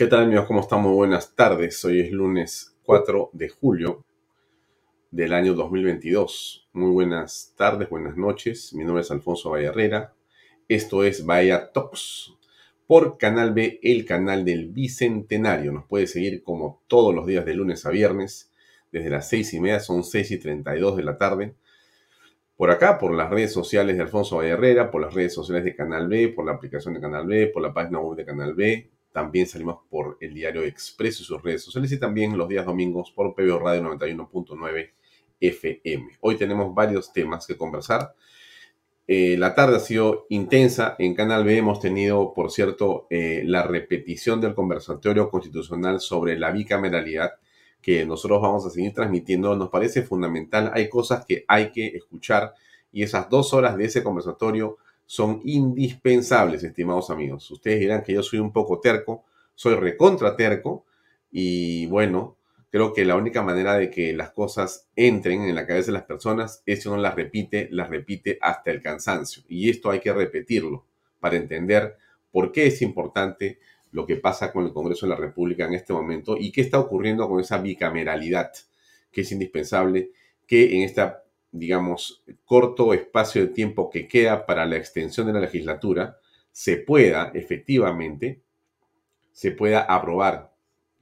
¿Qué 0.00 0.06
tal 0.06 0.22
amigos? 0.22 0.46
¿Cómo 0.46 0.60
estamos? 0.60 0.94
Buenas 0.94 1.36
tardes. 1.36 1.84
Hoy 1.84 2.00
es 2.00 2.10
lunes 2.10 2.74
4 2.84 3.28
de 3.34 3.50
julio 3.50 4.02
del 5.10 5.34
año 5.34 5.52
2022. 5.52 6.70
Muy 6.72 6.90
buenas 6.90 7.52
tardes, 7.54 7.90
buenas 7.90 8.16
noches. 8.16 8.72
Mi 8.72 8.82
nombre 8.82 9.02
es 9.02 9.10
Alfonso 9.10 9.54
Herrera. 9.58 10.14
Esto 10.68 11.04
es 11.04 11.26
Bahía 11.26 11.70
Talks 11.70 12.32
por 12.86 13.18
Canal 13.18 13.52
B, 13.52 13.78
el 13.82 14.06
canal 14.06 14.46
del 14.46 14.68
Bicentenario. 14.68 15.70
Nos 15.70 15.84
puede 15.84 16.06
seguir 16.06 16.42
como 16.42 16.80
todos 16.86 17.14
los 17.14 17.26
días 17.26 17.44
de 17.44 17.52
lunes 17.52 17.84
a 17.84 17.90
viernes, 17.90 18.50
desde 18.90 19.10
las 19.10 19.28
seis 19.28 19.52
y 19.52 19.60
media, 19.60 19.80
son 19.80 20.02
seis 20.02 20.30
y 20.30 20.38
32 20.38 20.96
de 20.96 21.02
la 21.02 21.18
tarde. 21.18 21.56
Por 22.56 22.70
acá, 22.70 22.98
por 22.98 23.12
las 23.14 23.28
redes 23.28 23.52
sociales 23.52 23.96
de 23.96 24.02
Alfonso 24.02 24.42
Herrera, 24.42 24.90
por 24.90 25.02
las 25.02 25.12
redes 25.12 25.34
sociales 25.34 25.62
de 25.62 25.76
Canal 25.76 26.08
B, 26.08 26.28
por 26.28 26.46
la 26.46 26.52
aplicación 26.52 26.94
de 26.94 27.02
Canal 27.02 27.26
B, 27.26 27.48
por 27.48 27.60
la 27.60 27.74
página 27.74 27.98
web 27.98 28.16
de 28.16 28.24
Canal 28.24 28.54
B, 28.54 28.88
también 29.12 29.46
salimos 29.46 29.80
por 29.88 30.16
el 30.20 30.34
diario 30.34 30.62
Expreso 30.62 31.22
y 31.22 31.26
sus 31.26 31.42
redes 31.42 31.62
sociales 31.62 31.90
y 31.92 31.98
también 31.98 32.36
los 32.38 32.48
días 32.48 32.64
domingos 32.64 33.10
por 33.10 33.34
PBO 33.34 33.58
Radio 33.58 33.82
91.9 33.82 34.90
FM. 35.40 36.18
Hoy 36.20 36.36
tenemos 36.36 36.74
varios 36.74 37.12
temas 37.12 37.46
que 37.46 37.56
conversar. 37.56 38.14
Eh, 39.06 39.36
la 39.36 39.54
tarde 39.54 39.76
ha 39.76 39.80
sido 39.80 40.26
intensa. 40.28 40.94
En 40.98 41.14
Canal 41.14 41.44
B 41.44 41.56
hemos 41.56 41.80
tenido, 41.80 42.32
por 42.32 42.52
cierto, 42.52 43.08
eh, 43.10 43.42
la 43.44 43.64
repetición 43.64 44.40
del 44.40 44.54
conversatorio 44.54 45.28
constitucional 45.30 46.00
sobre 46.00 46.38
la 46.38 46.52
bicameralidad 46.52 47.32
que 47.82 48.04
nosotros 48.04 48.40
vamos 48.40 48.64
a 48.66 48.70
seguir 48.70 48.94
transmitiendo. 48.94 49.56
Nos 49.56 49.70
parece 49.70 50.02
fundamental. 50.02 50.70
Hay 50.74 50.88
cosas 50.88 51.24
que 51.26 51.44
hay 51.48 51.72
que 51.72 51.88
escuchar 51.88 52.54
y 52.92 53.02
esas 53.02 53.28
dos 53.28 53.52
horas 53.52 53.76
de 53.76 53.86
ese 53.86 54.04
conversatorio 54.04 54.78
son 55.10 55.40
indispensables, 55.42 56.62
estimados 56.62 57.10
amigos. 57.10 57.50
Ustedes 57.50 57.80
dirán 57.80 58.04
que 58.04 58.12
yo 58.12 58.22
soy 58.22 58.38
un 58.38 58.52
poco 58.52 58.78
terco, 58.78 59.24
soy 59.56 59.74
recontra 59.74 60.36
terco 60.36 60.86
y 61.32 61.86
bueno, 61.86 62.36
creo 62.70 62.92
que 62.92 63.04
la 63.04 63.16
única 63.16 63.42
manera 63.42 63.74
de 63.74 63.90
que 63.90 64.12
las 64.12 64.30
cosas 64.30 64.86
entren 64.94 65.42
en 65.42 65.56
la 65.56 65.66
cabeza 65.66 65.86
de 65.86 65.94
las 65.94 66.04
personas 66.04 66.62
es 66.64 66.82
si 66.82 66.88
uno 66.88 66.98
las 66.98 67.16
repite, 67.16 67.66
las 67.72 67.90
repite 67.90 68.38
hasta 68.40 68.70
el 68.70 68.80
cansancio. 68.80 69.42
Y 69.48 69.68
esto 69.68 69.90
hay 69.90 69.98
que 69.98 70.12
repetirlo 70.12 70.86
para 71.18 71.34
entender 71.34 71.96
por 72.30 72.52
qué 72.52 72.68
es 72.68 72.80
importante 72.80 73.58
lo 73.90 74.06
que 74.06 74.14
pasa 74.14 74.52
con 74.52 74.64
el 74.64 74.72
Congreso 74.72 75.06
de 75.06 75.10
la 75.10 75.18
República 75.18 75.66
en 75.66 75.74
este 75.74 75.92
momento 75.92 76.36
y 76.38 76.52
qué 76.52 76.60
está 76.60 76.78
ocurriendo 76.78 77.28
con 77.28 77.40
esa 77.40 77.58
bicameralidad 77.58 78.52
que 79.10 79.22
es 79.22 79.32
indispensable 79.32 80.12
que 80.46 80.76
en 80.76 80.82
esta 80.82 81.24
digamos, 81.52 82.22
corto 82.44 82.94
espacio 82.94 83.42
de 83.42 83.48
tiempo 83.48 83.90
que 83.90 84.06
queda 84.06 84.46
para 84.46 84.66
la 84.66 84.76
extensión 84.76 85.26
de 85.26 85.32
la 85.32 85.40
legislatura, 85.40 86.18
se 86.52 86.76
pueda 86.76 87.30
efectivamente, 87.34 88.40
se 89.32 89.52
pueda 89.52 89.80
aprobar. 89.80 90.50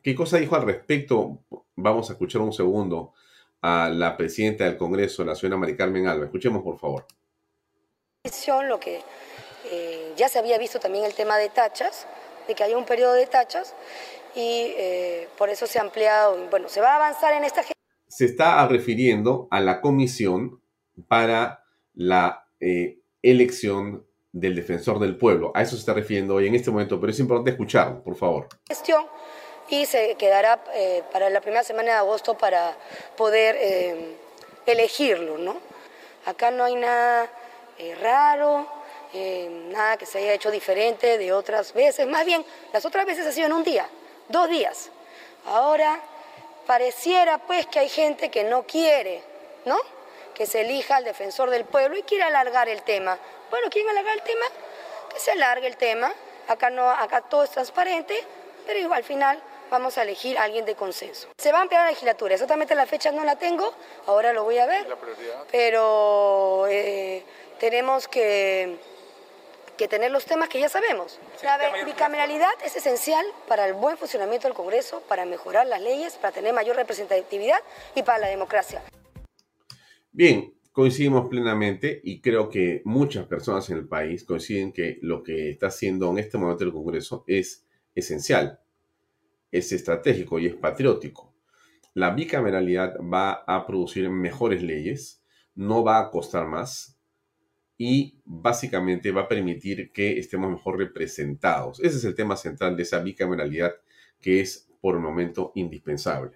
¿Qué 0.03 0.15
cosa 0.15 0.39
dijo 0.39 0.57
al 0.57 0.63
respecto? 0.63 1.41
Vamos 1.77 2.09
a 2.09 2.13
escuchar 2.13 2.41
un 2.41 2.53
segundo 2.53 3.13
a 3.61 3.89
la 3.89 4.17
presidenta 4.17 4.65
del 4.65 4.77
Congreso, 4.77 5.25
la 5.25 5.35
señora 5.35 5.59
Mari 5.59 5.77
Carmen 5.77 6.07
Alba. 6.07 6.27
Escuchemos, 6.27 6.63
por 6.63 6.79
favor. 6.79 7.07
Lo 8.69 8.79
que 8.79 9.01
eh, 9.71 10.13
ya 10.17 10.29
se 10.29 10.39
había 10.39 10.59
visto 10.59 10.79
también 10.79 11.05
el 11.05 11.15
tema 11.15 11.37
de 11.39 11.49
tachas, 11.49 12.07
de 12.47 12.55
que 12.55 12.63
haya 12.63 12.77
un 12.77 12.85
periodo 12.85 13.15
de 13.15 13.27
tachas, 13.27 13.75
y 14.35 14.73
eh, 14.77 15.29
por 15.37 15.49
eso 15.49 15.67
se 15.67 15.79
ha 15.79 15.83
ampliado, 15.83 16.37
bueno, 16.51 16.69
se 16.69 16.81
va 16.81 16.93
a 16.93 16.97
avanzar 16.97 17.33
en 17.35 17.45
esta 17.45 17.63
se 18.09 18.25
está 18.25 18.67
refiriendo 18.67 19.49
a 19.51 19.61
la 19.61 19.81
comisión 19.81 20.61
para 21.07 21.65
la 21.95 22.47
eh, 22.61 22.99
elección 23.23 24.07
del 24.33 24.55
defensor 24.55 24.99
del 24.99 25.17
pueblo. 25.17 25.53
A 25.55 25.63
eso 25.63 25.73
se 25.73 25.81
está 25.81 25.95
refiriendo 25.95 26.35
hoy 26.35 26.47
en 26.47 26.55
este 26.55 26.71
momento, 26.71 27.01
pero 27.01 27.13
es 27.13 27.19
importante 27.19 27.51
escucharlo, 27.51 28.03
por 28.03 28.17
favor. 28.17 28.49
Gestión 28.67 29.05
y 29.71 29.85
se 29.85 30.15
quedará 30.15 30.65
eh, 30.73 31.03
para 31.13 31.29
la 31.29 31.43
primera 31.43 31.63
semana 31.63 31.93
de 31.93 31.99
agosto 31.99 32.39
para 32.39 32.75
poder 33.17 33.57
eh, 33.61 34.17
elegirlo, 34.65 35.37
¿no? 35.37 35.57
Acá 36.25 36.51
no 36.51 36.65
hay 36.65 36.75
nada 36.75 37.31
raro, 38.03 38.67
nada 39.71 39.97
que 39.97 40.05
se 40.05 40.19
haya 40.19 40.35
hecho 40.35 40.51
diferente 40.51 41.17
de 41.17 41.33
otras 41.33 41.73
veces. 41.73 42.07
Más 42.07 42.27
bien, 42.27 42.45
las 42.73 42.85
otras 42.85 43.07
veces 43.07 43.27
ha 43.27 43.33
sido 43.33 43.47
en 43.47 43.53
un 43.53 43.63
día, 43.63 43.89
dos 44.29 44.51
días. 44.51 44.91
Ahora 45.47 46.01
pareciera 46.69 47.39
pues 47.39 47.67
que 47.67 47.79
hay 47.79 47.89
gente 47.89 48.31
que 48.31 48.45
no 48.45 48.65
quiere, 48.65 49.23
¿no? 49.65 49.79
Que 50.35 50.45
se 50.45 50.61
elija 50.61 50.97
al 50.97 51.05
defensor 51.05 51.49
del 51.49 51.65
pueblo 51.65 51.97
y 51.97 52.03
quiere 52.03 52.25
alargar 52.25 52.69
el 52.69 52.83
tema. 52.83 53.19
Bueno, 53.51 53.69
¿quieren 53.71 53.91
alargar 53.91 54.15
el 54.15 54.23
tema? 54.23 54.45
Que 55.11 55.19
se 55.19 55.31
alargue 55.31 55.67
el 55.67 55.79
tema. 55.79 56.13
Acá, 56.47 56.69
no, 56.69 56.91
acá 56.91 57.23
todo 57.23 57.43
es 57.43 57.51
transparente, 57.51 58.23
pero 58.67 58.79
igual 58.79 58.99
al 58.99 59.05
final 59.05 59.43
vamos 59.71 59.97
a 59.97 60.03
elegir 60.03 60.37
a 60.37 60.43
alguien 60.43 60.67
de 60.67 60.75
consenso. 60.75 61.29
Se 61.39 61.53
va 61.53 61.59
a 61.59 61.63
ampliar 61.63 61.85
la 61.85 61.91
legislatura, 61.91 62.35
exactamente 62.35 62.75
la 62.75 62.85
fecha 62.85 63.11
no 63.13 63.25
la 63.25 63.37
tengo, 63.37 63.73
ahora 64.07 64.35
lo 64.35 64.45
voy 64.45 64.59
a 64.59 64.67
ver, 64.67 64.87
pero 65.51 66.67
eh, 66.69 67.25
tenemos 67.59 68.09
que 68.09 68.79
que 69.79 69.89
tener 69.89 70.11
los 70.11 70.27
temas 70.27 70.51
que 70.51 70.61
ya 70.61 70.69
sabemos. 70.69 71.19
La 71.43 71.85
bicameralidad 71.87 72.51
es 72.63 72.77
esencial 72.77 73.25
para 73.47 73.67
el 73.67 73.73
buen 73.73 73.97
funcionamiento 73.97 74.47
del 74.47 74.55
Congreso, 74.55 75.03
para 75.09 75.25
mejorar 75.25 75.67
las 75.67 75.81
leyes, 75.81 76.17
para 76.17 76.35
tener 76.35 76.53
mayor 76.53 76.77
representatividad 76.77 77.61
y 77.95 78.03
para 78.03 78.19
la 78.19 78.27
democracia. 78.27 78.83
Bien, 80.13 80.53
coincidimos 80.73 81.29
plenamente 81.29 82.01
y 82.05 82.21
creo 82.21 82.51
que 82.51 82.83
muchas 82.85 83.27
personas 83.27 83.71
en 83.71 83.79
el 83.79 83.89
país 83.89 84.25
coinciden 84.25 84.73
que 84.73 84.99
lo 85.01 85.23
que 85.23 85.51
está 85.51 85.69
haciendo 85.69 86.11
en 86.11 86.19
este 86.19 86.37
momento 86.37 86.65
el 86.65 86.73
Congreso 86.73 87.25
es 87.27 87.65
esencial, 87.95 88.61
es 89.51 89.73
estratégico 89.73 90.39
y 90.39 90.47
es 90.47 90.55
patriótico. 90.55 91.33
La 91.95 92.11
bicameralidad 92.11 92.97
va 93.01 93.45
a 93.47 93.67
producir 93.67 94.11
mejores 94.11 94.63
leyes, 94.63 95.23
no 95.55 95.85
va 95.85 96.01
a 96.01 96.11
costar 96.11 96.47
más, 96.47 96.98
y 97.79 98.19
básicamente 98.25 99.13
va 99.13 99.23
a 99.23 99.29
permitir 99.29 99.93
que 99.93 100.19
estemos 100.19 100.51
mejor 100.51 100.79
representados. 100.79 101.79
Ese 101.79 101.99
es 101.99 102.05
el 102.05 102.17
tema 102.17 102.37
central 102.37 102.77
de 102.77 102.83
esa 102.83 102.99
bicameralidad 102.99 103.73
que 104.21 104.41
es 104.41 104.69
por 104.81 104.97
el 104.97 105.01
momento 105.01 105.53
indispensable. 105.55 106.33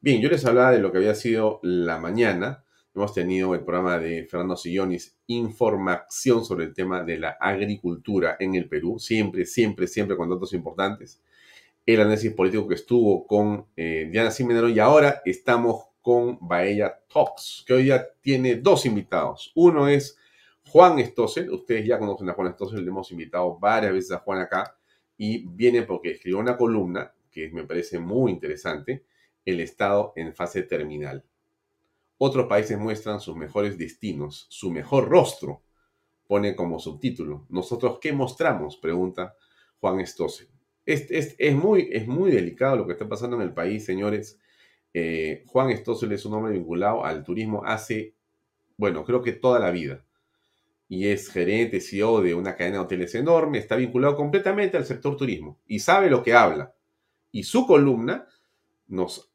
Bien, 0.00 0.20
yo 0.20 0.28
les 0.28 0.44
hablaba 0.44 0.70
de 0.70 0.78
lo 0.78 0.92
que 0.92 0.98
había 0.98 1.16
sido 1.16 1.58
la 1.64 1.98
mañana. 1.98 2.64
Hemos 2.94 3.12
tenido 3.12 3.54
el 3.54 3.64
programa 3.64 3.98
de 3.98 4.24
Fernando 4.24 4.56
Sillonis, 4.56 5.18
Información 5.26 6.44
sobre 6.44 6.66
el 6.66 6.74
tema 6.74 7.02
de 7.02 7.18
la 7.18 7.36
agricultura 7.40 8.36
en 8.38 8.54
el 8.54 8.68
Perú, 8.68 8.98
siempre, 9.00 9.44
siempre, 9.44 9.88
siempre 9.88 10.16
con 10.16 10.30
datos 10.30 10.52
importantes. 10.52 11.20
El 11.84 12.00
análisis 12.00 12.32
político 12.32 12.68
que 12.68 12.76
estuvo 12.76 13.26
con 13.26 13.66
eh, 13.76 14.08
Diana 14.12 14.30
Simenero 14.30 14.68
y 14.68 14.78
ahora 14.78 15.22
estamos 15.24 15.86
con 16.00 16.38
Baella 16.40 17.00
Talks, 17.12 17.64
que 17.66 17.74
hoy 17.74 17.86
ya 17.86 18.06
tiene 18.20 18.56
dos 18.56 18.86
invitados. 18.86 19.50
Uno 19.54 19.88
es 19.88 20.16
Juan 20.70 20.98
Stossel, 21.04 21.50
ustedes 21.50 21.86
ya 21.86 21.98
conocen 21.98 22.28
a 22.28 22.34
Juan 22.34 22.52
Stossel, 22.52 22.84
le 22.84 22.90
hemos 22.90 23.10
invitado 23.10 23.58
varias 23.58 23.92
veces 23.92 24.12
a 24.12 24.18
Juan 24.18 24.40
acá 24.40 24.76
y 25.16 25.46
viene 25.48 25.82
porque 25.82 26.12
escribió 26.12 26.38
una 26.38 26.56
columna 26.56 27.12
que 27.30 27.50
me 27.50 27.64
parece 27.64 27.98
muy 27.98 28.32
interesante, 28.32 29.04
El 29.44 29.60
Estado 29.60 30.12
en 30.16 30.34
fase 30.34 30.62
terminal. 30.62 31.24
Otros 32.18 32.46
países 32.48 32.78
muestran 32.78 33.20
sus 33.20 33.36
mejores 33.36 33.78
destinos, 33.78 34.46
su 34.50 34.70
mejor 34.70 35.08
rostro, 35.08 35.62
pone 36.26 36.54
como 36.54 36.78
subtítulo. 36.78 37.46
¿Nosotros 37.48 37.98
qué 38.00 38.12
mostramos? 38.12 38.76
Pregunta 38.76 39.34
Juan 39.80 40.00
Estose. 40.00 40.48
Es, 40.84 41.06
es, 41.10 41.54
muy, 41.54 41.88
es 41.92 42.06
muy 42.06 42.30
delicado 42.30 42.76
lo 42.76 42.86
que 42.86 42.92
está 42.92 43.08
pasando 43.08 43.36
en 43.36 43.42
el 43.42 43.54
país, 43.54 43.84
señores. 43.84 44.38
Eh, 44.92 45.44
Juan 45.46 45.70
Estose 45.70 46.12
es 46.12 46.24
un 46.26 46.34
hombre 46.34 46.52
vinculado 46.52 47.04
al 47.04 47.24
turismo 47.24 47.62
hace, 47.64 48.14
bueno, 48.76 49.04
creo 49.04 49.22
que 49.22 49.32
toda 49.32 49.60
la 49.60 49.70
vida. 49.70 50.04
Y 50.88 51.08
es 51.08 51.28
gerente, 51.28 51.80
CEO 51.80 52.22
de 52.22 52.34
una 52.34 52.56
cadena 52.56 52.78
de 52.78 52.84
hoteles 52.84 53.14
enorme, 53.14 53.58
está 53.58 53.76
vinculado 53.76 54.16
completamente 54.16 54.76
al 54.76 54.86
sector 54.86 55.16
turismo 55.16 55.58
y 55.66 55.80
sabe 55.80 56.08
lo 56.08 56.22
que 56.22 56.34
habla. 56.34 56.74
Y 57.30 57.42
su 57.42 57.66
columna 57.66 58.26
nos 58.86 59.30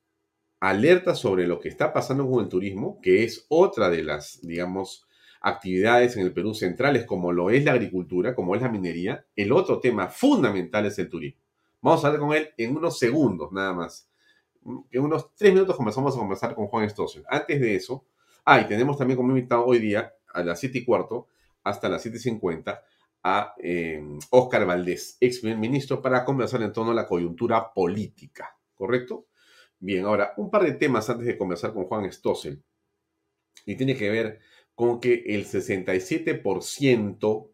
alerta 0.60 1.14
sobre 1.14 1.46
lo 1.46 1.60
que 1.60 1.70
está 1.70 1.94
pasando 1.94 2.28
con 2.28 2.44
el 2.44 2.50
turismo, 2.50 3.00
que 3.02 3.24
es 3.24 3.46
otra 3.50 3.90
de 3.90 4.04
las, 4.04 4.40
digamos, 4.42 5.06
actividades 5.42 6.16
en 6.16 6.24
el 6.24 6.34
Perú 6.34 6.56
centrales, 6.56 7.06
como 7.06 7.34
lo 7.34 7.50
es 7.50 7.66
la 7.66 7.74
agricultura, 7.74 8.34
como 8.34 8.56
es 8.56 8.62
la 8.62 8.70
minería. 8.70 9.26
El 9.36 9.52
otro 9.52 9.80
tema 9.80 10.08
fundamental 10.08 10.86
es 10.86 10.98
el 11.00 11.10
turismo. 11.10 11.42
Vamos 11.82 12.04
a 12.04 12.08
hablar 12.08 12.22
con 12.22 12.34
él 12.34 12.50
en 12.58 12.78
unos 12.78 12.98
segundos 12.98 13.52
nada 13.52 13.74
más. 13.74 14.08
En 14.90 15.02
unos 15.02 15.36
tres 15.36 15.54
minutos 15.54 15.76
comenzamos 15.76 16.16
a 16.16 16.20
conversar 16.20 16.56
con 16.56 16.68
Juan 16.68 16.86
Estosio. 16.86 17.24
Antes 17.28 17.60
de 17.60 17.76
eso, 17.76 18.06
ah, 18.46 18.62
y 18.62 18.68
tenemos 18.70 18.98
también 18.98 19.18
como 19.18 19.36
invitado 19.36 19.66
hoy 19.66 19.80
día 19.80 20.14
a 20.34 20.44
las 20.44 20.62
siete 20.62 20.78
y 20.78 20.86
cuarto 20.86 21.28
hasta 21.64 21.90
las 21.90 22.06
7.50 22.06 22.82
a 23.24 23.56
Oscar 24.32 24.62
em, 24.62 24.68
Valdés, 24.68 25.18
ex 25.20 25.40
primer 25.40 25.58
ministro, 25.58 26.02
para 26.02 26.26
conversar 26.26 26.62
en 26.62 26.74
torno 26.74 26.92
a 26.92 26.96
la 26.96 27.08
coyuntura 27.08 27.74
política, 27.74 28.58
¿correcto? 28.74 29.28
Bien, 29.80 30.06
ahora, 30.06 30.34
un 30.38 30.50
par 30.50 30.64
de 30.64 30.74
temas 30.74 31.10
antes 31.10 31.28
de 31.28 31.38
conversar 31.38 31.74
con 31.74 31.86
Juan 31.86 32.12
Stossel. 32.12 32.62
Y 33.66 33.76
tiene 33.76 33.96
que 33.96 34.10
ver 34.10 34.40
con 34.76 35.00
que 35.00 35.24
el 35.28 35.46
67% 35.46 37.50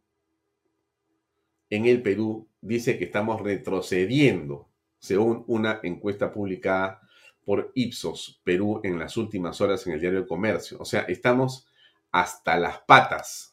en 1.69 1.85
el 1.85 2.01
Perú 2.01 2.47
dice 2.61 2.97
que 2.97 3.05
estamos 3.05 3.41
retrocediendo, 3.41 4.69
según 4.97 5.43
una 5.47 5.79
encuesta 5.83 6.31
publicada 6.31 7.01
por 7.45 7.71
Ipsos 7.73 8.41
Perú 8.43 8.81
en 8.83 8.99
las 8.99 9.17
últimas 9.17 9.59
horas 9.61 9.85
en 9.87 9.93
el 9.93 9.99
diario 9.99 10.19
El 10.19 10.27
Comercio. 10.27 10.77
O 10.79 10.85
sea, 10.85 11.01
estamos 11.01 11.67
hasta 12.11 12.57
las 12.57 12.79
patas. 12.81 13.48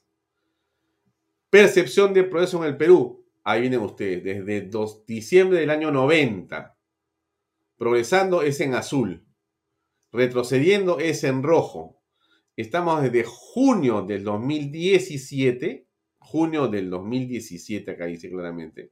Percepción 1.48 2.12
de 2.12 2.24
progreso 2.24 2.58
en 2.58 2.70
el 2.70 2.76
Perú. 2.76 3.24
Ahí 3.44 3.60
vienen 3.60 3.80
ustedes, 3.80 4.24
desde 4.24 4.62
2, 4.62 5.06
diciembre 5.06 5.60
del 5.60 5.70
año 5.70 5.92
90. 5.92 6.76
Progresando 7.76 8.42
es 8.42 8.60
en 8.60 8.74
azul. 8.74 9.24
Retrocediendo 10.10 10.98
es 10.98 11.22
en 11.22 11.44
rojo. 11.44 12.02
Estamos 12.56 13.00
desde 13.00 13.22
junio 13.24 14.02
del 14.02 14.24
2017. 14.24 15.86
Junio 16.18 16.66
del 16.66 16.90
2017, 16.90 17.92
acá 17.92 18.06
dice 18.06 18.28
claramente. 18.28 18.90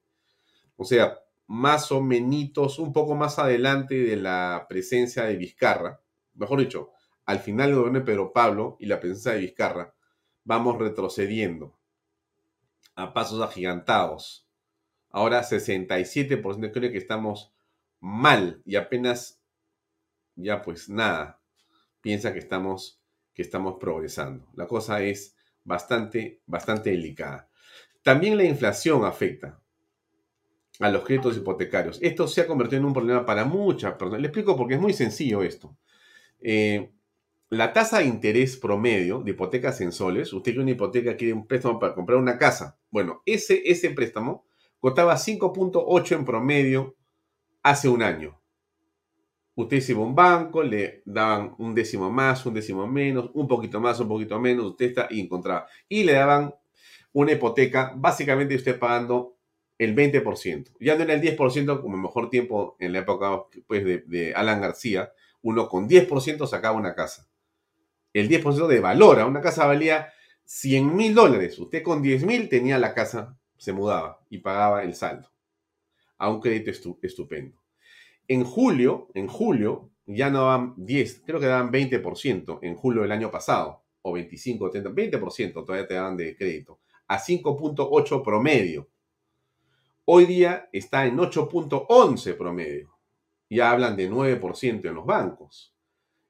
O 0.76 0.84
sea, 0.84 1.18
más 1.48 1.90
o 1.90 2.00
menos, 2.00 2.78
un 2.78 2.92
poco 2.92 3.16
más 3.16 3.40
adelante 3.40 3.96
de 3.96 4.14
la 4.14 4.66
presencia 4.68 5.24
de 5.24 5.34
Vizcarra. 5.34 6.00
Mejor 6.34 6.60
dicho, 6.60 6.90
al 7.26 7.40
final 7.40 7.70
del 7.70 7.78
gobierno 7.78 7.98
de 7.98 8.04
Pedro 8.04 8.32
Pablo 8.32 8.76
y 8.78 8.86
la 8.86 9.00
presencia 9.00 9.32
de 9.32 9.40
Vizcarra, 9.40 9.92
vamos 10.44 10.78
retrocediendo 10.78 11.76
a 12.94 13.12
pasos 13.12 13.40
agigantados. 13.42 14.46
Ahora 15.10 15.42
67% 15.42 16.72
creo 16.72 16.90
que 16.90 16.98
estamos 16.98 17.52
mal 18.00 18.62
y 18.64 18.76
apenas, 18.76 19.40
ya 20.34 20.62
pues 20.62 20.88
nada, 20.88 21.40
piensa 22.00 22.32
que 22.32 22.38
estamos, 22.38 23.00
que 23.32 23.42
estamos 23.42 23.76
progresando. 23.80 24.48
La 24.54 24.66
cosa 24.66 25.02
es 25.02 25.36
bastante, 25.64 26.42
bastante 26.46 26.90
delicada. 26.90 27.48
También 28.02 28.36
la 28.36 28.44
inflación 28.44 29.04
afecta 29.04 29.60
a 30.80 30.90
los 30.90 31.04
créditos 31.04 31.36
hipotecarios. 31.36 31.98
Esto 32.02 32.26
se 32.26 32.42
ha 32.42 32.46
convertido 32.46 32.80
en 32.80 32.86
un 32.86 32.92
problema 32.92 33.24
para 33.24 33.44
muchas 33.44 33.92
personas. 33.94 34.20
Le 34.20 34.28
explico 34.28 34.56
porque 34.56 34.74
es 34.74 34.80
muy 34.80 34.92
sencillo 34.92 35.42
esto. 35.42 35.76
Eh, 36.40 36.92
la 37.56 37.72
tasa 37.72 37.98
de 37.98 38.06
interés 38.06 38.56
promedio 38.56 39.20
de 39.20 39.32
hipotecas 39.32 39.80
en 39.80 39.92
soles, 39.92 40.32
usted 40.32 40.52
quiere 40.52 40.62
una 40.62 40.70
hipoteca, 40.72 41.16
quiere 41.16 41.32
un 41.32 41.46
préstamo 41.46 41.78
para 41.78 41.94
comprar 41.94 42.18
una 42.18 42.38
casa. 42.38 42.78
Bueno, 42.90 43.22
ese, 43.26 43.62
ese 43.64 43.90
préstamo 43.90 44.44
costaba 44.78 45.14
5.8 45.14 46.16
en 46.16 46.24
promedio 46.24 46.96
hace 47.62 47.88
un 47.88 48.02
año. 48.02 48.40
Usted 49.56 49.80
se 49.80 49.92
iba 49.92 50.02
a 50.02 50.06
un 50.06 50.14
banco, 50.14 50.62
le 50.62 51.02
daban 51.04 51.54
un 51.58 51.74
décimo 51.74 52.10
más, 52.10 52.44
un 52.44 52.54
décimo 52.54 52.86
menos, 52.86 53.30
un 53.34 53.46
poquito 53.46 53.80
más, 53.80 54.00
un 54.00 54.08
poquito 54.08 54.40
menos, 54.40 54.66
usted 54.66 54.86
está 54.86 55.08
y 55.10 55.20
encontraba. 55.20 55.66
Y 55.88 56.04
le 56.04 56.14
daban 56.14 56.54
una 57.12 57.32
hipoteca, 57.32 57.92
básicamente 57.96 58.56
usted 58.56 58.78
pagando 58.78 59.36
el 59.78 59.94
20%. 59.94 60.72
Ya 60.80 60.96
no 60.96 61.04
era 61.04 61.14
el 61.14 61.20
10% 61.20 61.80
como 61.80 61.96
mejor 61.96 62.30
tiempo 62.30 62.76
en 62.80 62.92
la 62.92 63.00
época 63.00 63.44
pues, 63.66 63.84
de, 63.84 63.98
de 64.06 64.34
Alan 64.34 64.60
García, 64.60 65.12
uno 65.42 65.68
con 65.68 65.88
10% 65.88 66.46
sacaba 66.46 66.76
una 66.76 66.94
casa 66.94 67.28
el 68.14 68.28
10% 68.28 68.66
de 68.66 68.80
valor. 68.80 69.20
A 69.20 69.26
una 69.26 69.42
casa 69.42 69.66
valía 69.66 70.10
100 70.44 70.96
mil 70.96 71.14
dólares. 71.14 71.58
Usted 71.58 71.82
con 71.82 72.00
10 72.00 72.24
mil 72.24 72.48
tenía 72.48 72.78
la 72.78 72.94
casa, 72.94 73.36
se 73.58 73.72
mudaba 73.74 74.20
y 74.30 74.38
pagaba 74.38 74.82
el 74.82 74.94
saldo. 74.94 75.30
A 76.16 76.30
un 76.30 76.40
crédito 76.40 76.70
estupendo. 77.02 77.58
En 78.26 78.44
julio, 78.44 79.08
en 79.12 79.26
julio, 79.26 79.90
ya 80.06 80.30
no 80.30 80.44
daban 80.44 80.74
10, 80.76 81.22
creo 81.26 81.40
que 81.40 81.46
daban 81.46 81.70
20% 81.70 82.60
en 82.62 82.74
julio 82.74 83.02
del 83.02 83.12
año 83.12 83.30
pasado, 83.30 83.82
o 84.02 84.12
25, 84.12 84.70
30, 84.70 84.90
20% 84.90 85.52
todavía 85.52 85.86
te 85.86 85.94
daban 85.94 86.16
de 86.16 86.36
crédito, 86.36 86.80
a 87.06 87.18
5.8 87.18 88.22
promedio. 88.22 88.88
Hoy 90.06 90.26
día 90.26 90.68
está 90.72 91.06
en 91.06 91.16
8.11 91.16 92.36
promedio. 92.36 92.94
Ya 93.48 93.70
hablan 93.70 93.96
de 93.96 94.10
9% 94.10 94.84
en 94.86 94.94
los 94.94 95.06
bancos. 95.06 95.74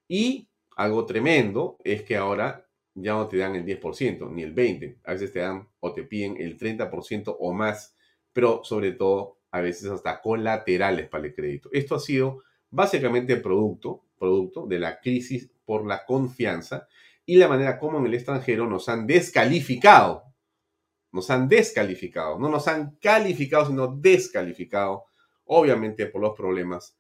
Y 0.06 0.48
algo 0.76 1.06
tremendo 1.06 1.78
es 1.84 2.02
que 2.02 2.16
ahora 2.16 2.66
ya 2.94 3.14
no 3.14 3.28
te 3.28 3.38
dan 3.38 3.56
el 3.56 3.64
10%, 3.64 4.31
ni 4.31 4.43
el 4.43 4.54
20%. 4.54 4.98
A 5.04 5.12
veces 5.12 5.32
te 5.32 5.40
dan 5.40 5.69
o 5.81 5.93
te 5.93 6.04
piden 6.04 6.36
el 6.40 6.58
30% 6.58 7.36
o 7.38 7.52
más, 7.52 7.96
pero 8.32 8.62
sobre 8.64 8.93
todo 8.93 9.38
a 9.50 9.60
veces 9.60 9.90
hasta 9.90 10.20
colaterales 10.20 11.08
para 11.08 11.26
el 11.26 11.34
crédito. 11.34 11.69
Esto 11.72 11.94
ha 11.94 12.00
sido 12.00 12.43
básicamente 12.70 13.36
producto, 13.36 14.04
producto 14.19 14.66
de 14.66 14.78
la 14.78 15.00
crisis 15.00 15.50
por 15.64 15.86
la 15.86 16.04
confianza 16.04 16.88
y 17.26 17.36
la 17.36 17.48
manera 17.48 17.78
como 17.78 17.98
en 17.98 18.06
el 18.06 18.14
extranjero 18.14 18.66
nos 18.66 18.88
han 18.88 19.06
descalificado. 19.06 20.24
Nos 21.12 21.31
han 21.31 21.48
descalificado, 21.48 22.38
no 22.40 22.48
nos 22.48 22.66
han 22.66 22.96
calificado, 23.00 23.66
sino 23.66 23.86
descalificado, 23.86 25.04
obviamente 25.44 26.06
por 26.06 26.20
los 26.20 26.36
problemas 26.36 26.98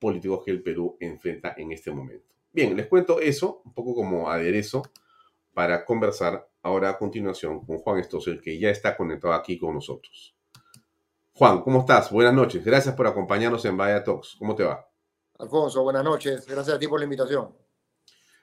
políticos 0.00 0.42
que 0.44 0.50
el 0.50 0.62
Perú 0.62 0.96
enfrenta 0.98 1.54
en 1.56 1.70
este 1.70 1.92
momento. 1.92 2.31
Bien, 2.54 2.76
les 2.76 2.86
cuento 2.86 3.18
eso, 3.18 3.62
un 3.64 3.72
poco 3.72 3.94
como 3.94 4.30
aderezo, 4.30 4.82
para 5.54 5.86
conversar 5.86 6.50
ahora 6.62 6.90
a 6.90 6.98
continuación 6.98 7.64
con 7.64 7.78
Juan 7.78 7.98
Estosel, 7.98 8.42
que 8.42 8.58
ya 8.58 8.68
está 8.68 8.94
conectado 8.94 9.32
aquí 9.32 9.58
con 9.58 9.74
nosotros. 9.74 10.36
Juan, 11.32 11.62
¿cómo 11.62 11.80
estás? 11.80 12.10
Buenas 12.10 12.34
noches. 12.34 12.62
Gracias 12.62 12.94
por 12.94 13.06
acompañarnos 13.06 13.64
en 13.64 13.78
Vaya 13.78 14.04
Talks. 14.04 14.36
¿Cómo 14.38 14.54
te 14.54 14.64
va? 14.64 14.86
Alfonso, 15.38 15.82
buenas 15.82 16.04
noches. 16.04 16.46
Gracias 16.46 16.76
a 16.76 16.78
ti 16.78 16.86
por 16.86 17.00
la 17.00 17.04
invitación. 17.04 17.56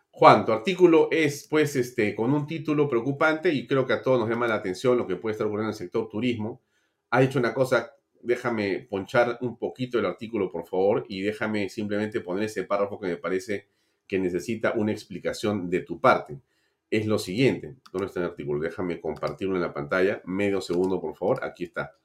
Juan, 0.10 0.44
tu 0.44 0.54
artículo 0.54 1.08
es, 1.12 1.48
pues, 1.48 1.76
este, 1.76 2.16
con 2.16 2.34
un 2.34 2.48
título 2.48 2.90
preocupante 2.90 3.54
y 3.54 3.68
creo 3.68 3.86
que 3.86 3.94
a 3.94 4.02
todos 4.02 4.20
nos 4.20 4.28
llama 4.28 4.48
la 4.48 4.56
atención 4.56 4.98
lo 4.98 5.06
que 5.06 5.18
puede 5.18 5.34
estar 5.34 5.46
ocurriendo 5.46 5.70
en 5.70 5.74
el 5.74 5.78
sector 5.78 6.10
turismo. 6.10 6.64
Ha 7.12 7.22
dicho 7.22 7.38
una 7.38 7.54
cosa, 7.54 7.94
déjame 8.22 8.88
ponchar 8.90 9.38
un 9.42 9.56
poquito 9.58 10.00
el 10.00 10.08
artículo, 10.08 10.52
por 10.52 10.66
favor, 10.66 11.06
y 11.08 11.22
déjame 11.22 11.70
simplemente 11.70 12.22
poner 12.22 12.46
ese 12.46 12.64
párrafo 12.64 13.00
que 13.00 13.08
me 13.08 13.18
parece 13.18 13.70
que 14.10 14.20
necesita 14.20 14.74
una 14.74 14.92
explicación 14.92 15.70
de 15.70 15.82
tu 15.82 16.02
parte. 16.02 16.42
Es 16.90 17.06
lo 17.06 17.20
siguiente. 17.20 17.76
¿Dónde 17.94 18.08
está 18.08 18.20
el 18.20 18.26
artículo? 18.26 18.60
Déjame 18.60 19.00
compartirlo 19.00 19.56
en 19.56 19.62
la 19.62 19.72
pantalla. 19.72 20.22
Medio 20.26 20.60
segundo, 20.60 21.00
por 21.00 21.16
favor. 21.16 21.46
Aquí 21.46 21.66
está. 21.66 21.96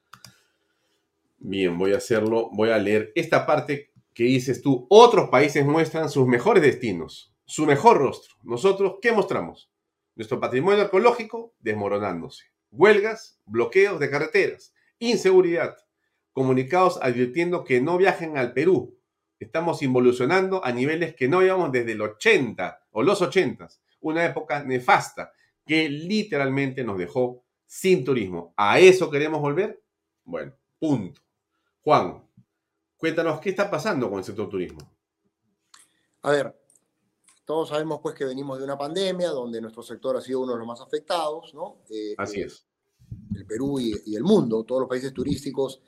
Bien, 1.39 1.77
voy 1.77 1.95
a 1.95 1.97
hacerlo. 1.97 2.51
Voy 2.53 2.71
a 2.71 2.79
leer 2.79 3.11
esta 3.15 3.47
parte 3.47 3.91
que 4.13 4.25
dices 4.25 4.61
tú. 4.61 4.87
Otros 4.91 5.31
países 5.31 5.65
muestran 5.65 6.11
sus 6.11 6.29
mejores 6.29 6.63
destinos, 6.63 7.35
su 7.47 7.65
mejor 7.65 7.97
rostro. 7.97 8.35
Nosotros, 8.43 8.97
¿qué 9.01 9.11
mostramos? 9.11 9.73
Nuestro 10.15 10.39
patrimonio 10.39 10.83
arqueológico 10.83 11.55
desmoronándose. 11.61 12.45
Huelgas, 12.71 13.41
bloqueos 13.47 13.99
de 13.99 14.11
carreteras, 14.11 14.75
inseguridad, 14.99 15.77
comunicados 16.33 16.99
advirtiendo 17.01 17.65
que 17.65 17.81
no 17.81 17.97
viajen 17.97 18.37
al 18.37 18.53
Perú, 18.53 18.94
estamos 19.45 19.83
involucionando 19.83 20.65
a 20.65 20.73
niveles 20.73 21.15
que 21.15 21.29
no 21.29 21.43
íbamos 21.43 21.73
desde 21.73 21.93
el 21.93 22.03
80 22.03 22.87
o 22.93 23.03
los 23.03 23.23
80, 23.23 23.69
una 24.01 24.25
época 24.25 24.63
nefasta 24.65 25.33
que 25.65 25.89
literalmente 25.89 26.85
nos 26.85 26.99
dejó 26.99 27.45
sin 27.67 28.05
turismo. 28.05 28.53
¿A 28.57 28.79
eso 28.79 29.11
queremos 29.11 29.41
volver? 29.41 29.83
Bueno, 30.25 30.53
punto. 30.79 31.21
Juan, 31.83 32.23
cuéntanos 32.97 33.41
qué 33.41 33.51
está 33.51 33.71
pasando 33.71 34.09
con 34.09 34.19
el 34.19 34.25
sector 34.25 34.49
turismo. 34.49 34.81
A 36.23 36.31
ver, 36.31 36.59
todos 37.45 37.69
sabemos 37.69 38.01
pues 38.03 38.15
que 38.15 38.25
venimos 38.25 38.59
de 38.59 38.65
una 38.65 38.79
pandemia 38.79 39.31
donde 39.31 39.61
nuestro 39.61 39.83
sector 39.83 40.17
ha 40.17 40.21
sido 40.21 40.41
uno 40.41 40.53
de 40.53 40.59
los 40.59 40.67
más 40.67 40.81
afectados, 40.81 41.53
¿no? 41.55 41.79
Eh, 41.91 42.15
Así 42.17 42.41
eh, 42.41 42.45
es. 42.45 42.67
El 43.35 43.47
Perú 43.47 43.79
y, 43.79 43.95
y, 44.07 44.17
el 44.17 44.23
mundo, 44.23 44.65
todos 44.65 44.81
los 44.81 44.89
países 44.89 45.13
turísticos 45.13 45.83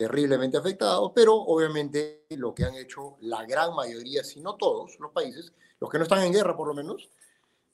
terriblemente 0.00 0.56
afectados, 0.56 1.12
pero 1.14 1.34
obviamente 1.34 2.24
lo 2.30 2.54
que 2.54 2.64
han 2.64 2.74
hecho 2.74 3.18
la 3.20 3.44
gran 3.44 3.74
mayoría, 3.74 4.24
si 4.24 4.40
no 4.40 4.56
todos 4.56 4.98
los 4.98 5.12
países, 5.12 5.52
los 5.78 5.90
que 5.90 5.98
no 5.98 6.04
están 6.04 6.22
en 6.22 6.32
guerra 6.32 6.56
por 6.56 6.68
lo 6.68 6.72
menos, 6.72 7.10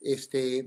este, 0.00 0.59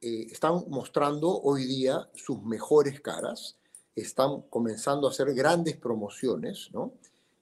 eh, 0.00 0.26
están 0.28 0.64
mostrando 0.66 1.40
hoy 1.40 1.66
día 1.66 2.10
sus 2.16 2.42
mejores 2.42 3.00
caras, 3.00 3.58
están 3.94 4.42
comenzando 4.50 5.06
a 5.06 5.12
hacer 5.12 5.32
grandes 5.34 5.76
promociones, 5.76 6.68
¿no? 6.72 6.94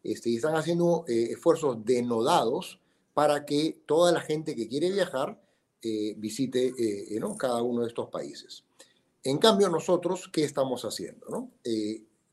Este, 0.02 0.28
y 0.28 0.36
están 0.36 0.56
haciendo 0.56 1.06
eh, 1.08 1.30
esfuerzos 1.30 1.82
denodados 1.82 2.78
para 3.14 3.46
que 3.46 3.82
toda 3.86 4.12
la 4.12 4.20
gente 4.20 4.54
que 4.54 4.68
quiere 4.68 4.92
viajar 4.92 5.42
eh, 5.80 6.14
visite 6.18 6.74
¿no? 7.18 7.38
cada 7.38 7.62
uno 7.62 7.80
de 7.80 7.88
estos 7.88 8.10
países. 8.10 8.64
En 9.22 9.38
cambio, 9.38 9.70
nosotros, 9.70 10.28
¿qué 10.30 10.44
estamos 10.44 10.84
haciendo? 10.84 11.26
¿no? 11.30 11.50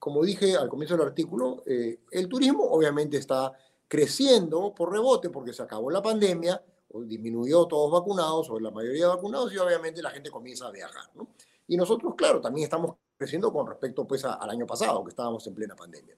Como 0.01 0.25
dije 0.25 0.57
al 0.57 0.67
comienzo 0.67 0.97
del 0.97 1.05
artículo, 1.05 1.63
el 1.65 2.27
turismo 2.27 2.63
obviamente 2.63 3.17
está 3.17 3.53
creciendo 3.87 4.73
por 4.73 4.91
rebote 4.91 5.29
porque 5.29 5.53
se 5.53 5.61
acabó 5.61 5.91
la 5.91 6.01
pandemia, 6.01 6.59
o 6.93 7.03
disminuyó 7.03 7.65
todos 7.67 7.91
vacunados 7.91 8.49
o 8.49 8.59
la 8.59 8.71
mayoría 8.71 9.07
vacunados 9.07 9.53
y 9.53 9.57
obviamente 9.57 10.01
la 10.01 10.11
gente 10.11 10.29
comienza 10.29 10.67
a 10.67 10.71
viajar. 10.71 11.09
¿no? 11.15 11.29
Y 11.67 11.77
nosotros, 11.77 12.15
claro, 12.15 12.41
también 12.41 12.65
estamos 12.65 12.95
creciendo 13.17 13.51
con 13.53 13.67
respecto 13.67 14.05
pues, 14.05 14.25
al 14.25 14.49
año 14.49 14.65
pasado, 14.65 15.03
que 15.03 15.09
estábamos 15.09 15.45
en 15.47 15.55
plena 15.55 15.75
pandemia. 15.75 16.15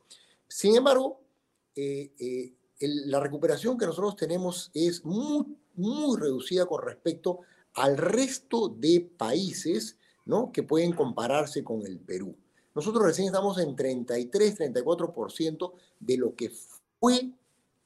Sin 0.47 0.75
embargo, 0.75 1.21
eh, 1.75 2.11
eh, 2.19 2.53
la 2.79 3.19
recuperación 3.19 3.77
que 3.77 3.85
nosotros 3.85 4.15
tenemos 4.15 4.71
es 4.73 5.03
muy, 5.03 5.45
muy 5.75 6.19
reducida 6.19 6.65
con 6.65 6.81
respecto 6.81 7.39
al 7.73 7.97
resto 7.97 8.69
de 8.69 9.01
países 9.17 9.97
¿no? 10.25 10.51
que 10.51 10.63
pueden 10.63 10.93
compararse 10.93 11.63
con 11.63 11.85
el 11.85 11.99
Perú. 11.99 12.35
Nosotros 12.75 13.03
recién 13.03 13.27
estamos 13.27 13.59
en 13.59 13.75
33, 13.75 14.59
34% 14.59 15.73
de 15.99 16.17
lo 16.17 16.35
que 16.35 16.51
fue 16.99 17.31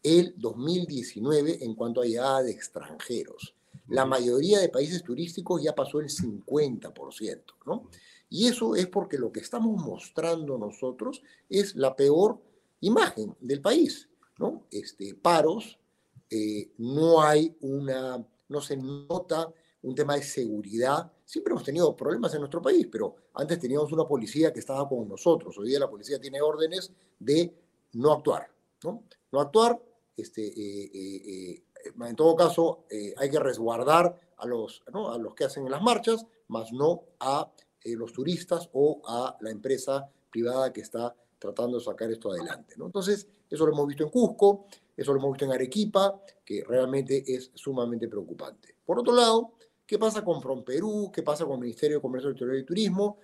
el 0.04 0.34
2019 0.38 1.64
en 1.64 1.76
cuanto 1.76 2.02
a 2.02 2.06
llegada 2.06 2.44
de 2.44 2.52
extranjeros. 2.52 3.54
La 3.90 4.06
mayoría 4.06 4.60
de 4.60 4.70
países 4.70 5.04
turísticos 5.04 5.62
ya 5.62 5.74
pasó 5.74 6.00
el 6.00 6.10
50%, 6.10 7.42
¿no? 7.66 7.90
Y 8.30 8.48
eso 8.48 8.76
es 8.76 8.88
porque 8.88 9.18
lo 9.18 9.32
que 9.32 9.40
estamos 9.40 9.82
mostrando 9.82 10.58
nosotros 10.58 11.22
es 11.50 11.76
la 11.76 11.96
peor 11.96 12.42
imagen 12.82 13.36
del 13.40 13.62
país, 13.62 14.10
¿no? 14.38 14.64
Este, 14.72 15.14
paros, 15.16 15.78
eh, 16.30 16.70
no 16.78 17.22
hay 17.22 17.56
una, 17.62 18.26
no 18.50 18.62
se 18.62 18.76
nota 18.76 19.54
un 19.88 19.96
tema 19.96 20.16
de 20.16 20.24
seguridad. 20.24 21.12
Siempre 21.26 21.52
hemos 21.52 21.64
tenido 21.64 21.96
problemas 21.96 22.34
en 22.34 22.40
nuestro 22.40 22.62
país, 22.62 22.88
pero 22.92 23.16
antes 23.34 23.60
teníamos 23.60 23.92
una 23.92 24.06
policía 24.06 24.52
que 24.52 24.60
estaba 24.60 24.88
con 24.88 25.08
nosotros. 25.08 25.58
Hoy 25.58 25.70
día 25.70 25.80
la 25.80 25.90
policía 25.90 26.20
tiene 26.20 26.42
órdenes 26.42 26.92
de 27.20 27.54
no 27.94 28.14
actuar, 28.14 28.52
¿no? 28.84 29.04
No 29.32 29.40
actuar 29.40 29.82
este, 30.18 30.48
eh, 30.48 30.92
eh, 30.94 31.22
eh, 31.26 31.64
en 32.02 32.16
todo 32.16 32.36
caso, 32.36 32.86
hay 33.18 33.30
que 33.30 33.40
resguardar 33.40 34.20
a 34.38 34.46
los, 34.46 34.84
a 34.88 35.18
los 35.18 35.36
que 35.36 35.46
hacen 35.46 35.70
las 35.70 35.82
marchas, 35.82 36.26
más 36.48 36.74
no 36.74 37.04
a 37.20 37.50
los 37.86 38.12
turistas 38.12 38.70
o 38.74 39.02
a 39.06 39.38
la 39.40 39.52
empresa 39.52 40.10
privada 40.30 40.74
que 40.74 40.82
está 40.82 41.16
tratando 41.40 41.78
de 41.78 41.86
sacar 41.86 42.12
esto 42.12 42.32
adelante. 42.32 42.74
¿no? 42.78 42.88
Entonces, 42.88 43.28
eso 43.50 43.66
lo 43.66 43.72
hemos 43.72 43.88
visto 43.88 44.04
en 44.04 44.10
Cusco, 44.10 44.66
eso 44.98 45.14
lo 45.14 45.20
hemos 45.20 45.34
visto 45.34 45.46
en 45.46 45.54
Arequipa, 45.54 46.20
que 46.44 46.64
realmente 46.68 47.24
es 47.26 47.52
sumamente 47.54 48.10
preocupante. 48.10 48.76
Por 48.86 49.00
otro 49.00 49.14
lado, 49.14 49.54
¿qué 49.88 49.98
pasa 49.98 50.24
con 50.24 50.64
Perú? 50.64 51.10
¿Qué 51.12 51.24
pasa 51.24 51.46
con 51.46 51.56
el 51.56 51.62
Ministerio 51.62 51.98
de 51.98 52.02
Comercio 52.02 52.30
Exterior 52.30 52.58
y 52.58 52.66
Turismo? 52.66 53.18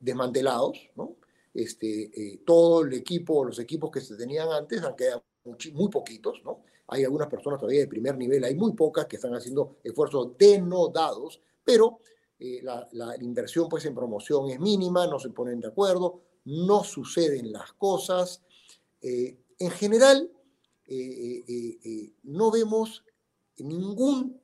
desmantelados, 0.00 0.78
¿no? 0.94 1.16
Este, 1.52 2.40
todo 2.46 2.84
el 2.84 2.94
equipo, 2.94 3.44
los 3.44 3.58
equipos 3.58 3.90
que 3.90 4.00
se 4.00 4.16
tenían 4.16 4.48
antes 4.48 4.82
han 4.82 4.96
quedado 4.96 5.24
muy, 5.72 5.88
poquitos, 5.88 6.40
¿no? 6.44 6.62
Hay 6.88 7.04
algunas 7.04 7.28
personas 7.28 7.60
todavía 7.60 7.80
de 7.80 7.88
primer 7.88 8.16
nivel, 8.16 8.44
hay 8.44 8.54
muy 8.54 8.72
pocas 8.72 9.06
que 9.06 9.16
están 9.16 9.34
haciendo 9.34 9.76
esfuerzos 9.82 10.36
denodados, 10.38 11.40
pero 11.64 12.00
eh, 12.38 12.60
la, 12.62 13.16
inversión 13.20 13.68
pues 13.68 13.84
en 13.86 13.94
promoción 13.94 14.50
es 14.50 14.60
mínima, 14.60 15.06
no 15.06 15.18
se 15.18 15.30
ponen 15.30 15.60
de 15.60 15.68
acuerdo, 15.68 16.20
no 16.44 16.84
suceden 16.84 17.52
las 17.52 17.72
cosas. 17.72 18.42
Eh, 19.00 19.38
en 19.58 19.70
general, 19.70 20.30
eh, 20.86 22.12
no 22.24 22.50
vemos 22.50 23.04
ningún 23.58 24.40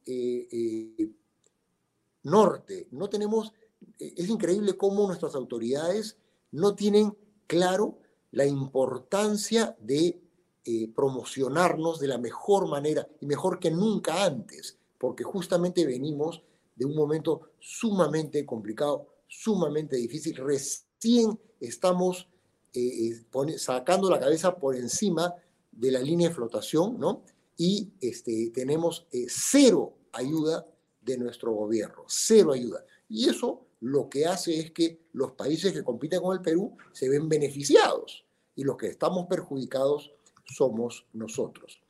norte, 2.22 2.88
no 2.90 3.08
tenemos, 3.08 3.52
es 3.98 4.28
increíble 4.28 4.76
cómo 4.76 5.06
nuestras 5.06 5.34
autoridades 5.34 6.16
no 6.52 6.74
tienen 6.74 7.16
claro 7.46 7.98
la 8.32 8.46
importancia 8.46 9.76
de 9.80 10.20
eh, 10.64 10.92
promocionarnos 10.94 11.98
de 12.00 12.08
la 12.08 12.18
mejor 12.18 12.68
manera 12.68 13.08
y 13.20 13.26
mejor 13.26 13.58
que 13.58 13.70
nunca 13.70 14.24
antes, 14.24 14.78
porque 14.98 15.24
justamente 15.24 15.86
venimos 15.86 16.42
de 16.76 16.84
un 16.84 16.94
momento 16.94 17.52
sumamente 17.58 18.44
complicado, 18.46 19.06
sumamente 19.26 19.96
difícil. 19.96 20.36
Recién 20.36 21.38
estamos 21.58 22.28
eh, 22.72 23.08
eh, 23.08 23.58
sacando 23.58 24.10
la 24.10 24.20
cabeza 24.20 24.56
por 24.56 24.76
encima 24.76 25.34
de 25.72 25.90
la 25.90 26.00
línea 26.00 26.28
de 26.28 26.34
flotación, 26.34 26.98
¿no? 26.98 27.22
Y 27.56 27.90
este, 28.00 28.50
tenemos 28.54 29.06
cero 29.28 29.94
ayuda 30.12 30.66
de 31.00 31.18
nuestro 31.18 31.52
gobierno, 31.52 32.04
cero 32.06 32.52
ayuda. 32.52 32.84
Y 33.08 33.28
eso 33.28 33.66
lo 33.80 34.08
que 34.08 34.26
hace 34.26 34.58
es 34.58 34.72
que 34.72 35.00
los 35.12 35.32
países 35.32 35.72
que 35.72 35.82
compiten 35.82 36.20
con 36.20 36.36
el 36.36 36.42
Perú 36.42 36.76
se 36.92 37.08
ven 37.08 37.28
beneficiados 37.28 38.24
y 38.54 38.64
los 38.64 38.76
que 38.76 38.88
estamos 38.88 39.26
perjudicados 39.26 40.12
somos 40.44 41.06
nosotros. 41.12 41.80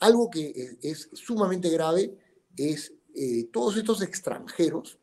Algo 0.00 0.30
que 0.30 0.78
es, 0.82 1.08
sumamente 1.12 1.68
grave 1.70 2.16
es 2.56 2.92
eh, 3.14 3.48
todos 3.52 3.76
estos 3.76 4.02
extranjeros 4.02 4.98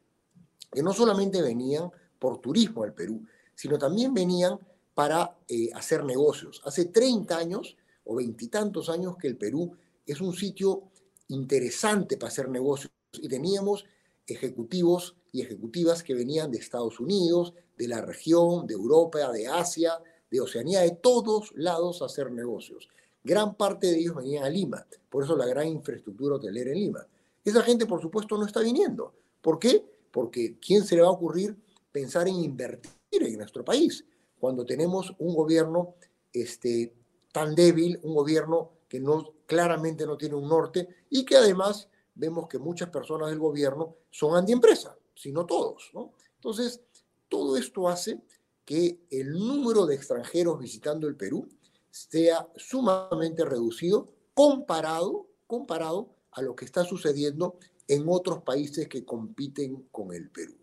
que 0.71 0.83
no 0.83 0.93
solamente 0.93 1.41
venían 1.41 1.91
por 2.19 2.39
turismo 2.39 2.83
al 2.83 2.93
Perú, 2.93 3.25
sino 3.55 3.77
también 3.77 4.13
venían 4.13 4.59
para 4.93 5.37
eh, 5.47 5.69
hacer 5.73 6.05
negocios. 6.05 6.61
Hace 6.65 6.85
30 6.85 7.37
años 7.37 7.77
o 8.05 8.15
veintitantos 8.15 8.89
años 8.89 9.17
que 9.17 9.27
el 9.27 9.37
Perú 9.37 9.75
es 10.05 10.21
un 10.21 10.33
sitio 10.33 10.83
interesante 11.27 12.17
para 12.17 12.29
hacer 12.29 12.49
negocios 12.49 12.91
y 13.13 13.27
teníamos 13.27 13.85
ejecutivos 14.27 15.15
y 15.31 15.41
ejecutivas 15.41 16.03
que 16.03 16.13
venían 16.13 16.51
de 16.51 16.57
Estados 16.57 16.99
Unidos, 16.99 17.53
de 17.77 17.87
la 17.87 18.01
región, 18.01 18.67
de 18.67 18.73
Europa, 18.73 19.31
de 19.31 19.47
Asia, 19.47 19.93
de 20.29 20.41
Oceanía, 20.41 20.81
de 20.81 20.91
todos 20.91 21.51
lados 21.55 22.01
a 22.01 22.05
hacer 22.05 22.31
negocios. 22.31 22.89
Gran 23.23 23.55
parte 23.55 23.87
de 23.87 23.99
ellos 23.99 24.15
venían 24.15 24.43
a 24.43 24.49
Lima, 24.49 24.85
por 25.09 25.23
eso 25.23 25.35
la 25.35 25.45
gran 25.45 25.67
infraestructura 25.67 26.35
hotelera 26.35 26.71
en 26.71 26.79
Lima. 26.79 27.07
Esa 27.43 27.61
gente, 27.61 27.85
por 27.85 28.01
supuesto, 28.01 28.37
no 28.37 28.45
está 28.45 28.61
viniendo. 28.61 29.13
¿Por 29.41 29.59
qué? 29.59 29.83
Porque 30.11 30.57
¿quién 30.59 30.83
se 30.83 30.95
le 30.95 31.01
va 31.01 31.07
a 31.07 31.11
ocurrir 31.11 31.55
pensar 31.91 32.27
en 32.27 32.35
invertir 32.35 32.91
en 33.11 33.37
nuestro 33.37 33.65
país 33.65 34.05
cuando 34.39 34.65
tenemos 34.65 35.13
un 35.19 35.35
gobierno 35.35 35.95
este, 36.33 36.93
tan 37.31 37.53
débil, 37.55 37.99
un 38.03 38.15
gobierno 38.15 38.71
que 38.87 38.99
no, 38.99 39.33
claramente 39.45 40.05
no 40.05 40.17
tiene 40.17 40.35
un 40.35 40.49
norte 40.49 40.87
y 41.09 41.25
que 41.25 41.37
además 41.37 41.89
vemos 42.15 42.47
que 42.47 42.59
muchas 42.59 42.89
personas 42.89 43.29
del 43.29 43.39
gobierno 43.39 43.95
son 44.09 44.35
antiempresa, 44.35 44.97
si 45.15 45.31
no 45.31 45.45
todos. 45.45 45.91
Entonces, 46.35 46.81
todo 47.29 47.57
esto 47.57 47.87
hace 47.87 48.21
que 48.65 48.99
el 49.09 49.31
número 49.31 49.85
de 49.85 49.95
extranjeros 49.95 50.59
visitando 50.59 51.07
el 51.07 51.15
Perú 51.15 51.47
sea 51.89 52.47
sumamente 52.55 53.43
reducido 53.45 54.07
comparado, 54.33 55.27
comparado 55.47 56.09
a 56.31 56.41
lo 56.41 56.55
que 56.55 56.65
está 56.65 56.83
sucediendo 56.83 57.57
en 57.87 58.05
otros 58.07 58.43
países 58.43 58.87
que 58.87 59.03
compiten 59.03 59.87
con 59.91 60.13
el 60.13 60.29
Perú. 60.29 60.55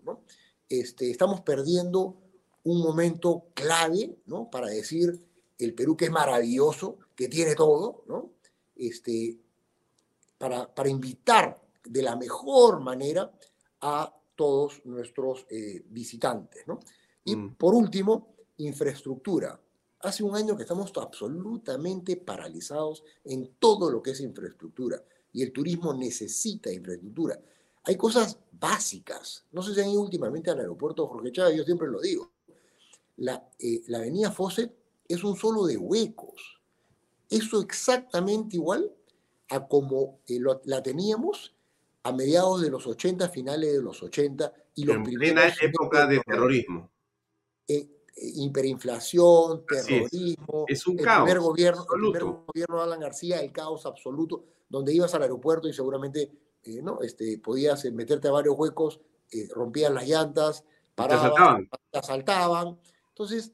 Este, 0.69 1.11
estamos 1.11 1.43
perdiendo 1.43 2.17
un 2.65 2.81
momento 2.81 3.47
clave 3.55 4.17
¿no? 4.27 4.51
para 4.51 4.69
decir 4.69 5.23
el 5.59 5.75
Perú 5.75 5.97
que 5.97 6.07
es 6.07 6.11
maravilloso, 6.11 6.99
que 7.15 7.29
tiene 7.29 7.55
todo, 7.55 8.05
¿no? 8.07 8.31
este, 8.77 9.39
para, 10.39 10.73
para 10.73 10.89
invitar 10.89 11.61
de 11.85 12.03
la 12.03 12.17
mejor 12.17 12.81
manera 12.81 13.31
a 13.81 14.15
todos 14.35 14.81
nuestros 14.85 15.47
eh, 15.51 15.83
visitantes. 15.89 16.67
¿no? 16.67 16.79
Y 17.25 17.37
mm. 17.37 17.55
por 17.57 17.75
último, 17.75 18.37
infraestructura. 18.59 19.61
Hace 20.01 20.23
un 20.23 20.37
año 20.37 20.57
que 20.57 20.63
estamos 20.63 20.93
absolutamente 20.97 22.17
paralizados 22.17 23.03
en 23.25 23.57
todo 23.59 23.91
lo 23.91 24.01
que 24.01 24.13
es 24.13 24.21
infraestructura 24.21 25.03
y 25.33 25.43
el 25.43 25.53
turismo 25.53 25.93
necesita 25.93 26.73
infraestructura. 26.73 27.39
Hay 27.85 27.97
cosas 27.97 28.39
básicas. 28.53 29.45
No 29.51 29.63
sé 29.63 29.75
si 29.75 29.81
han 29.81 29.89
ido 29.89 30.03
últimamente 30.03 30.51
al 30.51 30.61
aeropuerto 30.61 31.09
Jorge 31.09 31.33
Chávez, 31.33 31.57
yo 31.57 31.65
siempre 31.65 31.89
lo 31.89 32.01
digo. 32.01 32.31
La, 33.17 33.51
eh, 33.59 33.83
la 33.89 33.99
avenida 33.99 34.31
Fawcett 34.31 34.73
es 35.09 35.25
un 35.25 35.37
solo 35.37 35.67
de 35.67 35.77
huecos. 35.77 36.61
Eso 37.29 37.61
exactamente 37.61 38.57
igual 38.57 38.93
a 39.51 39.67
como 39.67 40.21
eh, 40.27 40.41
la 40.65 40.83
teníamos 40.83 41.55
a 42.03 42.13
mediados 42.13 42.63
de 42.63 42.71
los 42.71 42.87
80, 42.87 43.29
finales 43.29 43.73
de 43.73 43.83
los 43.83 44.03
80 44.03 44.53
y 44.77 44.85
los 44.85 44.97
en 44.97 45.03
primeros... 45.05 45.35
plena 45.35 45.55
época 45.61 46.07
de 46.07 46.21
terrorismo. 46.21 46.91
Eh, 47.67 47.77
eh, 47.77 48.33
hiperinflación, 48.37 49.65
terrorismo. 49.67 50.65
Es, 50.69 50.87
un 50.87 50.99
el 50.99 51.05
caos. 51.05 51.25
Primer 51.25 51.41
gobierno, 51.41 51.83
absoluto. 51.83 52.19
El 52.19 52.25
primer 52.25 52.45
gobierno 52.47 52.77
de 52.77 52.83
Alan 52.83 53.01
García, 53.01 53.41
el 53.41 53.53
caos 53.53 53.87
absoluto, 53.87 54.45
donde 54.69 54.95
ibas 54.95 55.15
al 55.15 55.23
aeropuerto 55.23 55.69
y 55.69 55.73
seguramente 55.73 56.31
eh, 56.63 56.83
¿no? 56.83 57.01
este, 57.03 57.39
podías 57.39 57.85
meterte 57.93 58.29
a 58.29 58.33
varios 58.33 58.57
huecos, 58.59 59.01
eh, 59.31 59.49
rompían 59.55 59.95
las 59.95 60.07
llantas, 60.09 60.65
paraban, 60.95 61.23
te 61.23 61.37
asaltaban. 61.37 61.71
te 61.91 61.99
asaltaban. 61.99 62.79
Entonces, 63.09 63.53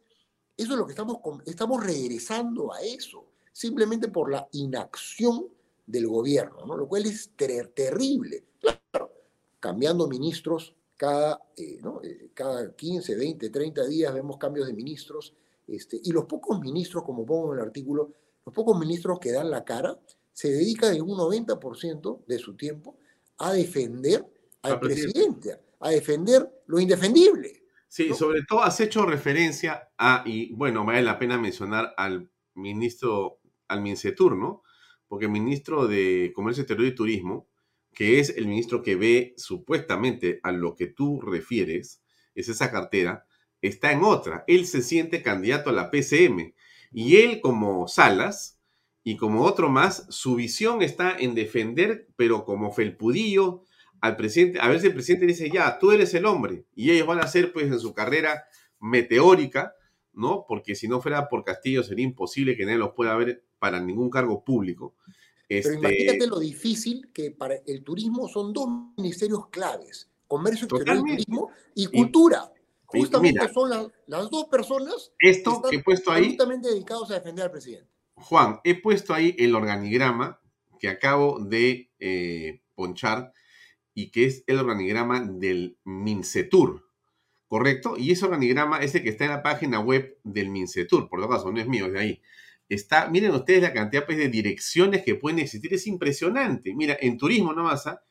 eso 0.56 0.72
es 0.72 0.78
lo 0.78 0.86
que 0.86 0.92
estamos, 0.92 1.18
estamos 1.46 1.84
regresando 1.84 2.72
a 2.72 2.80
eso, 2.80 3.26
simplemente 3.52 4.08
por 4.08 4.30
la 4.30 4.48
inacción 4.52 5.48
del 5.87 6.07
gobierno, 6.07 6.64
¿no? 6.67 6.76
lo 6.76 6.88
cual 6.88 7.07
es 7.07 7.31
ter- 7.37 7.69
terrible. 7.69 8.45
Claro, 8.61 9.12
cambiando 9.61 10.07
ministros 10.09 10.75
cada, 10.97 11.41
eh, 11.57 11.79
¿no? 11.83 12.00
Eh, 12.03 12.31
cada 12.35 12.75
15, 12.75 13.17
20, 13.17 13.50
30 13.50 13.87
días 13.87 14.14
vemos 14.14 14.38
cambios 14.38 14.67
de 14.67 14.73
ministros, 14.75 15.35
este, 15.67 16.00
y 16.03 16.12
los 16.12 16.25
pocos 16.25 16.61
ministros, 16.61 17.05
como 17.05 17.25
pongo 17.26 17.53
en 17.53 17.59
el 17.61 17.64
artículo, 17.67 18.12
los 18.45 18.55
pocos 18.55 18.79
ministros 18.79 19.19
que 19.19 19.33
dan 19.33 19.50
la 19.50 19.64
cara, 19.64 19.99
se 20.33 20.50
dedican 20.50 20.95
en 20.95 21.03
un 21.03 21.17
90% 21.17 22.25
de 22.26 22.38
su 22.38 22.55
tiempo 22.57 22.97
a 23.38 23.53
defender 23.53 24.26
al 24.62 24.81
presidente. 24.81 25.12
presidente, 25.12 25.61
a 25.81 25.91
defender 25.91 26.62
lo 26.67 26.81
indefendible. 26.81 27.62
Sí, 27.88 28.09
¿no? 28.09 28.14
sobre 28.17 28.43
todo 28.49 28.62
has 28.62 28.81
hecho 28.81 29.07
referencia 29.07 29.91
a, 29.97 30.25
y 30.26 30.53
bueno, 30.55 30.85
vale 30.85 31.03
la 31.03 31.19
pena 31.19 31.38
mencionar 31.38 31.95
al 31.97 32.29
ministro, 32.55 33.38
al 33.69 33.81
Mincetur, 33.81 34.37
¿no? 34.37 34.63
Porque 35.14 35.26
el 35.26 35.30
ministro 35.30 35.87
de 35.87 36.33
Comercio 36.35 36.62
Exterior 36.62 36.88
y 36.88 36.94
Turismo, 36.97 37.49
que 37.92 38.18
es 38.18 38.30
el 38.37 38.49
ministro 38.49 38.83
que 38.83 38.97
ve 38.97 39.33
supuestamente 39.37 40.40
a 40.42 40.50
lo 40.50 40.75
que 40.75 40.88
tú 40.88 41.21
refieres, 41.21 42.02
es 42.35 42.49
esa 42.49 42.73
cartera, 42.73 43.25
está 43.62 43.92
en 43.92 44.02
otra. 44.02 44.42
Él 44.49 44.66
se 44.66 44.83
siente 44.83 45.23
candidato 45.23 45.71
a 45.71 45.73
la 45.73 45.92
PCM. 45.92 46.52
Y 46.90 47.18
él, 47.18 47.40
como 47.40 47.87
Salas, 47.87 48.59
y 49.04 49.16
como 49.16 49.44
otro 49.44 49.68
más, 49.68 50.04
su 50.09 50.35
visión 50.35 50.83
está 50.83 51.16
en 51.16 51.37
defender, 51.37 52.09
pero 52.16 52.44
como 52.44 52.73
felpudillo, 52.73 53.62
al 54.00 54.16
presidente, 54.16 54.59
a 54.61 54.66
ver 54.66 54.80
si 54.80 54.88
el 54.88 54.94
presidente 54.94 55.26
dice, 55.26 55.49
ya, 55.49 55.78
tú 55.78 55.92
eres 55.92 56.12
el 56.14 56.26
hombre, 56.26 56.64
y 56.75 56.90
ellos 56.90 57.06
van 57.06 57.21
a 57.21 57.23
hacer, 57.23 57.52
pues, 57.52 57.66
en 57.66 57.78
su 57.78 57.94
carrera 57.94 58.47
meteórica, 58.80 59.75
¿no? 60.12 60.44
Porque 60.49 60.75
si 60.75 60.88
no 60.88 61.00
fuera 61.00 61.28
por 61.28 61.44
Castillo 61.44 61.85
sería 61.85 62.04
imposible 62.04 62.56
que 62.56 62.64
nadie 62.64 62.78
los 62.78 62.94
pueda 62.94 63.14
ver 63.14 63.44
para 63.64 63.80
ningún 63.80 64.11
cargo 64.11 64.44
público. 64.44 64.94
Pero 65.49 65.59
Este, 65.71 65.75
imagínate 65.75 66.26
lo 66.26 66.38
difícil 66.38 67.11
que 67.14 67.30
para 67.30 67.54
el 67.66 67.83
turismo 67.83 68.28
son 68.28 68.52
dos 68.52 68.68
ministerios 68.99 69.49
claves, 69.49 70.11
comercio 70.28 70.66
exterior 70.66 70.99
y 70.99 71.11
turismo 71.12 71.50
y 71.75 71.87
cultura. 71.87 72.52
y 72.92 72.99
Justamente 72.99 73.40
mira, 73.40 73.50
son 73.54 73.71
las, 73.71 73.87
las 74.06 74.28
dos 74.28 74.44
personas 74.50 75.12
esto 75.18 75.52
están 75.52 75.71
que 75.71 75.76
he 75.78 75.83
puesto 75.83 76.12
ahí, 76.12 76.25
absolutamente 76.25 76.68
dedicados 76.68 77.11
a 77.11 77.14
defender 77.14 77.47
al 77.47 77.50
presidente. 77.52 77.88
Juan, 78.16 78.61
he 78.64 78.78
puesto 78.83 79.14
ahí 79.14 79.35
el 79.38 79.54
organigrama 79.54 80.42
que 80.78 80.88
acabo 80.88 81.38
de 81.38 81.90
eh, 82.00 82.61
ponchar 82.75 83.33
y 83.94 84.11
que 84.11 84.26
es 84.26 84.44
el 84.47 84.59
organigrama 84.59 85.21
del 85.25 85.78
Mincetur, 85.85 86.87
¿correcto? 87.49 87.94
Y 87.96 88.12
ese 88.12 88.27
organigrama 88.27 88.81
es 88.81 88.94
el 88.94 89.03
que 89.03 89.09
está 89.09 89.24
en 89.24 89.31
la 89.31 89.42
página 89.42 89.81
web 89.81 90.18
del 90.22 90.50
Mincetur, 90.50 91.09
por 91.09 91.18
lo 91.18 91.31
caso, 91.31 91.50
no 91.50 91.59
es 91.59 91.66
mío, 91.66 91.87
es 91.87 91.92
de 91.94 91.98
ahí. 91.98 92.22
Está, 92.68 93.09
miren 93.09 93.33
ustedes 93.33 93.62
la 93.62 93.72
cantidad 93.72 94.07
pues, 94.07 94.18
de 94.18 94.29
direcciones 94.29 95.03
que 95.05 95.14
pueden 95.16 95.38
existir, 95.38 95.72
es 95.74 95.87
impresionante. 95.87 96.74
Mira, 96.74 96.96
en 97.00 97.18
turismo 97.18 97.53
nomás, 97.53 97.87
¿ah? 97.87 98.03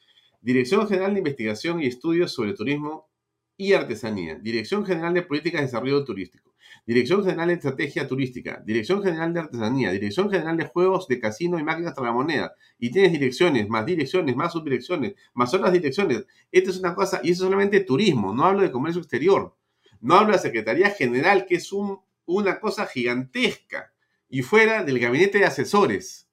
Dirección 0.42 0.88
General 0.88 1.14
de 1.14 1.20
Investigación 1.20 1.82
y 1.82 1.88
Estudios 1.88 2.32
sobre 2.34 2.54
Turismo 2.54 3.10
y 3.58 3.74
Artesanía, 3.74 4.36
Dirección 4.36 4.86
General 4.86 5.14
de 5.14 5.22
Políticas 5.24 5.62
de 5.62 5.68
Desarrollo 5.68 6.04
Turístico, 6.04 6.54
Dirección 6.86 7.24
General 7.24 7.48
de 7.48 7.54
Estrategia 7.54 8.08
Turística, 8.08 8.62
Dirección 8.66 9.02
General 9.02 9.34
de 9.34 9.40
Artesanía, 9.40 9.92
Dirección 9.92 10.30
General 10.30 10.58
de 10.58 10.66
Juegos 10.66 11.08
de 11.08 11.20
Casino 11.20 11.58
y 11.60 11.64
Máquinas 11.64 11.94
Tragamonedas. 11.94 12.52
Y 12.78 12.92
tienes 12.92 13.12
direcciones, 13.14 13.70
más 13.70 13.86
direcciones, 13.86 14.36
más 14.36 14.52
subdirecciones, 14.52 15.14
más 15.34 15.54
otras 15.54 15.72
direcciones. 15.72 16.26
Esto 16.52 16.72
es 16.72 16.80
una 16.80 16.94
cosa, 16.94 17.22
y 17.24 17.32
eso 17.32 17.44
es 17.44 17.48
solamente 17.50 17.80
turismo, 17.82 18.34
no 18.34 18.44
hablo 18.46 18.62
de 18.64 18.72
comercio 18.72 19.00
exterior. 19.02 19.56
No 20.02 20.16
hablo 20.16 20.34
de 20.34 20.40
Secretaría 20.40 20.90
General, 20.90 21.46
que 21.46 21.56
es 21.56 21.72
un- 21.72 22.00
una 22.26 22.60
cosa 22.60 22.86
gigantesca. 22.86 23.93
Y 24.34 24.42
fuera 24.42 24.84
del 24.84 24.98
gabinete 24.98 25.38
de 25.38 25.46
asesores, 25.46 26.28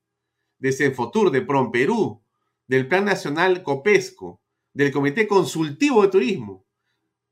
de 0.58 0.72
Senfotur, 0.72 1.30
de 1.30 1.42
Promperú, 1.42 2.22
del 2.66 2.88
Plan 2.88 3.04
Nacional 3.04 3.62
Copesco, 3.62 4.40
del 4.72 4.90
Comité 4.90 5.28
Consultivo 5.28 6.00
de 6.00 6.08
Turismo. 6.08 6.64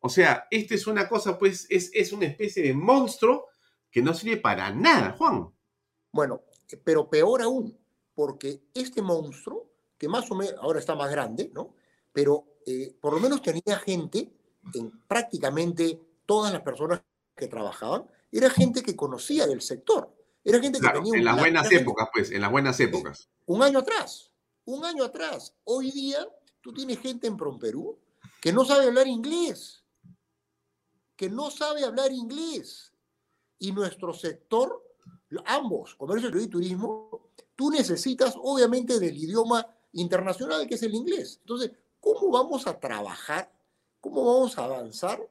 O 0.00 0.10
sea, 0.10 0.46
esto 0.50 0.74
es 0.74 0.86
una 0.86 1.08
cosa, 1.08 1.38
pues, 1.38 1.66
es, 1.70 1.90
es 1.94 2.12
una 2.12 2.26
especie 2.26 2.62
de 2.62 2.74
monstruo 2.74 3.46
que 3.90 4.02
no 4.02 4.12
sirve 4.12 4.36
para 4.36 4.70
nada, 4.70 5.12
Juan. 5.12 5.50
Bueno, 6.12 6.42
pero 6.84 7.08
peor 7.08 7.40
aún, 7.40 7.74
porque 8.14 8.64
este 8.74 9.00
monstruo, 9.00 9.72
que 9.96 10.06
más 10.06 10.30
o 10.30 10.34
menos 10.34 10.52
ahora 10.60 10.80
está 10.80 10.94
más 10.94 11.10
grande, 11.10 11.50
¿no? 11.54 11.76
Pero 12.12 12.58
eh, 12.66 12.94
por 13.00 13.14
lo 13.14 13.20
menos 13.20 13.40
tenía 13.40 13.78
gente, 13.78 14.30
en 14.74 14.90
prácticamente 15.08 15.98
todas 16.26 16.52
las 16.52 16.60
personas 16.60 17.00
que 17.34 17.48
trabajaban, 17.48 18.04
era 18.30 18.50
gente 18.50 18.82
que 18.82 18.94
conocía 18.94 19.46
del 19.46 19.62
sector. 19.62 20.17
Era 20.44 20.60
gente 20.60 20.78
que 20.78 20.82
Claro, 20.82 21.02
tenía 21.02 21.18
en 21.18 21.24
las 21.24 21.38
buenas 21.38 21.68
gente- 21.68 21.82
épocas, 21.82 22.08
pues, 22.12 22.30
en 22.30 22.40
las 22.40 22.50
buenas 22.50 22.78
épocas. 22.80 23.28
un 23.46 23.62
año 23.62 23.78
atrás, 23.80 24.30
un 24.64 24.84
año 24.84 25.04
atrás. 25.04 25.54
Hoy 25.64 25.90
día 25.90 26.26
tú 26.60 26.72
tienes 26.72 26.98
gente 27.00 27.26
en 27.26 27.36
Promperú 27.36 27.98
que 28.40 28.52
no 28.52 28.64
sabe 28.64 28.86
hablar 28.86 29.06
inglés, 29.06 29.84
que 31.16 31.28
no 31.28 31.50
sabe 31.50 31.84
hablar 31.84 32.12
inglés. 32.12 32.92
Y 33.58 33.72
nuestro 33.72 34.12
sector, 34.14 34.84
ambos, 35.46 35.94
comercio 35.96 36.30
y 36.40 36.46
turismo, 36.46 37.30
tú 37.56 37.70
necesitas 37.70 38.34
obviamente 38.40 38.98
del 39.00 39.16
idioma 39.16 39.66
internacional 39.92 40.66
que 40.68 40.76
es 40.76 40.82
el 40.84 40.94
inglés. 40.94 41.38
Entonces, 41.40 41.72
¿cómo 42.00 42.30
vamos 42.30 42.66
a 42.66 42.78
trabajar? 42.78 43.52
¿Cómo 44.00 44.24
vamos 44.24 44.56
a 44.58 44.64
avanzar 44.64 45.28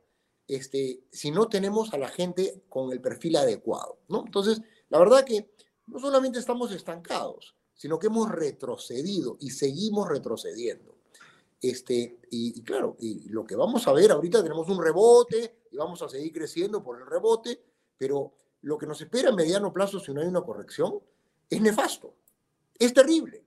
este, 0.48 1.04
si 1.12 1.32
no 1.32 1.48
tenemos 1.48 1.94
a 1.94 1.98
la 1.98 2.10
gente 2.10 2.64
con 2.68 2.92
el 2.92 3.00
perfil 3.00 3.38
adecuado? 3.38 4.00
¿no? 4.10 4.24
Entonces, 4.26 4.62
la 4.90 5.00
verdad 5.00 5.24
que 5.24 5.50
no 5.88 6.00
solamente 6.00 6.40
estamos 6.40 6.72
estancados, 6.72 7.56
sino 7.74 8.00
que 8.00 8.08
hemos 8.08 8.30
retrocedido 8.30 9.38
y 9.40 9.52
seguimos 9.52 10.08
retrocediendo. 10.08 10.96
Este, 11.62 12.20
y, 12.30 12.62
claro, 12.64 12.96
y 13.00 13.30
lo 13.30 13.46
que 13.46 13.56
vamos 13.56 13.88
a 13.88 13.94
ver, 13.94 14.12
ahorita 14.12 14.44
tenemos 14.44 14.70
un 14.70 14.82
rebote 14.82 15.62
y 15.72 15.78
vamos 15.78 16.02
a 16.02 16.10
seguir 16.10 16.32
creciendo 16.32 16.84
por 16.84 17.00
el 17.00 17.08
rebote, 17.08 17.62
pero 17.98 18.34
lo 18.62 18.78
que 18.78 18.86
nos 18.86 19.02
espera 19.02 19.30
a 19.30 19.36
mediano 19.36 19.74
plazo 19.74 20.00
si 20.00 20.14
no 20.14 20.22
hay 20.22 20.28
una 20.28 20.42
corrección 20.42 21.00
es 21.50 21.62
nefasto, 21.62 22.14
es 22.78 22.94
terrible. 22.94 23.44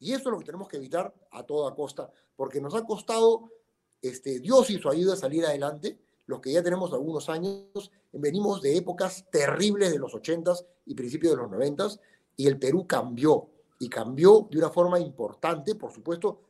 Y 0.00 0.12
eso 0.12 0.28
es 0.28 0.32
lo 0.32 0.38
que 0.38 0.44
tenemos 0.44 0.68
que 0.68 0.76
evitar 0.76 1.12
a 1.30 1.42
toda 1.44 1.74
costa, 1.74 2.10
porque 2.36 2.60
nos 2.60 2.74
ha 2.74 2.84
costado, 2.84 3.50
este, 4.00 4.40
Dios 4.40 4.70
y 4.70 4.78
su 4.78 4.88
ayuda 4.88 5.16
salir 5.16 5.44
adelante, 5.44 5.98
los 6.28 6.40
que 6.40 6.52
ya 6.52 6.62
tenemos 6.62 6.92
algunos 6.92 7.30
años, 7.30 7.90
venimos 8.12 8.60
de 8.60 8.76
épocas 8.76 9.24
terribles 9.30 9.90
de 9.90 9.98
los 9.98 10.12
80s 10.12 10.64
y 10.84 10.94
principios 10.94 11.32
de 11.32 11.42
los 11.42 11.50
90s, 11.50 11.98
y 12.36 12.46
el 12.46 12.58
Perú 12.58 12.86
cambió, 12.86 13.48
y 13.78 13.88
cambió 13.88 14.46
de 14.50 14.58
una 14.58 14.68
forma 14.68 15.00
importante, 15.00 15.74
por 15.74 15.90
supuesto, 15.90 16.42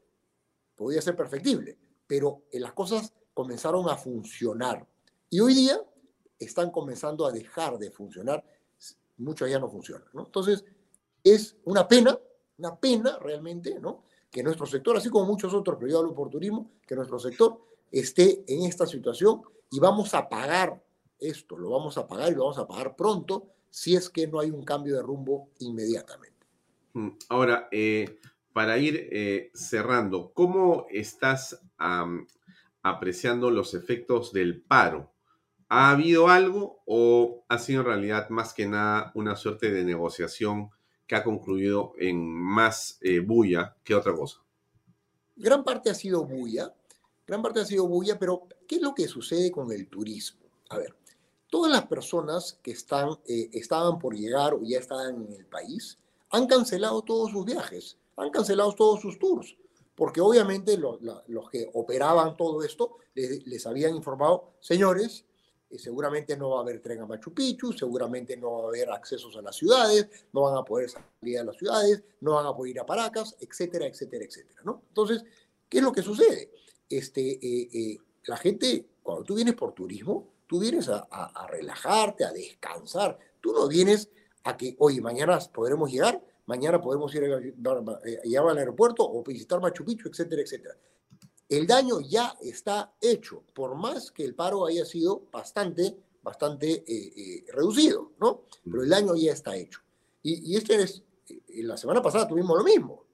podía 0.74 1.00
ser 1.00 1.14
perfectible, 1.14 1.78
pero 2.08 2.42
eh, 2.50 2.58
las 2.58 2.72
cosas 2.72 3.14
comenzaron 3.32 3.88
a 3.88 3.96
funcionar. 3.96 4.84
Y 5.30 5.38
hoy 5.38 5.54
día 5.54 5.80
están 6.40 6.72
comenzando 6.72 7.24
a 7.24 7.30
dejar 7.30 7.78
de 7.78 7.92
funcionar, 7.92 8.44
muchas 9.18 9.48
ya 9.48 9.60
no 9.60 9.70
funcionan. 9.70 10.08
¿no? 10.12 10.26
Entonces, 10.26 10.64
es 11.22 11.56
una 11.64 11.86
pena, 11.86 12.18
una 12.58 12.74
pena 12.74 13.16
realmente, 13.20 13.78
¿no? 13.78 14.02
Que 14.28 14.42
nuestro 14.42 14.66
sector, 14.66 14.96
así 14.96 15.08
como 15.08 15.26
muchos 15.26 15.54
otros, 15.54 15.76
pero 15.78 15.88
yo 15.88 15.98
hablo 16.00 16.14
por 16.16 16.30
turismo, 16.30 16.68
que 16.84 16.96
nuestro 16.96 17.20
sector 17.20 17.60
esté 17.92 18.44
en 18.48 18.64
esta 18.64 18.84
situación 18.84 19.42
y 19.70 19.80
vamos 19.80 20.14
a 20.14 20.28
pagar 20.28 20.82
esto, 21.18 21.58
lo 21.58 21.70
vamos 21.70 21.98
a 21.98 22.06
pagar 22.06 22.32
y 22.32 22.34
lo 22.34 22.42
vamos 22.42 22.58
a 22.58 22.66
pagar 22.66 22.96
pronto 22.96 23.48
si 23.70 23.94
es 23.96 24.08
que 24.08 24.26
no 24.26 24.40
hay 24.40 24.50
un 24.50 24.64
cambio 24.64 24.96
de 24.96 25.02
rumbo 25.02 25.50
inmediatamente. 25.58 26.46
Mm, 26.94 27.08
Ahora, 27.28 27.68
eh, 27.70 28.18
para 28.52 28.78
ir 28.78 29.08
eh, 29.12 29.50
cerrando, 29.54 30.32
¿cómo 30.32 30.86
estás 30.90 31.60
apreciando 32.82 33.50
los 33.50 33.74
efectos 33.74 34.32
del 34.32 34.60
paro? 34.62 35.12
¿Ha 35.68 35.90
habido 35.90 36.28
algo 36.28 36.82
o 36.86 37.44
ha 37.48 37.58
sido 37.58 37.80
en 37.82 37.86
realidad 37.86 38.30
más 38.30 38.54
que 38.54 38.66
nada 38.66 39.12
una 39.14 39.36
suerte 39.36 39.70
de 39.70 39.84
negociación 39.84 40.70
que 41.06 41.14
ha 41.14 41.24
concluido 41.24 41.92
en 41.98 42.26
más 42.26 42.98
eh, 43.02 43.20
bulla 43.20 43.76
que 43.84 43.94
otra 43.94 44.14
cosa? 44.14 44.38
Gran 45.36 45.64
parte 45.64 45.88
ha 45.88 45.94
sido 45.94 46.24
bulla, 46.24 46.74
gran 47.28 47.42
parte 47.42 47.60
ha 47.60 47.64
sido 47.66 47.86
bulla, 47.86 48.18
pero 48.18 48.48
¿qué 48.66 48.76
es 48.76 48.82
lo 48.82 48.94
que 48.94 49.06
sucede 49.06 49.52
con 49.52 49.70
el 49.70 49.86
turismo? 49.86 50.40
A 50.70 50.78
ver, 50.78 50.96
todas 51.50 51.70
las 51.70 51.86
personas 51.86 52.58
que 52.62 52.70
están, 52.70 53.10
eh, 53.26 53.50
estaban 53.52 53.98
por 53.98 54.16
llegar 54.16 54.54
o 54.54 54.62
ya 54.62 54.78
estaban 54.78 55.26
en 55.26 55.32
el 55.34 55.46
país 55.46 55.98
han 56.30 56.46
cancelado 56.46 57.02
todos 57.02 57.30
sus 57.30 57.44
viajes, 57.44 57.98
han 58.16 58.30
cancelado 58.30 58.72
todos 58.72 59.00
sus 59.02 59.18
tours, 59.18 59.56
porque 59.94 60.22
obviamente 60.22 60.78
los 60.78 61.50
que 61.50 61.70
operaban 61.74 62.34
todo 62.36 62.62
esto 62.62 62.96
les, 63.14 63.66
habían 63.66 63.94
informado, 63.94 64.54
señores, 64.60 65.26
eh, 65.68 65.78
seguramente 65.78 66.34
no 66.34 66.50
va 66.50 66.58
a 66.60 66.62
haber 66.62 66.80
tren 66.80 67.02
a 67.02 67.06
Machu 67.06 67.34
Picchu, 67.34 67.74
seguramente 67.74 68.38
no 68.38 68.52
va 68.52 68.64
a 68.64 68.68
haber 68.68 68.90
accesos 68.90 69.36
a 69.36 69.42
las 69.42 69.54
ciudades, 69.54 70.08
no 70.32 70.42
van 70.42 70.56
a 70.56 70.64
poder 70.64 70.88
salir 70.88 71.38
a 71.38 71.44
las 71.44 71.56
ciudades, 71.56 72.02
no 72.22 72.34
van 72.34 72.46
a 72.46 72.56
poder 72.56 72.70
ir 72.70 72.80
a 72.80 72.86
Paracas, 72.86 73.36
etcétera, 73.38 73.86
etcétera, 73.86 74.24
etcétera, 74.24 74.62
¿no? 74.64 74.82
Entonces, 74.88 75.24
¿qué 75.68 75.78
es 75.78 75.84
lo 75.84 75.92
que 75.92 76.02
sucede? 76.02 76.50
Este, 76.88 77.32
eh, 77.32 77.68
eh, 77.72 77.98
la 78.24 78.36
gente, 78.36 78.86
cuando 79.02 79.24
tú 79.24 79.34
vienes 79.34 79.54
por 79.54 79.72
turismo, 79.72 80.28
tú 80.46 80.58
vienes 80.58 80.88
a, 80.88 81.46
relajarte, 81.48 82.24
a 82.24 82.32
descansar, 82.32 83.18
tú 83.40 83.52
no 83.52 83.68
vienes 83.68 84.10
a 84.44 84.56
que, 84.56 84.74
oye, 84.78 85.00
mañana 85.00 85.38
podremos 85.52 85.92
llegar, 85.92 86.22
mañana 86.46 86.80
podemos 86.80 87.14
ir 87.14 87.24
a, 87.24 87.36
a, 87.36 88.50
al 88.50 88.58
aeropuerto 88.58 89.08
o 89.08 89.22
visitar 89.22 89.60
Machu 89.60 89.84
Picchu, 89.84 90.08
etcétera, 90.08 90.42
etcétera. 90.42 90.74
El 91.48 91.66
daño 91.66 92.00
ya 92.00 92.36
está 92.42 92.92
hecho, 93.00 93.42
por 93.54 93.74
más 93.74 94.10
que 94.10 94.24
el 94.24 94.34
paro 94.34 94.66
haya 94.66 94.84
sido 94.84 95.22
bastante, 95.32 95.96
bastante 96.22 96.84
eh, 96.86 97.12
eh, 97.16 97.44
reducido, 97.52 98.12
¿no? 98.20 98.42
Pero 98.64 98.82
el 98.82 98.88
daño 98.88 99.16
ya 99.16 99.32
está 99.32 99.56
hecho. 99.56 99.80
Y, 100.22 100.52
y 100.52 100.56
este 100.56 100.82
es, 100.82 101.02
eh, 101.28 101.62
la 101.62 101.78
semana 101.78 102.02
pasada 102.02 102.28
tuvimos 102.28 102.56
lo 102.56 102.64
mismo, 102.64 103.04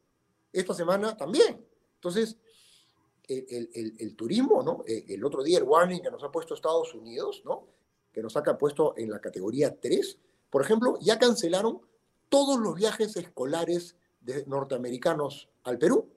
esta 0.53 0.75
semana 0.75 1.17
también. 1.17 1.65
Entonces, 1.95 2.37
el, 3.29 3.71
el, 3.75 3.95
el, 3.99 4.17
turismo, 4.17 4.63
¿no? 4.63 4.85
El 4.87 5.25
otro 5.25 5.43
día 5.43 5.59
el 5.59 5.65
warning 5.65 6.03
que 6.03 6.11
nos 6.11 6.23
ha 6.23 6.31
puesto 6.31 6.55
Estados 6.55 6.95
Unidos, 6.95 7.43
¿no? 7.45 7.67
Que 8.13 8.23
nos 8.23 8.37
ha 8.37 8.43
puesto 8.59 8.95
en 8.97 9.11
la 9.11 9.21
categoría 9.21 9.79
3, 9.81 10.19
por 10.51 10.63
ejemplo, 10.63 10.97
ya 11.01 11.19
cancelaron 11.19 11.81
todos 12.29 12.61
los 12.61 12.77
viajes 12.77 13.17
escolares 13.17 13.97
de 14.21 14.45
norteamericanos 14.47 15.49
al 15.65 15.79
Perú, 15.79 16.09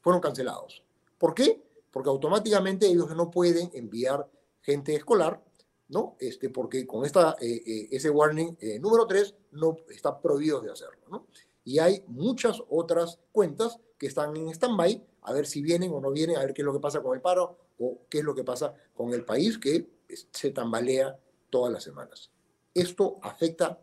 fueron 0.00 0.20
cancelados. 0.20 0.82
¿Por 1.18 1.34
qué? 1.34 1.62
Porque 1.90 2.08
automáticamente 2.08 2.86
ellos 2.86 3.14
no 3.14 3.30
pueden 3.30 3.70
enviar 3.74 4.28
gente 4.60 4.94
escolar, 4.94 5.42
¿no? 5.88 6.16
Este, 6.18 6.50
porque 6.50 6.86
con 6.86 7.04
esta, 7.04 7.36
eh, 7.40 7.62
eh, 7.66 7.88
ese 7.92 8.10
warning 8.10 8.56
eh, 8.60 8.78
número 8.78 9.06
3 9.06 9.34
no 9.52 9.76
está 9.88 10.20
prohibido 10.20 10.60
de 10.60 10.72
hacerlo, 10.72 11.06
¿no? 11.08 11.26
Y 11.64 11.78
hay 11.78 12.02
muchas 12.06 12.62
otras 12.68 13.18
cuentas 13.32 13.78
que 13.98 14.06
están 14.06 14.36
en 14.36 14.48
stand-by 14.48 15.02
a 15.22 15.32
ver 15.32 15.46
si 15.46 15.62
vienen 15.62 15.92
o 15.92 16.00
no 16.00 16.10
vienen, 16.10 16.36
a 16.36 16.40
ver 16.40 16.54
qué 16.54 16.62
es 16.62 16.66
lo 16.66 16.72
que 16.72 16.80
pasa 16.80 17.02
con 17.02 17.14
el 17.14 17.20
paro 17.20 17.58
o 17.78 18.06
qué 18.08 18.18
es 18.18 18.24
lo 18.24 18.34
que 18.34 18.44
pasa 18.44 18.74
con 18.94 19.12
el 19.12 19.24
país 19.24 19.58
que 19.58 19.88
se 20.08 20.50
tambalea 20.50 21.18
todas 21.50 21.72
las 21.72 21.82
semanas. 21.82 22.30
Esto 22.72 23.16
afecta 23.22 23.80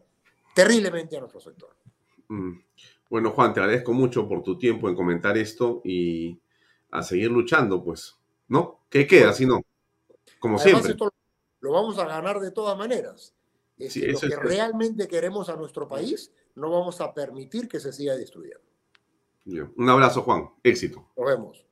terriblemente 0.56 1.18
a 1.18 1.20
nuestro 1.20 1.42
sector. 1.42 1.76
Mm. 2.30 2.60
Bueno, 3.10 3.32
Juan, 3.32 3.54
te 3.54 3.60
agradezco 3.60 3.94
mucho 3.94 4.28
por 4.28 4.42
tu 4.42 4.58
tiempo 4.58 4.90
en 4.90 4.96
comentar 4.96 5.38
esto 5.38 5.82
y 5.84 6.40
a 6.92 7.04
seguir 7.04 7.30
luchando, 7.30 7.84
pues, 7.84 8.16
¿no? 8.48 8.86
¿Qué 8.90 9.06
queda 9.06 9.34
si 9.34 9.46
no? 9.46 9.62
Como 10.40 10.58
siempre. 10.58 10.92
Esto 10.92 11.12
lo 11.60 11.72
vamos 11.72 11.98
a 11.98 12.06
ganar 12.06 12.40
de 12.40 12.52
todas 12.52 12.78
maneras. 12.78 13.36
Es 13.78 13.96
lo 13.96 14.20
que 14.20 14.36
realmente 14.36 15.08
queremos 15.08 15.50
a 15.50 15.56
nuestro 15.56 15.88
país, 15.88 16.32
no 16.56 16.70
vamos 16.70 17.02
a 17.02 17.14
permitir 17.14 17.68
que 17.68 17.80
se 17.80 17.92
siga 17.92 18.16
destruyendo. 18.16 18.73
Un 19.46 19.90
abrazo, 19.90 20.22
Juan. 20.22 20.50
Éxito. 20.64 21.10
Nos 21.18 21.28
vemos. 21.28 21.66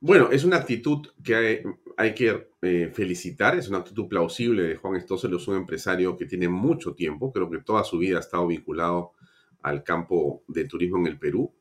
Bueno, 0.00 0.30
es 0.32 0.42
una 0.42 0.56
actitud 0.56 1.06
que 1.22 1.62
hay, 1.96 2.14
que 2.14 2.48
eh, 2.60 2.90
felicitar, 2.92 3.56
es 3.56 3.68
una 3.68 3.78
actitud 3.78 4.08
plausible 4.08 4.64
de 4.64 4.76
Juan 4.76 4.96
Estócelo, 4.96 5.36
es 5.36 5.46
un 5.46 5.56
empresario 5.56 6.16
que 6.16 6.26
tiene 6.26 6.48
mucho 6.48 6.92
tiempo, 6.92 7.32
creo 7.32 7.48
que 7.48 7.58
toda 7.58 7.84
su 7.84 7.98
vida 7.98 8.16
ha 8.16 8.20
estado 8.20 8.48
vinculado 8.48 9.12
al 9.62 9.84
campo 9.84 10.42
de 10.48 10.64
turismo 10.64 10.98
en 10.98 11.06
el 11.06 11.20
Perú, 11.20 11.54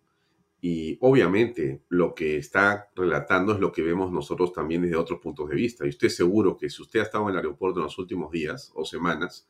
y 0.59 0.97
obviamente 1.01 1.81
lo 1.89 2.13
que 2.13 2.37
está 2.37 2.89
relatando 2.95 3.53
es 3.53 3.59
lo 3.59 3.71
que 3.71 3.81
vemos 3.81 4.11
nosotros 4.11 4.53
también 4.53 4.83
desde 4.83 4.95
otros 4.95 5.19
puntos 5.19 5.49
de 5.49 5.55
vista. 5.55 5.85
Y 5.85 5.89
estoy 5.89 6.11
seguro 6.11 6.55
que 6.55 6.69
si 6.69 6.83
usted 6.83 6.99
ha 6.99 7.03
estado 7.03 7.23
en 7.25 7.31
el 7.31 7.37
aeropuerto 7.37 7.79
en 7.79 7.85
los 7.85 7.97
últimos 7.97 8.31
días 8.31 8.71
o 8.75 8.85
semanas, 8.85 9.47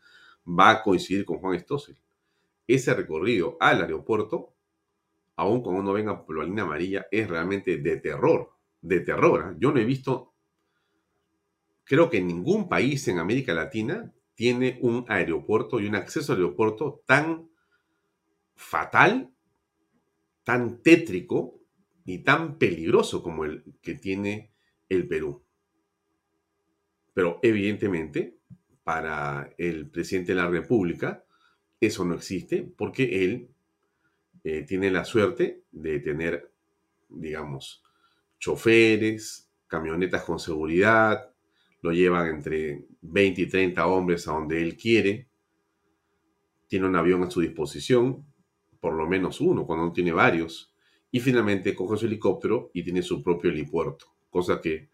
va 0.48 0.70
a 0.70 0.82
coincidir 0.82 1.26
con 1.26 1.40
Juan 1.40 1.60
Stossel. 1.60 1.98
Ese 2.66 2.94
recorrido 2.94 3.58
al 3.60 3.82
aeropuerto, 3.82 4.54
aún 5.42 5.62
cuando 5.62 5.82
uno 5.82 5.94
venga 5.94 6.26
por 6.26 6.38
la 6.38 6.46
línea 6.46 6.64
amarilla, 6.64 7.08
es 7.12 7.28
realmente 7.28 7.78
de 7.78 7.98
terror, 7.98 8.52
de 8.82 9.00
terror. 9.00 9.44
¿ah? 9.44 9.56
Yo 9.60 9.72
no 9.72 9.80
he 9.80 9.86
visto, 9.86 10.34
creo 11.84 12.10
que 12.10 12.22
ningún 12.22 12.70
país 12.70 13.08
en 13.08 13.20
América 13.20 13.54
Latina 13.54 14.14
tiene 14.36 14.80
un 14.82 15.06
aeropuerto 15.08 15.80
y 15.80 15.88
un 15.88 15.96
acceso 15.96 16.34
al 16.34 16.40
aeropuerto 16.40 17.04
tan 17.06 17.50
fatal 18.56 19.32
tan 20.44 20.82
tétrico 20.82 21.60
y 22.06 22.20
tan 22.20 22.58
peligroso 22.58 23.22
como 23.22 23.46
el 23.46 23.64
que 23.82 23.96
tiene 23.96 24.52
el 24.90 25.08
Perú. 25.08 25.44
Pero 27.14 27.40
evidentemente, 27.44 28.38
para 28.84 29.54
el 29.58 29.90
presidente 29.90 30.34
de 30.34 30.42
la 30.42 30.50
República, 30.50 31.24
eso 31.80 32.06
no 32.06 32.16
existe 32.16 32.64
porque 32.64 33.24
él 33.24 33.50
eh, 34.44 34.64
tiene 34.64 34.90
la 34.90 35.06
suerte 35.06 35.64
de 35.72 36.00
tener, 36.00 36.52
digamos, 37.10 37.84
choferes, 38.40 39.52
camionetas 39.68 40.24
con 40.24 40.40
seguridad, 40.40 41.32
lo 41.82 41.92
llevan 41.92 42.28
entre 42.28 42.86
20 43.02 43.42
y 43.42 43.46
30 43.48 43.88
hombres 43.88 44.28
a 44.28 44.34
donde 44.34 44.62
él 44.62 44.78
quiere, 44.78 45.30
tiene 46.68 46.88
un 46.88 46.96
avión 46.96 47.24
a 47.24 47.30
su 47.30 47.42
disposición, 47.42 48.26
por 48.80 48.94
lo 48.94 49.08
menos 49.08 49.42
uno, 49.42 49.66
cuando 49.66 49.86
no 49.86 49.92
tiene 49.92 50.12
varios. 50.12 50.74
Y 51.12 51.20
finalmente 51.20 51.76
coge 51.76 51.98
su 51.98 52.06
helicóptero 52.06 52.72
y 52.74 52.84
tiene 52.84 53.02
su 53.02 53.22
propio 53.22 53.52
helipuerto, 53.52 54.06
cosa 54.30 54.62
que 54.62 54.90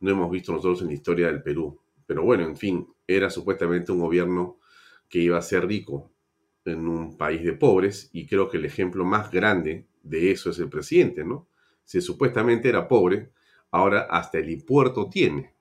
no 0.00 0.10
hemos 0.10 0.30
visto 0.30 0.52
nosotros 0.52 0.80
en 0.82 0.88
la 0.88 0.94
historia 0.94 1.26
del 1.26 1.42
Perú. 1.42 1.78
Pero 2.06 2.22
bueno, 2.22 2.44
en 2.44 2.56
fin, 2.56 2.86
era 3.06 3.28
supuestamente 3.30 3.92
un 3.92 4.00
gobierno 4.00 4.58
que 5.08 5.18
iba 5.18 5.36
a 5.36 5.42
ser 5.42 5.66
rico 5.66 6.11
en 6.64 6.86
un 6.86 7.16
país 7.16 7.42
de 7.42 7.52
pobres 7.52 8.10
y 8.12 8.26
creo 8.26 8.48
que 8.48 8.56
el 8.56 8.64
ejemplo 8.64 9.04
más 9.04 9.30
grande 9.30 9.86
de 10.02 10.30
eso 10.30 10.50
es 10.50 10.58
el 10.58 10.68
presidente, 10.68 11.24
¿no? 11.24 11.48
Si 11.84 12.00
supuestamente 12.00 12.68
era 12.68 12.88
pobre, 12.88 13.30
ahora 13.70 14.02
hasta 14.10 14.38
el 14.38 14.44
helipuerto 14.44 15.08
tiene. 15.08 15.52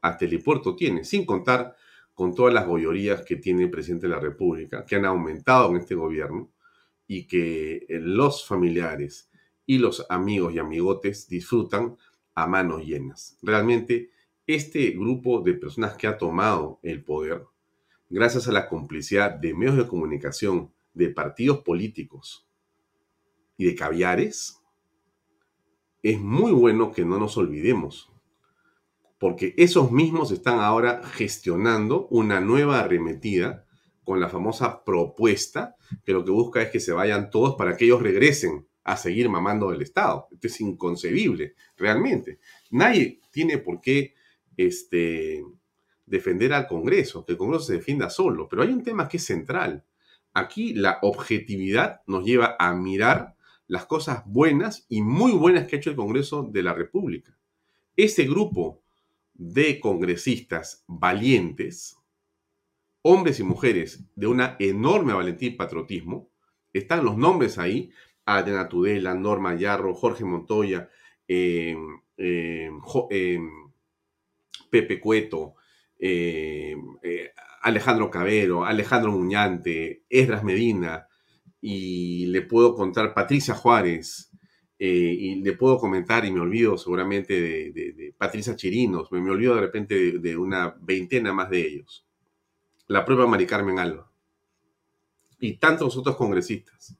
Hasta 0.00 0.24
el 0.24 0.32
helipuerto 0.32 0.74
tiene, 0.74 1.04
sin 1.04 1.24
contar 1.24 1.76
con 2.14 2.34
todas 2.34 2.52
las 2.52 2.66
goyorías 2.66 3.22
que 3.22 3.36
tiene 3.36 3.64
el 3.64 3.70
presidente 3.70 4.06
de 4.06 4.14
la 4.14 4.20
República, 4.20 4.84
que 4.84 4.96
han 4.96 5.04
aumentado 5.04 5.70
en 5.70 5.76
este 5.78 5.94
gobierno 5.94 6.50
y 7.06 7.26
que 7.26 7.86
eh, 7.88 8.00
los 8.00 8.46
familiares 8.46 9.30
y 9.66 9.78
los 9.78 10.06
amigos 10.08 10.54
y 10.54 10.58
amigotes 10.58 11.28
disfrutan 11.28 11.96
a 12.34 12.46
manos 12.46 12.84
llenas. 12.84 13.38
Realmente, 13.42 14.10
este 14.46 14.90
grupo 14.90 15.40
de 15.40 15.54
personas 15.54 15.96
que 15.96 16.06
ha 16.06 16.18
tomado 16.18 16.80
el 16.82 17.04
poder, 17.04 17.42
gracias 18.12 18.46
a 18.46 18.52
la 18.52 18.68
complicidad 18.68 19.32
de 19.32 19.54
medios 19.54 19.76
de 19.76 19.88
comunicación, 19.88 20.72
de 20.94 21.08
partidos 21.08 21.58
políticos 21.58 22.46
y 23.56 23.64
de 23.64 23.74
caviares, 23.74 24.60
es 26.02 26.20
muy 26.20 26.52
bueno 26.52 26.92
que 26.92 27.04
no 27.04 27.18
nos 27.18 27.36
olvidemos 27.36 28.12
porque 29.22 29.54
esos 29.56 29.92
mismos 29.92 30.32
están 30.32 30.58
ahora 30.58 31.00
gestionando 31.04 32.08
una 32.08 32.40
nueva 32.40 32.80
arremetida 32.80 33.64
con 34.02 34.18
la 34.18 34.28
famosa 34.28 34.82
propuesta 34.82 35.76
que 36.04 36.12
lo 36.12 36.24
que 36.24 36.32
busca 36.32 36.60
es 36.60 36.70
que 36.70 36.80
se 36.80 36.90
vayan 36.90 37.30
todos 37.30 37.54
para 37.54 37.76
que 37.76 37.84
ellos 37.84 38.02
regresen 38.02 38.66
a 38.82 38.96
seguir 38.96 39.28
mamando 39.28 39.70
del 39.70 39.82
Estado. 39.82 40.26
Esto 40.32 40.48
es 40.48 40.60
inconcebible, 40.60 41.54
realmente. 41.76 42.40
Nadie 42.72 43.20
tiene 43.30 43.58
por 43.58 43.80
qué 43.80 44.14
este, 44.56 45.44
defender 46.06 46.52
al 46.52 46.66
Congreso, 46.66 47.24
que 47.24 47.32
el 47.32 47.38
Congreso 47.38 47.64
se 47.64 47.74
defienda 47.74 48.10
solo, 48.10 48.48
pero 48.48 48.62
hay 48.62 48.70
un 48.70 48.82
tema 48.82 49.08
que 49.08 49.16
es 49.18 49.24
central. 49.24 49.84
Aquí 50.34 50.74
la 50.74 50.98
objetividad 51.02 52.02
nos 52.06 52.24
lleva 52.24 52.56
a 52.58 52.74
mirar 52.74 53.34
las 53.66 53.86
cosas 53.86 54.22
buenas 54.26 54.86
y 54.88 55.02
muy 55.02 55.32
buenas 55.32 55.66
que 55.66 55.76
ha 55.76 55.78
hecho 55.78 55.90
el 55.90 55.96
Congreso 55.96 56.42
de 56.42 56.62
la 56.62 56.74
República. 56.74 57.36
Ese 57.96 58.24
grupo 58.24 58.82
de 59.34 59.80
congresistas 59.80 60.84
valientes, 60.86 61.96
hombres 63.02 63.40
y 63.40 63.42
mujeres 63.42 64.04
de 64.14 64.26
una 64.26 64.56
enorme 64.58 65.12
valentía 65.12 65.48
y 65.48 65.56
patriotismo, 65.56 66.28
están 66.72 67.04
los 67.04 67.16
nombres 67.16 67.58
ahí, 67.58 67.90
Adriana 68.24 68.68
Tudela, 68.68 69.14
Norma 69.14 69.54
Yarro, 69.54 69.94
Jorge 69.94 70.24
Montoya, 70.24 70.88
eh, 71.26 71.76
eh, 72.16 72.70
eh, 73.10 73.40
Pepe 74.70 75.00
Cueto, 75.00 75.54
Alejandro 77.62 78.10
Cabero, 78.10 78.64
Alejandro 78.64 79.12
Muñante, 79.12 80.02
Esdras 80.08 80.42
Medina, 80.42 81.06
y 81.60 82.26
le 82.26 82.42
puedo 82.42 82.74
contar 82.74 83.14
Patricia 83.14 83.54
Juárez, 83.54 84.32
eh, 84.78 85.16
y 85.16 85.36
le 85.36 85.52
puedo 85.52 85.78
comentar, 85.78 86.24
y 86.24 86.32
me 86.32 86.40
olvido 86.40 86.76
seguramente 86.76 87.40
de, 87.40 88.14
Patricia 88.18 88.56
Chirinos, 88.56 89.12
me, 89.12 89.20
me, 89.20 89.30
olvido 89.30 89.54
de 89.54 89.60
repente 89.60 90.18
de, 90.18 90.36
una 90.36 90.76
veintena 90.80 91.32
más 91.32 91.48
de 91.50 91.60
ellos. 91.60 92.04
La 92.88 93.04
propia 93.04 93.26
Mari 93.26 93.46
Carmen 93.46 93.78
Alba. 93.78 94.10
Y 95.38 95.58
tantos 95.58 95.96
otros 95.96 96.16
congresistas. 96.16 96.98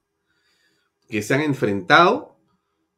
que 1.09 1.21
se 1.21 1.33
han 1.33 1.41
enfrentado 1.41 2.37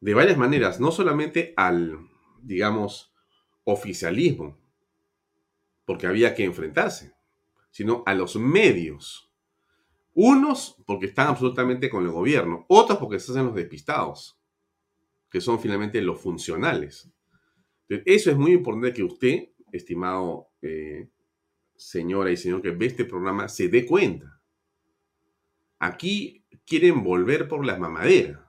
de 0.00 0.14
varias 0.14 0.38
maneras, 0.38 0.78
no 0.78 0.92
solamente 0.92 1.52
al, 1.56 1.98
digamos, 2.42 3.12
oficialismo, 3.64 4.56
porque 5.86 6.06
había 6.06 6.34
que 6.34 6.44
enfrentarse, 6.44 7.14
sino 7.70 8.02
a 8.04 8.14
los 8.14 8.36
medios. 8.36 9.32
Unos 10.12 10.76
porque 10.86 11.06
están 11.06 11.28
absolutamente 11.28 11.88
con 11.88 12.04
el 12.04 12.10
gobierno, 12.10 12.66
otros 12.68 12.98
porque 12.98 13.18
se 13.18 13.32
hacen 13.32 13.46
los 13.46 13.54
despistados, 13.54 14.38
que 15.30 15.40
son 15.40 15.58
finalmente 15.60 16.02
los 16.02 16.20
funcionales. 16.20 17.10
eso 17.88 18.30
es 18.30 18.36
muy 18.36 18.52
importante 18.52 18.92
que 18.92 19.04
usted, 19.04 19.48
estimado 19.72 20.48
eh, 20.62 21.08
señora 21.76 22.30
y 22.30 22.36
señor 22.36 22.62
que 22.62 22.70
ve 22.70 22.86
este 22.86 23.04
programa, 23.04 23.48
se 23.48 23.68
dé 23.68 23.86
cuenta. 23.86 24.40
Aquí 25.78 26.44
quieren 26.64 27.04
volver 27.04 27.46
por 27.46 27.64
la 27.64 27.78
mamadera. 27.78 28.45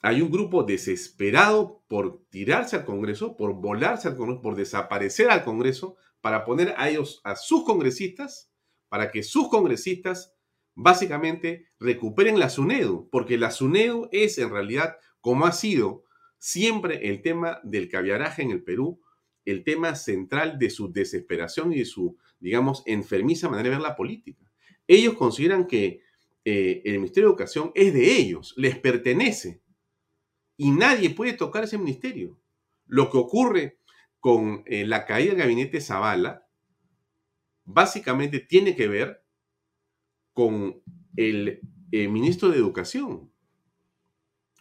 Hay 0.00 0.22
un 0.22 0.30
grupo 0.30 0.62
desesperado 0.62 1.82
por 1.88 2.24
tirarse 2.30 2.76
al 2.76 2.84
Congreso, 2.84 3.36
por 3.36 3.54
volarse 3.54 4.08
al 4.08 4.16
Congreso, 4.16 4.42
por 4.42 4.54
desaparecer 4.54 5.30
al 5.30 5.44
Congreso, 5.44 5.96
para 6.20 6.44
poner 6.44 6.74
a 6.76 6.88
ellos, 6.88 7.20
a 7.24 7.36
sus 7.36 7.64
congresistas, 7.64 8.52
para 8.88 9.10
que 9.10 9.22
sus 9.22 9.48
congresistas 9.48 10.34
básicamente 10.74 11.66
recuperen 11.80 12.38
la 12.38 12.50
SUNEDU, 12.50 13.08
porque 13.10 13.36
la 13.36 13.50
SUNEDU 13.50 14.08
es 14.12 14.38
en 14.38 14.50
realidad, 14.50 14.96
como 15.20 15.46
ha 15.46 15.52
sido 15.52 16.04
siempre 16.38 17.08
el 17.08 17.20
tema 17.20 17.60
del 17.64 17.88
caviaraje 17.88 18.42
en 18.42 18.52
el 18.52 18.62
Perú, 18.62 19.00
el 19.44 19.64
tema 19.64 19.94
central 19.94 20.58
de 20.58 20.70
su 20.70 20.92
desesperación 20.92 21.72
y 21.72 21.78
de 21.78 21.84
su, 21.84 22.16
digamos, 22.38 22.82
enfermiza 22.86 23.48
manera 23.48 23.70
de 23.70 23.76
ver 23.76 23.80
la 23.80 23.96
política. 23.96 24.50
Ellos 24.86 25.14
consideran 25.14 25.66
que 25.66 26.02
eh, 26.44 26.82
el 26.84 26.94
Ministerio 26.94 27.28
de 27.28 27.32
Educación 27.32 27.72
es 27.74 27.92
de 27.92 28.16
ellos, 28.16 28.54
les 28.56 28.78
pertenece. 28.78 29.60
Y 30.58 30.72
nadie 30.72 31.08
puede 31.10 31.32
tocar 31.32 31.64
ese 31.64 31.78
ministerio. 31.78 32.38
Lo 32.84 33.10
que 33.10 33.16
ocurre 33.16 33.78
con 34.20 34.62
eh, 34.66 34.84
la 34.84 35.06
caída 35.06 35.30
del 35.30 35.40
gabinete 35.40 35.80
Zavala 35.80 36.46
básicamente 37.64 38.40
tiene 38.40 38.74
que 38.74 38.88
ver 38.88 39.24
con 40.32 40.82
el 41.16 41.60
eh, 41.92 42.08
ministro 42.08 42.48
de 42.48 42.58
Educación. 42.58 43.30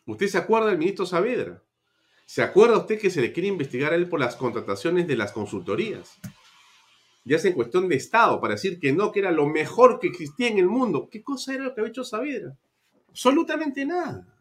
¿Usted 0.05 0.27
se 0.27 0.37
acuerda 0.37 0.67
del 0.67 0.77
ministro 0.77 1.05
Saavedra? 1.05 1.63
¿Se 2.25 2.41
acuerda 2.41 2.77
usted 2.77 2.99
que 2.99 3.09
se 3.09 3.21
le 3.21 3.33
quiere 3.33 3.49
investigar 3.49 3.91
a 3.91 3.95
él 3.95 4.07
por 4.07 4.19
las 4.19 4.35
contrataciones 4.35 5.07
de 5.07 5.17
las 5.17 5.31
consultorías? 5.31 6.17
Ya 7.25 7.35
es 7.35 7.45
en 7.45 7.53
cuestión 7.53 7.89
de 7.89 7.95
Estado, 7.95 8.39
para 8.39 8.53
decir 8.53 8.79
que 8.79 8.93
no, 8.93 9.11
que 9.11 9.19
era 9.19 9.31
lo 9.31 9.47
mejor 9.47 9.99
que 9.99 10.07
existía 10.07 10.47
en 10.47 10.59
el 10.59 10.67
mundo. 10.67 11.09
¿Qué 11.09 11.23
cosa 11.23 11.53
era 11.53 11.65
lo 11.65 11.73
que 11.73 11.81
había 11.81 11.91
hecho 11.91 12.03
Saavedra? 12.03 12.57
Absolutamente 13.09 13.85
nada. 13.85 14.36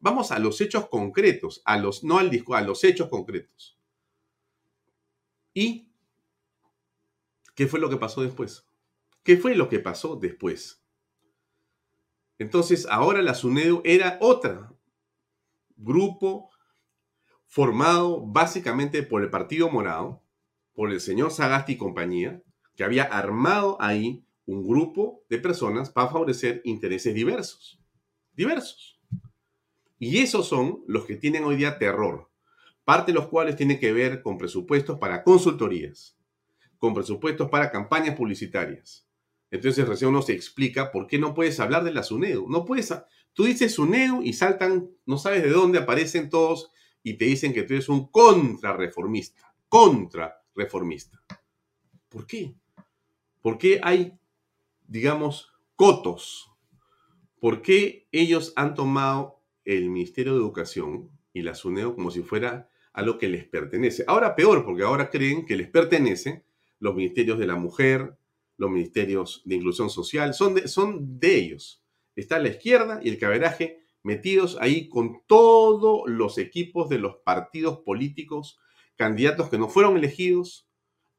Vamos 0.00 0.30
a 0.30 0.38
los 0.38 0.60
hechos 0.60 0.88
concretos, 0.88 1.62
a 1.64 1.78
los, 1.78 2.04
no 2.04 2.18
al 2.18 2.30
disco, 2.30 2.54
a 2.54 2.60
los 2.60 2.84
hechos 2.84 3.08
concretos. 3.08 3.78
¿Y 5.54 5.88
qué 7.54 7.66
fue 7.66 7.80
lo 7.80 7.90
que 7.90 7.96
pasó 7.96 8.22
después? 8.22 8.64
¿Qué 9.24 9.36
fue 9.36 9.54
lo 9.54 9.68
que 9.68 9.80
pasó 9.80 10.16
después? 10.16 10.82
Entonces, 12.38 12.86
ahora 12.88 13.20
la 13.22 13.34
SUNEDU 13.34 13.82
era 13.84 14.18
otra 14.20 14.72
grupo 15.78 16.50
formado 17.46 18.20
básicamente 18.26 19.02
por 19.02 19.22
el 19.22 19.30
Partido 19.30 19.70
Morado, 19.70 20.22
por 20.74 20.92
el 20.92 21.00
señor 21.00 21.30
Sagasti 21.30 21.72
y 21.72 21.78
compañía, 21.78 22.42
que 22.76 22.84
había 22.84 23.04
armado 23.04 23.76
ahí 23.80 24.24
un 24.44 24.66
grupo 24.66 25.24
de 25.28 25.38
personas 25.38 25.90
para 25.90 26.08
favorecer 26.08 26.60
intereses 26.64 27.14
diversos. 27.14 27.80
Diversos. 28.34 28.97
Y 29.98 30.18
esos 30.18 30.48
son 30.48 30.84
los 30.86 31.04
que 31.04 31.16
tienen 31.16 31.44
hoy 31.44 31.56
día 31.56 31.78
terror, 31.78 32.30
parte 32.84 33.12
de 33.12 33.18
los 33.18 33.28
cuales 33.28 33.56
tiene 33.56 33.80
que 33.80 33.92
ver 33.92 34.22
con 34.22 34.38
presupuestos 34.38 34.98
para 34.98 35.24
consultorías, 35.24 36.16
con 36.78 36.94
presupuestos 36.94 37.50
para 37.50 37.70
campañas 37.70 38.16
publicitarias. 38.16 39.08
Entonces 39.50 39.88
recién 39.88 40.10
uno 40.10 40.22
se 40.22 40.34
explica 40.34 40.92
por 40.92 41.06
qué 41.06 41.18
no 41.18 41.34
puedes 41.34 41.58
hablar 41.58 41.82
de 41.82 41.92
la 41.92 42.02
SUNEDU. 42.02 42.48
No 42.48 42.64
puedes, 42.64 42.94
tú 43.32 43.44
dices 43.44 43.74
SUNEDU 43.74 44.22
y 44.22 44.34
saltan, 44.34 44.90
no 45.06 45.18
sabes 45.18 45.42
de 45.42 45.50
dónde 45.50 45.78
aparecen 45.78 46.28
todos 46.28 46.70
y 47.02 47.14
te 47.14 47.24
dicen 47.24 47.52
que 47.52 47.62
tú 47.62 47.74
eres 47.74 47.88
un 47.88 48.08
contrarreformista, 48.08 49.54
contrarreformista. 49.68 51.22
¿Por 52.08 52.26
qué? 52.26 52.54
¿Por 53.40 53.58
qué 53.58 53.80
hay, 53.82 54.18
digamos, 54.86 55.52
cotos? 55.74 56.50
¿Por 57.40 57.62
qué 57.62 58.06
ellos 58.12 58.52
han 58.56 58.74
tomado 58.74 59.37
el 59.76 59.90
Ministerio 59.90 60.32
de 60.32 60.38
Educación 60.38 61.10
y 61.34 61.42
la 61.42 61.54
SUNEDO 61.54 61.94
como 61.94 62.10
si 62.10 62.22
fuera 62.22 62.70
algo 62.94 63.18
que 63.18 63.28
les 63.28 63.44
pertenece? 63.44 64.02
Ahora 64.06 64.34
peor, 64.34 64.64
porque 64.64 64.82
ahora 64.82 65.10
creen 65.10 65.44
que 65.44 65.56
les 65.56 65.68
pertenece 65.68 66.44
los 66.78 66.94
ministerios 66.94 67.38
de 67.38 67.46
la 67.46 67.56
mujer, 67.56 68.16
los 68.56 68.70
ministerios 68.70 69.42
de 69.44 69.56
inclusión 69.56 69.90
social, 69.90 70.32
son 70.32 70.54
de, 70.54 70.68
son 70.68 71.20
de 71.20 71.36
ellos. 71.36 71.84
Está 72.16 72.38
la 72.38 72.48
izquierda 72.48 73.00
y 73.02 73.10
el 73.10 73.18
caberaje 73.18 73.80
metidos 74.02 74.56
ahí 74.60 74.88
con 74.88 75.22
todos 75.26 76.02
los 76.06 76.38
equipos 76.38 76.88
de 76.88 76.98
los 76.98 77.16
partidos 77.16 77.80
políticos, 77.80 78.58
candidatos 78.96 79.50
que 79.50 79.58
no 79.58 79.68
fueron 79.68 79.98
elegidos, 79.98 80.66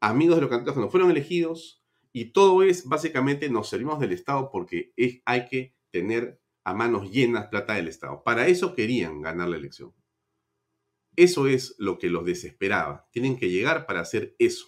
amigos 0.00 0.36
de 0.36 0.42
los 0.42 0.50
candidatos 0.50 0.74
que 0.74 0.80
no 0.80 0.90
fueron 0.90 1.10
elegidos, 1.10 1.84
y 2.12 2.32
todo 2.32 2.64
es 2.64 2.88
básicamente 2.88 3.48
nos 3.48 3.68
servimos 3.68 4.00
del 4.00 4.12
Estado 4.12 4.50
porque 4.50 4.92
es, 4.96 5.20
hay 5.24 5.46
que 5.46 5.76
tener 5.92 6.39
a 6.70 6.74
manos 6.74 7.10
llenas 7.10 7.48
plata 7.48 7.74
del 7.74 7.88
Estado. 7.88 8.22
Para 8.24 8.46
eso 8.46 8.74
querían 8.74 9.20
ganar 9.20 9.48
la 9.48 9.56
elección. 9.56 9.94
Eso 11.16 11.46
es 11.46 11.74
lo 11.78 11.98
que 11.98 12.08
los 12.08 12.24
desesperaba. 12.24 13.08
Tienen 13.10 13.36
que 13.36 13.50
llegar 13.50 13.86
para 13.86 14.00
hacer 14.00 14.34
eso. 14.38 14.66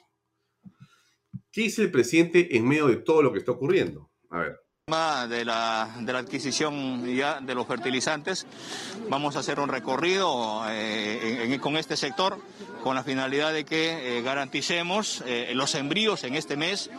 ¿Qué 1.50 1.62
dice 1.62 1.82
el 1.82 1.90
presidente 1.90 2.56
en 2.56 2.66
medio 2.66 2.88
de 2.88 2.96
todo 2.96 3.22
lo 3.22 3.32
que 3.32 3.38
está 3.38 3.52
ocurriendo? 3.52 4.10
A 4.30 4.40
ver 4.40 4.61
de 4.92 5.46
la, 5.46 5.88
de 6.00 6.12
la 6.12 6.18
adquisición 6.18 7.06
ya 7.06 7.40
de 7.40 7.54
los 7.54 7.66
fertilizantes. 7.66 8.46
Vamos 9.08 9.36
a 9.36 9.38
hacer 9.38 9.58
un 9.58 9.70
recorrido 9.70 10.64
eh, 10.68 11.58
con 11.62 11.78
este 11.78 11.96
sector 11.96 12.38
con 12.82 12.94
la 12.94 13.02
finalidad 13.02 13.54
de 13.54 13.64
que 13.64 14.18
eh, 14.18 14.22
garanticemos 14.22 15.22
eh, 15.24 15.52
los 15.54 15.70
sembríos 15.70 16.24
en 16.24 16.34
este 16.34 16.56
mes 16.56 16.90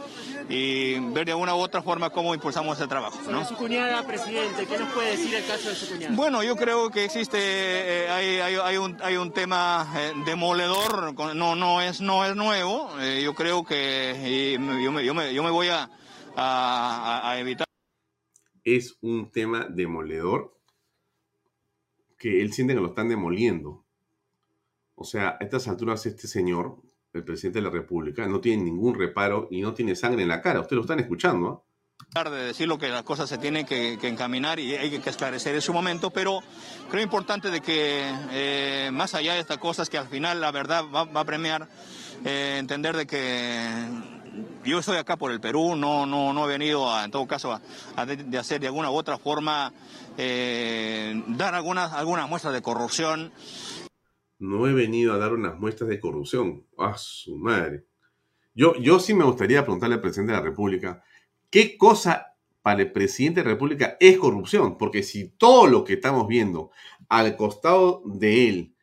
y 0.49 0.97
ver 1.11 1.25
de 1.25 1.35
una 1.35 1.55
u 1.55 1.59
otra 1.59 1.83
forma 1.83 2.09
cómo 2.09 2.33
impulsamos 2.33 2.79
el 2.79 2.87
trabajo. 2.87 3.19
¿no? 3.29 3.47
su 3.47 3.55
cuñada, 3.55 4.01
presidente, 4.07 4.65
¿qué 4.65 4.79
nos 4.79 4.91
puede 4.91 5.11
decir 5.11 5.35
el 5.35 5.45
caso 5.45 5.69
de 5.69 5.75
su 5.75 5.87
cuñada? 5.87 6.15
Bueno, 6.15 6.41
yo 6.41 6.55
creo 6.55 6.89
que 6.89 7.05
existe, 7.05 8.09
hay, 8.09 8.39
hay, 8.39 8.55
hay, 8.55 8.77
un, 8.77 8.97
hay 9.03 9.17
un 9.17 9.31
tema 9.31 9.87
demoledor, 10.25 11.13
no, 11.35 11.55
no, 11.55 11.81
es, 11.81 12.01
no 12.01 12.25
es 12.25 12.35
nuevo, 12.35 12.89
yo 13.21 13.35
creo 13.35 13.63
que 13.63 14.57
yo 14.83 14.91
me, 14.91 15.05
yo, 15.05 15.13
me, 15.13 15.33
yo 15.33 15.43
me 15.43 15.51
voy 15.51 15.67
a, 15.67 15.89
a, 16.35 17.29
a 17.29 17.39
evitar 17.39 17.67
es 18.63 18.97
un 19.01 19.31
tema 19.31 19.67
demoledor 19.69 20.57
que 22.17 22.41
él 22.41 22.53
siente 22.53 22.73
que 22.73 22.79
lo 22.79 22.87
están 22.87 23.09
demoliendo. 23.09 23.83
O 24.95 25.03
sea, 25.03 25.37
a 25.39 25.43
estas 25.43 25.67
alturas 25.67 26.05
este 26.05 26.27
señor, 26.27 26.77
el 27.11 27.23
presidente 27.23 27.59
de 27.59 27.63
la 27.63 27.69
República, 27.69 28.25
no 28.27 28.39
tiene 28.39 28.63
ningún 28.63 28.97
reparo 28.97 29.47
y 29.51 29.61
no 29.61 29.73
tiene 29.73 29.95
sangre 29.95 30.21
en 30.21 30.29
la 30.29 30.41
cara. 30.41 30.61
Ustedes 30.61 30.77
lo 30.77 30.81
están 30.83 30.99
escuchando. 30.99 31.65
de 32.13 32.45
decir 32.45 32.67
lo 32.67 32.77
que 32.77 32.87
las 32.87 33.03
cosas 33.03 33.27
se 33.27 33.37
tienen 33.37 33.65
que, 33.65 33.93
encaminar 34.03 34.59
y 34.59 34.75
hay 34.75 34.99
que 34.99 35.09
esclarecer 35.09 35.55
en 35.55 35.61
su 35.61 35.73
momento, 35.73 36.11
pero 36.11 36.39
creo 36.89 37.03
importante 37.03 37.49
de 37.49 37.59
que 37.59 38.09
eh, 38.31 38.89
más 38.93 39.15
allá 39.15 39.33
de 39.33 39.41
estas 39.41 39.57
cosas 39.57 39.89
que 39.89 39.97
al 39.97 40.07
final 40.07 40.39
la 40.39 40.51
verdad 40.51 40.85
va, 40.85 41.01
a 41.19 41.25
premiar, 41.25 41.67
eh, 42.23 42.55
entender 42.59 42.95
de 42.95 43.05
que 43.05 44.12
yo 44.63 44.79
estoy 44.79 44.97
acá 44.97 45.17
por 45.17 45.31
el 45.31 45.39
Perú, 45.39 45.75
no, 45.75 46.05
no, 46.05 46.33
no 46.33 46.45
he 46.45 46.47
venido 46.47 46.89
a, 46.89 47.05
en 47.05 47.11
todo 47.11 47.27
caso 47.27 47.59
a, 47.95 48.05
de, 48.05 48.37
hacer 48.37 48.59
de 48.59 48.67
alguna 48.67 48.89
u 48.89 48.95
otra 48.95 49.17
forma, 49.17 49.73
eh, 50.17 51.21
dar 51.27 51.53
algunas, 51.55 51.93
algunas 51.93 52.27
muestras 52.29 52.53
de 52.53 52.61
corrupción. 52.61 53.31
No 54.39 54.67
he 54.67 54.73
venido 54.73 55.13
a 55.13 55.17
dar 55.17 55.33
unas 55.33 55.57
muestras 55.59 55.89
de 55.89 55.99
corrupción. 55.99 56.65
¡Ah, 56.77 56.95
su 56.97 57.35
madre! 57.37 57.85
Yo, 58.55 58.75
yo 58.75 58.99
sí 58.99 59.13
me 59.13 59.23
gustaría 59.23 59.63
preguntarle 59.63 59.95
al 59.95 60.01
presidente 60.01 60.33
de 60.33 60.39
la 60.39 60.43
República, 60.43 61.03
¿qué 61.49 61.77
cosa 61.77 62.35
para 62.61 62.81
el 62.81 62.91
presidente 62.91 63.41
de 63.41 63.45
la 63.45 63.53
República 63.53 63.97
es 63.99 64.17
corrupción? 64.17 64.77
Porque 64.77 65.03
si 65.03 65.29
todo 65.29 65.67
lo 65.67 65.83
que 65.83 65.93
estamos 65.93 66.27
viendo 66.27 66.71
al 67.09 67.35
costado 67.35 68.03
de 68.05 68.49
él, 68.49 68.75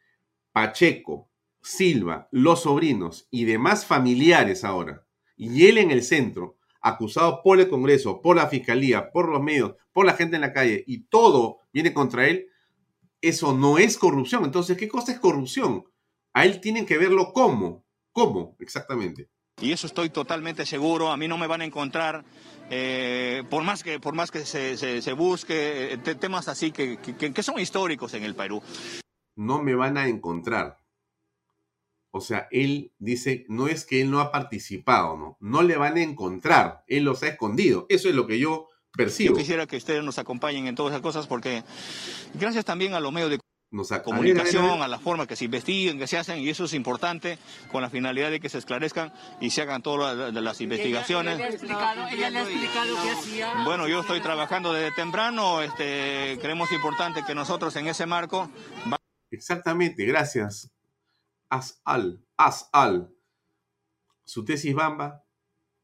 Pacheco, 0.53 1.29
Silva, 1.63 2.29
los 2.31 2.63
sobrinos 2.63 3.29
y 3.31 3.45
demás 3.45 3.85
familiares 3.85 4.65
ahora, 4.65 5.05
y 5.43 5.67
él 5.69 5.79
en 5.79 5.91
el 5.91 6.03
centro, 6.03 6.59
acusado 6.83 7.41
por 7.43 7.59
el 7.59 7.69
Congreso, 7.71 8.21
por 8.21 8.37
la 8.37 8.49
Fiscalía, 8.49 9.11
por 9.11 9.31
los 9.31 9.43
medios, 9.43 9.75
por 9.91 10.05
la 10.05 10.13
gente 10.13 10.37
en 10.37 10.43
la 10.43 10.53
calle, 10.53 10.85
y 10.87 11.05
todo 11.05 11.61
viene 11.73 11.95
contra 11.95 12.29
él, 12.29 12.49
eso 13.23 13.57
no 13.57 13.79
es 13.79 13.97
corrupción. 13.97 14.45
Entonces, 14.45 14.77
¿qué 14.77 14.87
cosa 14.87 15.13
es 15.13 15.19
corrupción? 15.19 15.85
A 16.35 16.45
él 16.45 16.61
tienen 16.61 16.85
que 16.85 16.99
verlo 16.99 17.33
cómo. 17.33 17.87
¿Cómo 18.13 18.55
exactamente? 18.59 19.31
Y 19.63 19.73
eso 19.73 19.87
estoy 19.87 20.11
totalmente 20.11 20.67
seguro. 20.67 21.11
A 21.11 21.17
mí 21.17 21.27
no 21.27 21.39
me 21.39 21.47
van 21.47 21.63
a 21.63 21.65
encontrar, 21.65 22.23
eh, 22.69 23.43
por 23.49 23.63
más 23.63 23.83
que, 23.83 23.99
por 23.99 24.15
más 24.15 24.31
que 24.31 24.45
se, 24.45 24.77
se, 24.77 25.01
se 25.01 25.13
busque, 25.15 25.95
eh, 25.95 26.15
temas 26.17 26.49
así 26.49 26.71
que, 26.71 26.99
que, 26.99 27.33
que 27.33 27.43
son 27.43 27.59
históricos 27.59 28.13
en 28.13 28.25
el 28.25 28.35
Perú. 28.35 28.63
No 29.37 29.63
me 29.63 29.75
van 29.75 29.97
a 29.97 30.07
encontrar. 30.07 30.77
O 32.13 32.21
sea, 32.21 32.49
él 32.51 32.93
dice, 32.99 33.45
no 33.49 33.69
es 33.69 33.85
que 33.87 34.01
él 34.01 34.11
no 34.11 34.21
ha 34.21 34.33
participado, 34.33 35.17
no, 35.17 35.37
no 35.41 35.63
le 35.63 35.77
van 35.77 35.97
a 35.97 36.03
encontrar, 36.03 36.83
él 36.89 37.05
los 37.05 37.23
ha 37.23 37.29
escondido. 37.29 37.87
Eso 37.89 38.09
es 38.09 38.15
lo 38.15 38.27
que 38.27 38.39
yo 38.41 38.69
percibo. 38.93 39.35
Yo 39.35 39.39
quisiera 39.39 39.67
que 39.67 39.77
ustedes 39.77 40.03
nos 40.03 40.19
acompañen 40.19 40.67
en 40.67 40.75
todas 40.75 40.91
esas 40.93 41.03
cosas 41.03 41.27
porque 41.29 41.63
gracias 42.35 42.65
también 42.65 42.95
a 42.95 43.01
los 43.01 43.13
medios 43.13 43.31
de 43.31 43.39
Nos 43.71 43.93
a- 43.93 44.03
comunicación, 44.03 44.43
a 44.43 44.47
ver, 44.47 44.57
a 44.57 44.63
ver, 44.63 44.71
a 44.71 44.75
ver. 44.75 44.83
a 44.87 44.89
la 44.89 44.99
forma 44.99 45.29
que 45.29 45.37
se 45.37 45.45
investiguen, 45.45 46.01
que 46.01 46.09
se 46.09 46.19
hacen, 46.19 46.41
y 46.41 46.49
eso 46.49 46.65
es 46.65 46.75
importante 46.75 47.39
con 47.71 47.81
la 47.83 47.89
finalidad 47.91 48.33
de 48.33 48.41
que 48.41 48.49
se 48.49 48.59
esclarezcan 48.59 49.13
y 49.41 49.51
se 49.51 49.63
hagan 49.63 49.81
todas 49.81 50.17
las, 50.17 50.35
las 50.35 50.61
investigaciones. 50.61 51.37
Ella, 51.37 51.45
le 51.47 51.53
ha 51.53 51.55
explicado, 51.55 52.09
ella 52.09 52.31
le 52.31 52.39
ha 52.39 52.43
explicado 52.43 52.97
qué 53.05 53.11
hacía. 53.11 53.63
Bueno, 53.65 53.87
yo 53.87 54.01
estoy 54.01 54.21
trabajando 54.21 54.73
desde 54.73 54.91
temprano, 54.97 55.63
este, 55.63 56.37
creemos 56.43 56.73
importante 56.73 57.23
que 57.25 57.37
nosotros 57.37 57.77
en 57.77 57.87
ese 57.87 58.07
marco 58.07 58.51
Exactamente, 59.31 60.05
gracias. 60.07 60.69
Asal, 61.51 62.25
Asal. 62.37 63.15
Su 64.25 64.45
tesis 64.45 64.75
Bamba 64.75 65.25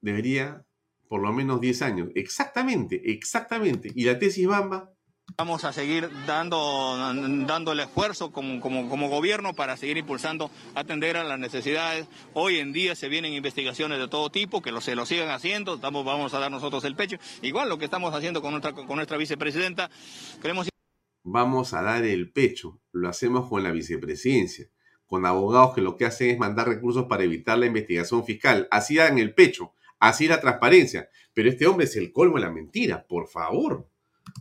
debería 0.00 0.64
por 1.08 1.20
lo 1.20 1.32
menos 1.32 1.60
10 1.60 1.82
años. 1.82 2.08
Exactamente, 2.14 3.12
exactamente. 3.12 3.92
Y 3.94 4.04
la 4.04 4.18
tesis 4.18 4.46
Bamba, 4.46 4.96
Vamos 5.36 5.64
a 5.64 5.72
seguir 5.72 6.08
dando, 6.24 6.96
dando 6.96 7.72
el 7.72 7.80
esfuerzo 7.80 8.30
como, 8.30 8.60
como, 8.60 8.88
como 8.88 9.08
gobierno 9.08 9.54
para 9.54 9.76
seguir 9.76 9.98
impulsando, 9.98 10.50
atender 10.74 11.16
a 11.16 11.24
las 11.24 11.38
necesidades. 11.38 12.06
Hoy 12.32 12.58
en 12.58 12.72
día 12.72 12.94
se 12.94 13.08
vienen 13.08 13.32
investigaciones 13.32 13.98
de 13.98 14.08
todo 14.08 14.30
tipo, 14.30 14.62
que 14.62 14.70
lo, 14.70 14.80
se 14.80 14.94
lo 14.94 15.04
sigan 15.04 15.30
haciendo, 15.30 15.74
estamos, 15.74 16.06
vamos 16.06 16.32
a 16.32 16.38
dar 16.38 16.50
nosotros 16.50 16.84
el 16.84 16.94
pecho. 16.94 17.18
Igual 17.42 17.68
lo 17.68 17.76
que 17.76 17.84
estamos 17.84 18.14
haciendo 18.14 18.40
con 18.40 18.52
nuestra, 18.52 18.72
con 18.72 18.96
nuestra 18.96 19.18
vicepresidenta, 19.18 19.90
queremos 20.40 20.68
vamos 21.26 21.74
a 21.74 21.82
dar 21.82 22.04
el 22.04 22.32
pecho. 22.32 22.80
Lo 22.92 23.08
hacemos 23.08 23.48
con 23.48 23.62
la 23.62 23.72
vicepresidencia, 23.72 24.70
con 25.06 25.24
abogados 25.26 25.74
que 25.74 25.80
lo 25.80 25.96
que 25.96 26.04
hacen 26.04 26.30
es 26.30 26.38
mandar 26.38 26.68
recursos 26.68 27.06
para 27.06 27.24
evitar 27.24 27.58
la 27.58 27.66
investigación 27.66 28.24
fiscal. 28.24 28.66
Así 28.70 28.96
dan 28.96 29.18
el 29.18 29.34
pecho, 29.34 29.72
así 29.98 30.26
la 30.28 30.40
transparencia. 30.40 31.08
Pero 31.32 31.48
este 31.48 31.66
hombre 31.66 31.84
es 31.86 31.96
el 31.96 32.12
colmo 32.12 32.36
de 32.36 32.42
la 32.42 32.50
mentira, 32.50 33.06
por 33.06 33.28
favor. 33.28 33.88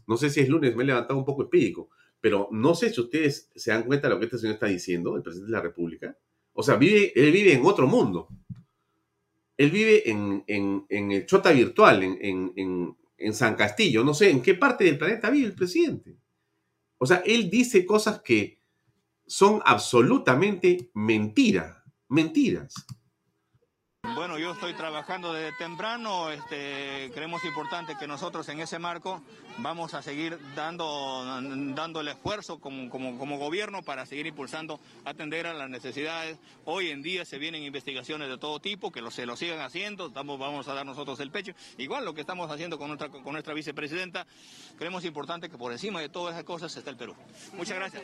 No 0.08 0.18
sé 0.18 0.30
si 0.30 0.40
es 0.40 0.50
lunes, 0.50 0.76
me 0.76 0.84
he 0.84 0.88
levantado 0.88 1.20
un 1.20 1.26
poco 1.26 1.44
espírico, 1.44 1.90
pero 2.20 2.48
no 2.52 2.74
sé 2.74 2.92
si 2.92 3.00
ustedes 3.02 3.50
se 3.56 3.72
dan 3.72 3.84
cuenta 3.84 4.08
de 4.08 4.14
lo 4.16 4.20
que 4.20 4.26
este 4.26 4.38
señor 4.40 4.56
está 4.56 4.66
diciendo, 4.68 5.16
el 5.16 5.22
presidente 5.22 5.52
de 5.52 5.58
la 5.58 5.62
República. 5.64 6.18
O 6.54 6.64
sea, 6.64 6.76
vive, 6.76 7.12
él 7.16 7.32
vive 7.32 7.54
en 7.54 7.66
otro 7.66 7.86
mundo. 7.86 8.28
Él 9.58 9.72
vive 9.72 10.10
en, 10.10 10.44
en- 10.48 10.86
en 10.90 11.12
el 11.12 11.26
Chota 11.26 11.52
virtual, 11.52 12.04
en, 12.04 12.18
en- 12.22 12.54
en- 12.56 12.98
en 13.18 13.34
San 13.34 13.56
Castillo. 13.56 14.04
No 14.04 14.14
sé 14.14 14.30
en 14.30 14.42
qué 14.42 14.56
parte 14.56 14.84
del 14.84 14.98
planeta 14.98 15.30
vive 15.30 15.48
el 15.48 15.54
presidente. 15.56 16.16
O 16.98 17.06
sea, 17.06 17.22
él 17.26 17.50
dice 17.50 17.86
cosas 17.86 18.22
que 18.22 18.60
son 19.28 19.62
absolutamente 19.66 20.90
mentiras. 20.94 21.78
Mentiras. 22.08 22.74
Bueno, 24.14 24.38
yo 24.38 24.52
estoy 24.52 24.74
trabajando 24.74 25.34
desde 25.34 25.58
temprano, 25.58 26.30
este, 26.30 27.12
creemos 27.14 27.44
importante 27.44 27.98
que 27.98 28.08
nosotros 28.08 28.48
en 28.50 28.60
ese 28.60 28.78
marco 28.78 29.22
vamos 29.58 29.94
a 29.94 30.02
seguir 30.02 30.38
dando, 30.56 31.26
dando 31.76 32.02
el 32.02 32.08
esfuerzo 32.10 32.60
como, 32.60 32.90
como, 32.90 33.18
como 33.18 33.38
gobierno 33.38 33.82
para 33.82 34.06
seguir 34.06 34.28
impulsando, 34.28 34.80
atender 35.06 35.48
a 35.48 35.54
las 35.54 35.70
necesidades. 35.70 36.38
Hoy 36.66 36.92
en 36.92 37.02
día 37.02 37.26
se 37.26 37.40
vienen 37.40 37.64
investigaciones 37.64 38.30
de 38.30 38.38
todo 38.38 38.60
tipo, 38.60 38.92
que 38.92 39.02
lo, 39.02 39.12
se 39.12 39.26
lo 39.26 39.36
sigan 39.36 39.60
haciendo, 39.62 40.08
estamos, 40.08 40.38
vamos 40.38 40.68
a 40.68 40.74
dar 40.74 40.86
nosotros 40.86 41.20
el 41.20 41.32
pecho. 41.32 41.54
Igual 41.78 42.06
lo 42.06 42.14
que 42.14 42.22
estamos 42.22 42.52
haciendo 42.52 42.78
con 42.78 42.90
nuestra, 42.90 43.10
con 43.10 43.34
nuestra 43.34 43.54
vicepresidenta, 43.54 44.28
creemos 44.78 45.04
importante 45.04 45.50
que 45.50 45.58
por 45.58 45.72
encima 45.72 46.00
de 46.00 46.10
todas 46.10 46.36
esas 46.36 46.46
cosas 46.46 46.76
está 46.76 46.90
el 46.92 46.98
Perú. 46.98 47.16
Muchas 47.54 47.76
gracias. 47.76 48.04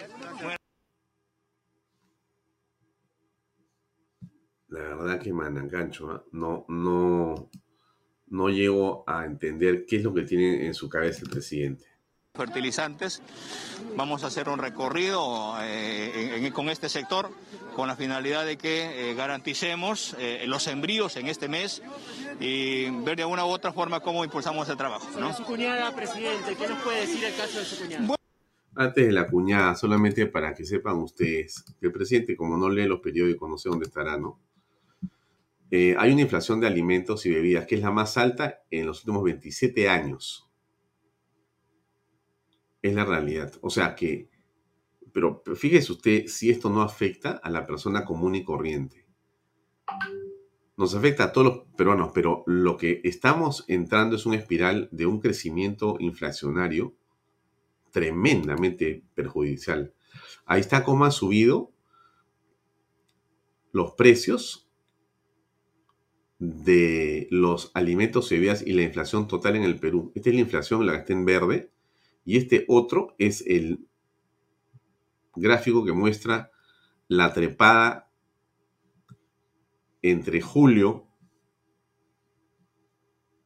La 4.72 4.96
verdad 4.96 5.20
que 5.20 5.32
me 5.34 5.46
engancho. 5.48 6.10
¿ah? 6.12 6.24
No, 6.32 6.66
no, 6.70 7.50
no 8.28 8.50
llego 8.50 9.04
a 9.06 9.26
entender 9.26 9.86
qué 9.86 9.98
es 9.98 10.04
lo 10.04 10.14
que 10.14 10.24
tiene 10.24 10.66
en 10.66 10.74
su 10.74 10.90
cabeza 10.90 11.22
el 11.24 11.30
presidente. 11.30 11.86
fertilizantes. 12.34 13.22
Vamos 13.98 14.24
a 14.24 14.28
hacer 14.28 14.48
un 14.48 14.58
recorrido 14.58 15.54
eh, 15.62 16.38
en- 16.38 16.46
en- 16.46 16.54
con 16.54 16.70
este 16.70 16.88
sector 16.88 17.30
con 17.76 17.90
la 17.90 17.98
finalidad 17.98 18.46
de 18.46 18.58
que 18.58 19.12
eh, 19.12 19.16
garanticemos 19.16 20.16
eh, 20.18 20.46
los 20.48 20.64
sembríos 20.64 21.18
en 21.18 21.28
este 21.28 21.50
mes 21.50 21.82
y 22.40 22.90
ver 23.04 23.18
de 23.18 23.26
una 23.26 23.44
u 23.46 23.50
otra 23.50 23.74
forma 23.74 24.00
cómo 24.00 24.24
impulsamos 24.24 24.70
el 24.70 24.78
trabajo. 24.78 25.06
¿no? 25.20 25.34
Sobre 25.34 25.36
su 25.36 25.44
cuñada, 25.44 25.94
presidente, 25.94 26.56
¿qué 26.56 26.68
nos 26.70 26.82
puede 26.82 27.02
decir 27.02 27.22
el 27.26 27.36
caso 27.36 27.60
de 27.60 27.66
su 27.66 27.84
cuñada? 27.84 28.16
Antes 28.76 29.06
de 29.08 29.12
la 29.12 29.28
cuñada, 29.28 29.76
solamente 29.76 30.26
para 30.28 30.54
que 30.56 30.64
sepan 30.66 30.96
ustedes 31.00 31.62
que 31.82 31.88
el 31.88 31.92
presidente, 31.92 32.38
como 32.38 32.56
no 32.58 32.70
lee 32.70 32.86
los 32.88 33.02
periódicos, 33.02 33.50
no 33.50 33.58
sé 33.58 33.68
dónde 33.68 33.86
estará, 33.88 34.18
¿no? 34.18 34.40
Eh, 35.74 35.96
hay 35.98 36.12
una 36.12 36.24
inflación 36.24 36.60
de 36.60 36.68
alimentos 36.68 37.26
y 37.26 37.32
bebidas 37.32 37.66
que 37.66 37.76
es 37.76 37.82
la 37.82 37.92
más 37.92 38.18
alta 38.18 38.62
en 38.70 38.86
los 38.86 39.00
últimos 39.00 39.24
27 39.24 39.88
años. 39.88 40.50
Es 42.82 42.94
la 42.94 43.06
realidad. 43.06 43.54
O 43.62 43.70
sea 43.70 43.96
que, 43.96 44.30
pero, 45.14 45.42
pero 45.42 45.56
fíjese 45.56 45.94
usted 45.94 46.28
si 46.28 46.50
esto 46.50 46.70
no 46.70 46.82
afecta 46.82 47.40
a 47.42 47.50
la 47.50 47.66
persona 47.66 48.04
común 48.04 48.36
y 48.36 48.44
corriente. 48.44 49.06
Nos 50.76 50.94
afecta 50.94 51.26
a 51.26 51.32
todos 51.32 51.48
los 51.48 51.76
peruanos, 51.78 52.12
pero 52.14 52.44
lo 52.48 52.76
que 52.76 53.00
estamos 53.06 53.64
entrando 53.70 54.18
es 54.18 54.26
una 54.26 54.36
espiral 54.36 54.90
de 54.92 55.06
un 55.06 55.22
crecimiento 55.22 55.96
inflacionario 56.00 56.96
tremendamente 57.92 59.06
perjudicial. 59.14 59.94
Ahí 60.46 60.60
está 60.60 60.84
cómo 60.84 61.06
han 61.06 61.12
subido 61.14 61.72
los 63.72 63.94
precios 63.94 64.71
de 66.42 67.28
los 67.30 67.70
alimentos 67.76 68.32
y 68.32 68.38
y 68.38 68.74
la 68.74 68.82
inflación 68.82 69.28
total 69.28 69.58
en 69.58 69.64
el 69.64 69.80
Perú. 69.80 70.12
Esta 70.16 70.30
es 70.30 70.36
la 70.36 70.42
inflación, 70.42 70.88
la 70.88 70.94
que 70.94 70.98
está 70.98 71.14
en 71.14 71.24
verde, 71.24 71.70
y 72.26 72.38
este 72.38 72.66
otro 72.68 73.14
es 73.20 73.46
el 73.46 73.86
gráfico 75.36 75.86
que 75.86 75.94
muestra 75.94 76.52
la 77.08 77.32
trepada 77.32 78.10
entre 80.02 80.42
julio 80.42 81.08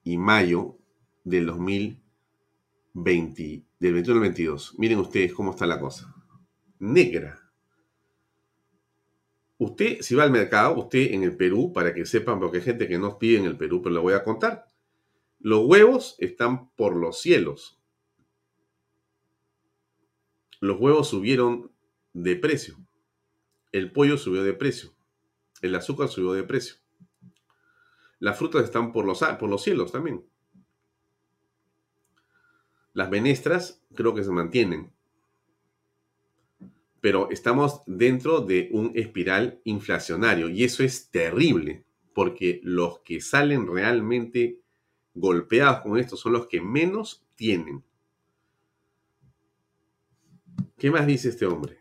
y 0.06 0.18
mayo 0.18 0.78
del 1.26 1.48
2020, 1.48 3.66
del 3.78 3.94
21 3.94 4.20
al 4.20 4.22
22. 4.22 4.76
Miren 4.78 5.00
ustedes 5.00 5.34
cómo 5.34 5.52
está 5.52 5.66
la 5.66 5.82
cosa. 5.82 6.16
Negra. 6.80 7.45
Usted, 9.58 10.02
si 10.02 10.16
va 10.16 10.24
al 10.24 10.32
mercado, 10.32 10.76
usted 10.78 11.14
en 11.14 11.24
el 11.24 11.36
Perú, 11.36 11.72
para 11.72 11.94
que 11.94 12.06
sepan, 12.06 12.40
porque 12.40 12.58
hay 12.58 12.64
gente 12.64 12.88
que 12.88 12.98
no 12.98 13.18
pide 13.18 13.40
en 13.40 13.46
el 13.46 13.58
Perú, 13.58 13.82
pero 13.82 13.96
lo 13.96 14.02
voy 14.02 14.14
a 14.14 14.24
contar. 14.24 14.68
Los 15.40 15.66
huevos 15.66 16.16
están 16.20 16.70
por 16.72 16.96
los 16.96 17.22
cielos. 17.22 17.80
Los 20.60 20.80
huevos 20.80 21.08
subieron 21.08 21.72
de 22.14 22.36
precio. 22.36 22.78
El 23.72 23.92
pollo 23.92 24.18
subió 24.18 24.44
de 24.44 24.54
precio. 24.54 24.94
El 25.62 25.76
azúcar 25.76 26.10
subió 26.10 26.34
de 26.34 26.44
precio. 26.44 26.76
Las 28.20 28.38
frutas 28.38 28.64
están 28.64 28.92
por 28.92 29.06
los, 29.06 29.20
por 29.40 29.50
los 29.50 29.62
cielos 29.64 29.92
también. 29.92 30.26
Las 32.94 33.10
menestras 33.10 33.84
creo 33.94 34.16
que 34.16 34.24
se 34.24 34.32
mantienen. 34.32 34.95
Pero 37.02 37.30
estamos 37.30 37.82
dentro 37.86 38.42
de 38.42 38.70
un 38.72 38.92
espiral 38.96 39.60
inflacionario 39.64 40.50
y 40.50 40.64
eso 40.64 40.84
es 40.84 41.10
terrible 41.10 41.84
porque 42.14 42.62
los 42.64 43.00
que 43.00 43.22
salen 43.22 43.68
realmente 43.68 44.60
golpeados 45.14 45.82
con 45.82 45.98
esto 46.00 46.18
son 46.18 46.34
los 46.34 46.48
que 46.48 46.62
menos 46.62 47.24
tienen. 47.36 47.84
¿Qué 50.78 50.90
más 50.90 51.06
dice 51.06 51.30
este 51.30 51.46
hombre? 51.46 51.78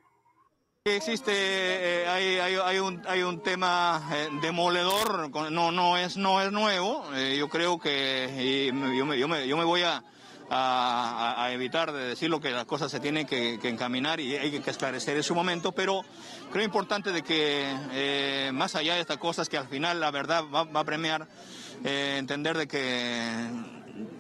Existe, 0.85 1.33
eh, 1.33 2.07
hay, 2.07 2.59
hay, 2.59 2.79
un, 2.79 3.01
hay 3.07 3.23
un 3.23 3.43
tema 3.43 4.07
eh, 4.13 4.29
demoledor, 4.43 5.31
no, 5.51 5.73
no, 5.73 5.97
es, 5.97 6.19
no 6.19 6.43
es 6.43 6.53
nuevo. 6.53 7.05
eh, 7.15 7.37
yo 7.39 7.49
creo 7.49 7.79
que 7.79 8.71
yo, 8.71 9.07
me, 9.07 9.19
yo, 9.19 9.27
me, 9.27 9.49
yo 9.49 9.57
me 9.57 9.65
voy 9.65 9.81
a, 9.81 10.05
a- 10.51 11.49
evitar 11.53 11.93
de 11.93 12.09
decir 12.09 12.31
lo 12.31 12.41
que 12.41 12.51
las 12.51 12.65
cosas 12.65 12.91
se 12.91 13.01
tienen 13.01 13.27
que, 13.27 13.55
encaminar 13.63 14.21
y 14.21 14.37
hay 14.37 14.61
que 14.61 14.71
esclarecer 14.71 15.17
en 15.17 15.23
su 15.23 15.35
momento, 15.35 15.73
pero 15.73 16.05
creo 16.53 16.65
importante 16.65 17.13
de 17.13 17.23
que 17.23 17.65
eh, 17.93 18.51
más 18.53 18.75
allá 18.75 18.95
de 18.95 19.01
estas 19.01 19.19
cosas 19.19 19.49
que 19.49 19.57
al 19.57 19.69
final 19.69 20.01
la 20.01 20.11
verdad 20.11 20.45
va, 20.53 20.81
a 20.81 20.85
premiar, 20.85 21.27
eh, 21.85 22.17
entender 22.19 22.57
de 22.57 22.67
que 22.67 23.49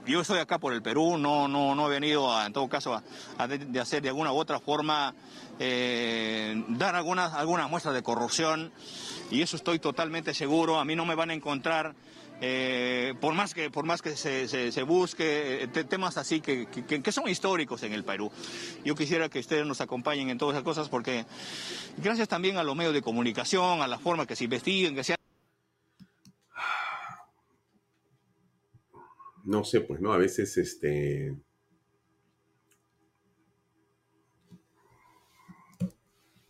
yo 0.06 0.20
estoy 0.20 0.38
acá 0.38 0.58
por 0.58 0.72
el 0.72 0.82
Perú, 0.82 1.18
no, 1.18 1.48
no, 1.48 1.74
no 1.74 1.86
he 1.86 1.90
venido 1.90 2.32
a, 2.32 2.46
en 2.46 2.52
todo 2.52 2.68
caso 2.68 3.00
a, 3.38 3.46
de 3.48 3.80
hacer 3.80 4.02
de 4.02 4.08
alguna 4.08 4.32
u 4.32 4.36
otra 4.36 4.60
forma 4.60 5.14
eh, 5.58 6.62
dar 6.68 6.94
algunas, 6.94 7.32
algunas 7.34 7.68
muestras 7.68 7.94
de 7.94 8.02
corrupción 8.02 8.72
y 9.30 9.42
eso 9.42 9.56
estoy 9.56 9.78
totalmente 9.78 10.34
seguro. 10.34 10.78
A 10.78 10.84
mí 10.84 10.94
no 10.94 11.04
me 11.04 11.14
van 11.14 11.30
a 11.30 11.34
encontrar 11.34 11.94
eh, 12.40 13.14
por 13.20 13.34
más 13.34 13.54
que, 13.54 13.70
por 13.70 13.84
más 13.84 14.02
que 14.02 14.16
se, 14.16 14.48
se, 14.48 14.82
busque 14.82 15.62
eh, 15.62 15.68
temas 15.68 16.16
así 16.16 16.40
que, 16.40 16.66
que, 16.66 17.02
que, 17.02 17.12
son 17.12 17.28
históricos 17.28 17.82
en 17.84 17.92
el 17.92 18.04
Perú. 18.04 18.30
Yo 18.84 18.94
quisiera 18.94 19.28
que 19.28 19.38
ustedes 19.38 19.66
nos 19.66 19.80
acompañen 19.80 20.30
en 20.30 20.38
todas 20.38 20.54
esas 20.54 20.64
cosas 20.64 20.88
porque 20.88 21.24
gracias 21.98 22.28
también 22.28 22.56
a 22.56 22.64
los 22.64 22.76
medios 22.76 22.92
de 22.92 23.02
comunicación, 23.02 23.82
a 23.82 23.86
la 23.86 23.98
forma 23.98 24.26
que 24.26 24.36
se 24.36 24.44
investiguen, 24.44 24.94
que 24.94 25.04
sea... 25.04 25.16
No 29.44 29.62
sé, 29.62 29.82
pues 29.82 30.00
no, 30.00 30.12
a 30.12 30.18
veces 30.18 30.56
este... 30.56 31.36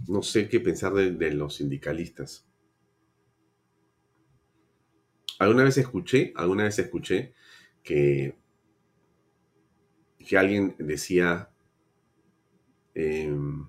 No 0.07 0.23
sé 0.23 0.49
qué 0.49 0.61
pensar 0.61 0.93
de, 0.93 1.13
de 1.13 1.33
los 1.33 1.57
sindicalistas. 1.57 2.47
Alguna 5.39 5.65
vez 5.65 5.79
escuché, 5.79 6.33
alguna 6.37 6.65
vez 6.65 6.79
escuché 6.79 7.35
que, 7.83 8.37
que 10.19 10.37
alguien 10.37 10.75
decía, 10.79 11.51
em, 12.95 13.69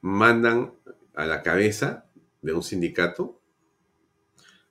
mandan 0.00 0.72
a 1.14 1.26
la 1.26 1.42
cabeza 1.42 2.06
de 2.40 2.54
un 2.54 2.62
sindicato 2.62 3.40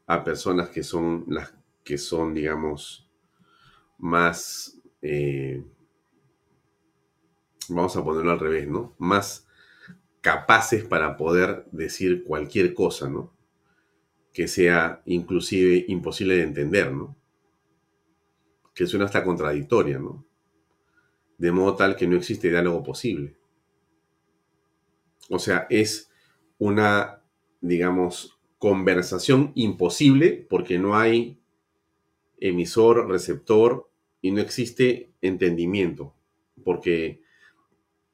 a 0.07 0.23
personas 0.23 0.69
que 0.69 0.83
son 0.83 1.25
las 1.27 1.53
que 1.83 1.97
son, 1.99 2.33
digamos, 2.33 3.07
más, 3.99 4.79
eh, 5.01 5.63
vamos 7.69 7.95
a 7.95 8.03
ponerlo 8.03 8.31
al 8.31 8.39
revés, 8.39 8.67
¿no? 8.67 8.95
Más 8.97 9.47
capaces 10.21 10.86
para 10.86 11.17
poder 11.17 11.67
decir 11.71 12.23
cualquier 12.25 12.73
cosa, 12.75 13.09
¿no? 13.09 13.34
Que 14.36 14.49
sea 14.49 15.01
inclusive 15.05 15.86
imposible 15.88 16.36
de 16.36 16.43
entender, 16.43 16.91
¿no? 16.91 17.15
Que 18.73 18.86
suena 18.86 19.05
hasta 19.05 19.23
contradictoria, 19.23 19.97
¿no? 19.97 20.25
De 21.38 21.53
modo 21.53 21.77
tal 21.77 21.95
que 21.95 22.05
no 22.05 22.17
existe 22.17 22.49
diálogo 22.49 22.83
posible. 22.83 23.38
O 25.29 25.39
sea, 25.39 25.67
es 25.69 26.11
una, 26.57 27.21
digamos, 27.61 28.38
conversación 28.57 29.53
imposible 29.55 30.45
porque 30.49 30.79
no 30.79 30.97
hay 30.97 31.39
emisor, 32.38 33.07
receptor 33.07 33.89
y 34.19 34.31
no 34.31 34.41
existe 34.41 35.13
entendimiento, 35.21 36.13
porque, 36.65 37.21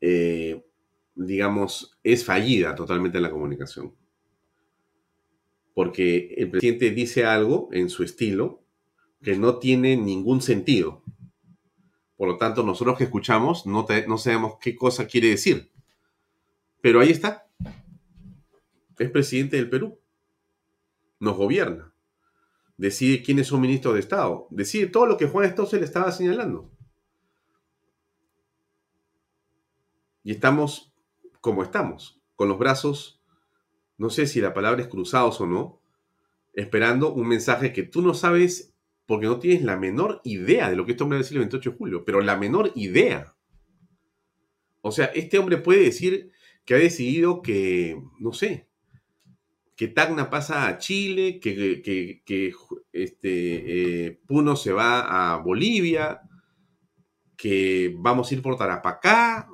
eh, 0.02 0.64
digamos, 1.16 1.98
es 2.04 2.24
fallida 2.24 2.76
totalmente 2.76 3.20
la 3.20 3.32
comunicación 3.32 4.00
porque 5.74 6.36
el 6.38 6.50
presidente 6.50 6.92
dice 6.92 7.26
algo 7.26 7.70
en 7.72 7.90
su 7.90 8.04
estilo 8.04 8.62
que 9.22 9.38
no 9.38 9.60
tiene 9.60 9.96
ningún 9.98 10.42
sentido. 10.42 11.04
Por 12.18 12.28
lo 12.28 12.38
tanto, 12.38 12.64
nosotros 12.64 12.98
que 12.98 13.06
escuchamos 13.06 13.66
no, 13.66 13.86
sabemos 14.18 14.56
qué 14.62 14.76
cosa 14.76 15.08
quiere 15.08 15.30
decir. 15.30 15.72
Pero 16.82 17.00
ahí 17.00 17.10
está. 17.10 17.48
Es 18.98 19.10
presidente 19.10 19.58
del 19.58 19.70
Perú. 19.70 20.00
Nos 21.20 21.38
gobierna. 21.38 21.94
Decide 22.78 23.22
quiénes 23.22 23.48
son 23.48 23.62
ministros 23.62 23.94
de 23.94 24.00
Estado. 24.00 24.48
Decide 24.50 24.88
todo 24.88 25.06
lo 25.06 25.18
que 25.18 25.28
Juan 25.28 25.56
se 25.68 25.80
le 25.80 25.86
estaba 25.86 26.12
señalando. 26.12 26.72
Y 30.24 30.32
estamos 30.32 30.92
como 31.40 31.64
estamos, 31.64 32.22
con 32.36 32.48
los 32.48 32.60
brazos 32.60 33.21
no 34.02 34.10
sé 34.10 34.26
si 34.26 34.42
la 34.42 34.56
palabra 34.56 34.82
es 34.82 34.88
cruzados 34.88 35.40
o 35.42 35.46
no, 35.46 35.80
esperando 36.54 37.14
un 37.14 37.28
mensaje 37.28 37.72
que 37.72 37.84
tú 37.84 38.02
no 38.02 38.16
sabes 38.16 38.74
porque 39.06 39.28
no 39.28 39.38
tienes 39.38 39.62
la 39.62 39.78
menor 39.78 40.22
idea 40.24 40.72
de 40.72 40.76
lo 40.76 40.86
que 40.86 40.94
este 40.94 41.04
hombre 41.04 41.18
va 41.18 41.20
a 41.20 41.24
decir 41.24 41.38
el 41.38 41.44
28 41.44 41.70
de 41.70 41.78
julio, 41.78 42.04
pero 42.04 42.20
la 42.22 42.36
menor 42.36 42.72
idea. 42.74 43.36
O 44.82 44.92
sea, 44.92 45.06
este 45.06 45.38
hombre 45.38 45.60
puede 45.60 45.84
decir 45.84 46.32
que 46.66 46.74
ha 46.74 46.78
decidido 46.80 47.44
que, 47.44 48.02
no 48.20 48.34
sé, 48.34 48.68
que 49.76 49.88
Tacna 49.88 50.32
pasa 50.32 50.68
a 50.68 50.80
Chile, 50.80 51.40
que, 51.40 51.84
que, 51.84 52.54
este, 52.94 54.08
eh, 54.08 54.20
Puno 54.26 54.56
se 54.56 54.72
va 54.74 55.34
a 55.34 55.38
Bolivia, 55.38 56.22
que 57.38 57.94
vamos 58.00 58.32
a 58.32 58.34
ir 58.34 58.42
por 58.42 58.58
Tarapacá, 58.58 59.48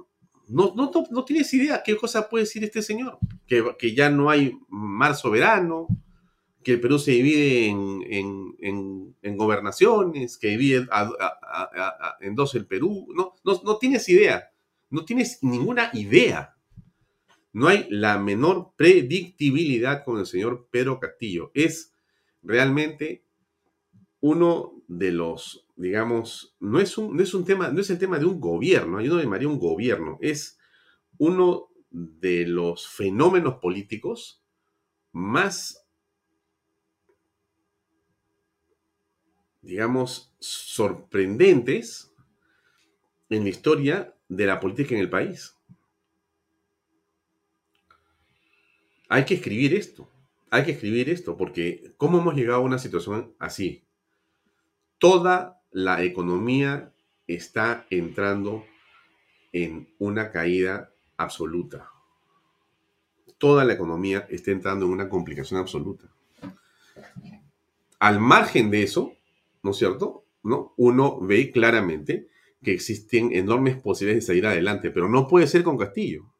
no, 0.47 0.73
no, 0.75 0.91
no, 1.11 1.25
tienes 1.25 1.53
idea 1.53 1.83
qué 1.83 1.95
cosa 1.97 2.29
puede 2.29 2.45
decir 2.45 2.63
este 2.63 2.81
señor. 2.81 3.19
Que, 3.45 3.93
ya 3.93 4.09
no 4.09 4.29
hay 4.29 4.57
mar 4.69 5.15
soberano, 5.15 5.87
que 6.63 6.73
el 6.73 6.81
Perú 6.81 6.99
se 6.99 7.11
divide 7.11 7.67
en, 7.67 9.37
gobernaciones, 9.37 10.37
que 10.37 10.49
divide 10.49 10.87
en 12.21 12.35
dos 12.35 12.55
el 12.55 12.65
Perú. 12.65 13.07
No, 13.13 13.35
no, 13.43 13.61
no 13.63 13.77
tienes 13.77 14.07
idea. 14.09 14.49
No 14.89 15.03
tienes 15.03 15.39
ninguna 15.43 15.89
idea. 15.93 16.55
No 17.51 17.67
hay 17.67 17.87
la 17.89 18.17
menor 18.17 18.73
predictibilidad 18.77 20.03
con 20.05 20.19
el 20.19 20.25
señor 20.25 20.69
Pedro 20.71 20.99
Castillo. 20.99 21.51
Es 21.53 21.93
realmente 22.41 23.25
uno 24.21 24.81
de 24.87 25.11
los 25.11 25.66
digamos, 25.77 26.55
no 26.59 26.79
es 26.79 26.97
un, 26.97 27.15
no 27.15 27.21
es 27.21 27.33
un 27.33 27.45
tema, 27.45 27.69
no 27.69 27.79
es 27.79 27.89
el 27.91 27.99
tema 27.99 28.17
de 28.17 28.25
un 28.25 28.41
gobierno, 28.41 28.99
yo 28.99 29.13
no 29.13 29.21
llamaría 29.21 29.47
un 29.47 29.59
gobierno, 29.59 30.17
es 30.21 30.59
uno 31.19 31.69
de 31.91 32.47
los 32.47 32.87
fenómenos 32.87 33.55
políticos 33.59 34.43
más, 35.11 35.85
digamos, 39.61 40.33
sorprendentes 40.39 42.11
en 43.29 43.43
la 43.43 43.49
historia 43.49 44.15
de 44.27 44.45
la 44.47 44.59
política 44.59 44.95
en 44.95 45.01
el 45.01 45.09
país. 45.09 45.55
Hay 49.09 49.25
que 49.25 49.35
escribir 49.35 49.75
esto, 49.75 50.09
hay 50.49 50.65
que 50.65 50.71
escribir 50.71 51.09
esto, 51.09 51.37
porque 51.37 51.93
¿cómo 51.97 52.19
hemos 52.19 52.35
llegado 52.35 52.59
a 52.59 52.65
una 52.65 52.79
situación 52.79 53.35
así? 53.37 53.85
Toda 54.97 55.56
la 55.71 56.03
economía 56.03 56.93
está 57.27 57.85
entrando 57.89 58.65
en 59.51 59.89
una 59.99 60.31
caída 60.31 60.91
absoluta. 61.17 61.89
Toda 63.37 63.65
la 63.65 63.73
economía 63.73 64.25
está 64.29 64.51
entrando 64.51 64.85
en 64.85 64.91
una 64.91 65.09
complicación 65.09 65.59
absoluta. 65.59 66.05
Al 67.99 68.19
margen 68.19 68.71
de 68.71 68.83
eso, 68.83 69.13
¿no 69.63 69.71
es 69.71 69.77
cierto? 69.77 70.23
¿No? 70.43 70.73
Uno 70.77 71.19
ve 71.19 71.51
claramente 71.51 72.27
que 72.63 72.73
existen 72.73 73.33
enormes 73.33 73.79
posibilidades 73.81 74.23
de 74.23 74.27
salir 74.27 74.45
adelante, 74.45 74.89
pero 74.91 75.09
no 75.09 75.27
puede 75.27 75.47
ser 75.47 75.63
con 75.63 75.77
Castillo. 75.77 76.31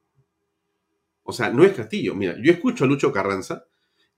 O 1.23 1.33
sea, 1.33 1.49
no 1.49 1.63
es 1.63 1.73
Castillo. 1.73 2.15
Mira, 2.15 2.35
yo 2.41 2.51
escucho 2.51 2.85
a 2.85 2.87
Lucho 2.87 3.11
Carranza, 3.11 3.65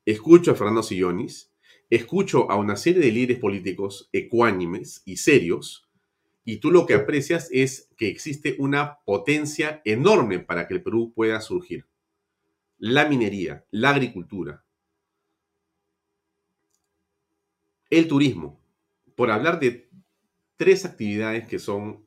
escucho 0.05 0.51
a 0.51 0.55
Fernando 0.55 0.83
Sillonis, 0.83 1.48
escucho 1.89 2.49
a 2.51 2.55
una 2.55 2.75
serie 2.75 3.01
de 3.01 3.11
líderes 3.11 3.39
políticos 3.39 4.09
ecuánimes 4.13 5.01
y 5.05 5.17
serios, 5.17 5.89
y 6.45 6.57
tú 6.57 6.71
lo 6.71 6.85
que 6.85 6.93
aprecias 6.93 7.49
es 7.51 7.89
que 7.97 8.07
existe 8.07 8.55
una 8.59 8.99
potencia 9.05 9.81
enorme 9.85 10.39
para 10.39 10.67
que 10.67 10.75
el 10.75 10.83
Perú 10.83 11.13
pueda 11.15 11.41
surgir. 11.41 11.85
La 12.77 13.07
minería, 13.07 13.65
la 13.71 13.89
agricultura, 13.89 14.63
el 17.89 18.07
turismo, 18.07 18.59
por 19.15 19.31
hablar 19.31 19.59
de 19.59 19.89
tres 20.55 20.85
actividades 20.85 21.47
que 21.47 21.59
son 21.59 22.05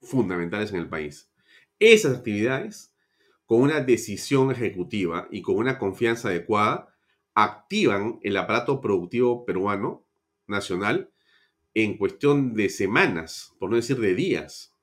fundamentales 0.00 0.70
en 0.70 0.76
el 0.76 0.88
país. 0.88 1.30
Esas 1.78 2.16
actividades, 2.16 2.94
con 3.44 3.60
una 3.60 3.80
decisión 3.80 4.50
ejecutiva 4.50 5.28
y 5.30 5.42
con 5.42 5.56
una 5.56 5.78
confianza 5.78 6.28
adecuada, 6.28 6.91
activan 7.34 8.18
el 8.22 8.36
aparato 8.36 8.80
productivo 8.80 9.44
peruano 9.44 10.06
nacional 10.46 11.10
en 11.74 11.96
cuestión 11.96 12.54
de 12.54 12.68
semanas, 12.68 13.54
por 13.58 13.70
no 13.70 13.76
decir 13.76 13.98
de 13.98 14.14
días. 14.14 14.74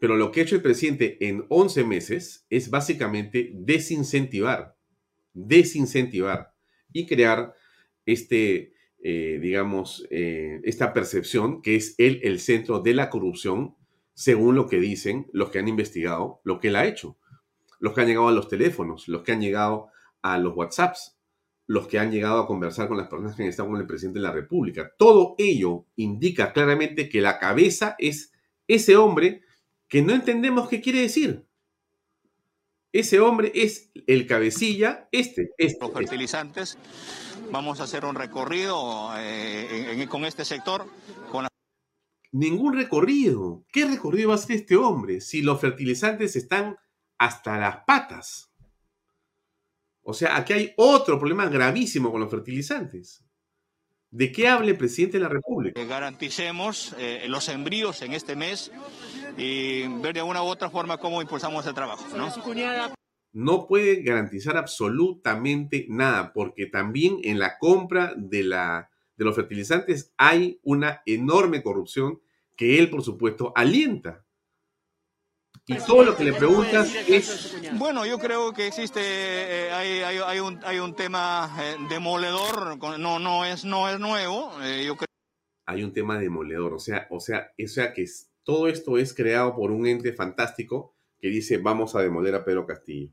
Pero 0.00 0.16
lo 0.16 0.32
que 0.32 0.40
ha 0.40 0.42
hecho 0.42 0.56
el 0.56 0.62
presidente 0.62 1.16
en 1.28 1.46
11 1.48 1.84
meses 1.84 2.44
es 2.50 2.70
básicamente 2.70 3.52
desincentivar, 3.54 4.76
desincentivar 5.32 6.52
y 6.92 7.06
crear 7.06 7.54
este, 8.04 8.72
eh, 9.00 9.38
digamos, 9.40 10.06
eh, 10.10 10.60
esta 10.64 10.92
percepción 10.92 11.62
que 11.62 11.76
es 11.76 11.94
él 11.98 12.20
el 12.24 12.40
centro 12.40 12.80
de 12.80 12.94
la 12.94 13.10
corrupción, 13.10 13.76
según 14.14 14.56
lo 14.56 14.66
que 14.66 14.80
dicen 14.80 15.28
los 15.32 15.50
que 15.50 15.60
han 15.60 15.68
investigado 15.68 16.40
lo 16.44 16.58
que 16.58 16.68
él 16.68 16.76
ha 16.76 16.86
hecho, 16.86 17.16
los 17.78 17.94
que 17.94 18.00
han 18.00 18.08
llegado 18.08 18.28
a 18.28 18.32
los 18.32 18.48
teléfonos, 18.48 19.06
los 19.06 19.22
que 19.22 19.32
han 19.32 19.40
llegado 19.40 19.90
a 20.22 20.38
los 20.38 20.56
WhatsApps, 20.56 21.16
los 21.66 21.86
que 21.88 21.98
han 21.98 22.10
llegado 22.10 22.40
a 22.40 22.46
conversar 22.46 22.88
con 22.88 22.96
las 22.96 23.08
personas 23.08 23.36
que 23.36 23.42
han 23.42 23.48
estado 23.48 23.68
con 23.70 23.80
el 23.80 23.86
presidente 23.86 24.18
de 24.18 24.24
la 24.24 24.32
República. 24.32 24.92
Todo 24.98 25.34
ello 25.38 25.86
indica 25.96 26.52
claramente 26.52 27.08
que 27.08 27.20
la 27.20 27.38
cabeza 27.38 27.94
es 27.98 28.32
ese 28.68 28.96
hombre 28.96 29.42
que 29.88 30.02
no 30.02 30.12
entendemos 30.12 30.68
qué 30.68 30.80
quiere 30.80 31.00
decir. 31.00 31.46
Ese 32.92 33.20
hombre 33.20 33.52
es 33.54 33.90
el 34.06 34.26
cabecilla, 34.26 35.08
este, 35.12 35.50
este. 35.56 35.78
Los 35.80 35.90
este. 35.90 35.98
fertilizantes. 36.00 36.78
Vamos 37.50 37.80
a 37.80 37.84
hacer 37.84 38.04
un 38.04 38.14
recorrido 38.14 39.10
eh, 39.16 39.90
en- 39.92 40.00
en- 40.00 40.08
con 40.08 40.24
este 40.24 40.44
sector, 40.44 40.86
con 41.30 41.46
Ningún 42.34 42.74
recorrido. 42.74 43.64
¿Qué 43.70 43.84
recorrido 43.84 44.28
va 44.30 44.34
a 44.34 44.38
hacer 44.38 44.56
este 44.56 44.76
hombre 44.76 45.20
si 45.20 45.42
los 45.42 45.60
fertilizantes 45.60 46.34
están 46.36 46.76
hasta 47.18 47.58
las 47.58 47.84
patas? 47.86 48.50
O 50.02 50.14
sea, 50.14 50.36
aquí 50.36 50.52
hay 50.52 50.72
otro 50.76 51.18
problema 51.18 51.48
gravísimo 51.48 52.10
con 52.10 52.20
los 52.20 52.30
fertilizantes. 52.30 53.24
¿De 54.10 54.30
qué 54.30 54.46
habla 54.46 54.70
el 54.70 54.76
presidente 54.76 55.16
de 55.16 55.22
la 55.22 55.30
República? 55.30 55.80
que 55.80 55.86
garanticemos 55.86 56.94
eh, 56.98 57.24
los 57.28 57.48
envíos 57.48 58.02
en 58.02 58.12
este 58.12 58.36
mes 58.36 58.70
y 59.38 59.88
ver 60.02 60.12
de 60.12 60.20
alguna 60.20 60.42
u 60.42 60.46
otra 60.46 60.68
forma 60.68 60.98
cómo 60.98 61.22
impulsamos 61.22 61.66
el 61.66 61.72
trabajo. 61.72 62.04
¿no? 62.14 62.30
No 63.32 63.66
puede 63.66 64.02
garantizar 64.02 64.58
absolutamente 64.58 65.86
nada, 65.88 66.34
porque 66.34 66.66
también 66.66 67.20
en 67.22 67.38
la 67.38 67.56
compra 67.58 68.12
de, 68.14 68.42
la, 68.44 68.90
de 69.16 69.24
los 69.24 69.34
fertilizantes 69.34 70.12
hay 70.18 70.60
una 70.62 71.00
enorme 71.06 71.62
corrupción 71.62 72.20
que 72.54 72.78
él, 72.78 72.90
por 72.90 73.02
supuesto, 73.02 73.54
alienta. 73.56 74.26
Y 75.66 75.76
todo 75.76 76.02
lo 76.02 76.16
que 76.16 76.24
le 76.24 76.32
¿qué 76.32 76.40
nos 76.40 76.48
puede 76.48 76.70
preguntas 76.70 76.94
es? 77.08 77.78
Bueno, 77.78 78.04
yo 78.04 78.18
creo 78.18 78.52
que 78.52 78.66
existe, 78.66 79.00
eh, 79.00 79.70
hay, 79.72 80.00
hay- 80.00 80.18
hay 80.18 80.40
un, 80.40 80.58
hay 80.64 80.78
un 80.80 80.94
tema 80.96 81.54
eh, 81.60 81.76
demoledor, 81.88 82.78
no, 82.98 83.18
no, 83.20 83.44
es, 83.44 83.64
no 83.64 83.88
es 83.88 84.00
nuevo, 84.00 84.52
eh, 84.62 84.84
yo 84.84 84.96
creo 84.96 85.06
hay 85.66 85.84
un 85.84 85.92
tema 85.92 86.18
demoledor. 86.18 86.74
O 86.74 86.78
sea, 86.80 87.06
o 87.10 87.20
sea, 87.20 87.52
o 87.62 87.68
sea 87.68 87.92
que 87.94 88.02
es- 88.02 88.28
todo 88.42 88.66
esto 88.68 88.98
es 88.98 89.14
creado 89.14 89.54
por 89.54 89.70
un 89.70 89.86
ente 89.86 90.12
fantástico 90.12 90.96
que 91.20 91.28
dice 91.28 91.58
vamos 91.58 91.94
a 91.94 92.00
demoler 92.02 92.34
a 92.34 92.44
Pedro 92.44 92.66
Castillo. 92.66 93.10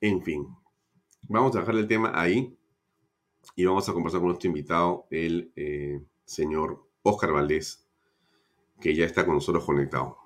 En 0.00 0.22
fin, 0.22 0.46
vamos 1.28 1.56
a 1.56 1.60
dejar 1.60 1.74
el 1.74 1.88
tema 1.88 2.12
ahí 2.14 2.56
y 3.56 3.64
vamos 3.64 3.88
a 3.88 3.92
conversar 3.92 4.20
con 4.20 4.28
nuestro 4.28 4.48
invitado, 4.48 5.06
el 5.10 5.52
eh, 5.56 6.00
señor 6.24 6.86
Oscar 7.02 7.32
Valdés, 7.32 7.83
que 8.84 8.94
ya 8.94 9.06
está 9.06 9.24
con 9.24 9.36
nosotros 9.36 9.64
conectado. 9.64 10.18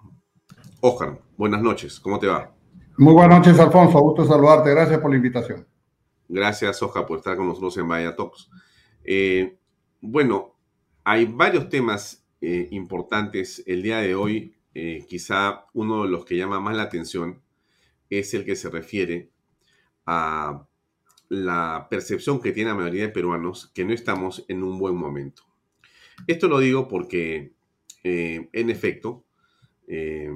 Oscar, 0.80 1.22
buenas 1.36 1.62
noches, 1.62 2.00
¿cómo 2.00 2.18
te 2.18 2.26
va? 2.26 2.52
Muy 2.96 3.14
buenas 3.14 3.38
noches, 3.38 3.60
Alfonso. 3.60 4.00
Gusto 4.00 4.24
saludarte. 4.24 4.70
Gracias 4.70 4.98
por 4.98 5.10
la 5.10 5.16
invitación. 5.16 5.64
Gracias, 6.26 6.82
Oscar, 6.82 7.06
por 7.06 7.18
estar 7.18 7.36
con 7.36 7.46
nosotros 7.46 7.76
en 7.76 7.86
Vaya 7.86 8.16
Talks. 8.16 8.50
Eh, 9.04 9.60
bueno, 10.00 10.56
hay 11.04 11.26
varios 11.26 11.68
temas 11.68 12.26
eh, 12.40 12.66
importantes 12.72 13.62
el 13.64 13.80
día 13.80 13.98
de 13.98 14.16
hoy. 14.16 14.56
Eh, 14.74 15.06
quizá 15.08 15.66
uno 15.72 16.02
de 16.02 16.10
los 16.10 16.24
que 16.24 16.36
llama 16.36 16.58
más 16.58 16.74
la 16.74 16.82
atención 16.82 17.40
es 18.10 18.34
el 18.34 18.44
que 18.44 18.56
se 18.56 18.70
refiere 18.70 19.30
a 20.04 20.66
la 21.28 21.86
percepción 21.88 22.40
que 22.40 22.50
tiene 22.50 22.70
la 22.70 22.76
mayoría 22.76 23.02
de 23.02 23.10
peruanos 23.10 23.70
que 23.72 23.84
no 23.84 23.92
estamos 23.92 24.44
en 24.48 24.64
un 24.64 24.80
buen 24.80 24.96
momento. 24.96 25.44
Esto 26.26 26.48
lo 26.48 26.58
digo 26.58 26.88
porque, 26.88 27.52
eh, 28.04 28.48
en 28.52 28.70
efecto, 28.70 29.24
eh, 29.86 30.30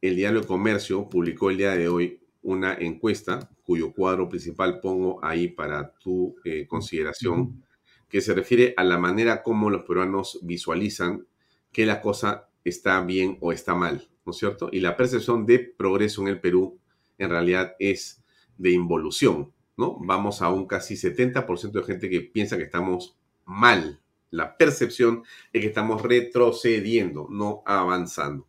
el 0.00 0.16
diario 0.16 0.40
de 0.40 0.46
Comercio 0.46 1.08
publicó 1.08 1.50
el 1.50 1.58
día 1.58 1.74
de 1.74 1.88
hoy 1.88 2.20
una 2.42 2.74
encuesta 2.74 3.50
cuyo 3.64 3.92
cuadro 3.92 4.28
principal 4.28 4.80
pongo 4.80 5.24
ahí 5.24 5.48
para 5.48 5.92
tu 5.94 6.36
eh, 6.44 6.66
consideración, 6.68 7.64
que 8.08 8.20
se 8.20 8.34
refiere 8.34 8.72
a 8.76 8.84
la 8.84 8.98
manera 8.98 9.42
como 9.42 9.68
los 9.68 9.82
peruanos 9.82 10.38
visualizan 10.42 11.26
que 11.72 11.86
la 11.86 12.00
cosa 12.00 12.48
está 12.64 13.00
bien 13.00 13.38
o 13.40 13.52
está 13.52 13.74
mal, 13.74 14.08
¿no 14.24 14.30
es 14.30 14.38
cierto? 14.38 14.68
Y 14.70 14.80
la 14.80 14.96
percepción 14.96 15.44
de 15.44 15.58
progreso 15.58 16.22
en 16.22 16.28
el 16.28 16.40
Perú 16.40 16.78
en 17.18 17.30
realidad 17.30 17.74
es 17.80 18.22
de 18.56 18.70
involución, 18.70 19.52
¿no? 19.76 19.98
Vamos 20.00 20.40
a 20.42 20.50
un 20.50 20.66
casi 20.66 20.94
70% 20.94 21.72
de 21.72 21.82
gente 21.82 22.08
que 22.08 22.20
piensa 22.20 22.56
que 22.56 22.64
estamos 22.64 23.16
mal. 23.44 24.00
La 24.36 24.54
percepción 24.58 25.22
es 25.50 25.62
que 25.62 25.68
estamos 25.68 26.02
retrocediendo, 26.02 27.26
no 27.30 27.62
avanzando. 27.64 28.46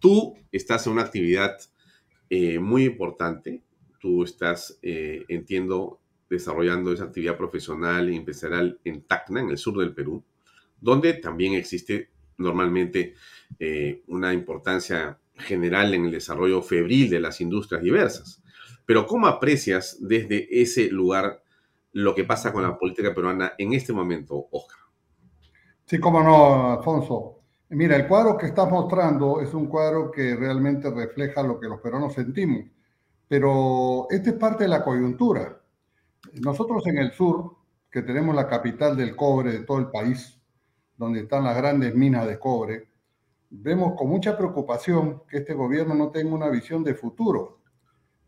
Tú 0.00 0.36
estás 0.50 0.84
en 0.86 0.94
una 0.94 1.02
actividad 1.02 1.56
eh, 2.28 2.58
muy 2.58 2.82
importante. 2.84 3.62
Tú 4.00 4.24
estás, 4.24 4.80
eh, 4.82 5.24
entiendo, 5.28 6.00
desarrollando 6.28 6.92
esa 6.92 7.04
actividad 7.04 7.36
profesional 7.36 8.10
y 8.10 8.16
empresarial 8.16 8.80
en 8.82 9.02
Tacna, 9.02 9.40
en 9.40 9.50
el 9.50 9.58
sur 9.58 9.78
del 9.78 9.94
Perú, 9.94 10.24
donde 10.80 11.14
también 11.14 11.54
existe 11.54 12.10
normalmente 12.36 13.14
eh, 13.60 14.02
una 14.08 14.34
importancia 14.34 15.20
general 15.36 15.94
en 15.94 16.06
el 16.06 16.10
desarrollo 16.10 16.60
febril 16.60 17.08
de 17.08 17.20
las 17.20 17.40
industrias 17.40 17.84
diversas. 17.84 18.42
Pero 18.84 19.06
¿cómo 19.06 19.28
aprecias 19.28 19.96
desde 20.00 20.60
ese 20.60 20.90
lugar 20.90 21.44
lo 21.92 22.16
que 22.16 22.24
pasa 22.24 22.52
con 22.52 22.64
la 22.64 22.76
política 22.76 23.14
peruana 23.14 23.52
en 23.58 23.74
este 23.74 23.92
momento, 23.92 24.48
Oscar? 24.50 24.79
Sí, 25.90 25.98
cómo 25.98 26.22
no, 26.22 26.70
Alfonso. 26.70 27.40
Mira, 27.70 27.96
el 27.96 28.06
cuadro 28.06 28.36
que 28.38 28.46
estás 28.46 28.70
mostrando 28.70 29.40
es 29.40 29.52
un 29.52 29.66
cuadro 29.66 30.12
que 30.12 30.36
realmente 30.36 30.88
refleja 30.88 31.42
lo 31.42 31.58
que 31.58 31.66
los 31.66 31.80
peruanos 31.80 32.14
sentimos, 32.14 32.70
pero 33.26 34.06
esta 34.08 34.30
es 34.30 34.36
parte 34.36 34.62
de 34.62 34.68
la 34.70 34.84
coyuntura. 34.84 35.60
Nosotros 36.34 36.86
en 36.86 36.98
el 36.98 37.10
sur, 37.10 37.56
que 37.90 38.02
tenemos 38.02 38.36
la 38.36 38.46
capital 38.46 38.96
del 38.96 39.16
cobre 39.16 39.50
de 39.50 39.64
todo 39.64 39.78
el 39.78 39.90
país, 39.90 40.40
donde 40.96 41.22
están 41.22 41.42
las 41.42 41.56
grandes 41.56 41.92
minas 41.92 42.24
de 42.24 42.38
cobre, 42.38 42.88
vemos 43.50 43.94
con 43.96 44.10
mucha 44.10 44.38
preocupación 44.38 45.24
que 45.28 45.38
este 45.38 45.54
gobierno 45.54 45.96
no 45.96 46.10
tenga 46.10 46.32
una 46.32 46.50
visión 46.50 46.84
de 46.84 46.94
futuro, 46.94 47.62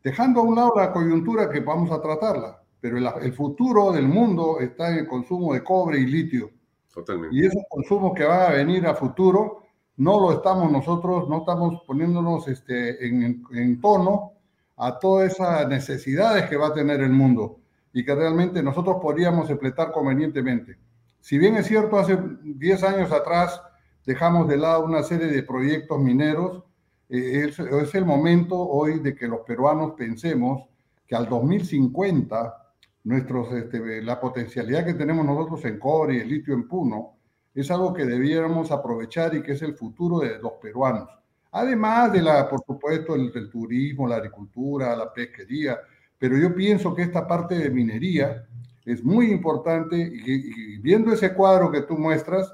dejando 0.03 0.41
a 0.41 0.43
un 0.43 0.57
lado 0.57 0.73
la 0.75 0.93
coyuntura 0.93 1.49
que 1.49 1.61
vamos 1.61 1.93
a 1.93 2.03
tratarla, 2.03 2.61
pero 2.81 2.99
el, 2.99 3.33
futuro 3.33 3.93
del 3.93 4.09
mundo 4.09 4.59
está 4.59 4.91
en 4.91 4.99
el 4.99 5.07
consumo 5.07 5.55
de 5.55 5.63
cobre 5.63 6.01
y 6.01 6.07
litio. 6.07 6.51
Totalmente. 6.93 7.35
Y 7.35 7.47
esos 7.47 7.63
consumos 7.69 8.13
que 8.15 8.25
van 8.25 8.53
a 8.53 8.55
venir 8.55 8.87
a 8.87 8.95
futuro, 8.95 9.63
no 9.97 10.21
lo 10.21 10.33
estamos 10.33 10.71
nosotros, 10.71 11.29
no 11.29 11.39
estamos 11.39 11.83
poniéndonos 11.87 12.49
este, 12.49 13.07
en, 13.07 13.45
en 13.53 13.81
tono 13.81 14.33
a 14.77 14.99
todas 14.99 15.33
esas 15.33 15.69
necesidades 15.69 16.49
que 16.49 16.57
va 16.57 16.69
a 16.69 16.75
tener 16.75 17.01
el 17.01 17.11
mundo 17.11 17.61
y 17.93 18.05
que 18.05 18.15
realmente 18.15 18.63
nosotros 18.63 18.97
podríamos 19.01 19.49
explotar 19.51 19.93
convenientemente. 19.93 20.79
Si 21.21 21.39
bien 21.39 21.57
es 21.57 21.67
cierto, 21.67 21.99
hace 21.99 22.19
10 22.43 22.83
años 22.83 23.13
atrás 23.13 23.63
dejamos 24.05 24.49
de 24.49 24.57
lado 24.57 24.85
una 24.85 25.03
serie 25.03 25.27
de 25.29 25.43
proyectos 25.43 26.01
mineros, 26.01 26.65
eh, 27.09 27.49
es 27.49 27.95
el 27.95 28.05
momento 28.05 28.59
hoy 28.59 28.99
de 28.99 29.15
que 29.15 29.29
los 29.29 29.41
peruanos 29.41 29.93
pensemos 29.97 30.65
que 31.07 31.15
al 31.15 31.29
2050 31.29 32.62
nuestros, 33.05 33.53
este, 33.53 34.03
la 34.03 34.21
potencialidad 34.21 34.85
que 34.85 34.95
tenemos 34.95 35.25
nosotros 35.25 35.65
en 35.65 35.79
cobre 35.79 36.17
y 36.17 36.21
el 36.21 36.29
litio 36.29 36.55
en 36.55 36.69
Puno 36.69 37.17
es 37.55 37.71
algo 37.71 37.93
que 37.93 38.07
debiéramos 38.07 38.71
aprovechar 38.71 39.35
y 39.35 39.43
que 39.43 39.53
es 39.53 39.63
el 39.63 39.75
futuro 39.75 40.21
de 40.21 40.39
los 40.39 40.53
peruanos. 40.61 41.09
Además 41.51 42.13
de 42.13 42.23
la, 42.23 42.49
por 42.49 42.63
supuesto, 42.65 43.15
el, 43.15 43.31
el 43.35 43.51
turismo, 43.51 44.09
la 44.09 44.17
agricultura, 44.17 44.97
la 44.97 45.13
pesquería, 45.13 45.79
pero 46.19 46.39
yo 46.39 46.55
pienso 46.55 46.95
que 46.95 47.03
esta 47.03 47.27
parte 47.27 47.59
de 47.59 47.69
minería 47.69 48.47
es 48.85 49.05
muy 49.05 49.31
importante 49.31 49.97
y, 49.97 50.75
y 50.75 50.79
viendo 50.79 51.13
ese 51.13 51.35
cuadro 51.35 51.71
que 51.71 51.83
tú 51.83 51.99
muestras, 51.99 52.51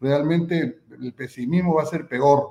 realmente 0.00 0.80
el 1.00 1.14
pesimismo 1.14 1.74
va 1.74 1.84
a 1.84 1.86
ser 1.86 2.06
peor, 2.06 2.50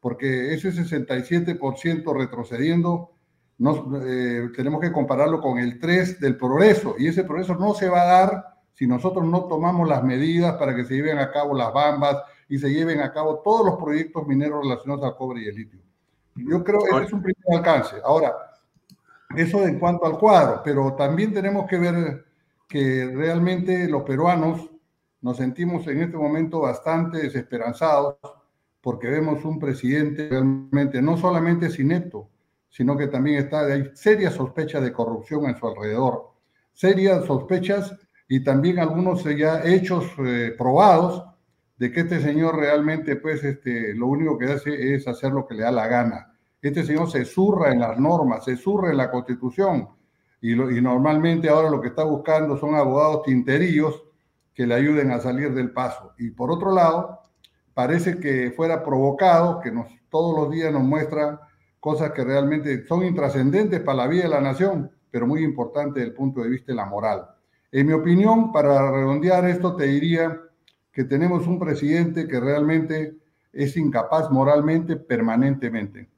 porque 0.00 0.54
ese 0.54 0.70
67% 0.70 2.16
retrocediendo 2.16 3.12
nos, 3.60 3.84
eh, 4.06 4.48
tenemos 4.56 4.80
que 4.80 4.90
compararlo 4.90 5.38
con 5.38 5.58
el 5.58 5.78
3 5.78 6.18
del 6.18 6.36
progreso 6.38 6.94
y 6.98 7.08
ese 7.08 7.24
progreso 7.24 7.54
no 7.56 7.74
se 7.74 7.90
va 7.90 8.02
a 8.02 8.06
dar 8.06 8.44
si 8.72 8.86
nosotros 8.86 9.26
no 9.26 9.44
tomamos 9.44 9.86
las 9.86 10.02
medidas 10.02 10.54
para 10.54 10.74
que 10.74 10.84
se 10.84 10.94
lleven 10.94 11.18
a 11.18 11.30
cabo 11.30 11.54
las 11.54 11.70
bambas 11.70 12.22
y 12.48 12.56
se 12.56 12.70
lleven 12.70 13.00
a 13.00 13.12
cabo 13.12 13.40
todos 13.40 13.66
los 13.66 13.76
proyectos 13.76 14.26
mineros 14.26 14.62
relacionados 14.64 15.04
al 15.04 15.14
cobre 15.14 15.42
y 15.42 15.48
el 15.48 15.54
litio. 15.54 15.80
Yo 16.36 16.64
creo 16.64 16.78
que 16.80 16.90
ese 16.96 17.04
es 17.04 17.12
un 17.12 17.22
primer 17.22 17.58
alcance. 17.58 17.96
Ahora, 18.02 18.34
eso 19.36 19.66
en 19.66 19.78
cuanto 19.78 20.06
al 20.06 20.18
cuadro, 20.18 20.62
pero 20.64 20.94
también 20.94 21.34
tenemos 21.34 21.66
que 21.68 21.78
ver 21.78 22.24
que 22.66 23.12
realmente 23.14 23.86
los 23.88 24.04
peruanos 24.04 24.70
nos 25.20 25.36
sentimos 25.36 25.86
en 25.86 26.00
este 26.00 26.16
momento 26.16 26.60
bastante 26.60 27.18
desesperanzados 27.18 28.16
porque 28.80 29.10
vemos 29.10 29.44
un 29.44 29.58
presidente 29.58 30.30
realmente 30.30 31.02
no 31.02 31.18
solamente 31.18 31.66
es 31.66 31.78
inepto, 31.78 32.30
sino 32.70 32.96
que 32.96 33.08
también 33.08 33.38
está, 33.38 33.66
hay 33.66 33.90
serias 33.94 34.34
sospechas 34.34 34.82
de 34.82 34.92
corrupción 34.92 35.44
en 35.46 35.56
su 35.56 35.66
alrededor, 35.66 36.30
serias 36.72 37.26
sospechas 37.26 37.94
y 38.28 38.42
también 38.42 38.78
algunos 38.78 39.24
ya 39.24 39.62
hechos 39.64 40.06
eh, 40.18 40.54
probados 40.56 41.24
de 41.76 41.90
que 41.90 42.00
este 42.00 42.20
señor 42.20 42.56
realmente, 42.56 43.16
pues, 43.16 43.42
este, 43.42 43.94
lo 43.94 44.06
único 44.06 44.38
que 44.38 44.52
hace 44.52 44.94
es 44.94 45.08
hacer 45.08 45.32
lo 45.32 45.46
que 45.46 45.54
le 45.54 45.62
da 45.62 45.72
la 45.72 45.88
gana. 45.88 46.32
Este 46.62 46.84
señor 46.84 47.10
se 47.10 47.24
zurra 47.24 47.72
en 47.72 47.80
las 47.80 47.98
normas, 47.98 48.44
se 48.44 48.56
zurra 48.56 48.90
en 48.90 48.98
la 48.98 49.10
constitución 49.10 49.88
y, 50.42 50.54
normalmente 50.54 51.48
ahora 51.48 51.70
lo 51.70 51.80
que 51.80 51.88
está 51.88 52.04
buscando 52.04 52.56
son 52.56 52.74
abogados 52.74 53.22
tinterillos 53.24 54.04
que 54.54 54.66
le 54.66 54.74
ayuden 54.74 55.10
a 55.10 55.20
salir 55.20 55.52
del 55.54 55.72
paso. 55.72 56.12
Y 56.18 56.30
por 56.30 56.50
otro 56.50 56.72
lado, 56.72 57.20
parece 57.74 58.18
que 58.18 58.50
fuera 58.50 58.82
provocado, 58.82 59.60
que 59.60 59.72
todos 60.08 60.36
los 60.36 60.50
días 60.50 60.72
nos 60.72 60.82
muestra 60.82 61.40
cosas 61.80 62.12
que 62.12 62.22
realmente 62.22 62.86
son 62.86 63.04
intrascendentes 63.04 63.80
para 63.80 63.98
la 63.98 64.06
vida 64.06 64.24
de 64.24 64.28
la 64.28 64.40
nación, 64.40 64.90
pero 65.10 65.26
muy 65.26 65.42
importantes 65.42 65.94
desde 65.94 66.08
el 66.10 66.14
punto 66.14 66.42
de 66.42 66.50
vista 66.50 66.72
de 66.72 66.76
la 66.76 66.84
moral. 66.84 67.26
En 67.72 67.86
mi 67.86 67.92
opinión, 67.92 68.52
para 68.52 68.90
redondear 68.92 69.48
esto, 69.48 69.74
te 69.74 69.86
diría 69.86 70.38
que 70.92 71.04
tenemos 71.04 71.46
un 71.46 71.58
presidente 71.58 72.28
que 72.28 72.38
realmente 72.38 73.16
es 73.52 73.76
incapaz 73.76 74.30
moralmente 74.30 74.96
permanentemente. 74.96 76.08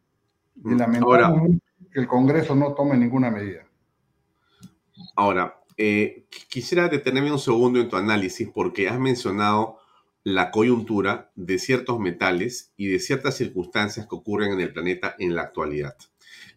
Y 0.64 0.74
lamentamos 0.74 1.60
que 1.90 2.00
el 2.00 2.06
Congreso 2.06 2.54
no 2.54 2.74
tome 2.74 2.96
ninguna 2.96 3.30
medida. 3.30 3.64
Ahora, 5.16 5.58
eh, 5.76 6.26
quisiera 6.48 6.88
detenerme 6.88 7.32
un 7.32 7.38
segundo 7.38 7.80
en 7.80 7.88
tu 7.88 7.96
análisis 7.96 8.48
porque 8.52 8.88
has 8.88 8.98
mencionado 8.98 9.78
la 10.24 10.50
coyuntura 10.50 11.30
de 11.34 11.58
ciertos 11.58 11.98
metales 11.98 12.72
y 12.76 12.86
de 12.86 13.00
ciertas 13.00 13.36
circunstancias 13.36 14.06
que 14.06 14.14
ocurren 14.14 14.52
en 14.52 14.60
el 14.60 14.72
planeta 14.72 15.16
en 15.18 15.34
la 15.34 15.42
actualidad. 15.42 15.96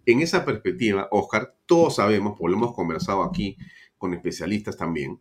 En 0.06 0.22
esa 0.22 0.46
perspectiva, 0.46 1.08
Oscar, 1.12 1.56
todos 1.66 1.96
sabemos, 1.96 2.36
porque 2.38 2.52
lo 2.52 2.58
hemos 2.58 2.76
conversado 2.76 3.24
aquí 3.24 3.58
con 3.98 4.14
especialistas 4.14 4.78
también, 4.78 5.20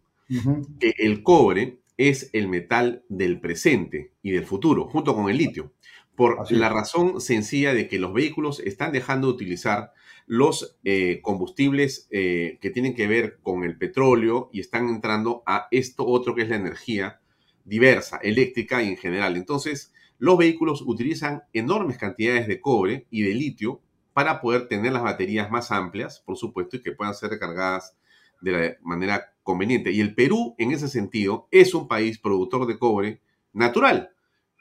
que 0.79 0.95
el 0.99 1.23
cobre 1.23 1.79
es 1.97 2.31
el 2.33 2.49
metal 2.49 3.05
del 3.09 3.41
presente 3.41 4.13
y 4.23 4.33
del 4.33 4.45
futuro, 4.45 4.89
junto 4.89 5.15
con 5.15 5.31
el 5.31 5.39
litio, 5.39 5.73
por 6.17 6.51
la 6.51 6.69
razón 6.69 7.21
sencilla 7.21 7.73
de 7.73 7.89
que 7.89 7.99
los 7.99 8.13
vehículos 8.13 8.61
están 8.61 8.93
dejando 8.93 9.29
de 9.29 9.35
utilizar 9.35 9.93
los 10.27 10.77
eh, 10.85 11.21
combustibles 11.23 12.09
eh, 12.11 12.59
que 12.61 12.71
tienen 12.71 12.95
que 12.95 13.07
ver 13.07 13.39
con 13.43 13.65
el 13.65 13.77
petróleo 13.77 14.49
y 14.53 14.61
están 14.61 14.89
entrando 14.89 15.43
a 15.47 15.69
esto 15.71 16.07
otro 16.07 16.35
que 16.35 16.43
es 16.43 16.49
la 16.49 16.57
energía 16.57 17.21
diversa, 17.65 18.19
eléctrica 18.23 18.83
y 18.83 18.89
en 18.89 18.97
general. 18.97 19.37
Entonces, 19.37 19.93
los 20.19 20.39
vehículos 20.39 20.83
utilizan 20.87 21.43
enormes 21.53 21.99
cantidades 21.99 22.47
de 22.47 22.61
cobre 22.61 23.07
y 23.11 23.23
de 23.23 23.35
litio 23.35 23.81
para 24.13 24.41
poder 24.41 24.69
tener 24.69 24.93
las 24.93 25.03
baterías 25.03 25.51
más 25.51 25.73
amplias, 25.73 26.21
por 26.25 26.37
supuesto, 26.37 26.77
y 26.77 26.83
que 26.83 26.93
puedan 26.93 27.15
ser 27.15 27.31
recargadas 27.31 27.97
de 28.41 28.53
la 28.53 28.77
manera 28.83 29.35
conveniente. 29.43 29.91
Y 29.91 30.01
el 30.01 30.15
Perú, 30.15 30.55
en 30.59 30.71
ese 30.71 30.89
sentido, 30.89 31.49
es 31.51 31.75
un 31.75 31.89
país 31.89 32.19
productor 32.19 32.67
de 32.67 32.79
cobre 32.79 33.21
natural. 33.53 34.11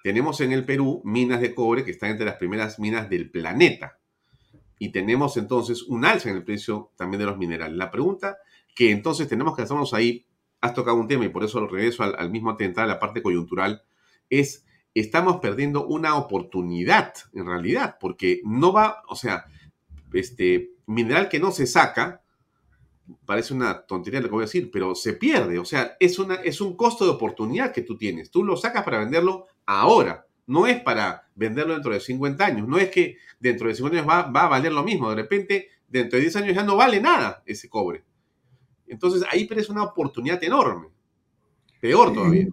Tenemos 0.03 0.41
en 0.41 0.51
el 0.51 0.65
Perú 0.65 1.01
minas 1.05 1.39
de 1.39 1.53
cobre 1.53 1.85
que 1.85 1.91
están 1.91 2.11
entre 2.11 2.25
las 2.25 2.35
primeras 2.35 2.79
minas 2.79 3.09
del 3.09 3.29
planeta. 3.29 3.99
Y 4.79 4.89
tenemos 4.89 5.37
entonces 5.37 5.83
un 5.83 6.03
alza 6.03 6.29
en 6.29 6.37
el 6.37 6.43
precio 6.43 6.91
también 6.97 7.19
de 7.19 7.27
los 7.27 7.37
minerales. 7.37 7.77
La 7.77 7.91
pregunta 7.91 8.37
que 8.75 8.91
entonces 8.91 9.27
tenemos 9.27 9.55
que 9.55 9.61
hacernos 9.61 9.93
ahí 9.93 10.25
has 10.63 10.73
tocado 10.73 10.95
un 10.95 11.09
tema 11.09 11.25
y 11.25 11.29
por 11.29 11.43
eso 11.43 11.67
regreso 11.67 12.03
al, 12.03 12.29
mismo 12.29 12.49
atentado, 12.49 12.85
a 12.85 12.93
la 12.93 12.99
parte 12.99 13.21
coyuntural, 13.21 13.83
es 14.29 14.65
estamos 14.93 15.41
perdiendo 15.41 15.85
una 15.85 16.15
oportunidad 16.15 17.13
en 17.33 17.47
realidad, 17.47 17.97
porque 17.99 18.39
no 18.45 18.71
va, 18.71 19.03
o 19.09 19.15
sea, 19.17 19.43
este 20.13 20.71
mineral 20.85 21.27
que 21.27 21.41
no 21.41 21.51
se 21.51 21.67
saca, 21.67 22.23
parece 23.25 23.53
una 23.53 23.85
tontería 23.85 24.21
lo 24.21 24.27
que 24.27 24.35
voy 24.35 24.43
a 24.43 24.45
decir, 24.45 24.71
pero 24.71 24.95
se 24.95 25.11
pierde, 25.11 25.59
o 25.59 25.65
sea, 25.65 25.97
es, 25.99 26.17
una, 26.17 26.35
es 26.35 26.61
un 26.61 26.77
costo 26.77 27.03
de 27.03 27.11
oportunidad 27.11 27.73
que 27.73 27.81
tú 27.81 27.97
tienes, 27.97 28.31
tú 28.31 28.45
lo 28.45 28.55
sacas 28.55 28.83
para 28.83 28.99
venderlo 28.99 29.47
ahora, 29.65 30.25
no 30.47 30.65
es 30.65 30.81
para 30.81 31.27
venderlo 31.35 31.73
dentro 31.73 31.91
de 31.91 31.99
50 31.99 32.45
años, 32.45 32.69
no 32.69 32.77
es 32.77 32.89
que 32.89 33.17
dentro 33.37 33.67
de 33.67 33.75
50 33.75 33.97
años 33.97 34.09
va, 34.09 34.31
va 34.31 34.43
a 34.45 34.49
valer 34.49 34.71
lo 34.71 34.83
mismo, 34.83 35.09
de 35.09 35.15
repente 35.17 35.67
dentro 35.89 36.15
de 36.15 36.21
10 36.21 36.35
años 36.37 36.55
ya 36.55 36.63
no 36.63 36.77
vale 36.77 37.01
nada 37.01 37.43
ese 37.45 37.67
cobre. 37.67 38.05
Entonces 38.87 39.23
ahí 39.31 39.47
es 39.51 39.69
una 39.69 39.83
oportunidad 39.83 40.43
enorme. 40.43 40.87
Peor 41.81 42.13
todavía. 42.13 42.47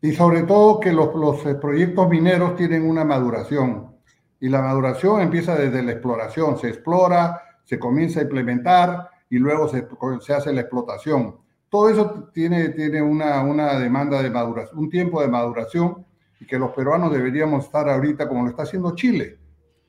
Y, 0.00 0.12
sobre 0.12 0.42
todo 0.42 0.80
que 0.80 0.92
los, 0.92 1.14
los, 1.14 1.44
eh, 1.46 1.54
proyectos 1.54 2.08
mineros 2.08 2.56
tienen 2.56 2.88
una 2.88 3.04
maduración. 3.04 3.96
Y 4.40 4.48
la 4.48 4.60
maduración 4.60 5.20
empieza 5.20 5.54
desde 5.54 5.82
la 5.82 5.92
exploración. 5.92 6.58
Se 6.58 6.68
explora, 6.68 7.40
se 7.64 7.78
comienza 7.78 8.20
a 8.20 8.24
implementar 8.24 9.08
y 9.30 9.38
luego 9.38 9.68
se, 9.68 9.86
se 10.20 10.34
hace 10.34 10.52
la 10.52 10.62
explotación. 10.62 11.36
Todo 11.68 11.88
eso 11.88 12.28
tiene, 12.34 12.68
tiene 12.70 13.00
una, 13.00 13.42
una 13.42 13.78
demanda 13.78 14.22
de 14.22 14.28
maduración, 14.30 14.78
un 14.78 14.90
tiempo 14.90 15.22
de 15.22 15.28
maduración 15.28 16.04
y 16.38 16.46
que 16.46 16.58
los 16.58 16.72
peruanos 16.72 17.12
deberíamos 17.12 17.64
estar 17.64 17.88
ahorita 17.88 18.28
como 18.28 18.42
lo 18.42 18.50
está 18.50 18.64
haciendo 18.64 18.94
Chile. 18.94 19.38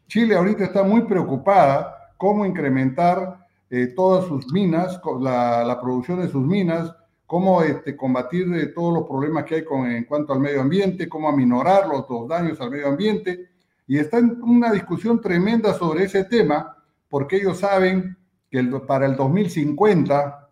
Chile 0.08 0.36
ahorita 0.36 0.64
está 0.64 0.84
muy 0.84 1.02
preocupada 1.02 2.14
cómo 2.18 2.46
incrementar 2.46 3.43
eh, 3.76 3.88
todas 3.88 4.28
sus 4.28 4.54
minas, 4.54 5.02
la, 5.20 5.64
la, 5.64 5.82
producción 5.82 6.22
de 6.22 6.30
sus 6.30 6.46
minas, 6.46 6.94
cómo 7.26 7.64
este, 7.64 7.98
combatir 7.98 8.54
eh, 8.54 8.68
todos 8.68 8.94
los 8.94 9.08
problemas 9.08 9.46
que 9.46 9.56
hay 9.56 9.64
con, 9.64 9.90
en 9.90 10.04
cuanto 10.04 10.32
al 10.32 10.40
medio 10.40 10.62
ambiente, 10.62 11.10
cómo 11.10 11.28
aminorar 11.28 11.88
los, 11.88 12.08
los 12.08 12.28
daños 12.28 12.62
al 12.62 12.70
medio 12.70 12.90
ambiente. 12.90 13.50
Y 13.88 13.98
está 13.98 14.20
en 14.20 14.40
una 14.44 14.72
discusión 14.72 15.20
tremenda 15.20 15.74
sobre 15.74 16.04
ese 16.04 16.26
tema, 16.26 16.78
porque 17.10 17.38
ellos 17.38 17.58
saben 17.58 18.16
que 18.52 18.60
el, 18.60 18.70
para 18.84 19.08
el 19.08 19.16
2050 19.16 20.50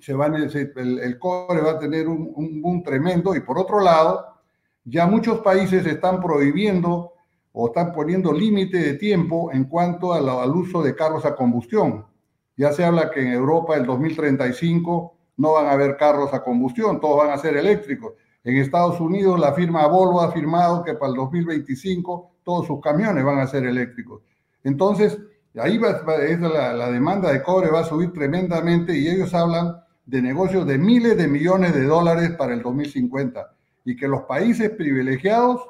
se 0.00 0.14
van, 0.14 0.34
el, 0.34 0.98
el, 1.00 1.18
cobre 1.18 1.60
va 1.60 1.72
a 1.72 1.78
tener 1.78 2.08
un, 2.08 2.32
un 2.34 2.62
boom 2.62 2.82
tremendo 2.82 3.36
y 3.36 3.40
por 3.40 3.58
otro 3.58 3.78
lado, 3.80 4.24
ya 4.84 5.06
muchos 5.06 5.40
países 5.40 5.84
están 5.84 6.18
prohibiendo 6.18 7.12
o 7.52 7.66
están 7.66 7.92
poniendo 7.92 8.32
límite 8.32 8.78
de 8.78 8.94
tiempo 8.94 9.52
en 9.52 9.64
cuanto 9.64 10.14
al 10.14 10.50
uso 10.56 10.82
de 10.82 10.94
carros 10.94 11.26
a 11.26 11.36
combustión. 11.36 12.06
Ya 12.56 12.72
se 12.72 12.84
habla 12.84 13.10
que 13.10 13.20
en 13.20 13.32
Europa 13.32 13.76
el 13.76 13.84
2035 13.84 15.14
no 15.36 15.52
van 15.52 15.66
a 15.66 15.72
haber 15.72 15.96
carros 15.96 16.32
a 16.32 16.42
combustión, 16.42 17.00
todos 17.00 17.18
van 17.18 17.30
a 17.30 17.38
ser 17.38 17.56
eléctricos. 17.56 18.14
En 18.44 18.56
Estados 18.56 19.00
Unidos 19.00 19.40
la 19.40 19.52
firma 19.54 19.86
Volvo 19.86 20.20
ha 20.20 20.30
firmado 20.30 20.84
que 20.84 20.94
para 20.94 21.10
el 21.10 21.16
2025 21.16 22.30
todos 22.44 22.66
sus 22.66 22.80
camiones 22.80 23.24
van 23.24 23.38
a 23.38 23.46
ser 23.46 23.64
eléctricos. 23.64 24.22
Entonces, 24.62 25.18
ahí 25.56 25.80
es 26.28 26.40
la, 26.40 26.72
la 26.74 26.90
demanda 26.90 27.32
de 27.32 27.42
cobre 27.42 27.70
va 27.70 27.80
a 27.80 27.84
subir 27.84 28.12
tremendamente 28.12 28.96
y 28.96 29.08
ellos 29.08 29.32
hablan 29.34 29.76
de 30.06 30.20
negocios 30.20 30.66
de 30.66 30.78
miles 30.78 31.16
de 31.16 31.26
millones 31.26 31.74
de 31.74 31.84
dólares 31.84 32.32
para 32.36 32.54
el 32.54 32.62
2050 32.62 33.50
y 33.84 33.96
que 33.96 34.08
los 34.08 34.22
países 34.22 34.70
privilegiados 34.70 35.60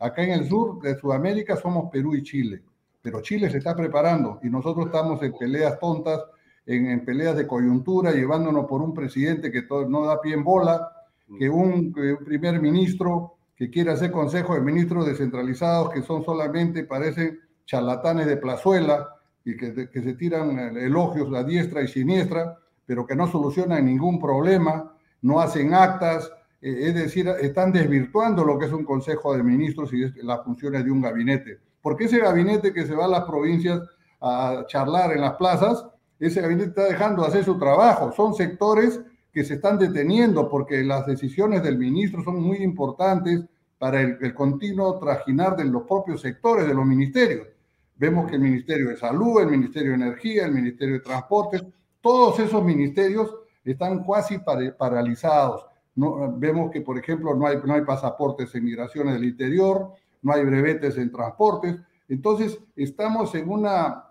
acá 0.00 0.22
en 0.22 0.32
el 0.32 0.48
sur 0.48 0.80
de 0.80 0.98
Sudamérica 0.98 1.56
somos 1.56 1.90
Perú 1.90 2.14
y 2.14 2.22
Chile. 2.22 2.62
Pero 3.00 3.20
Chile 3.20 3.50
se 3.50 3.58
está 3.58 3.76
preparando 3.76 4.40
y 4.42 4.48
nosotros 4.48 4.86
estamos 4.86 5.22
en 5.22 5.36
peleas 5.36 5.78
tontas 5.78 6.20
en, 6.66 7.04
peleas 7.04 7.36
de 7.36 7.46
coyuntura, 7.46 8.12
llevándonos 8.12 8.66
por 8.66 8.80
un 8.80 8.94
presidente 8.94 9.52
que 9.52 9.62
no 9.88 10.04
da 10.04 10.20
pie 10.20 10.34
en 10.34 10.44
bola, 10.44 10.90
que 11.38 11.48
un, 11.48 11.92
primer 12.24 12.60
ministro 12.60 13.36
que 13.56 13.70
quiere 13.70 13.92
hacer 13.92 14.10
consejo 14.10 14.54
de 14.54 14.60
ministros 14.60 15.06
descentralizados 15.06 15.90
que 15.90 16.02
son 16.02 16.24
solamente, 16.24 16.84
parecen 16.84 17.38
charlatanes 17.66 18.26
de 18.26 18.36
plazuela 18.36 19.08
y 19.44 19.56
que, 19.56 19.88
que 19.90 20.02
se 20.02 20.14
tiran 20.14 20.76
elogios 20.76 21.32
a 21.34 21.44
diestra 21.44 21.82
y 21.82 21.88
siniestra, 21.88 22.58
pero 22.86 23.06
que 23.06 23.16
no 23.16 23.26
solucionan 23.26 23.86
ningún 23.86 24.18
problema, 24.20 24.94
no 25.22 25.40
hacen 25.40 25.74
actas, 25.74 26.30
eh, 26.60 26.88
es 26.88 26.94
decir, 26.94 27.28
están 27.40 27.72
desvirtuando 27.72 28.42
lo 28.42 28.58
que 28.58 28.66
es 28.66 28.72
un 28.72 28.84
consejo 28.84 29.36
de 29.36 29.42
ministros 29.42 29.92
y 29.92 30.10
las 30.22 30.42
funciones 30.44 30.84
de 30.84 30.90
un 30.90 31.02
gabinete. 31.02 31.60
Porque 31.82 32.04
ese 32.04 32.18
gabinete 32.18 32.72
que 32.72 32.86
se 32.86 32.94
va 32.94 33.04
a 33.04 33.08
las 33.08 33.24
provincias 33.24 33.82
a 34.20 34.64
charlar 34.66 35.12
en 35.12 35.20
las 35.20 35.34
plazas, 35.34 35.86
ese 36.18 36.40
gabinete 36.40 36.68
está 36.70 36.84
dejando 36.84 37.22
de 37.22 37.28
hacer 37.28 37.44
su 37.44 37.58
trabajo. 37.58 38.12
Son 38.12 38.34
sectores 38.34 39.00
que 39.32 39.44
se 39.44 39.54
están 39.54 39.78
deteniendo 39.78 40.48
porque 40.48 40.82
las 40.84 41.06
decisiones 41.06 41.62
del 41.62 41.76
ministro 41.76 42.22
son 42.22 42.40
muy 42.40 42.58
importantes 42.58 43.44
para 43.78 44.00
el, 44.00 44.34
continuo 44.34 44.98
trajinar 44.98 45.56
de 45.56 45.64
los 45.64 45.82
propios 45.82 46.20
sectores 46.20 46.66
de 46.66 46.74
los 46.74 46.86
ministerios. 46.86 47.48
Vemos 47.96 48.28
que 48.28 48.36
el 48.36 48.42
Ministerio 48.42 48.88
de 48.88 48.96
Salud, 48.96 49.40
el 49.40 49.48
Ministerio 49.48 49.90
de 49.90 49.96
Energía, 49.96 50.46
el 50.46 50.52
Ministerio 50.52 50.94
de 50.94 51.00
Transportes, 51.00 51.64
todos 52.00 52.38
esos 52.38 52.64
ministerios 52.64 53.34
están 53.64 54.04
casi 54.04 54.38
paralizados. 54.78 55.66
No, 55.96 56.32
vemos 56.36 56.70
que, 56.70 56.80
por 56.80 56.98
ejemplo, 56.98 57.34
no 57.34 57.46
hay, 57.46 57.58
no 57.64 57.74
hay 57.74 57.82
pasaportes 57.82 58.54
en 58.54 58.64
migraciones 58.64 59.14
del 59.14 59.24
interior, 59.24 59.92
no 60.22 60.32
hay 60.32 60.44
brevetes 60.44 60.96
en 60.96 61.10
transportes. 61.10 61.76
Entonces, 62.08 62.58
estamos 62.76 63.34
en 63.34 63.48
una 63.48 64.06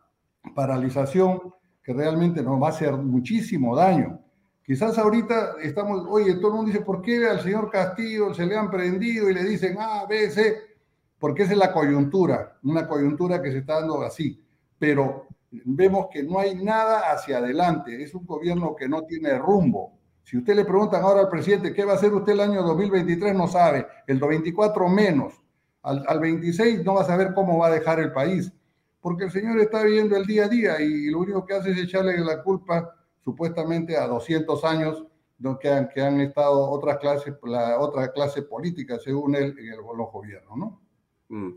paralización 0.56 1.54
que 1.84 1.94
realmente 1.94 2.42
nos 2.42 2.62
va 2.62 2.68
a 2.68 2.72
hacer 2.72 2.94
muchísimo 2.94 3.76
daño. 3.76 4.20
Quizás 4.66 4.98
ahorita 4.98 5.56
estamos, 5.62 6.06
oye, 6.10 6.36
todo 6.36 6.48
el 6.48 6.54
mundo 6.54 6.72
dice, 6.72 6.84
¿por 6.84 7.02
qué 7.02 7.28
al 7.28 7.42
señor 7.42 7.70
Castillo 7.70 8.34
se 8.34 8.46
le 8.46 8.58
han 8.58 8.72
prendido 8.72 9.30
y 9.30 9.34
le 9.34 9.44
dicen 9.44 9.76
A, 9.78 10.06
B, 10.06 10.30
C? 10.30 10.56
Porque 11.20 11.44
esa 11.44 11.52
es 11.52 11.58
la 11.58 11.74
coyuntura, 11.74 12.58
una 12.64 12.88
coyuntura 12.88 13.42
que 13.42 13.52
se 13.52 13.58
está 13.58 13.82
dando 13.82 14.02
así. 14.02 14.42
Pero 14.80 15.28
vemos 15.52 16.08
que 16.12 16.24
no 16.24 16.40
hay 16.40 16.56
nada 16.56 17.12
hacia 17.12 17.40
adelante, 17.40 18.02
es 18.02 18.16
un 18.16 18.26
gobierno 18.26 18.74
que 18.76 18.88
no 18.88 19.04
tiene 19.04 19.38
rumbo. 19.38 19.92
Si 20.24 20.38
usted 20.38 20.56
le 20.56 20.64
preguntan 20.64 21.04
ahora 21.04 21.22
al 21.22 21.30
presidente, 21.30 21.74
¿qué 21.74 21.84
va 21.84 21.94
a 21.94 21.96
hacer 21.96 22.14
usted 22.14 22.32
el 22.32 22.40
año 22.40 22.64
2023? 22.64 23.36
No 23.36 23.50
sabe, 23.50 23.86
el 24.08 24.18
2024 24.20 24.88
menos, 24.88 25.34
al, 25.82 26.06
al 26.08 26.20
26 26.22 26.86
no 26.86 26.94
va 26.94 27.02
a 27.02 27.06
saber 27.06 27.34
cómo 27.34 27.58
va 27.58 27.68
a 27.68 27.72
dejar 27.72 28.00
el 28.00 28.14
país 28.14 28.54
porque 29.04 29.26
el 29.26 29.32
señor 29.32 29.60
está 29.60 29.84
viviendo 29.84 30.16
el 30.16 30.26
día 30.26 30.46
a 30.46 30.48
día 30.48 30.82
y 30.82 31.12
lo 31.12 31.20
único 31.20 31.46
que 31.46 31.54
hace 31.54 31.72
es 31.72 31.78
echarle 31.78 32.18
la 32.20 32.42
culpa 32.42 32.96
supuestamente 33.20 33.98
a 33.98 34.08
200 34.08 34.64
años 34.64 35.04
que, 35.60 35.68
han, 35.68 35.90
que 35.90 36.02
han 36.02 36.22
estado 36.22 36.70
otras 36.70 37.00
clases, 37.00 37.34
la 37.44 37.80
otra 37.80 38.14
clase 38.14 38.44
política, 38.44 38.98
según 39.00 39.36
él, 39.36 39.56
en 39.60 39.74
el, 39.74 39.76
los 39.76 40.10
gobiernos, 40.10 40.58
¿no? 40.58 40.82
Mm. 41.28 41.50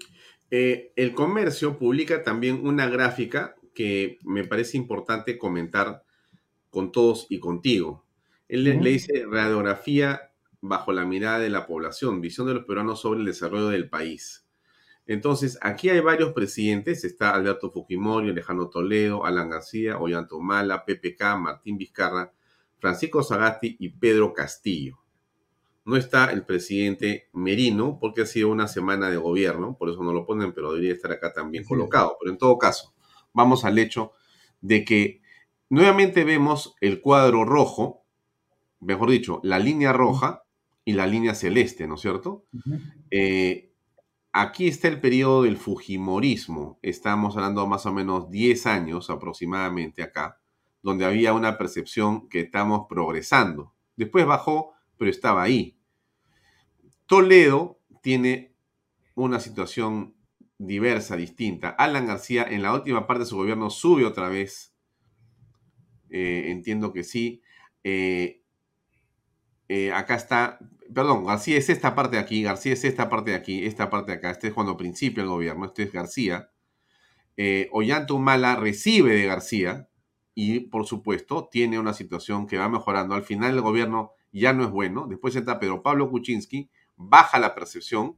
Eh, 0.50 0.92
el 0.96 1.14
comercio 1.14 1.78
publica 1.78 2.24
también 2.24 2.66
una 2.66 2.88
gráfica 2.88 3.54
que 3.72 4.18
me 4.24 4.42
parece 4.42 4.76
importante 4.76 5.38
comentar 5.38 6.02
con 6.68 6.90
todos 6.90 7.28
y 7.30 7.38
contigo. 7.38 8.04
Él 8.48 8.64
le, 8.64 8.74
le 8.74 8.90
dice 8.90 9.24
radiografía 9.30 10.32
bajo 10.60 10.92
la 10.92 11.04
mirada 11.04 11.38
de 11.38 11.50
la 11.50 11.64
población, 11.64 12.20
visión 12.20 12.48
de 12.48 12.54
los 12.54 12.64
peruanos 12.64 13.00
sobre 13.00 13.20
el 13.20 13.26
desarrollo 13.26 13.68
del 13.68 13.88
país. 13.88 14.45
Entonces, 15.06 15.58
aquí 15.62 15.88
hay 15.88 16.00
varios 16.00 16.32
presidentes, 16.32 17.04
está 17.04 17.34
Alberto 17.34 17.70
Fujimori, 17.70 18.30
Alejandro 18.30 18.68
Toledo, 18.68 19.24
Alan 19.24 19.50
García, 19.50 19.98
Ollanta 19.98 20.34
Humala, 20.34 20.84
PPK, 20.84 21.36
Martín 21.38 21.78
Vizcarra, 21.78 22.32
Francisco 22.78 23.22
Sagasti 23.22 23.76
y 23.78 23.90
Pedro 23.90 24.32
Castillo. 24.32 24.98
No 25.84 25.96
está 25.96 26.32
el 26.32 26.44
presidente 26.44 27.28
Merino 27.32 27.98
porque 28.00 28.22
ha 28.22 28.26
sido 28.26 28.48
una 28.48 28.66
semana 28.66 29.08
de 29.08 29.16
gobierno, 29.16 29.76
por 29.78 29.88
eso 29.88 30.02
no 30.02 30.12
lo 30.12 30.26
ponen, 30.26 30.52
pero 30.52 30.72
debería 30.72 30.92
estar 30.92 31.12
acá 31.12 31.32
también 31.32 31.62
colocado. 31.64 32.16
Pero 32.20 32.32
en 32.32 32.38
todo 32.38 32.58
caso, 32.58 32.92
vamos 33.32 33.64
al 33.64 33.78
hecho 33.78 34.12
de 34.60 34.84
que 34.84 35.22
nuevamente 35.68 36.24
vemos 36.24 36.74
el 36.80 37.00
cuadro 37.00 37.44
rojo, 37.44 38.04
mejor 38.80 39.10
dicho, 39.10 39.38
la 39.44 39.60
línea 39.60 39.92
roja 39.92 40.42
y 40.84 40.94
la 40.94 41.06
línea 41.06 41.36
celeste, 41.36 41.86
¿no 41.86 41.94
es 41.94 42.00
cierto? 42.00 42.44
eh, 43.12 43.65
aquí 44.36 44.68
está 44.68 44.88
el 44.88 45.00
periodo 45.00 45.44
del 45.44 45.56
Fujimorismo. 45.56 46.78
Estamos 46.82 47.36
hablando 47.36 47.66
más 47.66 47.86
o 47.86 47.92
menos 47.92 48.30
10 48.30 48.66
años 48.66 49.08
aproximadamente 49.08 50.02
acá, 50.02 50.38
donde 50.82 51.06
había 51.06 51.32
una 51.32 51.56
percepción 51.56 52.28
que 52.28 52.40
estamos 52.40 52.86
progresando. 52.86 53.72
Después 53.96 54.26
bajó, 54.26 54.74
pero 54.98 55.10
estaba 55.10 55.42
ahí. 55.42 55.78
Toledo 57.06 57.80
tiene 58.02 58.54
una 59.14 59.40
situación 59.40 60.14
diversa, 60.58 61.16
distinta. 61.16 61.70
Alan 61.70 62.06
García 62.06 62.46
en 62.48 62.62
la 62.62 62.74
última 62.74 63.06
parte 63.06 63.20
de 63.20 63.30
su 63.30 63.36
gobierno 63.36 63.70
sube 63.70 64.04
otra 64.04 64.28
vez. 64.28 64.74
Eh, 66.10 66.50
entiendo 66.50 66.92
que 66.92 67.04
sí. 67.04 67.40
Eh, 67.84 68.42
eh, 69.68 69.92
acá 69.92 70.14
está, 70.14 70.58
perdón, 70.94 71.24
García 71.24 71.58
es 71.58 71.68
esta 71.68 71.94
parte 71.94 72.16
de 72.16 72.22
aquí, 72.22 72.42
García 72.42 72.72
es 72.72 72.84
esta 72.84 73.08
parte 73.08 73.30
de 73.30 73.36
aquí, 73.36 73.64
esta 73.64 73.90
parte 73.90 74.12
de 74.12 74.18
acá. 74.18 74.30
Este 74.30 74.48
es 74.48 74.54
cuando 74.54 74.76
principia 74.76 75.22
el 75.22 75.28
gobierno, 75.28 75.66
este 75.66 75.84
es 75.84 75.92
García. 75.92 76.50
Eh, 77.36 77.68
Ollanta 77.72 78.14
Humala 78.14 78.56
recibe 78.56 79.14
de 79.14 79.26
García 79.26 79.88
y, 80.34 80.60
por 80.60 80.86
supuesto, 80.86 81.48
tiene 81.50 81.78
una 81.78 81.92
situación 81.92 82.46
que 82.46 82.58
va 82.58 82.68
mejorando. 82.68 83.14
Al 83.14 83.22
final 83.22 83.54
el 83.54 83.60
gobierno 83.60 84.12
ya 84.32 84.52
no 84.52 84.64
es 84.64 84.70
bueno. 84.70 85.06
Después 85.08 85.36
entra 85.36 85.58
Pedro 85.58 85.82
Pablo 85.82 86.10
Kuczynski, 86.10 86.70
baja 86.96 87.38
la 87.38 87.54
percepción 87.54 88.16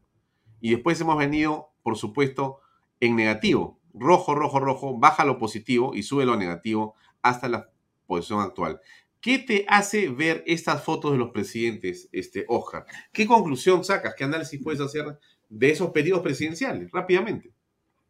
y 0.60 0.70
después 0.70 1.00
hemos 1.00 1.16
venido, 1.16 1.70
por 1.82 1.96
supuesto, 1.96 2.60
en 3.00 3.16
negativo. 3.16 3.78
Rojo, 3.94 4.34
rojo, 4.34 4.60
rojo, 4.60 4.98
baja 4.98 5.24
lo 5.24 5.38
positivo 5.38 5.94
y 5.94 6.02
sube 6.02 6.24
lo 6.24 6.36
negativo 6.36 6.94
hasta 7.22 7.48
la 7.48 7.70
posición 8.06 8.40
actual. 8.40 8.80
¿Qué 9.20 9.38
te 9.38 9.64
hace 9.68 10.08
ver 10.08 10.44
estas 10.46 10.82
fotos 10.84 11.12
de 11.12 11.18
los 11.18 11.30
presidentes, 11.30 12.08
este, 12.12 12.44
Oscar? 12.48 12.86
¿Qué 13.12 13.26
conclusión 13.26 13.84
sacas? 13.84 14.14
¿Qué 14.14 14.24
análisis 14.24 14.62
puedes 14.62 14.80
hacer 14.80 15.18
de 15.48 15.70
esos 15.70 15.90
periodos 15.90 16.22
presidenciales? 16.22 16.90
Rápidamente. 16.92 17.52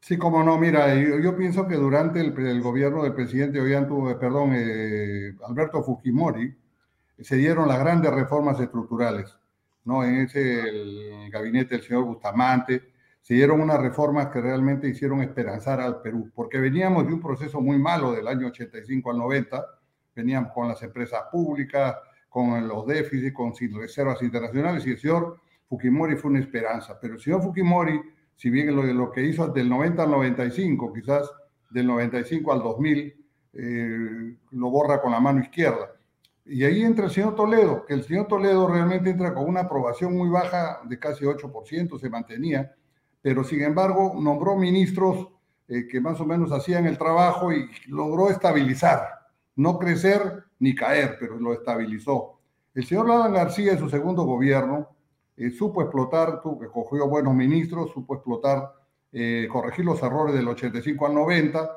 Sí, 0.01 0.17
como 0.17 0.45
no, 0.45 0.59
mira, 0.59 0.95
yo, 0.95 1.19
yo 1.19 1.37
pienso 1.37 1.67
que 1.67 1.75
durante 1.75 2.21
el, 2.21 2.39
el, 2.47 2.61
gobierno 2.61 3.03
del 3.03 3.15
presidente 3.15 3.61
Ollantu, 3.61 4.17
perdón, 4.21 4.53
eh, 4.55 5.35
Alberto 5.49 5.83
Fujimori, 5.83 6.55
se 7.19 7.37
dieron 7.37 7.67
las 7.69 7.81
grandes 7.81 8.13
reformas 8.13 8.61
estructurales, 8.61 9.37
¿no? 9.85 10.05
En 10.05 10.17
ese 10.17 10.61
el 10.61 11.31
gabinete 11.31 11.77
del 11.77 11.85
señor 11.85 12.05
Bustamante, 12.05 12.93
se 13.21 13.35
dieron 13.35 13.61
unas 13.61 13.81
reformas 13.81 14.29
que 14.29 14.41
realmente 14.41 14.89
hicieron 14.89 15.21
esperanzar 15.21 15.81
al 15.81 16.01
Perú, 16.01 16.31
porque 16.35 16.59
veníamos 16.59 17.07
de 17.07 17.15
un 17.15 17.21
proceso 17.21 17.61
muy 17.61 17.79
malo 17.79 18.13
del 18.13 18.29
año 18.29 18.47
85 18.47 19.11
al 19.11 19.19
90, 19.19 19.67
veníamos 20.19 20.53
con 20.53 20.69
las 20.69 20.83
empresas 20.83 21.23
públicas, 21.31 21.97
con 22.29 22.66
los 22.66 22.87
déficits, 22.87 23.35
con 23.35 23.53
reservas 23.81 24.21
internacionales, 24.23 24.87
y 24.87 24.91
el 24.91 24.99
señor 24.99 25.41
Fujimori 25.69 26.16
fue 26.16 26.31
una 26.31 26.41
esperanza. 26.41 26.99
Pero 27.01 27.14
el 27.14 27.21
señor 27.21 27.43
Fujimori, 27.43 28.01
si 28.37 28.51
bien 28.51 28.75
lo, 28.75 28.83
lo 28.83 29.11
que 29.11 29.23
hizo 29.23 29.47
del 29.49 29.69
90 29.69 30.03
al 30.03 30.11
95, 30.11 30.93
quizás 30.93 31.31
del 31.71 31.87
95 31.87 32.53
al 32.53 32.62
2000, 32.62 33.27
eh, 33.55 34.37
lo 34.51 34.71
borra 34.71 35.01
con 35.01 35.12
la 35.12 35.21
mano 35.21 35.41
izquierda. 35.41 35.93
Y 36.45 36.64
ahí 36.64 36.83
entra 36.83 37.05
el 37.05 37.11
señor 37.11 37.35
Toledo, 37.35 37.85
que 37.85 37.95
el 37.95 38.03
señor 38.05 38.27
Toledo 38.27 38.66
realmente 38.69 39.11
entra 39.11 39.35
con 39.35 39.49
una 39.49 39.61
aprobación 39.61 40.16
muy 40.16 40.31
baja 40.31 40.81
de 40.85 40.99
casi 40.99 41.25
8%, 41.25 41.99
se 41.99 42.09
mantenía, 42.09 42.75
pero 43.21 43.45
sin 43.45 43.62
embargo 43.62 44.14
nombró 44.19 44.57
ministros 44.57 45.29
eh, 45.69 45.87
que 45.87 46.01
más 46.01 46.19
o 46.21 46.25
menos 46.25 46.51
hacían 46.51 46.87
el 46.87 46.97
trabajo 46.97 47.53
y 47.53 47.69
logró 47.89 48.31
estabilizar 48.31 49.18
no 49.59 49.77
crecer 49.79 50.45
ni 50.61 50.75
caer, 50.75 51.17
pero 51.19 51.39
lo 51.39 51.53
estabilizó. 51.53 52.39
El 52.75 52.87
señor 52.87 53.09
Ladan 53.09 53.33
García 53.33 53.73
en 53.73 53.79
su 53.79 53.91
segundo 53.91 54.23
gobierno 54.23 54.89
eh, 55.37 55.51
supo 55.51 55.83
explotar, 55.83 56.41
tuvo, 56.41 57.09
buenos 57.09 57.35
ministros, 57.35 57.91
supo 57.91 58.15
explotar, 58.15 58.73
eh, 59.13 59.49
corregir 59.51 59.85
los 59.85 60.01
errores 60.03 60.35
del 60.35 60.47
85 60.47 61.07
al 61.07 61.15
90 61.15 61.71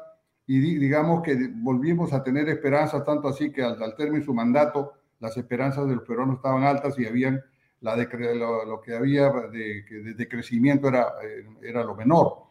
y 0.46 0.60
di, 0.60 0.78
digamos 0.78 1.24
que 1.24 1.50
volvimos 1.56 2.14
a 2.14 2.24
tener 2.24 2.50
esperanzas, 2.50 3.04
tanto 3.04 3.28
así 3.28 3.52
que 3.52 3.64
al, 3.64 3.96
término 3.96 4.20
de 4.20 4.26
su 4.26 4.34
mandato 4.34 4.94
las 5.20 5.36
esperanzas 5.38 5.88
de 5.88 5.96
los 5.96 6.04
peruanos 6.04 6.36
estaban 6.36 6.64
altas 6.64 6.98
y 7.00 7.06
habían 7.08 7.42
la 7.80 7.96
de, 7.96 8.36
lo, 8.36 8.80
que 8.80 8.96
había 8.96 9.32
de, 9.52 10.14
de, 10.16 10.28
crecimiento 10.28 10.88
era, 10.88 11.14
eh, 11.24 11.48
era 11.64 11.84
lo 11.84 11.96
menor. 11.96 12.44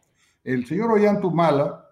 El 0.42 0.66
señor 0.66 0.90
Ollantumala, 0.90 1.89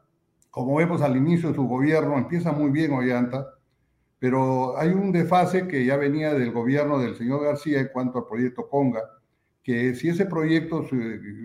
como 0.51 0.77
vemos 0.77 1.03
al 1.03 1.17
inicio 1.17 1.51
de 1.51 1.55
su 1.55 1.67
gobierno, 1.67 2.17
empieza 2.17 2.53
muy 2.53 2.71
bien 2.71 2.93
Ollanta, 2.93 3.47
pero 4.19 4.77
hay 4.79 4.89
un 4.89 5.13
desfase 5.13 5.69
que 5.69 5.85
ya 5.85 5.97
venía 5.97 6.35
del 6.35 6.53
gobierno 6.53 6.99
del 6.99 7.17
señor 7.17 7.45
García 7.45 7.81
en 7.81 7.89
cuanto 7.93 8.19
al 8.19 8.27
proyecto 8.27 8.69
Conga, 8.69 9.03
que 9.63 9.95
si 9.95 10.09
ese 10.09 10.27
proyecto 10.27 10.87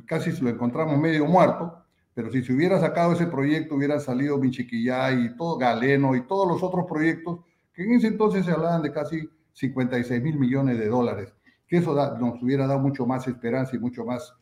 casi 0.06 0.32
lo 0.42 0.50
encontramos 0.50 0.98
medio 1.00 1.26
muerto, 1.26 1.84
pero 2.14 2.32
si 2.32 2.44
se 2.44 2.54
hubiera 2.54 2.80
sacado 2.80 3.14
ese 3.14 3.28
proyecto 3.28 3.76
hubiera 3.76 4.00
salido 4.00 4.38
Minchiquillá 4.38 5.12
y 5.12 5.36
todo 5.36 5.58
Galeno 5.58 6.16
y 6.16 6.22
todos 6.26 6.48
los 6.48 6.64
otros 6.64 6.86
proyectos 6.88 7.40
que 7.74 7.84
en 7.84 7.94
ese 7.94 8.08
entonces 8.08 8.46
se 8.46 8.52
hablaban 8.52 8.84
de 8.84 8.92
casi 8.92 9.28
56 9.54 10.22
mil 10.22 10.38
millones 10.38 10.78
de 10.78 10.88
dólares, 10.88 11.34
que 11.68 11.78
eso 11.78 11.94
da, 11.94 12.18
nos 12.18 12.42
hubiera 12.42 12.68
dado 12.68 12.80
mucho 12.80 13.06
más 13.06 13.28
esperanza 13.28 13.76
y 13.76 13.80
mucho 13.80 14.06
más, 14.06 14.34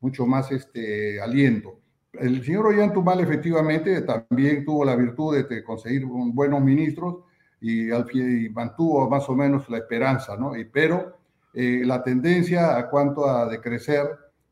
mucho 0.00 0.26
más 0.26 0.50
este, 0.50 1.20
aliento. 1.20 1.78
El 2.12 2.44
señor 2.44 2.66
Ollantumal 2.66 3.20
efectivamente 3.20 4.02
también 4.02 4.64
tuvo 4.64 4.84
la 4.84 4.96
virtud 4.96 5.46
de 5.48 5.64
conseguir 5.64 6.04
buenos 6.06 6.60
ministros 6.60 7.24
y, 7.60 7.90
y 7.90 8.48
mantuvo 8.50 9.08
más 9.08 9.28
o 9.28 9.34
menos 9.34 9.68
la 9.70 9.78
esperanza, 9.78 10.36
¿no? 10.36 10.56
Y, 10.56 10.64
pero 10.66 11.16
eh, 11.54 11.82
la 11.84 12.02
tendencia 12.02 12.76
a 12.76 12.88
cuanto 12.88 13.28
a 13.28 13.46
decrecer, 13.46 14.06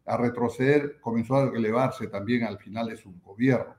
a 0.07 0.17
retroceder, 0.17 1.01
comenzó 1.01 1.37
a 1.37 1.51
elevarse 1.55 2.07
también 2.07 2.45
al 2.45 2.59
final 2.59 2.89
de 2.89 2.97
su 2.97 3.13
gobierno. 3.21 3.75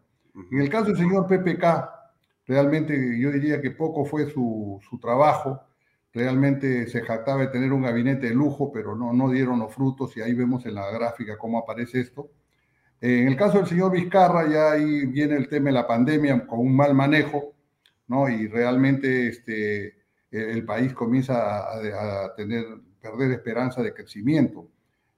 En 0.52 0.60
el 0.60 0.70
caso 0.70 0.86
del 0.88 0.98
señor 0.98 1.28
PPK, 1.28 1.90
realmente 2.48 3.20
yo 3.20 3.32
diría 3.32 3.62
que 3.62 3.72
poco 3.72 4.06
fue 4.06 4.30
su, 4.30 4.80
su 4.90 5.00
trabajo, 5.00 5.62
realmente 6.14 6.88
se 6.88 7.02
jactaba 7.02 7.42
de 7.42 7.48
tener 7.48 7.72
un 7.72 7.84
gabinete 7.84 8.28
de 8.28 8.36
lujo, 8.36 8.72
pero 8.72 8.96
no, 8.96 9.14
no 9.14 9.30
dieron 9.30 9.60
los 9.60 9.74
frutos 9.74 10.16
y 10.18 10.22
ahí 10.22 10.34
vemos 10.34 10.66
en 10.66 10.76
la 10.76 10.90
gráfica 10.92 11.38
cómo 11.38 11.60
aparece 11.60 12.00
esto. 12.02 12.32
En 13.02 13.28
el 13.28 13.36
caso 13.36 13.58
del 13.58 13.68
señor 13.68 13.92
Vizcarra, 13.92 14.48
ya 14.48 14.72
ahí 14.74 15.08
viene 15.08 15.36
el 15.36 15.50
tema 15.50 15.66
de 15.66 15.74
la 15.74 15.88
pandemia 15.88 16.46
con 16.46 16.60
un 16.60 16.76
mal 16.76 16.94
manejo, 16.94 17.56
¿no? 18.08 18.30
Y 18.30 18.48
realmente 18.48 19.28
este, 19.28 19.96
el 20.30 20.64
país 20.64 20.94
comienza 20.94 21.68
a, 21.68 22.26
a 22.26 22.36
tener, 22.36 22.64
perder 23.02 23.32
esperanza 23.32 23.82
de 23.82 23.94
crecimiento. 23.94 24.68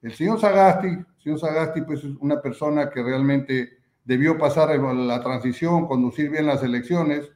El 0.01 0.13
señor 0.13 0.39
Sagasti, 0.39 0.87
el 0.87 1.05
señor 1.21 1.39
Sagasti, 1.39 1.81
pues 1.81 1.99
es 1.99 2.15
una 2.21 2.41
persona 2.41 2.89
que 2.89 3.03
realmente 3.03 3.77
debió 4.05 4.37
pasar 4.37 4.77
la 4.77 5.21
transición, 5.21 5.85
conducir 5.85 6.29
bien 6.29 6.45
las 6.45 6.63
elecciones 6.63 7.31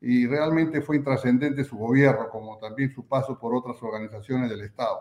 y 0.00 0.26
realmente 0.26 0.80
fue 0.80 0.96
intrascendente 0.96 1.64
su 1.64 1.76
gobierno, 1.76 2.28
como 2.30 2.58
también 2.58 2.92
su 2.92 3.06
paso 3.06 3.38
por 3.38 3.54
otras 3.54 3.82
organizaciones 3.82 4.50
del 4.50 4.62
Estado. 4.62 5.00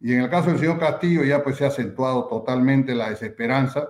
Y 0.00 0.14
en 0.14 0.20
el 0.20 0.30
caso 0.30 0.50
del 0.50 0.58
señor 0.58 0.78
Castillo 0.78 1.22
ya 1.22 1.44
pues 1.44 1.56
se 1.56 1.64
ha 1.64 1.68
acentuado 1.68 2.26
totalmente 2.26 2.94
la 2.94 3.10
desesperanza, 3.10 3.88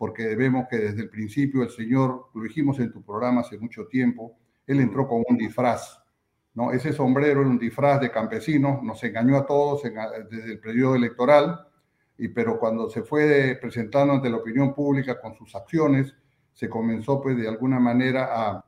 porque 0.00 0.34
vemos 0.34 0.66
que 0.66 0.78
desde 0.78 1.02
el 1.02 1.10
principio 1.10 1.62
el 1.62 1.68
señor, 1.68 2.30
lo 2.32 2.42
dijimos 2.42 2.78
en 2.78 2.90
tu 2.90 3.02
programa 3.02 3.42
hace 3.42 3.58
mucho 3.58 3.86
tiempo, 3.86 4.34
él 4.66 4.80
entró 4.80 5.06
con 5.06 5.22
un 5.28 5.36
disfraz, 5.36 6.00
¿no? 6.54 6.72
Ese 6.72 6.94
sombrero 6.94 7.42
era 7.42 7.50
un 7.50 7.58
disfraz 7.58 8.00
de 8.00 8.10
campesino, 8.10 8.80
nos 8.82 9.04
engañó 9.04 9.36
a 9.36 9.44
todos 9.44 9.84
en, 9.84 9.96
desde 10.30 10.52
el 10.52 10.58
periodo 10.58 10.94
electoral, 10.94 11.66
y, 12.16 12.28
pero 12.28 12.58
cuando 12.58 12.88
se 12.88 13.02
fue 13.02 13.58
presentando 13.60 14.14
ante 14.14 14.30
la 14.30 14.38
opinión 14.38 14.72
pública 14.72 15.20
con 15.20 15.34
sus 15.34 15.54
acciones, 15.54 16.14
se 16.54 16.66
comenzó 16.66 17.20
pues 17.20 17.36
de 17.36 17.46
alguna 17.46 17.78
manera 17.78 18.30
a, 18.32 18.64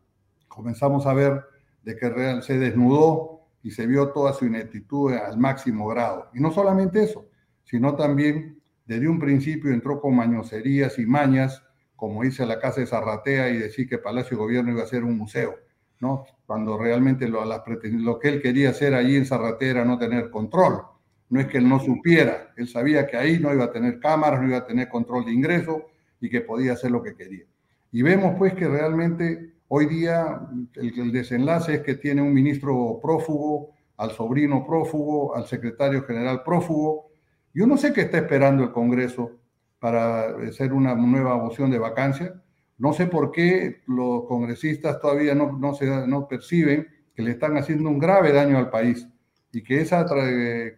comenzamos 0.49 1.07
a 1.07 1.15
ver 1.15 1.43
de 1.83 1.97
que 1.97 2.11
real, 2.11 2.43
se 2.43 2.59
desnudó 2.59 3.47
y 3.63 3.71
se 3.71 3.87
vio 3.87 4.11
toda 4.11 4.35
su 4.35 4.45
ineptitud 4.45 5.15
al 5.15 5.39
máximo 5.39 5.89
grado. 5.89 6.29
Y 6.35 6.41
no 6.41 6.53
solamente 6.53 7.03
eso, 7.03 7.25
sino 7.65 7.97
también 7.97 8.62
desde 8.93 9.09
un 9.09 9.19
principio 9.19 9.73
entró 9.73 10.01
con 10.01 10.15
mañoserías 10.15 10.99
y 10.99 11.07
mañas, 11.07 11.63
como 11.97 12.23
dice 12.23 12.45
la 12.45 12.59
Casa 12.59 12.81
de 12.81 12.87
Zarratea, 12.87 13.49
y 13.49 13.57
decir 13.57 13.89
que 13.89 13.97
Palacio 13.97 14.37
Gobierno 14.37 14.73
iba 14.73 14.83
a 14.83 14.87
ser 14.87 15.03
un 15.03 15.17
museo, 15.17 15.55
¿no? 15.99 16.27
Cuando 16.45 16.77
realmente 16.77 17.27
lo, 17.27 18.19
que 18.21 18.29
él 18.29 18.43
quería 18.43 18.71
hacer 18.71 18.95
allí 18.95 19.17
en 19.17 19.25
Zarratea 19.25 19.71
era 19.71 19.85
no 19.87 19.99
tener 19.99 20.31
control. 20.31 20.83
No 21.31 21.41
es 21.41 21.47
que 21.47 21.57
él 21.57 21.67
no 21.67 21.81
supiera, 21.81 22.53
él 22.59 22.69
sabía 22.69 23.07
que 23.07 23.17
ahí 23.17 23.39
no 23.39 23.55
iba 23.55 23.65
a 23.65 23.73
tener 23.73 23.99
cámaras, 23.99 24.43
no 24.43 24.49
iba 24.49 24.59
a 24.59 24.67
tener 24.67 24.91
control 24.91 25.25
de 25.25 25.33
ingreso 25.33 25.87
y 26.21 26.29
que 26.29 26.43
podía 26.43 26.75
hacer 26.75 26.91
lo 26.91 27.03
que 27.03 27.15
quería. 27.15 27.47
Y 27.91 28.03
vemos 28.03 28.35
pues 28.37 28.53
que 28.53 28.69
realmente 28.69 29.55
hoy 29.69 29.87
día 29.87 30.39
el 30.75 31.13
desenlace 31.13 31.77
es 31.77 31.81
que 31.81 31.95
tiene 31.95 32.21
un 32.21 32.35
ministro 32.35 32.99
prófugo, 33.01 33.71
al 33.97 34.11
sobrino 34.11 34.67
prófugo, 34.67 35.35
al 35.35 35.47
secretario 35.47 36.03
general 36.03 36.43
prófugo, 36.43 37.12
yo 37.55 37.67
no 37.67 37.77
sé 37.77 37.93
qué 37.93 38.03
está 38.03 38.19
esperando 38.19 38.63
el 38.65 38.73
Congreso 38.73 39.39
para 39.79 40.37
hacer 40.37 40.73
una 40.73 40.95
nueva 40.95 41.37
moción 41.37 41.71
de 41.71 41.79
vacancia. 41.79 42.41
No 42.79 42.93
sé 42.93 43.07
por 43.07 43.33
qué 43.33 43.83
los 43.87 44.27
congresistas 44.27 45.01
todavía 45.01 45.35
no, 45.35 45.59
no, 45.59 45.75
se, 45.75 45.87
no 46.07 46.29
perciben 46.29 46.87
que 47.15 47.23
le 47.23 47.33
están 47.33 47.57
haciendo 47.57 47.89
un 47.89 47.99
grave 47.99 48.33
daño 48.33 48.59
al 48.59 48.71
país 48.71 49.09
y 49.53 49.63
que 49.63 49.81
esa 49.81 50.07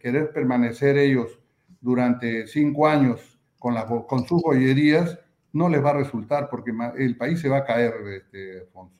querer 0.01 0.33
permanecer 0.33 0.97
ellos 0.97 1.39
durante 1.81 2.47
cinco 2.47 2.87
años 2.87 3.39
con, 3.59 3.75
con 4.07 4.27
sus 4.27 4.43
joyerías 4.43 5.19
no 5.53 5.69
les 5.69 5.85
va 5.85 5.91
a 5.91 5.99
resultar 5.99 6.49
porque 6.51 6.73
el 6.97 7.17
país 7.17 7.41
se 7.41 7.49
va 7.49 7.59
a 7.59 7.65
caer, 7.65 7.95
este, 8.09 8.61
Alfonso. 8.61 8.97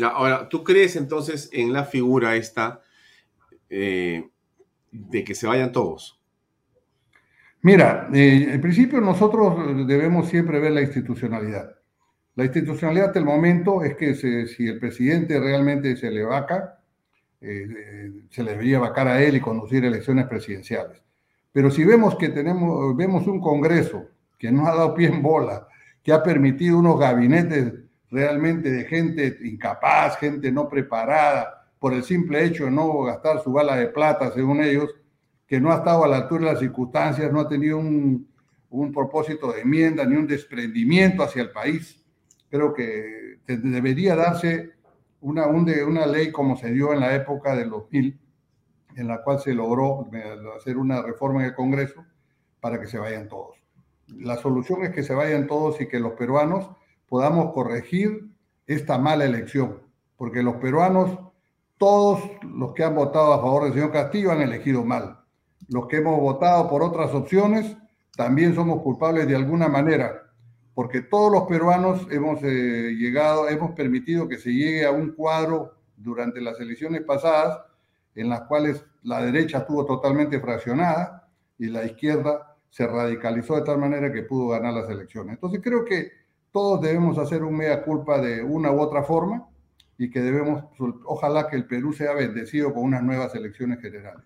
Ahora, 0.00 0.48
¿tú 0.48 0.64
crees 0.64 0.96
entonces 0.96 1.50
en 1.52 1.72
la 1.72 1.84
figura 1.84 2.36
esta 2.36 2.80
eh, 3.68 4.30
de 4.90 5.24
que 5.24 5.34
se 5.34 5.46
vayan 5.46 5.72
todos? 5.72 6.21
Mira, 7.62 8.08
eh, 8.12 8.48
en 8.54 8.60
principio 8.60 9.00
nosotros 9.00 9.86
debemos 9.86 10.28
siempre 10.28 10.58
ver 10.58 10.72
la 10.72 10.82
institucionalidad. 10.82 11.76
La 12.34 12.44
institucionalidad 12.44 13.08
hasta 13.08 13.20
el 13.20 13.24
momento 13.24 13.84
es 13.84 13.94
que 13.94 14.14
si 14.14 14.66
el 14.66 14.80
presidente 14.80 15.38
realmente 15.38 15.96
se 15.96 16.10
le 16.10 16.24
vaca, 16.24 16.80
eh, 17.40 18.24
se 18.30 18.42
le 18.42 18.52
debería 18.52 18.80
vacar 18.80 19.06
a 19.06 19.22
él 19.22 19.36
y 19.36 19.40
conducir 19.40 19.84
elecciones 19.84 20.26
presidenciales. 20.26 21.00
Pero 21.52 21.70
si 21.70 21.84
vemos 21.84 22.16
que 22.16 22.30
tenemos, 22.30 22.96
vemos 22.96 23.26
un 23.28 23.40
Congreso 23.40 24.08
que 24.38 24.50
no 24.50 24.66
ha 24.66 24.74
dado 24.74 24.94
pie 24.94 25.08
en 25.08 25.22
bola, 25.22 25.68
que 26.02 26.12
ha 26.12 26.22
permitido 26.22 26.78
unos 26.78 26.98
gabinetes 26.98 27.74
realmente 28.10 28.70
de 28.72 28.84
gente 28.86 29.38
incapaz, 29.44 30.16
gente 30.18 30.50
no 30.50 30.68
preparada, 30.68 31.68
por 31.78 31.92
el 31.92 32.02
simple 32.02 32.44
hecho 32.44 32.64
de 32.64 32.70
no 32.72 33.02
gastar 33.02 33.42
su 33.42 33.52
bala 33.52 33.76
de 33.76 33.88
plata, 33.88 34.32
según 34.32 34.62
ellos, 34.62 34.90
que 35.52 35.60
no 35.60 35.70
ha 35.70 35.76
estado 35.76 36.02
a 36.02 36.08
la 36.08 36.16
altura 36.16 36.46
de 36.46 36.52
las 36.52 36.60
circunstancias, 36.60 37.30
no 37.30 37.38
ha 37.38 37.46
tenido 37.46 37.76
un, 37.76 38.26
propósito 38.90 39.52
de 39.52 39.60
enmienda 39.60 40.02
ni 40.06 40.16
un 40.16 40.26
desprendimiento 40.26 41.22
hacia 41.22 41.42
el 41.42 41.50
país. 41.50 42.02
Creo 42.48 42.72
que 42.72 43.36
debería 43.46 44.16
darse 44.16 44.70
una, 45.20 45.46
una 45.48 46.06
ley 46.06 46.32
como 46.32 46.56
se 46.56 46.72
dio 46.72 46.94
en 46.94 47.00
la 47.00 47.14
época 47.14 47.54
de 47.54 47.66
los 47.66 47.82
mil, 47.92 48.18
en 48.96 49.06
la 49.06 49.22
cual 49.22 49.40
se 49.40 49.52
logró 49.52 50.08
eh, 50.14 50.38
hacer 50.56 50.78
una 50.78 51.02
reforma 51.02 51.40
en 51.40 51.48
el 51.48 51.54
Congreso 51.54 52.02
para 52.58 52.80
que 52.80 52.86
se 52.86 52.96
vayan 52.96 53.28
todos. 53.28 53.58
La 54.08 54.38
solución 54.38 54.84
es 54.84 54.94
que 54.94 55.02
se 55.02 55.12
vayan 55.12 55.46
todos 55.46 55.82
y 55.82 55.86
que 55.86 56.00
los 56.00 56.14
peruanos 56.14 56.70
podamos 57.06 57.52
corregir 57.52 58.30
esta 58.66 58.96
mala 58.96 59.26
elección, 59.26 59.82
porque 60.16 60.42
los 60.42 60.56
peruanos, 60.56 61.18
todos 61.76 62.22
los 62.42 62.72
que 62.72 62.84
han 62.84 62.94
votado 62.94 63.34
a 63.34 63.42
favor 63.42 63.64
del 63.64 63.74
señor 63.74 63.92
Castillo 63.92 64.32
han 64.32 64.40
elegido 64.40 64.82
mal 64.82 65.18
los 65.68 65.86
que 65.86 65.96
hemos 65.98 66.20
votado 66.20 66.68
por 66.68 66.82
otras 66.82 67.12
opciones, 67.14 67.76
también 68.16 68.54
somos 68.54 68.82
culpables 68.82 69.26
de 69.26 69.36
alguna 69.36 69.68
manera, 69.68 70.22
porque 70.74 71.02
todos 71.02 71.32
los 71.32 71.42
peruanos 71.44 72.06
hemos 72.10 72.42
eh, 72.42 72.94
llegado, 72.98 73.48
hemos 73.48 73.72
permitido 73.72 74.28
que 74.28 74.38
se 74.38 74.50
llegue 74.52 74.84
a 74.84 74.90
un 74.90 75.12
cuadro 75.12 75.74
durante 75.96 76.40
las 76.40 76.58
elecciones 76.60 77.02
pasadas 77.02 77.60
en 78.14 78.28
las 78.28 78.42
cuales 78.42 78.84
la 79.02 79.22
derecha 79.22 79.58
estuvo 79.58 79.86
totalmente 79.86 80.40
fraccionada 80.40 81.28
y 81.58 81.66
la 81.66 81.84
izquierda 81.84 82.56
se 82.68 82.86
radicalizó 82.86 83.56
de 83.56 83.62
tal 83.62 83.78
manera 83.78 84.12
que 84.12 84.22
pudo 84.22 84.48
ganar 84.48 84.74
las 84.74 84.88
elecciones. 84.88 85.34
Entonces 85.34 85.60
creo 85.62 85.84
que 85.84 86.10
todos 86.50 86.80
debemos 86.80 87.18
hacer 87.18 87.42
un 87.42 87.56
mea 87.56 87.82
culpa 87.82 88.20
de 88.20 88.42
una 88.42 88.70
u 88.70 88.80
otra 88.80 89.02
forma 89.02 89.48
y 89.98 90.10
que 90.10 90.20
debemos, 90.20 90.64
ojalá 91.04 91.48
que 91.48 91.56
el 91.56 91.66
Perú 91.66 91.92
sea 91.92 92.12
bendecido 92.14 92.72
con 92.72 92.84
unas 92.84 93.02
nuevas 93.02 93.34
elecciones 93.34 93.80
generales. 93.80 94.24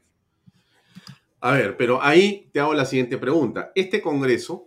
A 1.47 1.53
ver, 1.53 1.76
pero 1.76 2.03
ahí 2.03 2.51
te 2.53 2.59
hago 2.59 2.74
la 2.74 2.84
siguiente 2.84 3.18
pregunta. 3.18 3.70
Este 3.76 4.03
Congreso, 4.03 4.66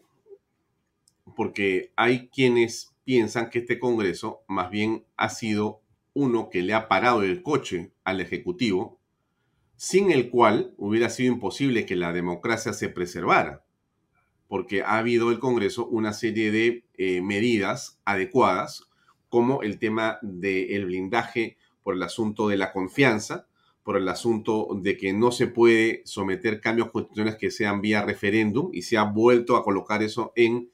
porque 1.35 1.91
hay 1.97 2.29
quienes 2.29 2.95
piensan 3.03 3.49
que 3.49 3.59
este 3.59 3.79
Congreso 3.79 4.43
más 4.47 4.71
bien 4.71 5.03
ha 5.17 5.27
sido 5.27 5.81
uno 6.13 6.49
que 6.49 6.61
le 6.61 6.73
ha 6.73 6.87
parado 6.87 7.23
el 7.23 7.43
coche 7.43 7.91
al 8.05 8.21
Ejecutivo, 8.21 8.97
sin 9.75 10.09
el 10.09 10.29
cual 10.29 10.73
hubiera 10.77 11.09
sido 11.09 11.33
imposible 11.33 11.85
que 11.85 11.97
la 11.97 12.13
democracia 12.13 12.71
se 12.71 12.87
preservara, 12.87 13.65
porque 14.47 14.81
ha 14.81 14.99
habido 14.99 15.31
el 15.31 15.39
Congreso 15.39 15.85
una 15.85 16.13
serie 16.13 16.49
de 16.49 16.85
eh, 16.93 17.21
medidas 17.21 17.99
adecuadas, 18.05 18.89
como 19.27 19.63
el 19.63 19.79
tema 19.79 20.17
del 20.21 20.85
blindaje 20.85 21.57
por 21.83 21.95
el 21.95 22.03
asunto 22.03 22.47
de 22.47 22.55
la 22.55 22.71
confianza, 22.71 23.48
por 23.89 23.97
el 23.97 24.07
asunto 24.07 24.67
de 24.75 24.95
que 24.97 25.13
no 25.13 25.31
se 25.31 25.47
puede 25.47 26.03
someter 26.05 26.61
cambios 26.61 26.91
constitucionales 26.91 27.39
que 27.39 27.49
sean 27.49 27.81
vía 27.81 28.03
referéndum 28.03 28.69
y 28.71 28.83
se 28.83 28.97
ha 28.99 29.03
vuelto 29.03 29.55
a 29.55 29.63
colocar 29.63 30.03
eso 30.03 30.31
en 30.35 30.69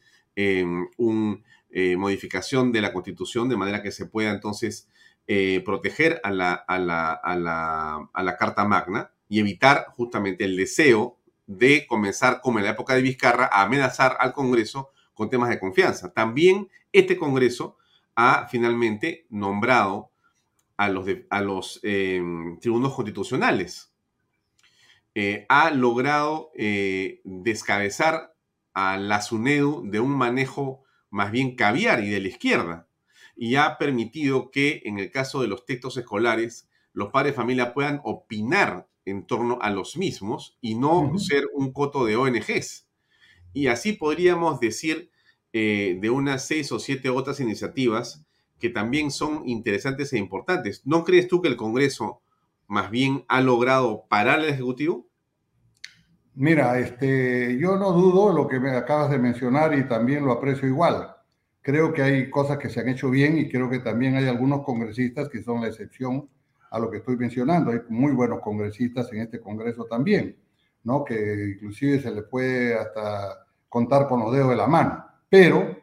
una 0.98 1.40
eh, 1.70 1.96
modificación 1.96 2.74
de 2.74 2.82
la 2.82 2.92
constitución 2.92 3.48
de 3.48 3.56
manera 3.56 3.82
que 3.82 3.94
se 3.94 4.06
pueda 4.06 4.32
entonces 4.32 4.90
eh, 5.28 5.62
proteger 5.64 6.20
a 6.26 6.32
la, 6.32 6.56
a, 6.56 6.78
la, 6.78 7.14
a, 7.14 7.38
la, 7.38 8.10
a 8.12 8.22
la 8.22 8.36
Carta 8.36 8.66
Magna 8.66 9.12
y 9.30 9.40
evitar 9.40 9.86
justamente 9.92 10.44
el 10.44 10.58
deseo 10.58 11.18
de 11.48 11.88
comenzar, 11.88 12.42
como 12.42 12.60
en 12.60 12.66
la 12.66 12.72
época 12.72 12.96
de 12.96 13.02
Vizcarra, 13.02 13.50
a 13.50 13.62
amenazar 13.62 14.18
al 14.20 14.34
Congreso 14.34 14.90
con 15.14 15.30
temas 15.30 15.48
de 15.48 15.60
confianza. 15.62 16.12
También 16.12 16.68
este 16.92 17.16
Congreso 17.16 17.78
ha 18.14 18.50
finalmente 18.50 19.26
nombrado 19.30 20.10
a 20.78 20.90
los, 20.90 21.08
a 21.30 21.42
los 21.42 21.80
em, 21.84 22.60
tribunos 22.60 22.94
constitucionales. 22.94 23.94
Eh, 25.14 25.46
ha 25.48 25.72
logrado 25.72 26.52
eh, 26.56 27.22
descabezar 27.24 28.36
a 28.74 28.98
la 28.98 29.22
SUNEDU 29.22 29.90
de 29.90 30.02
un 30.02 30.12
manejo 30.12 30.84
más 31.10 31.32
bien 31.32 31.56
caviar 31.56 32.04
y 32.04 32.10
de 32.10 32.20
la 32.20 32.28
izquierda, 32.28 32.90
y 33.38 33.56
ha 33.56 33.78
permitido 33.78 34.52
que 34.52 34.82
en 34.84 35.00
el 35.00 35.12
caso 35.12 35.42
de 35.42 35.48
los 35.48 35.66
textos 35.66 35.96
escolares, 35.96 36.70
los 36.92 37.10
padres 37.10 37.34
de 37.34 37.38
familia 37.38 37.74
puedan 37.74 38.02
opinar 38.04 38.90
en 39.06 39.26
torno 39.26 39.60
a 39.62 39.70
los 39.70 39.96
mismos 39.96 40.58
y 40.62 40.76
no 40.76 41.18
ser 41.18 41.46
un 41.54 41.72
coto 41.72 42.06
de 42.06 42.16
ONGs. 42.16 42.88
Y 43.54 43.68
así 43.68 43.94
podríamos 43.94 44.60
decir 44.60 45.12
eh, 45.54 45.98
de 46.02 46.10
unas 46.10 46.46
seis 46.46 46.72
o 46.74 46.80
siete 46.80 47.10
otras 47.10 47.40
iniciativas 47.40 48.26
que 48.66 48.72
también 48.72 49.12
son 49.12 49.48
interesantes 49.48 50.12
e 50.12 50.18
importantes. 50.18 50.82
¿No 50.86 51.04
crees 51.04 51.28
tú 51.28 51.40
que 51.40 51.48
el 51.48 51.56
Congreso 51.56 52.24
más 52.66 52.90
bien 52.90 53.24
ha 53.28 53.40
logrado 53.40 54.06
parar 54.10 54.40
al 54.40 54.50
Ejecutivo? 54.50 55.06
Mira, 56.34 56.80
este, 56.80 57.60
yo 57.60 57.78
no 57.78 57.92
dudo 57.92 58.34
lo 58.34 58.48
que 58.48 58.60
me 58.60 58.72
acabas 58.72 59.12
de 59.12 59.20
mencionar 59.20 59.78
y 59.78 59.88
también 59.88 60.26
lo 60.26 60.32
aprecio 60.32 60.68
igual. 60.68 61.16
Creo 61.62 61.94
que 61.94 62.02
hay 62.02 62.32
cosas 62.32 62.58
que 62.58 62.70
se 62.70 62.80
han 62.80 62.90
hecho 62.90 63.12
bien 63.12 63.38
y 63.38 63.50
creo 63.50 63.70
que 63.70 63.80
también 63.80 64.16
hay 64.16 64.28
algunos 64.28 64.64
congresistas 64.64 65.30
que 65.30 65.44
son 65.44 65.62
la 65.62 65.68
excepción 65.68 66.28
a 66.72 66.80
lo 66.80 66.90
que 66.90 66.98
estoy 66.98 67.18
mencionando. 67.18 67.70
Hay 67.70 67.82
muy 67.90 68.14
buenos 68.14 68.40
congresistas 68.40 69.14
en 69.14 69.20
este 69.20 69.40
Congreso 69.40 69.86
también, 69.86 70.36
¿no? 70.84 71.06
Que 71.06 71.54
inclusive 71.56 72.00
se 72.00 72.10
les 72.10 72.24
puede 72.24 72.74
hasta 72.74 73.46
contar 73.70 74.08
con 74.08 74.22
los 74.22 74.34
dedos 74.34 74.50
de 74.50 74.56
la 74.56 74.66
mano. 74.66 75.06
Pero, 75.30 75.78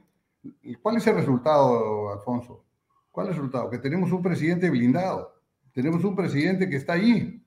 ¿cuál 0.83 0.97
es 0.97 1.07
el 1.07 1.15
resultado, 1.15 2.13
Alfonso? 2.13 2.65
¿Cuál 3.13 3.27
es 3.27 3.33
el 3.33 3.37
resultado? 3.37 3.69
Que 3.69 3.79
tenemos 3.79 4.11
un 4.11 4.23
presidente 4.23 4.71
blindado, 4.71 5.35
tenemos 5.75 6.03
un 6.03 6.17
presidente 6.17 6.69
que 6.69 6.77
está 6.77 6.95
ahí 6.95 7.45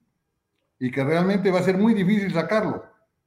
y 0.79 0.91
que 0.91 1.03
realmente 1.03 1.49
va 1.49 1.59
a 1.59 1.63
ser 1.63 1.77
muy 1.77 1.95
difícil 1.95 2.31
sacarlo, 2.31 2.83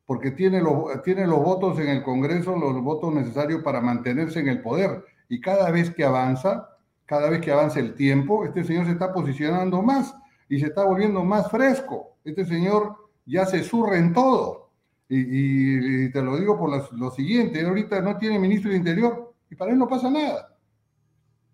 porque 0.07 0.31
tiene 0.31 0.63
los, 0.63 1.03
tiene 1.03 1.27
los 1.27 1.41
votos 1.41 1.79
en 1.81 1.89
el 1.89 2.03
Congreso, 2.05 2.57
los 2.57 2.81
votos 2.81 3.13
necesarios 3.13 3.63
para 3.63 3.81
mantenerse 3.81 4.39
en 4.39 4.49
el 4.49 4.63
poder. 4.63 5.05
Y 5.29 5.41
cada 5.41 5.71
vez 5.73 5.91
que 5.91 6.05
avanza, 6.05 6.77
cada 7.07 7.29
vez 7.29 7.41
que 7.41 7.51
avanza 7.51 7.81
el 7.81 7.95
tiempo, 7.95 8.45
este 8.45 8.63
señor 8.63 8.87
se 8.87 8.93
está 8.93 9.13
posicionando 9.13 9.83
más 9.83 10.15
y 10.49 10.61
se 10.61 10.67
está 10.67 10.85
volviendo 10.85 11.25
más 11.25 11.51
fresco. 11.51 12.17
Este 12.25 12.45
señor 12.45 12.97
ya 13.27 13.47
se 13.47 13.65
surre 13.65 13.99
en 13.99 14.13
todo. 14.13 14.71
Y, 15.09 16.11
te 16.13 16.23
lo 16.23 16.37
digo 16.37 16.59
por 16.59 16.71
lo 16.93 17.11
siguiente, 17.11 17.65
ahorita 17.65 18.01
no 18.01 18.17
tiene 18.19 18.39
ministro 18.39 18.71
de 18.71 18.77
Interior 18.77 19.35
y 19.51 19.57
para 19.57 19.73
él 19.73 19.79
no 19.79 19.89
pasa 19.89 20.09
nada. 20.09 20.55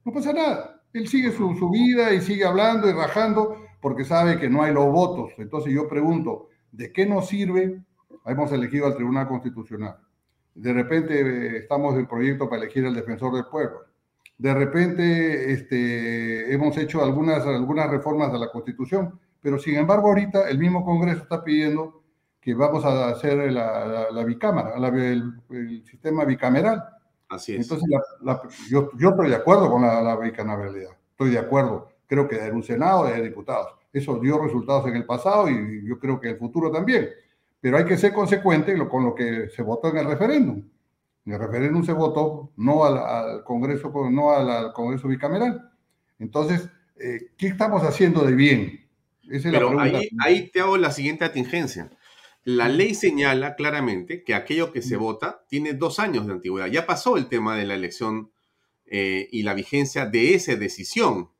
No 0.05 0.13
pasa 0.13 0.33
nada. 0.33 0.74
Él 0.95 1.09
sigue 1.09 1.33
su, 1.33 1.71
vida 1.71 2.15
y 2.15 2.21
sigue 2.21 2.45
hablando 2.45 2.89
y 2.89 2.93
rajando 2.93 3.57
porque 3.81 4.05
sabe 4.05 4.39
que 4.39 4.49
no 4.49 4.63
hay 4.63 4.73
los 4.73 4.87
votos. 4.87 5.33
Entonces 5.39 5.75
yo 5.75 5.89
pregunto, 5.89 6.49
¿de 6.71 6.93
qué 6.93 7.05
nos 7.05 7.27
sirve? 7.27 7.83
Hemos 8.25 8.53
elegido 8.53 8.87
al 8.87 8.95
Tribunal 8.95 9.27
Constitucional. 9.27 9.97
De 10.55 10.73
repente 10.73 11.21
eh, 11.21 11.57
estamos 11.59 11.97
en 11.97 12.07
proyecto 12.07 12.49
para 12.49 12.63
elegir 12.63 12.87
al 12.87 12.95
defensor 12.95 13.35
del 13.35 13.47
pueblo. 13.47 13.81
De 14.39 14.55
repente 14.55 15.53
este, 15.53 16.55
hemos 16.55 16.77
hecho 16.77 17.03
algunas, 17.03 17.45
algunas 17.45 17.91
reformas 17.91 18.33
a 18.33 18.39
la 18.39 18.53
Constitución, 18.53 19.19
pero 19.41 19.59
sin 19.59 19.75
embargo 19.75 20.09
ahorita 20.09 20.49
el 20.49 20.59
mismo 20.59 20.85
Congreso 20.85 21.23
está 21.23 21.43
pidiendo 21.43 22.05
que 22.41 22.55
vamos 22.55 22.85
a 22.85 23.09
hacer 23.09 23.51
la, 23.51 24.13
la, 24.13 24.25
bicámara, 24.25 24.77
el, 24.77 25.83
sistema 25.85 26.25
bicameral. 26.25 26.85
Así 27.35 27.55
es. 27.55 27.63
Entonces, 27.63 27.89
yo, 28.71 28.91
yo, 28.97 29.11
estoy 29.11 29.29
de 29.29 29.37
acuerdo 29.37 29.71
con 29.71 29.83
la, 29.83 30.17
bicameralidad, 30.17 30.93
estoy 31.11 31.31
de 31.31 31.39
acuerdo. 31.39 31.91
Creo 32.07 32.29
que 32.29 32.37
de 32.37 32.53
un 32.53 32.63
Senado, 32.63 33.07
de 33.07 33.23
diputados. 33.23 33.75
Eso 33.93 34.19
dio 34.19 34.39
resultados 34.39 34.87
en 34.87 34.97
el 34.97 35.05
pasado 35.05 35.49
y 35.49 35.87
yo 35.87 35.99
creo 35.99 36.21
que 36.21 36.29
en 36.29 36.35
el 36.35 36.39
futuro 36.39 36.71
también. 36.71 37.09
Pero 37.61 37.79
hay 37.79 37.85
que 37.85 37.97
ser 37.97 38.13
consecuente 38.13 38.77
con 38.89 39.05
lo 39.05 39.15
que 39.15 39.49
se 39.49 39.63
votó 39.63 39.89
en 39.89 39.99
el 39.99 40.07
referéndum. 40.07 40.63
En 41.27 41.33
el 41.33 41.39
referéndum 41.39 41.83
se 41.85 41.93
votó 41.93 42.51
no 42.57 42.85
al, 42.85 43.43
Congreso, 43.43 43.91
no 44.11 44.31
al, 44.31 44.73
Congreso 44.73 45.09
bicameral. 45.09 45.71
Entonces, 46.19 46.69
eh, 46.97 47.31
¿qué 47.37 47.49
estamos 47.49 47.83
haciendo 47.83 48.25
de 48.25 48.35
bien? 48.35 48.81
Pero 49.43 49.81
ahí, 49.81 50.11
ahí 50.21 50.51
te 50.51 50.61
hago 50.61 50.77
la 50.77 50.91
siguiente 50.91 51.25
atingencia. 51.25 51.91
La 52.45 52.69
ley 52.69 52.95
señala 52.95 53.57
claramente 53.57 54.23
que 54.23 54.35
aquello 54.35 54.71
que 54.71 54.83
se 54.83 54.97
vota 54.97 55.47
tiene 55.49 55.73
dos 55.73 55.99
años 55.99 56.27
de 56.27 56.35
antigüedad. 56.35 56.67
Ya 56.67 56.85
pasó 56.85 57.17
el 57.17 57.27
tema 57.29 57.57
de 57.57 57.65
la 57.65 57.75
elección 57.75 58.33
eh, 58.85 59.29
y 59.33 59.45
la 59.45 59.55
vigencia 59.55 60.05
de 60.05 60.35
esa 60.35 60.55
decisión. 60.55 61.31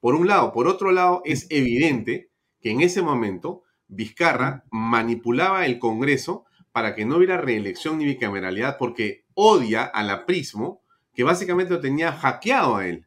Por 0.00 0.16
un 0.16 0.26
lado. 0.26 0.52
Por 0.52 0.66
otro 0.66 0.90
lado, 0.90 1.22
es 1.24 1.46
evidente 1.50 2.30
que 2.60 2.72
en 2.72 2.80
ese 2.80 3.00
momento 3.00 3.62
Vizcarra 3.86 4.64
manipulaba 4.72 5.66
el 5.66 5.78
Congreso 5.78 6.46
para 6.72 6.96
que 6.96 7.04
no 7.04 7.18
hubiera 7.18 7.36
reelección 7.36 7.98
ni 7.98 8.04
bicameralidad 8.04 8.76
porque 8.76 9.24
odia 9.34 9.84
al 9.84 10.10
aprismo 10.10 10.82
que 11.14 11.22
básicamente 11.22 11.74
lo 11.74 11.80
tenía 11.80 12.12
hackeado 12.12 12.76
a 12.76 12.88
él. 12.88 13.06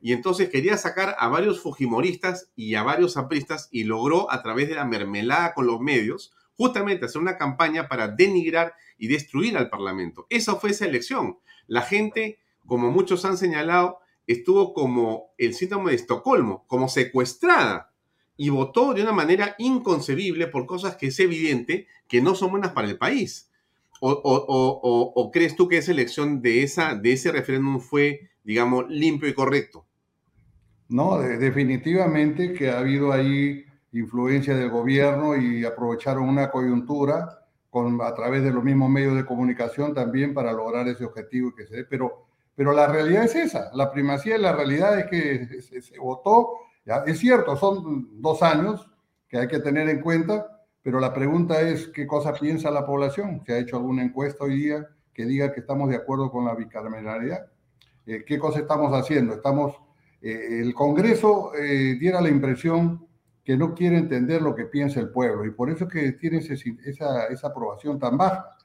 Y 0.00 0.12
entonces 0.12 0.50
quería 0.50 0.76
sacar 0.76 1.16
a 1.18 1.26
varios 1.26 1.60
fujimoristas 1.60 2.50
y 2.54 2.76
a 2.76 2.84
varios 2.84 3.16
apristas 3.16 3.68
y 3.72 3.84
logró 3.84 4.30
a 4.30 4.40
través 4.42 4.68
de 4.68 4.76
la 4.76 4.84
mermelada 4.84 5.52
con 5.52 5.66
los 5.66 5.80
medios 5.80 6.32
justamente 6.56 7.06
hacer 7.06 7.20
una 7.20 7.36
campaña 7.36 7.88
para 7.88 8.08
denigrar 8.08 8.74
y 8.98 9.08
destruir 9.08 9.56
al 9.56 9.70
Parlamento. 9.70 10.26
Esa 10.30 10.56
fue 10.56 10.70
esa 10.70 10.86
elección. 10.86 11.38
La 11.66 11.82
gente, 11.82 12.38
como 12.66 12.90
muchos 12.90 13.24
han 13.24 13.36
señalado, 13.36 13.98
estuvo 14.26 14.74
como 14.74 15.34
el 15.38 15.54
síndrome 15.54 15.90
de 15.90 15.96
Estocolmo, 15.96 16.64
como 16.66 16.88
secuestrada, 16.88 17.92
y 18.36 18.50
votó 18.50 18.92
de 18.92 19.02
una 19.02 19.12
manera 19.12 19.54
inconcebible 19.58 20.46
por 20.46 20.66
cosas 20.66 20.96
que 20.96 21.06
es 21.06 21.20
evidente 21.20 21.86
que 22.08 22.20
no 22.20 22.34
son 22.34 22.50
buenas 22.50 22.72
para 22.72 22.88
el 22.88 22.98
país. 22.98 23.50
¿O, 24.00 25.30
crees 25.32 25.56
tú 25.56 25.68
que 25.68 25.78
esa 25.78 25.92
elección 25.92 26.42
de, 26.42 26.62
esa, 26.62 26.94
de 26.94 27.12
ese 27.12 27.32
referéndum 27.32 27.80
fue, 27.80 28.28
digamos, 28.44 28.84
limpio 28.88 29.28
y 29.28 29.34
correcto? 29.34 29.86
No, 30.88 31.18
definitivamente 31.18 32.52
que 32.52 32.70
ha 32.70 32.78
habido 32.78 33.12
ahí 33.12 33.65
influencia 33.98 34.56
del 34.56 34.70
gobierno 34.70 35.36
y 35.36 35.64
aprovecharon 35.64 36.28
una 36.28 36.50
coyuntura 36.50 37.46
con, 37.70 38.00
a 38.00 38.14
través 38.14 38.42
de 38.42 38.52
los 38.52 38.64
mismos 38.64 38.88
medios 38.88 39.14
de 39.16 39.26
comunicación 39.26 39.94
también 39.94 40.32
para 40.32 40.52
lograr 40.52 40.88
ese 40.88 41.04
objetivo 41.04 41.54
que 41.54 41.66
se 41.66 41.84
Pero, 41.84 42.26
pero 42.54 42.72
la 42.72 42.86
realidad 42.86 43.24
es 43.24 43.34
esa, 43.34 43.70
la 43.74 43.90
primacía 43.90 44.34
de 44.34 44.40
la 44.40 44.52
realidad 44.52 44.98
es 44.98 45.06
que 45.06 45.60
se, 45.60 45.98
votó, 45.98 46.52
ya, 46.84 47.04
es 47.06 47.18
cierto, 47.18 47.56
son 47.56 48.20
dos 48.20 48.42
años 48.42 48.90
que 49.28 49.38
hay 49.38 49.48
que 49.48 49.60
tener 49.60 49.88
en 49.88 50.00
cuenta, 50.00 50.64
pero 50.82 51.00
la 51.00 51.12
pregunta 51.12 51.60
es 51.60 51.88
qué 51.88 52.06
cosa 52.06 52.32
piensa 52.32 52.70
la 52.70 52.86
población. 52.86 53.42
¿Se 53.44 53.52
ha 53.52 53.58
hecho 53.58 53.76
alguna 53.76 54.04
encuesta 54.04 54.44
hoy 54.44 54.56
día 54.56 54.86
que 55.12 55.24
diga 55.24 55.52
que 55.52 55.60
estamos 55.60 55.88
de 55.88 55.96
acuerdo 55.96 56.30
con 56.30 56.44
la 56.44 56.54
bicameralidad? 56.54 57.46
Eh, 58.06 58.24
¿Qué 58.24 58.38
cosa 58.38 58.60
estamos 58.60 58.92
haciendo? 58.92 59.34
Estamos, 59.34 59.74
eh, 60.22 60.60
el 60.60 60.72
Congreso 60.74 61.52
eh, 61.54 61.96
diera 61.98 62.20
la 62.20 62.28
impresión 62.28 63.06
que 63.46 63.56
no 63.56 63.74
quiere 63.74 63.96
entender 63.96 64.42
lo 64.42 64.56
que 64.56 64.64
piensa 64.64 64.98
el 64.98 65.10
pueblo 65.10 65.44
y 65.44 65.52
por 65.52 65.70
eso 65.70 65.84
es 65.84 65.92
que 65.92 66.12
tiene 66.14 66.38
esa, 66.38 67.26
esa 67.26 67.46
aprobación 67.46 67.96
tan 67.96 68.18
baja. 68.18 68.56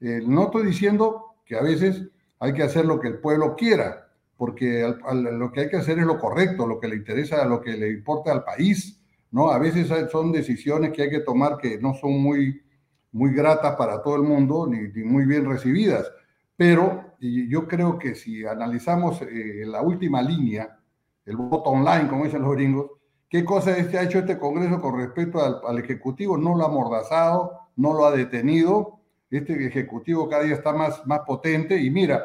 Eh, 0.00 0.22
no 0.24 0.44
estoy 0.44 0.64
diciendo 0.64 1.34
que 1.44 1.56
a 1.56 1.60
veces 1.60 2.04
hay 2.38 2.52
que 2.52 2.62
hacer 2.62 2.84
lo 2.84 3.00
que 3.00 3.08
el 3.08 3.18
pueblo 3.18 3.56
quiera, 3.56 4.08
porque 4.36 4.94
lo 5.12 5.50
que 5.50 5.62
hay 5.62 5.68
que 5.68 5.78
hacer 5.78 5.98
es 5.98 6.06
lo 6.06 6.20
correcto, 6.20 6.68
lo 6.68 6.78
que 6.78 6.86
le 6.86 6.94
interesa, 6.94 7.44
lo 7.46 7.60
que 7.60 7.76
le 7.76 7.90
importa 7.90 8.30
al 8.30 8.44
país, 8.44 9.00
¿no? 9.32 9.50
A 9.50 9.58
veces 9.58 9.88
son 10.08 10.30
decisiones 10.30 10.92
que 10.92 11.02
hay 11.02 11.10
que 11.10 11.20
tomar 11.20 11.58
que 11.58 11.80
no 11.80 11.94
son 11.94 12.22
muy, 12.22 12.62
muy 13.10 13.34
gratas 13.34 13.74
para 13.74 14.00
todo 14.00 14.14
el 14.14 14.22
mundo 14.22 14.68
ni, 14.68 15.02
muy 15.02 15.26
bien 15.26 15.46
recibidas, 15.46 16.08
pero 16.54 17.16
yo 17.18 17.66
creo 17.66 17.98
que 17.98 18.14
si 18.14 18.46
analizamos 18.46 19.20
eh, 19.22 19.64
la 19.66 19.82
última 19.82 20.22
línea, 20.22 20.78
el 21.26 21.36
voto 21.36 21.70
online, 21.70 22.08
como 22.08 22.24
dicen 22.24 22.42
los 22.42 22.52
gringos, 22.52 22.97
¿Qué 23.28 23.44
cosa 23.44 23.72
ha 23.72 24.02
hecho 24.02 24.20
este 24.20 24.38
Congreso 24.38 24.80
con 24.80 24.98
respecto 24.98 25.38
al, 25.66 25.78
Ejecutivo? 25.78 26.38
No 26.38 26.56
lo 26.56 26.64
ha 26.64 26.68
amordazado, 26.68 27.68
no 27.76 27.92
lo 27.92 28.06
ha 28.06 28.10
detenido. 28.10 29.00
Este 29.30 29.66
Ejecutivo 29.66 30.28
cada 30.28 30.44
día 30.44 30.54
está 30.54 30.72
más, 30.72 31.06
más 31.06 31.20
potente. 31.20 31.78
Y 31.78 31.90
mira, 31.90 32.24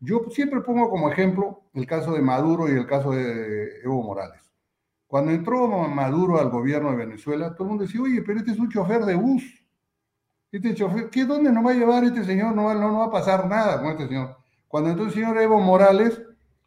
yo 0.00 0.24
siempre 0.30 0.60
pongo 0.62 0.90
como 0.90 1.10
ejemplo 1.10 1.62
el 1.74 1.86
caso 1.86 2.12
de 2.12 2.22
Maduro 2.22 2.68
y 2.68 2.72
el 2.72 2.86
caso 2.86 3.12
de 3.12 3.80
Evo 3.84 4.02
Morales. 4.02 4.40
Cuando 5.06 5.30
entró 5.30 5.68
Maduro 5.68 6.40
al 6.40 6.50
gobierno 6.50 6.90
de 6.90 6.96
Venezuela, 6.96 7.54
todo 7.54 7.64
el 7.64 7.68
mundo 7.70 7.84
decía, 7.84 8.00
oye, 8.00 8.22
pero 8.22 8.40
este 8.40 8.52
es 8.52 8.58
un 8.58 8.70
chofer 8.70 9.04
de 9.04 9.14
bus. 9.14 9.44
Este 10.50 10.74
chofer, 10.74 11.10
¿qué 11.10 11.24
dónde 11.24 11.52
nos 11.52 11.64
va 11.64 11.70
a 11.70 11.74
llevar 11.74 12.02
este 12.04 12.24
señor? 12.24 12.56
No, 12.56 12.74
no, 12.74 12.90
no 12.90 12.98
va 12.98 13.04
a 13.06 13.10
pasar 13.10 13.46
nada 13.46 13.80
con 13.80 13.90
este 13.92 14.08
señor. 14.08 14.36
Cuando 14.66 14.90
entró 14.90 15.04
el 15.04 15.12
señor 15.12 15.38
Evo 15.38 15.60
Morales, 15.60 16.20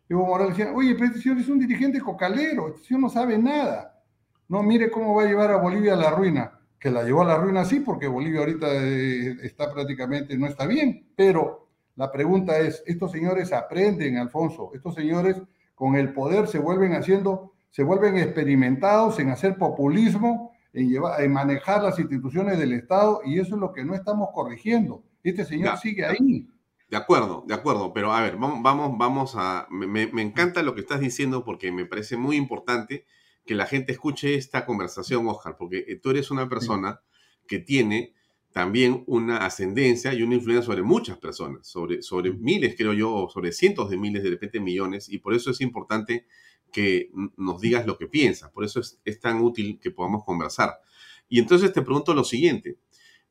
Evo 0.10 0.26
Morales 0.26 0.58
decía, 0.58 0.74
oye, 0.74 0.94
pero 0.96 1.06
este 1.06 1.22
señor 1.22 1.40
es 1.40 1.48
un 1.48 1.60
dirigente 1.60 2.00
cocalero, 2.00 2.70
este 2.70 2.88
señor 2.88 3.02
no 3.02 3.10
sabe 3.10 3.38
nada. 3.38 4.04
No, 4.48 4.62
mire 4.62 4.92
cómo 4.92 5.16
va 5.16 5.24
a 5.24 5.26
llevar 5.26 5.52
a 5.52 5.58
Bolivia 5.58 5.94
a 5.94 5.98
la 5.98 6.12
ruina. 6.12 6.60
Que 6.78 6.92
la 6.92 7.04
llevó 7.04 7.22
a 7.22 7.26
la 7.26 7.38
ruina 7.38 7.64
sí, 7.64 7.80
porque 7.80 8.08
Bolivia 8.08 8.42
ahorita 8.42 8.68
eh, 8.70 9.38
está 9.44 9.74
prácticamente, 9.74 10.38
no 10.38 10.48
está 10.48 10.68
bien. 10.68 11.08
Pero 11.16 11.70
la 11.96 12.12
pregunta 12.12 12.60
es, 12.60 12.84
estos 12.86 13.12
señores 13.12 13.54
aprenden, 13.54 14.18
Alfonso, 14.18 14.72
estos 14.74 14.96
señores 14.96 15.42
con 15.76 15.96
el 15.96 16.14
poder 16.14 16.48
se 16.48 16.60
vuelven 16.60 16.94
haciendo, 16.94 17.54
se 17.70 17.84
vuelven 17.84 18.18
experimentados 18.18 19.20
en 19.20 19.30
hacer 19.30 19.58
populismo, 19.58 20.52
en, 20.74 20.90
llevar, 20.90 21.22
en 21.22 21.32
manejar 21.32 21.82
las 21.82 21.98
instituciones 21.98 22.60
del 22.60 22.74
Estado, 22.74 23.22
y 23.26 23.40
eso 23.40 23.56
es 23.56 23.62
lo 23.62 23.72
que 23.72 23.86
no 23.86 23.96
estamos 23.96 24.30
corrigiendo. 24.34 25.04
Este 25.24 25.46
señor 25.46 25.78
sigue 25.78 26.06
ahí. 26.06 26.48
De 26.94 26.98
acuerdo, 26.98 27.44
de 27.48 27.56
acuerdo, 27.56 27.92
pero 27.92 28.14
a 28.14 28.22
ver, 28.22 28.38
vamos, 28.38 28.62
vamos, 29.00 29.34
a... 29.36 29.66
Me, 29.72 30.04
encanta 30.22 30.62
lo 30.62 30.76
que 30.76 30.82
estás 30.82 31.00
diciendo 31.00 31.44
porque 31.44 31.72
me 31.72 31.88
parece 31.88 32.18
muy 32.18 32.36
importante 32.36 33.08
que 33.48 33.56
la 33.56 33.66
gente 33.66 33.92
escuche 33.92 34.36
esta 34.36 34.64
conversación, 34.68 35.28
Oscar, 35.28 35.58
porque 35.58 35.86
eh, 35.88 35.96
tú 35.96 36.12
eres 36.12 36.30
una 36.30 36.48
persona 36.48 37.02
que 37.48 37.58
tiene 37.58 38.14
también 38.52 39.04
una 39.08 39.38
ascendencia 39.38 40.14
y 40.14 40.22
una 40.22 40.36
influencia 40.36 40.64
sobre 40.64 40.84
muchas 40.84 41.18
personas, 41.18 41.66
sobre, 41.66 42.04
sobre 42.04 42.32
miles, 42.32 42.76
creo 42.78 42.94
yo, 42.94 43.28
sobre 43.28 43.54
cientos 43.54 43.90
de 43.90 43.98
miles, 43.98 44.22
de 44.22 44.30
repente 44.30 44.60
millones, 44.60 45.10
y 45.10 45.18
por 45.18 45.34
eso 45.34 45.50
es 45.50 45.62
importante 45.62 46.28
que 46.72 47.10
nos 47.38 47.60
digas 47.60 47.88
lo 47.88 47.98
que 47.98 48.06
piensas, 48.06 48.52
por 48.52 48.66
eso 48.66 48.80
es, 48.80 49.02
es 49.04 49.20
tan 49.20 49.42
útil 49.42 49.80
que 49.82 49.90
podamos 49.90 50.24
conversar. 50.24 50.76
Y 51.28 51.40
entonces 51.40 51.74
te 51.74 51.82
pregunto 51.82 52.14
lo 52.14 52.24
siguiente, 52.24 52.78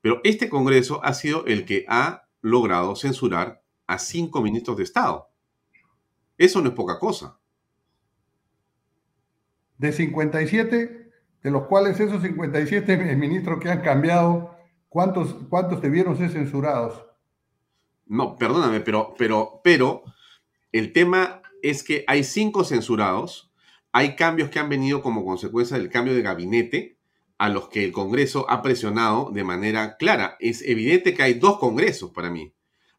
pero 0.01 0.21
este 0.25 0.49
Congreso 0.49 1.01
ha 1.05 1.15
sido 1.15 1.47
el 1.47 1.65
que 1.65 1.85
ha 1.87 2.27
logrado 2.43 2.95
censurar 2.97 3.63
a 3.87 3.99
cinco 3.99 4.43
ministros 4.43 4.77
de 4.77 4.83
Estado. 4.83 5.31
Eso 6.37 6.61
no 6.61 6.69
es 6.69 6.75
poca 6.75 6.99
cosa. 6.99 7.39
De 9.79 9.93
57, 9.93 11.11
de 11.43 11.51
los 11.51 11.67
cuales 11.67 11.99
esos 11.99 12.23
57 12.23 13.17
ministros 13.17 13.61
que 13.61 13.71
han 13.71 13.81
cambiado, 13.81 14.57
¿cuántos, 14.89 15.35
cuántos 15.49 15.81
debieron 15.81 16.17
ser 16.17 16.31
censurados? 16.31 17.07
No, 18.07 18.37
perdóname, 18.37 18.81
pero, 18.81 19.15
pero, 19.17 19.61
pero 19.65 20.03
el 20.71 20.93
tema 20.93 21.43
es 21.63 21.83
que 21.83 22.05
hay 22.07 22.25
cinco 22.25 22.65
censurados, 22.65 23.53
hay 23.93 24.17
cambios 24.17 24.51
que 24.51 24.59
han 24.59 24.69
venido 24.69 25.03
como 25.03 25.25
consecuencia 25.25 25.79
del 25.79 25.91
cambio 25.91 26.15
de 26.15 26.23
gabinete, 26.23 26.99
a 27.43 27.49
los 27.49 27.69
que 27.69 27.83
el 27.83 27.91
Congreso 27.91 28.49
ha 28.49 28.63
presionado 28.63 29.33
de 29.33 29.43
manera 29.43 29.97
clara. 29.97 30.37
Es 30.39 30.63
evidente 30.63 31.13
que 31.13 31.25
hay 31.25 31.35
dos 31.35 31.59
Congresos 31.59 32.13
para 32.13 32.31
mí. 32.31 32.55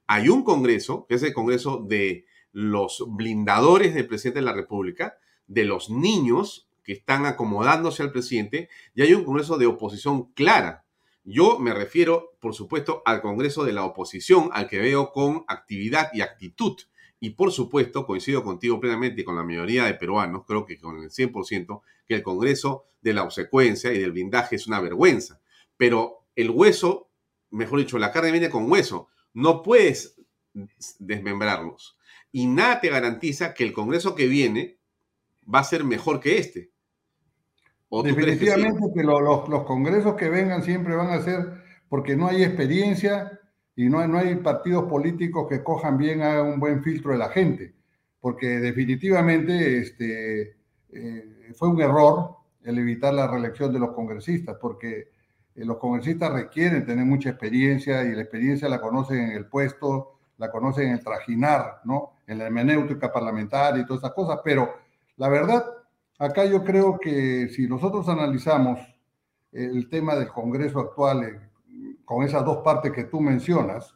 Hay 0.05 0.27
un 0.27 0.43
Congreso, 0.43 1.05
que 1.07 1.15
es 1.15 1.23
el 1.23 1.31
Congreso 1.31 1.81
de 1.87 2.25
los 2.51 3.05
blindadores 3.07 3.93
del 3.93 4.05
presidente 4.05 4.41
de 4.41 4.45
la 4.45 4.51
República, 4.51 5.17
de 5.47 5.63
los 5.63 5.89
niños 5.89 6.67
que 6.83 6.91
están 6.91 7.25
acomodándose 7.25 8.03
al 8.03 8.11
presidente, 8.11 8.67
y 8.93 9.03
hay 9.03 9.13
un 9.13 9.23
Congreso 9.23 9.57
de 9.57 9.65
oposición 9.65 10.33
clara. 10.33 10.83
Yo 11.23 11.57
me 11.57 11.73
refiero, 11.73 12.35
por 12.41 12.53
supuesto, 12.53 13.01
al 13.05 13.21
Congreso 13.21 13.63
de 13.63 13.71
la 13.71 13.85
oposición, 13.85 14.49
al 14.51 14.67
que 14.67 14.79
veo 14.79 15.13
con 15.13 15.45
actividad 15.47 16.09
y 16.11 16.19
actitud, 16.19 16.75
y 17.23 17.29
por 17.29 17.53
supuesto, 17.53 18.05
coincido 18.05 18.43
contigo 18.43 18.81
plenamente 18.81 19.21
y 19.21 19.23
con 19.23 19.37
la 19.37 19.45
mayoría 19.45 19.85
de 19.85 19.93
peruanos, 19.93 20.43
creo 20.45 20.65
que 20.65 20.77
con 20.77 20.97
el 20.97 21.09
100%, 21.09 21.81
que 22.05 22.15
el 22.15 22.21
Congreso 22.21 22.83
de 23.01 23.13
la 23.13 23.23
obsecuencia 23.23 23.93
y 23.93 23.99
del 23.99 24.11
blindaje 24.11 24.57
es 24.57 24.67
una 24.67 24.81
vergüenza. 24.81 25.39
Pero 25.77 26.25
el 26.35 26.49
hueso, 26.49 27.07
mejor 27.49 27.79
dicho, 27.79 27.97
la 27.97 28.11
carne 28.11 28.31
viene 28.31 28.49
con 28.49 28.69
hueso. 28.69 29.07
No 29.33 29.63
puedes 29.63 30.19
desmembrarlos. 30.99 31.97
Y 32.33 32.47
nada 32.47 32.81
te 32.81 32.89
garantiza 32.89 33.53
que 33.53 33.63
el 33.63 33.71
Congreso 33.71 34.15
que 34.15 34.27
viene 34.27 34.79
va 35.47 35.59
a 35.59 35.63
ser 35.63 35.85
mejor 35.85 36.19
que 36.19 36.39
este. 36.39 36.71
Definitivamente 38.03 38.81
que, 38.93 39.03
los, 39.03 39.47
los, 39.47 39.63
congresos 39.63 40.15
que 40.15 40.27
vengan 40.27 40.61
siempre 40.61 40.93
van 40.93 41.11
a 41.11 41.21
ser 41.21 41.63
porque 41.87 42.17
no 42.17 42.27
hay 42.27 42.43
experiencia 42.43 43.39
y 43.75 43.89
no 43.89 44.05
no 44.07 44.19
hay 44.19 44.35
partidos 44.35 44.85
políticos 44.85 45.47
que 45.49 45.63
cojan 45.63 45.97
bien, 45.97 46.21
hagan 46.21 46.47
un 46.47 46.59
buen 46.59 46.83
filtro 46.83 47.11
de 47.11 47.17
la 47.17 47.29
gente. 47.29 47.73
Porque 48.19 48.47
definitivamente 48.47 49.79
este, 49.79 50.55
eh, 50.91 51.51
fue 51.55 51.69
un 51.69 51.81
error 51.81 52.37
el 52.63 52.77
evitar 52.77 53.13
la 53.13 53.27
reelección 53.27 53.73
de 53.73 53.79
los 53.79 53.91
congresistas, 53.91 54.57
porque 54.61 55.09
eh, 55.55 55.65
los 55.65 55.77
congresistas 55.77 56.31
requieren 56.31 56.85
tener 56.85 57.05
mucha 57.05 57.29
experiencia 57.29 58.03
y 58.03 58.13
la 58.13 58.21
experiencia 58.21 58.69
la 58.69 58.79
conocen 58.79 59.19
en 59.19 59.31
el 59.31 59.47
puesto, 59.47 60.19
la 60.37 60.49
conocen 60.49 60.87
en 60.87 60.93
el 60.93 61.03
trajinar, 61.03 61.81
¿no? 61.83 62.13
En 62.25 62.37
la 62.37 62.45
hermenéutica 62.45 63.11
parlamentaria 63.11 63.81
y 63.81 63.85
todas 63.85 64.03
esas 64.03 64.13
cosas, 64.13 64.39
pero 64.43 64.73
la 65.17 65.29
verdad, 65.29 65.65
acá 66.17 66.45
yo 66.45 66.63
creo 66.63 66.97
que 66.99 67.49
si 67.49 67.67
nosotros 67.67 68.07
analizamos 68.07 68.79
el 69.51 69.87
tema 69.89 70.15
del 70.15 70.29
Congreso 70.29 70.79
actual 70.79 71.23
eh, 71.23 71.39
con 72.13 72.23
esas 72.23 72.45
dos 72.45 72.57
partes 72.57 72.91
que 72.91 73.05
tú 73.05 73.19
mencionas, 73.19 73.95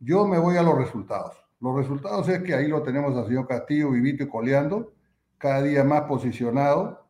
yo 0.00 0.26
me 0.26 0.38
voy 0.38 0.56
a 0.56 0.62
los 0.62 0.74
resultados. 0.74 1.36
Los 1.60 1.76
resultados 1.76 2.26
es 2.30 2.42
que 2.42 2.54
ahí 2.54 2.66
lo 2.66 2.82
tenemos 2.82 3.14
al 3.14 3.26
señor 3.26 3.46
Castillo 3.46 3.90
vivito 3.90 4.24
y 4.24 4.28
coleando, 4.28 4.94
cada 5.36 5.60
día 5.60 5.84
más 5.84 6.04
posicionado, 6.04 7.04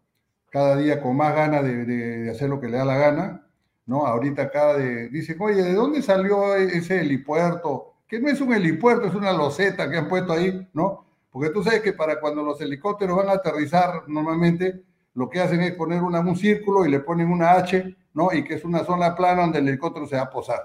cada 0.51 0.77
día 0.77 1.01
con 1.01 1.17
más 1.17 1.37
ganas 1.37 1.63
de, 1.63 2.29
hacer 2.29 2.51
lo 2.51 2.59
que 2.59 2.67
le 2.67 2.79
da 2.79 2.85
la 2.85 2.97
gana, 2.97 3.47
¿no? 3.87 4.05
Ahorita 4.05 4.51
cada 4.51 4.79
de, 4.79 5.09
dicen, 5.11 5.37
oye, 5.41 5.63
¿de 5.63 5.75
dónde 5.75 6.03
salió 6.03 6.57
ese 6.57 7.03
helipuerto? 7.03 7.95
Que 8.09 8.19
no 8.19 8.29
es 8.29 8.41
un 8.41 8.53
helipuerto, 8.53 9.07
es 9.07 9.15
una 9.15 9.33
loseta 9.33 9.89
que 9.89 9.97
han 9.97 10.09
puesto 10.09 10.33
ahí, 10.33 10.69
¿no? 10.73 11.07
Porque 11.31 11.51
tú 11.51 11.63
sabes 11.63 11.83
que 11.83 11.93
para 11.93 12.19
cuando 12.19 12.43
los 12.43 12.61
helicópteros 12.61 13.17
van 13.17 13.29
a 13.29 13.35
aterrizar, 13.35 14.09
normalmente 14.09 14.83
lo 15.15 15.31
que 15.31 15.39
hacen 15.39 15.61
es 15.61 15.77
poner 15.77 16.03
una, 16.03 16.19
un 16.19 16.35
círculo 16.35 16.85
y 16.85 16.91
le 16.91 16.99
ponen 16.99 17.31
una 17.31 17.53
H, 17.53 17.97
¿no? 18.15 18.33
Y 18.33 18.45
que 18.45 18.55
es 18.55 18.65
una 18.65 18.85
zona 18.85 19.15
plana 19.15 19.43
donde 19.43 19.59
el 19.59 19.69
helicóptero 19.69 20.07
se 20.07 20.17
va 20.17 20.23
a 20.23 20.31
posar. 20.31 20.61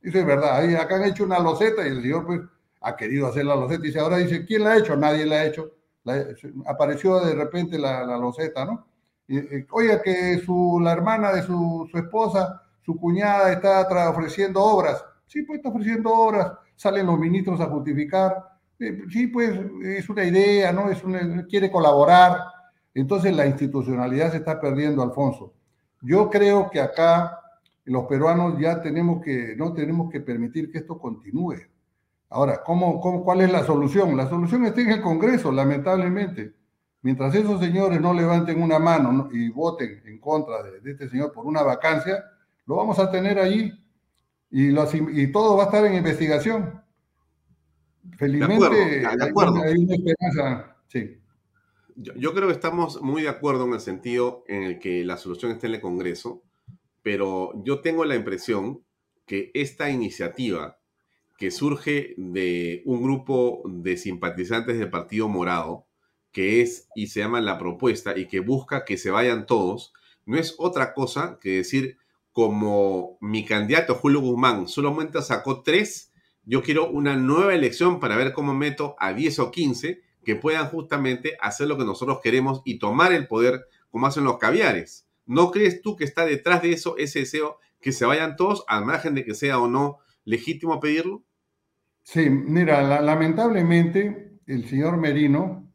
Eso 0.00 0.18
es 0.18 0.26
verdad. 0.26 0.56
Ahí, 0.56 0.74
acá 0.74 0.96
han 0.96 1.04
hecho 1.04 1.24
una 1.24 1.38
loseta 1.38 1.86
y 1.86 1.90
el 1.90 2.02
señor, 2.02 2.26
pues, 2.26 2.40
ha 2.80 2.96
querido 2.96 3.28
hacer 3.28 3.44
la 3.44 3.56
loseta. 3.56 3.82
Dice, 3.82 4.00
ahora 4.00 4.18
dice, 4.18 4.44
¿quién 4.44 4.64
la 4.64 4.72
ha 4.72 4.78
hecho? 4.78 4.96
Nadie 4.96 5.26
la 5.26 5.36
ha 5.36 5.44
hecho. 5.46 5.72
apareció 6.66 7.20
de 7.20 7.34
repente 7.34 7.78
la, 7.78 8.04
la 8.04 8.16
loseta, 8.16 8.64
¿no? 8.64 8.86
Oiga, 9.70 10.02
que 10.02 10.38
su, 10.44 10.80
la 10.82 10.92
hermana 10.92 11.32
de 11.32 11.42
su, 11.42 11.88
su 11.90 11.96
esposa, 11.96 12.62
su 12.84 12.96
cuñada, 12.96 13.52
está 13.52 14.10
ofreciendo 14.10 14.62
obras. 14.62 15.04
Sí, 15.26 15.42
pues 15.42 15.58
está 15.58 15.70
ofreciendo 15.70 16.10
obras. 16.12 16.52
Salen 16.76 17.06
los 17.06 17.18
ministros 17.18 17.60
a 17.60 17.66
justificar 17.66 18.52
eh, 18.82 19.04
sí, 19.10 19.28
pues 19.28 19.58
es 19.84 20.08
una 20.08 20.24
idea, 20.24 20.72
¿no? 20.72 20.90
Es 20.90 21.04
una, 21.04 21.46
quiere 21.46 21.70
colaborar. 21.70 22.38
Entonces 22.94 23.34
la 23.34 23.46
institucionalidad 23.46 24.32
se 24.32 24.38
está 24.38 24.60
perdiendo, 24.60 25.02
Alfonso. 25.02 25.54
Yo 26.02 26.28
creo 26.28 26.68
que 26.70 26.80
acá 26.80 27.40
los 27.84 28.04
peruanos 28.06 28.58
ya 28.60 28.82
tenemos 28.82 29.22
que, 29.22 29.54
no 29.56 29.72
tenemos 29.72 30.10
que 30.10 30.20
permitir 30.20 30.70
que 30.70 30.78
esto 30.78 30.98
continúe. 30.98 31.56
Ahora, 32.28 32.62
¿cómo, 32.64 33.00
cómo, 33.00 33.24
cuál 33.24 33.42
es 33.42 33.52
la 33.52 33.64
solución? 33.64 34.16
La 34.16 34.28
solución 34.28 34.64
está 34.64 34.80
en 34.80 34.90
el 34.90 35.00
Congreso, 35.00 35.52
lamentablemente. 35.52 36.54
Mientras 37.02 37.34
esos 37.34 37.60
señores 37.60 38.00
no 38.00 38.14
levanten 38.14 38.62
una 38.62 38.78
mano 38.78 39.28
y 39.32 39.48
voten 39.50 40.02
en 40.06 40.18
contra 40.18 40.62
de, 40.62 40.90
este 40.90 41.08
señor 41.08 41.32
por 41.32 41.46
una 41.46 41.62
vacancia, 41.62 42.24
lo 42.66 42.76
vamos 42.76 42.98
a 42.98 43.10
tener 43.10 43.38
ahí 43.38 43.72
y, 44.50 44.68
y 44.70 45.32
todo 45.32 45.56
va 45.56 45.64
a 45.64 45.66
estar 45.66 45.84
en 45.84 45.94
investigación. 45.94 46.80
Felizmente, 48.16 49.00
de 49.00 49.24
acuerdo, 49.24 49.62
Hay, 49.62 49.84
una 49.84 49.94
esperanza. 49.94 50.76
Sí. 50.88 51.21
Yo, 51.96 52.34
creo 52.34 52.48
que 52.48 52.54
estamos 52.54 53.00
muy 53.02 53.22
de 53.22 53.28
acuerdo 53.28 53.64
en 53.66 53.74
el 53.74 53.80
sentido 53.80 54.44
en 54.46 54.62
el 54.62 54.78
que 54.78 55.04
la 55.04 55.16
solución 55.16 55.52
está 55.52 55.66
en 55.66 55.74
el 55.74 55.80
Congreso, 55.80 56.42
pero 57.02 57.52
yo 57.64 57.80
tengo 57.80 58.04
la 58.04 58.14
impresión 58.14 58.84
que 59.26 59.50
esta 59.54 59.90
iniciativa 59.90 60.78
que 61.36 61.50
surge 61.50 62.14
de 62.16 62.82
un 62.84 63.02
grupo 63.02 63.62
de 63.66 63.96
simpatizantes 63.96 64.78
del 64.78 64.90
Partido 64.90 65.28
Morado, 65.28 65.86
que 66.30 66.62
es 66.62 66.88
y 66.94 67.08
se 67.08 67.20
llama 67.20 67.40
La 67.40 67.58
Propuesta 67.58 68.16
y 68.16 68.26
que 68.26 68.40
busca 68.40 68.84
que 68.84 68.96
se 68.96 69.10
vayan 69.10 69.46
todos, 69.46 69.92
no 70.24 70.38
es 70.38 70.54
otra 70.58 70.94
cosa 70.94 71.38
que 71.40 71.56
decir, 71.56 71.98
como 72.32 73.18
mi 73.20 73.44
candidato 73.44 73.94
Julio 73.94 74.20
Guzmán 74.20 74.68
solamente 74.68 75.20
sacó 75.20 75.62
tres, 75.62 76.12
yo 76.44 76.62
quiero 76.62 76.90
una 76.90 77.16
nueva 77.16 77.54
elección 77.54 78.00
para 78.00 78.16
ver 78.16 78.32
cómo 78.32 78.54
meto 78.54 78.96
a 78.98 79.12
10 79.12 79.38
o 79.40 79.50
15 79.50 80.02
que 80.24 80.36
puedan 80.36 80.68
justamente 80.68 81.36
hacer 81.40 81.68
lo 81.68 81.76
que 81.76 81.84
nosotros 81.84 82.20
queremos 82.22 82.62
y 82.64 82.78
tomar 82.78 83.12
el 83.12 83.26
poder 83.26 83.66
como 83.90 84.06
hacen 84.06 84.24
los 84.24 84.38
caviares. 84.38 85.06
¿No 85.26 85.50
crees 85.50 85.82
tú 85.82 85.96
que 85.96 86.04
está 86.04 86.24
detrás 86.24 86.62
de 86.62 86.72
eso 86.72 86.96
ese 86.98 87.20
deseo 87.20 87.58
que 87.80 87.92
se 87.92 88.04
vayan 88.04 88.36
todos 88.36 88.64
al 88.68 88.84
margen 88.84 89.14
de 89.14 89.24
que 89.24 89.34
sea 89.34 89.58
o 89.58 89.68
no 89.68 89.98
legítimo 90.24 90.80
pedirlo? 90.80 91.22
Sí, 92.02 92.28
mira, 92.30 93.00
lamentablemente 93.00 94.38
el 94.46 94.68
señor 94.68 94.96
Merino 94.96 95.72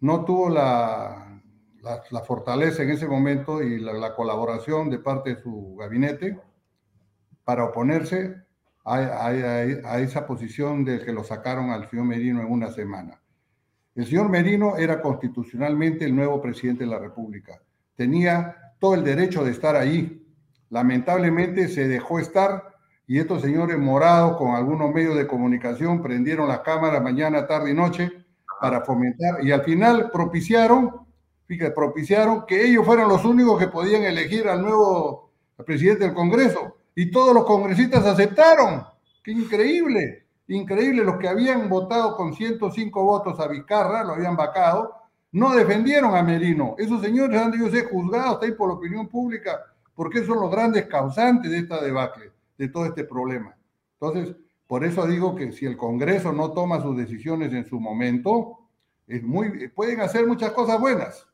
no 0.00 0.24
tuvo 0.24 0.50
la, 0.50 1.42
la, 1.82 2.20
fortaleza 2.20 2.82
en 2.82 2.90
ese 2.90 3.06
momento 3.06 3.62
y 3.62 3.78
la 3.78 4.14
colaboración 4.14 4.90
de 4.90 4.98
parte 4.98 5.34
de 5.34 5.42
su 5.42 5.76
gabinete 5.76 6.38
para 7.44 7.64
oponerse 7.64 8.36
a, 8.84 9.98
esa 10.00 10.26
posición 10.26 10.84
de 10.84 11.04
que 11.04 11.12
lo 11.12 11.24
sacaron 11.24 11.70
al 11.70 11.88
señor 11.88 12.06
Merino 12.06 12.40
en 12.40 12.50
una 12.50 12.70
semana. 12.70 13.19
El 13.94 14.06
señor 14.06 14.28
Merino 14.28 14.76
era 14.76 15.02
constitucionalmente 15.02 16.04
el 16.04 16.14
nuevo 16.14 16.40
presidente 16.40 16.84
de 16.84 16.90
la 16.90 16.98
República. 16.98 17.60
Tenía 17.96 18.56
todo 18.78 18.94
el 18.94 19.04
derecho 19.04 19.44
de 19.44 19.50
estar 19.50 19.76
ahí. 19.76 20.24
Lamentablemente 20.70 21.68
se 21.68 21.88
dejó 21.88 22.18
estar 22.18 22.70
y 23.06 23.18
estos 23.18 23.42
señores 23.42 23.76
morados 23.78 24.36
con 24.36 24.54
algunos 24.54 24.94
medios 24.94 25.16
de 25.16 25.26
comunicación 25.26 26.00
prendieron 26.00 26.48
las 26.48 26.60
cámaras 26.60 27.02
mañana, 27.02 27.46
tarde 27.46 27.72
y 27.72 27.74
noche 27.74 28.10
para 28.60 28.82
fomentar 28.82 29.44
y 29.44 29.50
al 29.50 29.62
final 29.62 30.10
propiciaron, 30.12 31.06
fíjate, 31.46 31.72
propiciaron 31.72 32.46
que 32.46 32.64
ellos 32.64 32.86
fueran 32.86 33.08
los 33.08 33.24
únicos 33.24 33.58
que 33.58 33.68
podían 33.68 34.04
elegir 34.04 34.46
al 34.46 34.62
nuevo 34.62 35.32
presidente 35.66 36.04
del 36.04 36.14
Congreso 36.14 36.76
y 36.94 37.10
todos 37.10 37.34
los 37.34 37.44
congresistas 37.44 38.06
aceptaron. 38.06 38.84
¡Qué 39.24 39.32
increíble! 39.32 40.19
Increíble, 40.50 41.04
los 41.04 41.16
que 41.18 41.28
habían 41.28 41.68
votado 41.68 42.16
con 42.16 42.34
105 42.34 43.04
votos 43.04 43.38
a 43.38 43.46
Vizcarra, 43.46 44.02
lo 44.02 44.14
habían 44.14 44.34
vacado, 44.34 44.96
no 45.30 45.54
defendieron 45.54 46.16
a 46.16 46.24
Merino. 46.24 46.74
Esos 46.76 47.00
señores 47.00 47.40
han 47.40 47.52
debido 47.52 47.70
ser 47.70 47.88
juzgados 47.88 48.42
ahí 48.42 48.50
por 48.50 48.68
la 48.68 48.74
opinión 48.74 49.06
pública, 49.06 49.60
porque 49.94 50.24
son 50.24 50.40
los 50.40 50.50
grandes 50.50 50.86
causantes 50.86 51.52
de 51.52 51.58
esta 51.58 51.80
debacle, 51.80 52.32
de 52.58 52.68
todo 52.68 52.86
este 52.86 53.04
problema. 53.04 53.54
Entonces, 54.00 54.34
por 54.66 54.84
eso 54.84 55.06
digo 55.06 55.36
que 55.36 55.52
si 55.52 55.66
el 55.66 55.76
Congreso 55.76 56.32
no 56.32 56.50
toma 56.50 56.82
sus 56.82 56.96
decisiones 56.96 57.52
en 57.52 57.64
su 57.64 57.78
momento, 57.78 58.58
es 59.06 59.22
muy, 59.22 59.68
pueden 59.68 60.00
hacer 60.00 60.26
muchas 60.26 60.50
cosas 60.50 60.80
buenas, 60.80 61.28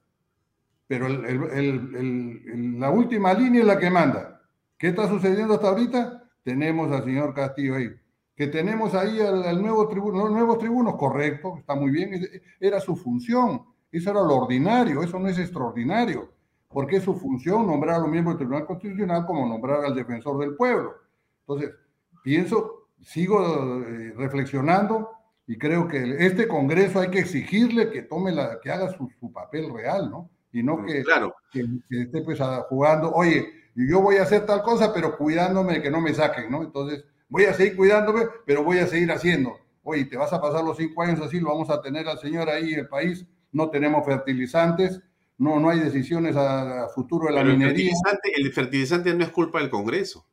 pero 0.87 1.09
la 1.09 2.91
última 2.91 3.33
línea 3.33 3.63
es 3.63 3.67
la 3.67 3.79
que 3.79 3.89
manda. 3.89 4.43
¿Qué 4.77 4.89
está 4.89 5.09
sucediendo 5.09 5.55
hasta 5.55 5.69
ahorita? 5.69 6.23
Tenemos 6.45 6.93
al 6.93 7.03
señor 7.05 7.33
Castillo 7.33 7.77
ahí. 7.77 7.97
Que 8.37 8.49
tenemos 8.49 8.95
ahí 8.95 9.19
al, 9.21 9.63
nuevo 9.63 9.89
tribuno, 9.89 10.25
los 10.25 10.31
nuevos 10.31 10.59
tribunos, 10.59 10.97
correcto, 10.97 11.57
está 11.59 11.75
muy 11.75 11.91
bien, 11.91 12.21
era 12.61 12.81
su 12.81 12.95
función, 12.95 13.63
eso 13.91 14.11
era 14.11 14.21
lo 14.21 14.37
ordinario, 14.37 15.03
eso 15.03 15.19
no 15.19 15.29
es 15.29 15.39
extraordinario, 15.39 16.31
porque 16.69 16.97
es 16.97 17.03
su 17.03 17.15
función 17.15 17.67
nombrar 17.67 17.97
a 17.97 17.99
los 18.01 18.09
miembros 18.09 18.35
del 18.35 18.47
Tribunal 18.47 18.67
Constitucional 18.67 19.25
como 19.25 19.49
nombrar 19.49 19.87
al 19.87 19.95
defensor 19.95 20.39
del 20.39 20.55
pueblo. 20.55 20.95
Entonces, 21.41 21.75
pienso, 22.23 22.89
sigo 23.01 23.83
eh, 23.83 24.13
reflexionando 24.17 25.11
y 25.47 25.57
creo 25.57 25.89
que 25.89 26.17
este 26.19 26.47
Congreso 26.47 27.01
hay 27.01 27.09
que 27.09 27.21
exigirle 27.21 27.91
que 27.91 28.03
tome 28.03 28.33
la, 28.33 28.61
que 28.61 28.71
haga 28.71 28.91
su, 28.91 29.33
papel 29.33 29.73
real, 29.73 30.11
¿no? 30.11 30.29
Y 30.53 30.63
no 30.63 30.85
que, 30.85 31.03
claro. 31.05 31.35
que, 31.51 31.65
que 31.89 32.03
esté 32.03 32.21
pues 32.21 32.39
jugando, 32.69 33.13
oye, 33.13 33.49
yo 33.75 34.01
voy 34.01 34.17
a 34.17 34.23
hacer 34.23 34.45
tal 34.45 34.63
cosa, 34.63 34.93
pero 34.93 35.17
cuidándome 35.17 35.75
de 35.75 35.83
que 35.83 35.91
no 35.91 36.01
me 36.01 36.15
saquen, 36.15 36.51
¿no? 36.51 36.63
Entonces, 36.63 37.05
voy 37.29 37.45
a 37.45 37.55
seguir 37.55 37.77
cuidándome, 37.77 38.23
pero 38.45 38.63
voy 38.65 38.79
a 38.79 38.87
seguir 38.87 39.11
haciendo. 39.13 39.59
Oye, 39.83 40.05
te 40.05 40.17
vas 40.17 40.33
a 40.33 40.41
pasar 40.41 40.65
los 40.65 40.77
cinco 40.77 41.03
años 41.03 41.21
así, 41.21 41.41
lo 41.41 41.49
vamos 41.49 41.71
a 41.71 41.81
tener 41.81 42.09
al 42.09 42.19
señor 42.19 42.51
ahí 42.51 42.75
en 42.75 42.81
el 42.81 42.89
país, 42.89 43.25
no 43.53 43.71
tenemos 43.71 44.05
fertilizantes, 44.05 45.01
no, 45.39 45.61
no 45.61 45.71
hay 45.71 45.81
decisiones 45.81 46.35
a, 46.37 46.89
futuro 46.95 47.27
de 47.29 47.35
la 47.35 47.45
minería. 47.45 47.93
El 48.37 48.53
fertilizante, 48.53 49.15
no 49.15 49.25
es 49.25 49.31
culpa 49.31 49.61
del 49.61 49.71
Congreso. 49.71 50.27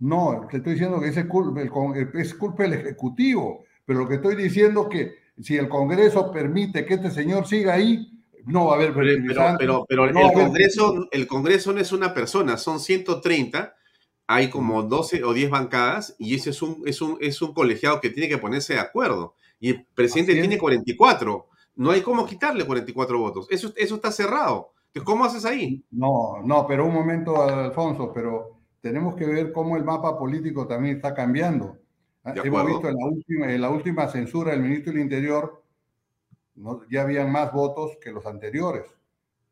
No, 0.00 0.46
te 0.50 0.56
estoy 0.56 0.72
diciendo 0.72 1.00
que 1.00 1.08
es 1.08 1.24
culpa, 1.26 1.62
es 2.14 2.34
culpa 2.34 2.64
del 2.64 2.74
Ejecutivo, 2.74 3.64
pero 3.84 4.00
lo 4.00 4.08
que 4.08 4.16
estoy 4.16 4.34
diciendo 4.34 4.88
es 4.90 4.98
que 4.98 5.24
si 5.42 5.56
el 5.56 5.68
Congreso 5.68 6.30
permite 6.32 6.84
que 6.84 6.94
este 6.94 7.10
señor 7.10 7.46
siga 7.46 7.74
ahí, 7.74 8.10
no 8.46 8.66
va 8.66 8.72
a 8.72 8.76
haber 8.76 8.92
pero, 8.92 9.56
pero, 9.58 9.86
pero, 9.88 10.04
el, 10.04 10.32
Congreso, 10.32 11.08
el 11.10 11.26
Congreso 11.26 11.72
no 11.72 11.80
es 11.80 11.92
una 11.92 12.12
persona, 12.12 12.56
son 12.56 12.80
130, 12.80 13.74
hay 14.26 14.48
como 14.50 14.82
12 14.82 15.24
o 15.24 15.32
10 15.32 15.50
bancadas 15.50 16.16
y 16.18 16.34
ese 16.34 16.50
es 16.50 16.62
un, 16.62 16.82
es 16.86 17.02
un, 17.02 17.18
es 17.20 17.40
un 17.42 17.52
colegiado 17.52 18.00
que 18.00 18.10
tiene 18.10 18.28
que 18.28 18.38
ponerse 18.38 18.74
de 18.74 18.80
acuerdo. 18.80 19.34
Y 19.60 19.70
el 19.70 19.86
presidente 19.94 20.34
tiene 20.34 20.58
44. 20.58 21.46
No 21.76 21.90
hay 21.90 22.02
cómo 22.02 22.26
quitarle 22.26 22.64
44 22.64 23.18
votos. 23.18 23.46
Eso, 23.50 23.72
eso 23.76 23.94
está 23.96 24.10
cerrado. 24.12 24.70
¿cómo 25.02 25.24
haces 25.24 25.44
ahí? 25.44 25.82
No, 25.90 26.40
no, 26.44 26.66
pero 26.66 26.86
un 26.86 26.94
momento, 26.94 27.42
Alfonso, 27.42 28.12
pero 28.14 28.58
tenemos 28.80 29.16
que 29.16 29.26
ver 29.26 29.52
cómo 29.52 29.76
el 29.76 29.84
mapa 29.84 30.16
político 30.16 30.66
también 30.66 30.96
está 30.96 31.14
cambiando. 31.14 31.78
Hemos 32.24 32.66
visto 32.66 32.88
en 32.88 32.96
la, 32.96 33.06
última, 33.06 33.52
en 33.52 33.60
la 33.60 33.70
última 33.70 34.08
censura 34.08 34.52
del 34.52 34.62
ministro 34.62 34.92
del 34.92 35.02
Interior, 35.02 35.62
ya 36.90 37.02
habían 37.02 37.32
más 37.32 37.52
votos 37.52 37.98
que 38.00 38.12
los 38.12 38.24
anteriores, 38.24 38.84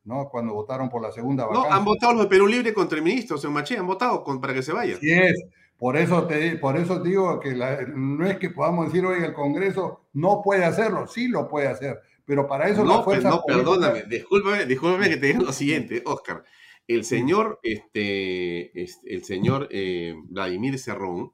¿no? 0.05 0.29
Cuando 0.29 0.55
votaron 0.55 0.89
por 0.89 1.03
la 1.03 1.13
segunda 1.13 1.47
vacancia. 1.47 1.71
No, 1.71 1.77
han 1.77 1.85
votado 1.85 2.13
los 2.13 2.23
de 2.23 2.29
Perú 2.29 2.47
Libre 2.47 2.75
contra 2.75 2.99
el 2.99 3.05
ministro, 3.05 3.37
o 3.37 3.51
Maché, 3.51 3.79
han 3.79 3.87
votado 3.87 4.25
para 4.41 4.55
que 4.55 4.63
se 4.63 4.73
vaya. 4.73 4.97
Sí 4.97 5.13
es. 5.13 5.45
Por 5.79 5.97
eso, 5.97 6.27
te, 6.27 6.57
por 6.57 6.77
eso 6.77 7.03
digo 7.03 7.41
que 7.41 7.55
no 7.95 8.25
es 8.27 8.39
que 8.39 8.51
podamos 8.51 8.87
decir, 8.87 9.05
hoy 9.05 9.23
el 9.25 9.33
Congreso 9.33 10.07
no 10.13 10.41
puede 10.43 10.65
hacerlo, 10.65 11.09
sí 11.09 11.27
lo 11.27 11.49
puede 11.49 11.67
hacer, 11.67 12.01
pero 12.25 12.47
para 12.47 12.69
eso 12.69 12.85
no, 12.85 12.99
la 12.99 13.03
fuerza 13.03 13.31
No, 13.31 13.43
perdóname, 13.45 14.05
discúlpame, 14.05 14.65
discúlpame 14.67 15.09
que 15.09 15.17
te 15.17 15.27
diga 15.27 15.41
lo 15.41 15.53
siguiente, 15.53 16.03
Oscar. 16.07 16.45
El 16.87 17.05
señor, 17.05 17.59
este, 17.65 18.81
este 18.81 19.13
el 19.13 19.25
señor 19.25 19.69
eh, 19.73 20.15
Vladimir 20.27 20.79
Cerrón 20.79 21.33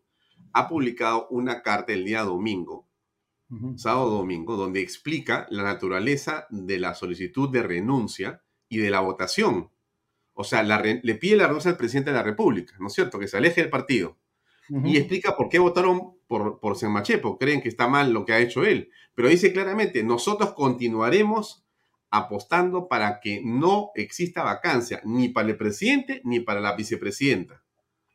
ha 0.54 0.66
publicado 0.66 1.28
una 1.28 1.62
carta 1.62 1.92
el 1.92 2.06
día 2.06 2.22
domingo 2.22 2.88
sábado 3.76 4.10
domingo, 4.10 4.56
donde 4.56 4.80
explica 4.80 5.46
la 5.50 5.62
naturaleza 5.62 6.46
de 6.50 6.78
la 6.78 6.94
solicitud 6.94 7.48
de 7.50 7.62
renuncia 7.62 8.42
y 8.68 8.78
de 8.78 8.90
la 8.90 9.00
votación. 9.00 9.70
O 10.34 10.44
sea, 10.44 10.62
le 10.62 11.14
pide 11.16 11.36
la 11.36 11.46
renuncia 11.46 11.70
al 11.70 11.76
presidente 11.76 12.10
de 12.10 12.16
la 12.16 12.22
República, 12.22 12.74
¿no 12.78 12.86
es 12.86 12.92
cierto? 12.92 13.18
Que 13.18 13.28
se 13.28 13.36
aleje 13.36 13.60
del 13.60 13.70
partido. 13.70 14.16
Y 14.84 14.98
explica 14.98 15.34
por 15.34 15.48
qué 15.48 15.58
votaron 15.58 16.18
por, 16.26 16.60
por 16.60 16.76
Senmachepo. 16.76 17.38
Creen 17.38 17.62
que 17.62 17.70
está 17.70 17.88
mal 17.88 18.12
lo 18.12 18.26
que 18.26 18.34
ha 18.34 18.38
hecho 18.38 18.64
él. 18.64 18.90
Pero 19.14 19.28
dice 19.28 19.52
claramente, 19.52 20.02
nosotros 20.02 20.52
continuaremos 20.52 21.64
apostando 22.10 22.86
para 22.86 23.20
que 23.20 23.40
no 23.42 23.90
exista 23.94 24.42
vacancia, 24.42 25.00
ni 25.04 25.30
para 25.30 25.48
el 25.48 25.56
presidente 25.56 26.20
ni 26.24 26.40
para 26.40 26.60
la 26.60 26.76
vicepresidenta. 26.76 27.62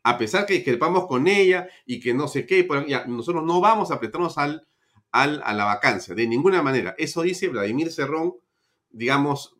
A 0.04 0.16
pesar 0.16 0.46
que 0.46 0.54
discrepamos 0.54 1.06
con 1.06 1.26
ella 1.26 1.68
y 1.86 1.98
que 1.98 2.14
no 2.14 2.28
sé 2.28 2.46
qué, 2.46 2.66
nosotros 3.08 3.44
no 3.44 3.60
vamos 3.60 3.90
a 3.90 3.98
prestarnos 3.98 4.38
al 4.38 4.66
a 5.14 5.54
la 5.54 5.64
vacancia, 5.64 6.12
de 6.12 6.26
ninguna 6.26 6.60
manera. 6.60 6.96
Eso 6.98 7.22
dice 7.22 7.46
Vladimir 7.46 7.92
Cerrón, 7.92 8.34
digamos, 8.90 9.56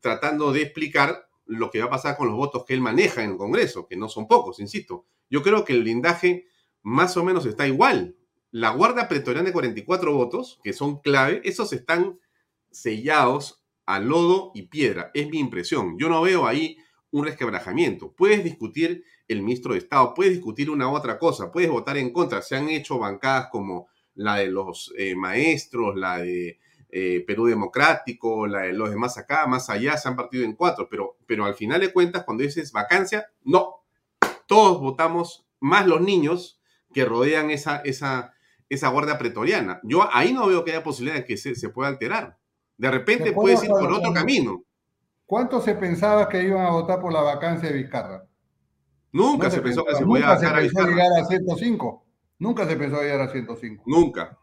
tratando 0.00 0.52
de 0.52 0.62
explicar 0.62 1.28
lo 1.46 1.70
que 1.70 1.80
va 1.80 1.86
a 1.86 1.90
pasar 1.90 2.16
con 2.16 2.28
los 2.28 2.36
votos 2.36 2.64
que 2.64 2.74
él 2.74 2.80
maneja 2.80 3.24
en 3.24 3.30
el 3.30 3.36
Congreso, 3.36 3.86
que 3.86 3.96
no 3.96 4.08
son 4.08 4.28
pocos, 4.28 4.60
insisto. 4.60 5.06
Yo 5.30 5.42
creo 5.42 5.64
que 5.64 5.72
el 5.72 5.82
blindaje 5.82 6.46
más 6.82 7.16
o 7.16 7.24
menos 7.24 7.46
está 7.46 7.66
igual. 7.66 8.16
La 8.50 8.70
Guardia 8.70 9.08
Pretoriana 9.08 9.46
de 9.46 9.52
44 9.52 10.14
votos, 10.14 10.60
que 10.62 10.72
son 10.72 11.00
clave, 11.00 11.40
esos 11.44 11.72
están 11.72 12.18
sellados 12.70 13.62
a 13.86 14.00
lodo 14.00 14.52
y 14.54 14.62
piedra. 14.62 15.10
Es 15.14 15.28
mi 15.28 15.38
impresión. 15.38 15.98
Yo 15.98 16.08
no 16.08 16.20
veo 16.22 16.46
ahí 16.46 16.76
un 17.10 17.24
resquebrajamiento. 17.24 18.12
Puedes 18.12 18.44
discutir 18.44 19.04
el 19.26 19.42
ministro 19.42 19.72
de 19.72 19.78
Estado, 19.78 20.14
puedes 20.14 20.32
discutir 20.34 20.70
una 20.70 20.88
u 20.88 20.94
otra 20.94 21.18
cosa, 21.18 21.50
puedes 21.50 21.70
votar 21.70 21.96
en 21.96 22.12
contra. 22.12 22.42
Se 22.42 22.56
han 22.56 22.68
hecho 22.68 22.98
bancadas 22.98 23.48
como 23.50 23.88
la 24.14 24.36
de 24.36 24.48
los 24.48 24.92
eh, 24.96 25.14
maestros, 25.14 25.96
la 25.96 26.18
de 26.18 26.58
eh, 26.90 27.24
Perú 27.26 27.46
Democrático, 27.46 28.46
la 28.46 28.66
los 28.66 28.90
demás 28.90 29.18
acá, 29.18 29.46
más 29.46 29.68
allá, 29.70 29.96
se 29.96 30.08
han 30.08 30.16
partido 30.16 30.44
en 30.44 30.54
cuatro, 30.54 30.88
pero, 30.90 31.16
pero 31.26 31.44
al 31.44 31.54
final 31.54 31.80
de 31.80 31.92
cuentas, 31.92 32.24
cuando 32.24 32.42
dices 32.42 32.72
vacancia, 32.72 33.26
no, 33.44 33.82
todos 34.46 34.80
votamos, 34.80 35.46
más 35.60 35.86
los 35.86 36.00
niños 36.00 36.60
que 36.92 37.04
rodean 37.04 37.50
esa, 37.50 37.78
esa, 37.78 38.32
esa 38.68 38.88
guardia 38.88 39.18
pretoriana. 39.18 39.80
Yo 39.82 40.08
ahí 40.12 40.32
no 40.32 40.46
veo 40.46 40.64
que 40.64 40.70
haya 40.70 40.82
posibilidad 40.82 41.16
de 41.16 41.24
que 41.24 41.36
se, 41.36 41.54
se 41.54 41.68
pueda 41.68 41.88
alterar. 41.88 42.38
De 42.76 42.90
repente 42.90 43.32
puede 43.32 43.54
ir 43.64 43.70
por 43.70 43.92
otro 43.92 44.12
camino. 44.12 44.62
¿Cuánto 45.26 45.60
se 45.60 45.74
pensaba 45.74 46.28
que 46.28 46.42
iban 46.42 46.64
a 46.64 46.70
votar 46.70 47.00
por 47.00 47.12
la 47.12 47.20
vacancia 47.20 47.68
de 47.68 47.76
Vizcarra? 47.76 48.24
Nunca 49.12 49.50
se, 49.50 49.60
pensó 49.60 49.84
que 49.84 49.94
se 49.94 50.04
podía 50.04 50.32
votar 50.32 50.56
a 50.56 50.60
Vizcarra. 50.60 50.88
llegar 50.88 51.12
a 51.20 51.24
105. 51.24 52.06
Nunca 52.38 52.66
se 52.66 52.76
pensó 52.76 53.02
llegar 53.02 53.20
a 53.20 53.28
105. 53.28 53.84
Nunca. 53.86 54.38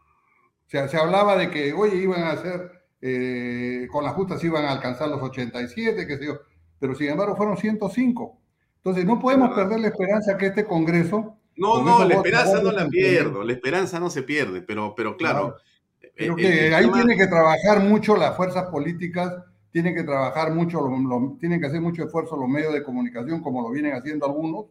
O 0.66 0.68
sea, 0.68 0.88
se 0.88 0.96
hablaba 0.96 1.36
de 1.36 1.50
que, 1.50 1.72
oye, 1.72 1.96
iban 1.96 2.22
a 2.22 2.32
hacer, 2.32 2.72
eh, 3.00 3.86
con 3.90 4.04
las 4.04 4.14
justas 4.14 4.42
iban 4.42 4.64
a 4.64 4.72
alcanzar 4.72 5.08
los 5.08 5.22
87, 5.22 6.06
qué 6.06 6.16
sé 6.18 6.26
yo, 6.26 6.40
pero 6.78 6.94
sin 6.94 7.10
embargo 7.10 7.36
fueron 7.36 7.56
105. 7.56 8.40
Entonces, 8.78 9.04
no 9.04 9.20
podemos 9.20 9.54
perder 9.54 9.80
la 9.80 9.88
esperanza 9.88 10.36
que 10.36 10.46
este 10.46 10.64
Congreso... 10.64 11.38
No, 11.56 11.82
no, 11.82 12.04
la 12.04 12.16
esperanza 12.16 12.60
no 12.60 12.70
la 12.70 12.86
pierdo, 12.86 13.42
la 13.42 13.52
esperanza 13.52 13.98
no 13.98 14.10
se 14.10 14.22
pierde, 14.22 14.62
pero, 14.62 14.94
pero 14.96 15.16
claro... 15.16 15.56
Eh, 16.16 16.34
que 16.34 16.74
ahí 16.74 16.90
tiene 16.90 17.14
que 17.14 17.26
trabajar 17.26 17.80
mucho 17.80 18.16
las 18.16 18.36
fuerzas 18.36 18.70
políticas, 18.70 19.34
tienen 19.70 19.94
que 19.94 20.02
trabajar 20.02 20.54
mucho, 20.54 20.80
tienen 21.38 21.60
que 21.60 21.66
hacer 21.66 21.82
mucho 21.82 22.04
esfuerzo 22.04 22.36
los 22.36 22.48
medios 22.48 22.72
de 22.72 22.82
comunicación, 22.82 23.42
como 23.42 23.60
lo 23.60 23.70
vienen 23.70 23.92
haciendo 23.92 24.24
algunos, 24.24 24.66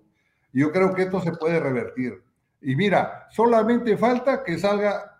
y 0.51 0.61
yo 0.61 0.72
creo 0.72 0.95
que 0.95 1.03
esto 1.03 1.22
se 1.22 1.34
puede 1.34 1.59
revertir. 1.59 2.23
Y 2.61 2.76
mira, 2.76 3.27
solamente 3.30 3.95
falta 3.97 4.43
que 4.43 4.57
salga, 4.57 5.14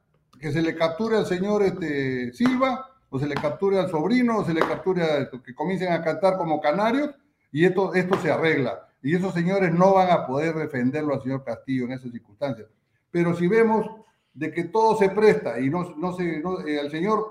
que 0.46 0.52
se 0.52 0.62
le 0.62 0.76
capture 0.76 1.18
al 1.18 1.26
señor 1.26 1.64
este, 1.64 2.32
Silva, 2.32 2.88
o 3.10 3.18
se 3.18 3.26
le 3.26 3.34
capture 3.34 3.80
al 3.80 3.90
sobrino, 3.90 4.38
o 4.38 4.46
se 4.46 4.54
le 4.54 4.60
capture 4.60 5.02
a, 5.02 5.28
que 5.44 5.56
comiencen 5.56 5.92
a 5.92 6.04
cantar 6.04 6.38
como 6.38 6.62
canarios, 6.62 7.16
y 7.52 7.66
esto, 7.66 7.96
esto 7.96 8.16
se 8.22 8.30
arregla. 8.30 8.88
Y 9.02 9.16
esos 9.16 9.34
señores 9.34 9.74
no 9.74 9.96
van 9.96 10.12
a 10.12 10.28
poder 10.28 10.54
defenderlo 10.54 11.16
al 11.16 11.24
señor 11.24 11.44
Castillo 11.44 11.86
en 11.86 11.94
esas 11.94 12.12
circunstancias. 12.12 12.68
Pero 13.10 13.36
si 13.36 13.48
vemos 13.48 13.88
de 14.36 14.52
que 14.52 14.66
todo 14.66 14.96
se 14.96 15.10
presta 15.10 15.60
y 15.60 15.68
no, 15.72 15.96
no 15.98 16.14
se, 16.14 16.44
eh, 16.68 16.80
al 16.80 16.92
señor, 16.92 17.26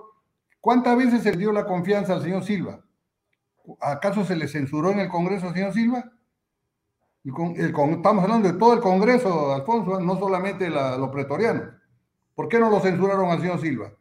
¿cuántas 0.60 0.96
veces 0.96 1.22
se 1.22 1.30
le 1.30 1.38
dio 1.38 1.52
la 1.52 1.66
confianza 1.66 2.14
al 2.14 2.22
señor 2.22 2.42
Silva? 2.42 2.80
¿Acaso 3.80 4.24
se 4.24 4.34
le 4.34 4.48
censuró 4.48 4.90
en 4.90 4.98
el 4.98 5.08
Congreso 5.08 5.46
al 5.46 5.54
señor 5.54 5.72
Silva? 5.72 6.10
estamos 7.22 8.24
hablando 8.24 8.50
de 8.50 8.58
todo 8.58 8.72
el 8.72 8.80
Congreso, 8.80 9.54
Alfonso, 9.54 10.00
no 10.00 10.18
solamente 10.18 10.68
los 10.68 11.10
pretorianos. 11.10 11.83
¿Por 12.34 12.48
qué 12.48 12.58
no 12.58 12.70
lo 12.70 12.80
censuraron 12.80 13.30
al 13.30 13.40
señor 13.40 13.60
Silva? 13.60 13.92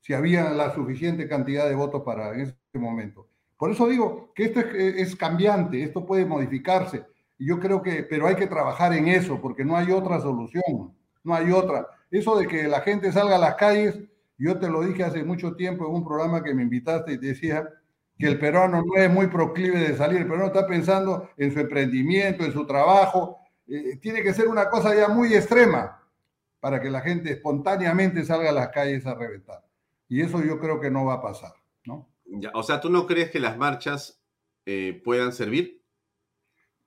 Si 0.00 0.14
había 0.14 0.50
la 0.50 0.74
suficiente 0.74 1.28
cantidad 1.28 1.68
de 1.68 1.74
votos 1.74 2.02
para 2.02 2.32
en 2.34 2.40
ese 2.42 2.54
momento. 2.74 3.28
Por 3.56 3.70
eso 3.70 3.86
digo 3.88 4.32
que 4.34 4.44
esto 4.44 4.60
es, 4.60 5.14
cambiante, 5.16 5.82
esto 5.82 6.06
puede 6.06 6.24
modificarse. 6.24 7.04
Yo 7.38 7.58
creo 7.58 7.82
que, 7.82 8.04
pero 8.04 8.26
hay 8.26 8.36
que 8.36 8.46
trabajar 8.46 8.92
en 8.94 9.08
eso, 9.08 9.40
porque 9.40 9.64
no 9.64 9.76
hay 9.76 9.90
otra 9.90 10.20
solución, 10.20 10.94
no 11.22 11.34
hay 11.34 11.50
otra. 11.52 11.86
Eso 12.10 12.38
de 12.38 12.46
que 12.46 12.68
la 12.68 12.80
gente 12.80 13.12
salga 13.12 13.36
a 13.36 13.40
las 13.40 13.56
calles, 13.56 13.98
yo 14.38 14.58
te 14.58 14.68
lo 14.68 14.82
dije 14.82 15.04
hace 15.04 15.24
mucho 15.24 15.56
tiempo 15.56 15.86
en 15.86 15.94
un 15.94 16.04
programa 16.04 16.42
que 16.42 16.54
me 16.54 16.62
invitaste 16.62 17.12
y 17.12 17.18
decía, 17.18 17.68
que 18.18 18.26
el 18.26 18.38
peruano 18.38 18.82
no 18.82 19.02
es 19.02 19.10
muy 19.10 19.28
proclive 19.28 19.78
de 19.78 19.96
salir, 19.96 20.18
el 20.18 20.26
peruano 20.26 20.46
está 20.46 20.66
pensando 20.66 21.30
en 21.38 21.52
su 21.52 21.60
emprendimiento, 21.60 22.44
en 22.44 22.52
su 22.52 22.66
trabajo. 22.66 23.38
Eh, 23.66 23.96
tiene 23.96 24.22
que 24.22 24.34
ser 24.34 24.46
una 24.46 24.68
cosa 24.68 24.94
ya 24.94 25.08
muy 25.08 25.34
extrema 25.34 25.99
para 26.60 26.80
que 26.80 26.90
la 26.90 27.00
gente 27.00 27.32
espontáneamente 27.32 28.24
salga 28.24 28.50
a 28.50 28.52
las 28.52 28.68
calles 28.68 29.06
a 29.06 29.14
reventar. 29.14 29.64
Y 30.08 30.20
eso 30.20 30.42
yo 30.42 30.58
creo 30.58 30.80
que 30.80 30.90
no 30.90 31.04
va 31.04 31.14
a 31.14 31.22
pasar, 31.22 31.52
¿no? 31.84 32.08
o 32.54 32.62
sea, 32.62 32.80
¿tú 32.80 32.90
no 32.90 33.06
crees 33.06 33.30
que 33.30 33.40
las 33.40 33.56
marchas 33.56 34.22
eh, 34.66 35.00
puedan 35.04 35.32
servir? 35.32 35.82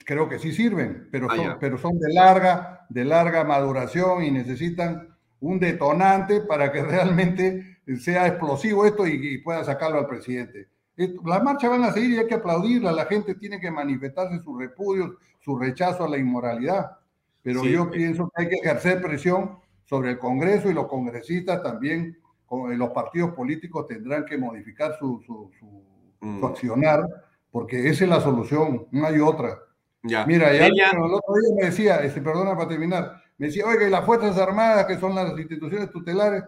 Creo 0.05 0.29
que 0.29 0.39
sí 0.39 0.53
sirven, 0.53 1.09
pero, 1.11 1.27
ah, 1.29 1.35
son, 1.35 1.57
pero 1.59 1.77
son 1.77 1.99
de 1.99 2.13
larga, 2.13 2.85
de 2.89 3.03
larga 3.05 3.43
maduración 3.43 4.23
y 4.23 4.31
necesitan 4.31 5.17
un 5.39 5.59
detonante 5.59 6.41
para 6.41 6.71
que 6.71 6.81
realmente 6.83 7.79
sea 7.99 8.27
explosivo 8.27 8.85
esto 8.85 9.05
y 9.05 9.37
pueda 9.39 9.63
sacarlo 9.63 9.99
al 9.99 10.07
presidente. 10.07 10.69
Las 10.95 11.43
marchas 11.43 11.71
van 11.71 11.83
a 11.83 11.91
seguir 11.91 12.11
y 12.11 12.19
hay 12.19 12.27
que 12.27 12.35
aplaudirla. 12.35 12.91
La 12.91 13.05
gente 13.05 13.35
tiene 13.35 13.59
que 13.59 13.71
manifestarse 13.71 14.39
su 14.39 14.57
repudio, 14.57 15.17
su 15.39 15.57
rechazo 15.57 16.05
a 16.05 16.09
la 16.09 16.17
inmoralidad. 16.17 16.97
Pero 17.43 17.65
yo 17.65 17.91
pienso 17.91 18.31
que 18.33 18.43
hay 18.43 18.49
que 18.49 18.55
ejercer 18.55 19.01
presión 19.01 19.59
sobre 19.83 20.11
el 20.11 20.17
Congreso 20.17 20.71
y 20.71 20.73
los 20.73 20.87
congresistas 20.87 21.61
también, 21.61 22.17
eh, 22.49 22.77
los 22.77 22.89
partidos 22.89 23.31
políticos 23.33 23.85
tendrán 23.87 24.25
que 24.25 24.37
modificar 24.37 24.97
su, 24.97 25.21
su, 25.27 25.83
mm. 26.21 26.43
accionar, 26.45 27.05
porque 27.51 27.89
esa 27.89 28.05
es 28.05 28.09
la 28.09 28.21
solución, 28.21 28.87
no 28.91 29.05
hay 29.05 29.19
otra. 29.19 29.59
Mira, 30.01 30.51
ya, 30.53 30.67
el 30.67 30.99
otro 30.99 31.35
día 31.35 31.55
me 31.57 31.65
decía, 31.65 31.97
este, 31.97 32.21
perdona 32.21 32.55
para 32.55 32.67
terminar, 32.67 33.21
me 33.37 33.47
decía, 33.47 33.65
oiga, 33.65 33.87
y 33.87 33.89
las 33.89 34.05
Fuerzas 34.05 34.37
Armadas, 34.37 34.85
que 34.85 34.97
son 34.97 35.15
las 35.15 35.37
instituciones 35.37 35.91
tutelares, 35.91 36.43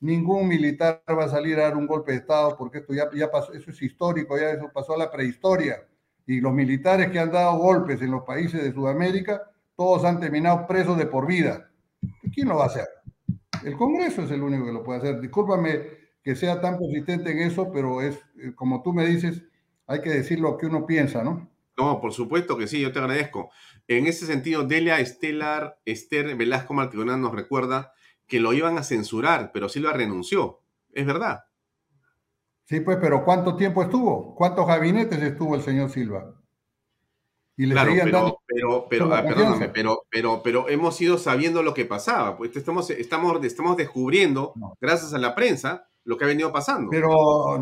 ningún 0.00 0.48
militar 0.48 1.02
va 1.08 1.24
a 1.24 1.28
salir 1.28 1.58
a 1.58 1.64
dar 1.64 1.76
un 1.76 1.86
golpe 1.86 2.12
de 2.12 2.18
Estado 2.18 2.56
porque 2.56 2.78
esto 2.78 2.94
ya, 2.94 3.08
ya 3.14 3.30
pasó, 3.30 3.52
eso 3.52 3.70
es 3.70 3.82
histórico, 3.82 4.38
ya 4.38 4.50
eso 4.50 4.70
pasó 4.72 4.94
a 4.94 4.98
la 4.98 5.10
prehistoria. 5.10 5.86
Y 6.26 6.40
los 6.40 6.52
militares 6.52 7.10
que 7.10 7.18
han 7.18 7.32
dado 7.32 7.58
golpes 7.58 8.00
en 8.02 8.10
los 8.10 8.22
países 8.22 8.62
de 8.62 8.72
Sudamérica, 8.72 9.42
todos 9.80 10.04
han 10.04 10.20
terminado 10.20 10.66
presos 10.66 10.98
de 10.98 11.06
por 11.06 11.26
vida. 11.26 11.70
¿Quién 12.34 12.48
lo 12.48 12.56
va 12.56 12.64
a 12.64 12.66
hacer? 12.66 12.86
El 13.64 13.78
Congreso 13.78 14.24
es 14.24 14.30
el 14.30 14.42
único 14.42 14.66
que 14.66 14.72
lo 14.72 14.84
puede 14.84 14.98
hacer. 14.98 15.22
Discúlpame, 15.22 15.84
que 16.22 16.36
sea 16.36 16.60
tan 16.60 16.78
persistente 16.78 17.32
en 17.32 17.38
eso, 17.38 17.72
pero 17.72 18.02
es, 18.02 18.16
eh, 18.36 18.52
como 18.54 18.82
tú 18.82 18.92
me 18.92 19.06
dices, 19.06 19.42
hay 19.86 20.02
que 20.02 20.10
decir 20.10 20.38
lo 20.38 20.58
que 20.58 20.66
uno 20.66 20.84
piensa, 20.84 21.24
¿no? 21.24 21.50
No, 21.78 21.98
por 21.98 22.12
supuesto 22.12 22.58
que 22.58 22.66
sí, 22.66 22.78
yo 22.78 22.92
te 22.92 22.98
agradezco. 22.98 23.52
En 23.88 24.06
ese 24.06 24.26
sentido, 24.26 24.64
Delia 24.64 25.00
Estelar, 25.00 25.78
Esther 25.86 26.36
Velasco 26.36 26.74
Martínez 26.74 27.16
nos 27.16 27.34
recuerda 27.34 27.94
que 28.26 28.38
lo 28.38 28.52
iban 28.52 28.76
a 28.76 28.82
censurar, 28.82 29.50
pero 29.50 29.70
Silva 29.70 29.94
renunció. 29.94 30.60
Es 30.92 31.06
verdad. 31.06 31.44
Sí, 32.64 32.80
pues, 32.80 32.98
pero 33.00 33.24
¿cuánto 33.24 33.56
tiempo 33.56 33.82
estuvo? 33.82 34.34
¿Cuántos 34.34 34.66
gabinetes 34.66 35.22
estuvo 35.22 35.54
el 35.54 35.62
señor 35.62 35.88
Silva? 35.88 36.34
Y 37.60 37.66
le 37.66 37.74
claro, 37.74 37.92
pero, 37.94 38.38
pero, 38.46 38.86
pero, 38.88 39.14
ah, 39.14 39.22
perdóname, 39.22 39.68
pero, 39.68 40.04
pero, 40.10 40.40
pero 40.42 40.68
hemos 40.70 40.98
ido 40.98 41.18
sabiendo 41.18 41.62
lo 41.62 41.74
que 41.74 41.84
pasaba. 41.84 42.38
Pues 42.38 42.56
estamos, 42.56 42.88
estamos, 42.88 43.44
estamos 43.44 43.76
descubriendo, 43.76 44.54
gracias 44.80 45.12
a 45.12 45.18
la 45.18 45.34
prensa, 45.34 45.86
lo 46.04 46.16
que 46.16 46.24
ha 46.24 46.28
venido 46.28 46.50
pasando. 46.52 46.88
Pero, 46.90 47.60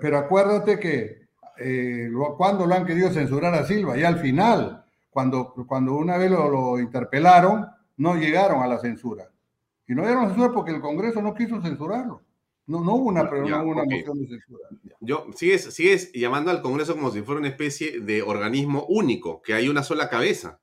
pero 0.00 0.16
acuérdate 0.16 0.78
que 0.78 1.26
eh, 1.58 2.08
cuando 2.38 2.64
lo 2.64 2.74
han 2.76 2.86
querido 2.86 3.10
censurar 3.10 3.52
a 3.52 3.66
Silva, 3.66 3.98
y 3.98 4.04
al 4.04 4.20
final, 4.20 4.86
cuando, 5.10 5.52
cuando 5.66 5.96
una 5.96 6.16
vez 6.16 6.30
lo, 6.30 6.78
interpelaron, 6.78 7.66
no 7.98 8.14
llegaron 8.14 8.62
a 8.62 8.66
la 8.66 8.78
censura. 8.78 9.28
Y 9.86 9.94
no 9.94 10.00
llegaron 10.00 10.24
a 10.24 10.28
censura 10.28 10.54
porque 10.54 10.70
el 10.70 10.80
Congreso 10.80 11.20
no 11.20 11.34
quiso 11.34 11.60
censurarlo. 11.60 12.22
No, 12.66 12.80
no 12.80 12.94
hubo 12.94 13.08
una, 13.08 13.28
pero 13.30 13.46
no 13.46 13.62
hubo 13.62 13.70
una 13.70 13.84
moción 13.84 14.18
de 14.20 14.26
censura. 14.28 14.68
Yo, 15.00 15.26
sigues, 15.36 15.72
sigues 15.72 16.12
llamando 16.12 16.50
al 16.50 16.62
Congreso 16.62 16.94
como 16.94 17.10
si 17.10 17.22
fuera 17.22 17.40
una 17.40 17.48
especie 17.48 18.00
de 18.00 18.22
organismo 18.22 18.84
único, 18.88 19.40
que 19.40 19.54
hay 19.54 19.68
una 19.68 19.82
sola 19.82 20.08
cabeza. 20.08 20.58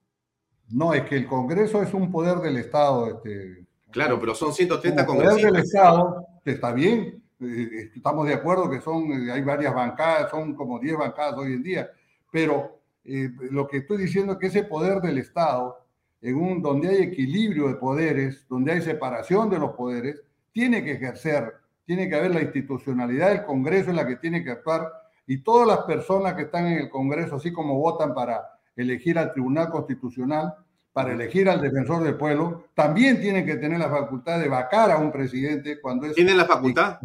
No, 0.69 0.93
es 0.93 1.03
que 1.03 1.15
el 1.15 1.27
Congreso 1.27 1.81
es 1.81 1.93
un 1.93 2.11
poder 2.11 2.39
del 2.39 2.57
Estado. 2.57 3.07
Este, 3.07 3.65
claro, 3.91 4.19
pero 4.19 4.35
son 4.35 4.53
130 4.53 5.05
congresistas. 5.05 5.38
El 5.38 5.49
poder 5.49 5.53
del 5.53 5.63
Estado, 5.63 6.27
está 6.45 6.73
bien, 6.73 7.23
eh, 7.39 7.91
estamos 7.95 8.27
de 8.27 8.34
acuerdo 8.34 8.69
que 8.69 8.81
son, 8.81 9.11
eh, 9.11 9.31
hay 9.31 9.41
varias 9.41 9.73
bancadas, 9.73 10.30
son 10.31 10.55
como 10.55 10.80
10 10.80 10.97
bancadas 10.97 11.38
hoy 11.38 11.53
en 11.53 11.63
día, 11.63 11.89
pero 12.31 12.80
eh, 13.03 13.30
lo 13.51 13.67
que 13.67 13.77
estoy 13.77 13.97
diciendo 13.97 14.34
es 14.34 14.39
que 14.39 14.47
ese 14.47 14.63
poder 14.63 15.01
del 15.01 15.17
Estado, 15.17 15.77
en 16.21 16.35
un, 16.35 16.61
donde 16.61 16.89
hay 16.89 17.03
equilibrio 17.03 17.67
de 17.67 17.75
poderes, 17.75 18.45
donde 18.47 18.71
hay 18.71 18.81
separación 18.81 19.49
de 19.49 19.59
los 19.59 19.71
poderes, 19.71 20.21
tiene 20.51 20.84
que 20.84 20.93
ejercer, 20.93 21.53
tiene 21.85 22.10
que 22.10 22.15
haber 22.15 22.31
la 22.31 22.41
institucionalidad 22.41 23.30
del 23.30 23.43
Congreso 23.43 23.89
en 23.89 23.97
la 23.97 24.07
que 24.07 24.18
tiene 24.18 24.43
que 24.43 24.51
actuar 24.51 24.91
y 25.26 25.43
todas 25.43 25.68
las 25.68 25.80
personas 25.80 26.34
que 26.34 26.43
están 26.43 26.68
en 26.68 26.80
el 26.80 26.89
Congreso, 26.89 27.35
así 27.35 27.51
como 27.51 27.77
votan 27.77 28.14
para 28.14 28.60
elegir 28.76 29.18
al 29.18 29.31
Tribunal 29.31 29.69
Constitucional, 29.69 30.55
para 30.91 31.14
elegir 31.14 31.49
al 31.49 31.61
defensor 31.61 32.03
del 32.03 32.15
pueblo, 32.15 32.65
también 32.73 33.19
tienen 33.19 33.45
que 33.45 33.55
tener 33.55 33.80
la 33.80 33.89
facultad 33.89 34.39
de 34.39 34.47
vacar 34.47 34.91
a 34.91 34.97
un 34.97 35.11
presidente 35.11 35.81
cuando 35.81 36.07
es... 36.07 36.14
¿Tienen 36.14 36.38
la 36.38 36.45
facultad? 36.45 36.99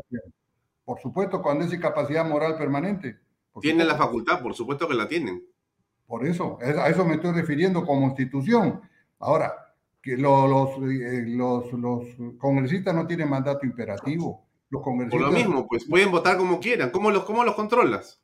Por 0.84 1.00
supuesto, 1.00 1.40
cuando 1.40 1.64
es 1.64 1.72
incapacidad 1.72 2.26
moral 2.26 2.56
permanente. 2.56 3.18
¿Tienen 3.60 3.88
la 3.88 3.96
facultad? 3.96 4.42
Por 4.42 4.54
supuesto 4.54 4.86
que 4.86 4.94
la 4.94 5.08
tienen. 5.08 5.42
Por 6.06 6.26
eso, 6.26 6.58
a 6.60 6.88
eso 6.88 7.04
me 7.04 7.14
estoy 7.14 7.32
refiriendo 7.32 7.84
como 7.84 8.06
institución. 8.06 8.80
Ahora, 9.18 9.54
que 10.00 10.16
los, 10.16 10.70
eh, 10.82 11.24
los, 11.26 11.72
los, 11.72 12.04
congresistas 12.38 12.94
no 12.94 13.06
tienen 13.06 13.28
mandato 13.28 13.66
imperativo. 13.66 14.47
Los 14.70 14.82
congresistas, 14.82 15.20
Por 15.20 15.32
lo 15.32 15.38
mismo, 15.38 15.66
pues 15.66 15.84
pueden 15.86 16.10
votar 16.10 16.36
como 16.36 16.60
quieran. 16.60 16.90
¿Cómo 16.90 17.10
los, 17.10 17.24
cómo 17.24 17.44
los 17.44 17.54
controlas? 17.54 18.20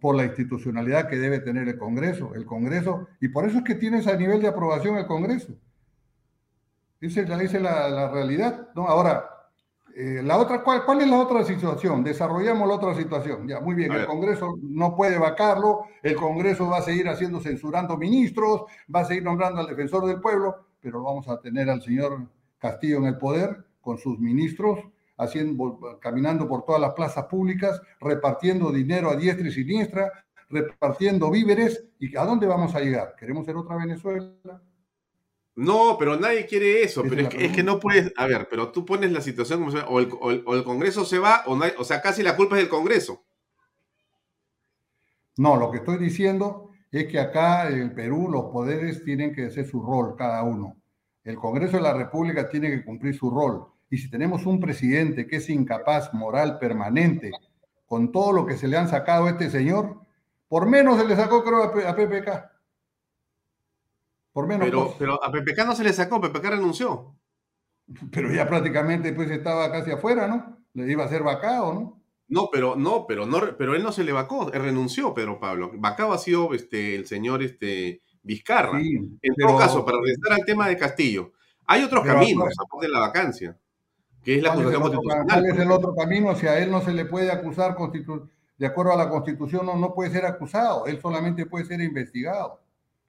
por 0.00 0.14
la 0.14 0.24
institucionalidad 0.24 1.08
que 1.08 1.16
debe 1.16 1.40
tener 1.40 1.68
el 1.68 1.78
Congreso. 1.78 2.34
El 2.34 2.46
Congreso, 2.46 3.08
y 3.20 3.28
por 3.28 3.46
eso 3.46 3.58
es 3.58 3.64
que 3.64 3.74
tienes 3.74 4.06
a 4.06 4.16
nivel 4.16 4.40
de 4.40 4.48
aprobación 4.48 4.96
el 4.96 5.06
Congreso. 5.06 5.54
Esa 7.00 7.22
es 7.22 7.52
la, 7.60 7.88
la, 7.88 8.10
realidad. 8.10 8.68
¿no? 8.76 8.86
Ahora, 8.86 9.28
eh, 9.96 10.20
la 10.22 10.38
otra, 10.38 10.62
¿cuál, 10.62 10.84
¿cuál 10.84 11.00
es 11.00 11.08
la 11.08 11.18
otra 11.18 11.44
situación? 11.44 12.04
Desarrollamos 12.04 12.68
la 12.68 12.74
otra 12.74 12.94
situación. 12.94 13.48
Ya, 13.48 13.60
muy 13.60 13.74
bien, 13.74 13.92
el 13.92 14.06
Congreso 14.06 14.54
no 14.62 14.94
puede 14.94 15.18
vacarlo, 15.18 15.86
el 16.02 16.14
Congreso 16.14 16.68
va 16.68 16.78
a 16.78 16.82
seguir 16.82 17.08
haciendo, 17.08 17.40
censurando 17.40 17.96
ministros, 17.96 18.62
va 18.94 19.00
a 19.00 19.04
seguir 19.04 19.24
nombrando 19.24 19.60
al 19.60 19.66
defensor 19.66 20.06
del 20.06 20.20
pueblo, 20.20 20.66
pero 20.80 21.02
vamos 21.02 21.28
a 21.28 21.40
tener 21.40 21.68
al 21.68 21.82
señor 21.82 22.28
Castillo 22.58 22.98
en 22.98 23.06
el 23.06 23.18
poder 23.18 23.64
con 23.80 23.98
sus 23.98 24.20
ministros 24.20 24.78
haciendo, 25.16 25.98
caminando 26.00 26.48
por 26.48 26.64
todas 26.64 26.80
las 26.80 26.94
plazas 26.94 27.26
públicas, 27.26 27.80
repartiendo 28.00 28.72
dinero 28.72 29.10
a 29.10 29.16
diestra 29.16 29.46
y 29.46 29.52
siniestra, 29.52 30.12
repartiendo 30.48 31.30
víveres. 31.30 31.84
¿Y 31.98 32.16
a 32.16 32.24
dónde 32.24 32.46
vamos 32.46 32.74
a 32.74 32.80
llegar? 32.80 33.14
¿Queremos 33.18 33.46
ser 33.46 33.56
otra 33.56 33.76
Venezuela? 33.76 34.62
No, 35.54 35.96
pero 35.98 36.18
nadie 36.18 36.46
quiere 36.46 36.82
eso. 36.82 37.02
pero 37.02 37.28
es 37.28 37.52
que, 37.52 37.62
no 37.62 37.78
puedes. 37.78 38.12
A 38.16 38.26
ver, 38.26 38.48
pero 38.48 38.72
tú 38.72 38.86
pones 38.86 39.12
la 39.12 39.20
situación 39.20 39.64
como 39.64 39.78
o 39.78 40.00
el, 40.00 40.08
o 40.18 40.54
el, 40.54 40.64
Congreso 40.64 41.04
se 41.04 41.18
va, 41.18 41.42
o, 41.46 41.56
no 41.56 41.64
o 41.78 41.84
sea, 41.84 42.00
casi 42.00 42.22
la 42.22 42.36
culpa 42.36 42.56
es 42.56 42.62
del 42.62 42.70
Congreso. 42.70 43.22
No, 45.36 45.56
lo 45.56 45.70
que 45.70 45.78
estoy 45.78 45.98
diciendo 45.98 46.70
es 46.90 47.06
que 47.06 47.18
acá 47.18 47.68
en 47.68 47.94
Perú 47.94 48.28
los 48.30 48.44
poderes 48.44 49.04
tienen 49.04 49.34
que 49.34 49.46
hacer 49.46 49.66
su 49.66 49.82
rol, 49.82 50.14
cada 50.16 50.42
uno. 50.42 50.76
El 51.24 51.36
Congreso 51.36 51.76
de 51.76 51.82
la 51.82 51.94
República 51.94 52.48
tiene 52.48 52.70
que 52.70 52.84
cumplir 52.84 53.14
su 53.14 53.30
rol. 53.30 53.66
Y 53.92 53.98
si 53.98 54.08
tenemos 54.08 54.46
un 54.46 54.58
presidente 54.58 55.26
que 55.26 55.36
es 55.36 55.50
incapaz 55.50 56.14
moral 56.14 56.58
permanente, 56.58 57.30
con 57.84 58.10
todo 58.10 58.32
lo 58.32 58.46
que 58.46 58.56
se 58.56 58.66
le 58.66 58.78
han 58.78 58.88
sacado 58.88 59.26
a 59.26 59.30
este 59.32 59.50
señor, 59.50 60.00
por 60.48 60.66
menos 60.66 60.98
se 60.98 61.06
le 61.06 61.14
sacó, 61.14 61.44
creo, 61.44 61.62
a 61.62 61.94
PPK. 61.94 62.50
Por 64.32 64.46
menos. 64.46 64.64
Pero, 64.64 64.94
pero 64.98 65.22
a 65.22 65.30
PPK 65.30 65.66
no 65.66 65.74
se 65.74 65.84
le 65.84 65.92
sacó, 65.92 66.22
PPK 66.22 66.42
renunció. 66.42 67.18
Pero 68.10 68.32
ya 68.32 68.48
prácticamente 68.48 69.12
pues 69.12 69.30
estaba 69.30 69.70
casi 69.70 69.90
afuera, 69.90 70.26
¿no? 70.26 70.64
Le 70.72 70.90
iba 70.90 71.04
a 71.04 71.08
ser 71.08 71.22
vacado, 71.22 71.74
¿no? 71.74 72.02
No, 72.28 72.48
pero 72.50 72.76
no, 72.76 73.06
pero 73.06 73.26
no, 73.26 73.58
pero 73.58 73.74
él 73.74 73.82
no 73.82 73.92
se 73.92 74.04
le 74.04 74.12
vacó, 74.12 74.50
él 74.54 74.62
renunció, 74.62 75.12
Pedro 75.12 75.38
Pablo. 75.38 75.70
Vacado 75.74 76.14
ha 76.14 76.18
sido 76.18 76.54
este, 76.54 76.94
el 76.94 77.04
señor 77.04 77.42
este, 77.42 78.00
Vizcarra. 78.22 78.80
en 78.80 79.34
todo 79.38 79.58
caso, 79.58 79.84
para 79.84 79.98
regresar 79.98 80.32
al 80.32 80.46
tema 80.46 80.66
de 80.66 80.78
Castillo, 80.78 81.32
hay 81.66 81.84
otros 81.84 82.06
caminos 82.06 82.54
aparte 82.58 82.86
de 82.86 82.92
la 82.92 83.00
vacancia 83.00 83.58
que 84.22 84.36
es 84.36 84.42
la 84.42 84.52
acusación 84.52 84.82
constitucional. 84.82 85.26
¿Cuál 85.26 85.46
es 85.46 85.58
el 85.58 85.70
otro 85.70 85.94
camino? 85.94 86.34
Si 86.34 86.46
a 86.46 86.58
él 86.58 86.70
no 86.70 86.80
se 86.80 86.92
le 86.92 87.04
puede 87.04 87.30
acusar 87.30 87.76
de 87.76 88.66
acuerdo 88.66 88.92
a 88.92 88.96
la 88.96 89.08
constitución, 89.08 89.66
no, 89.66 89.76
no 89.76 89.94
puede 89.94 90.10
ser 90.10 90.24
acusado, 90.26 90.86
él 90.86 91.00
solamente 91.00 91.46
puede 91.46 91.64
ser 91.64 91.80
investigado. 91.80 92.60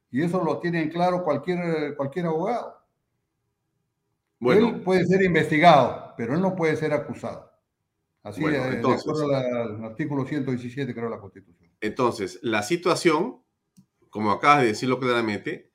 Y 0.09 0.21
eso 0.21 0.43
lo 0.43 0.59
tiene 0.59 0.81
en 0.81 0.89
claro 0.89 1.23
cualquier, 1.23 1.95
cualquier 1.95 2.27
abogado. 2.27 2.77
Bueno, 4.39 4.67
él 4.67 4.81
puede 4.81 5.05
ser 5.05 5.23
investigado, 5.23 6.13
pero 6.17 6.35
él 6.35 6.41
no 6.41 6.55
puede 6.55 6.75
ser 6.75 6.93
acusado. 6.93 7.51
Así 8.23 8.41
bueno, 8.41 8.63
de, 8.63 8.77
acuerdo 8.77 9.35
al 9.35 9.83
artículo 9.83 10.25
117, 10.25 10.93
creo, 10.93 11.05
de 11.05 11.15
la 11.15 11.19
Constitución. 11.19 11.71
Entonces, 11.81 12.39
la 12.41 12.63
situación, 12.63 13.41
como 14.09 14.31
acabas 14.31 14.61
de 14.61 14.67
decirlo 14.67 14.99
claramente, 14.99 15.71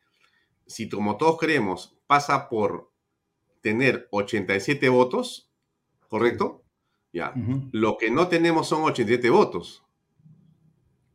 si 0.67 0.89
como 0.89 1.17
todos 1.17 1.39
creemos 1.39 1.99
pasa 2.07 2.49
por 2.49 2.91
tener 3.63 4.09
87 4.11 4.89
votos, 4.89 5.51
¿correcto? 6.09 6.65
Ya. 7.13 7.33
Lo 7.73 7.97
que 7.97 8.11
no 8.11 8.29
tenemos 8.29 8.69
son 8.69 8.83
87 8.83 9.31
votos. 9.31 9.85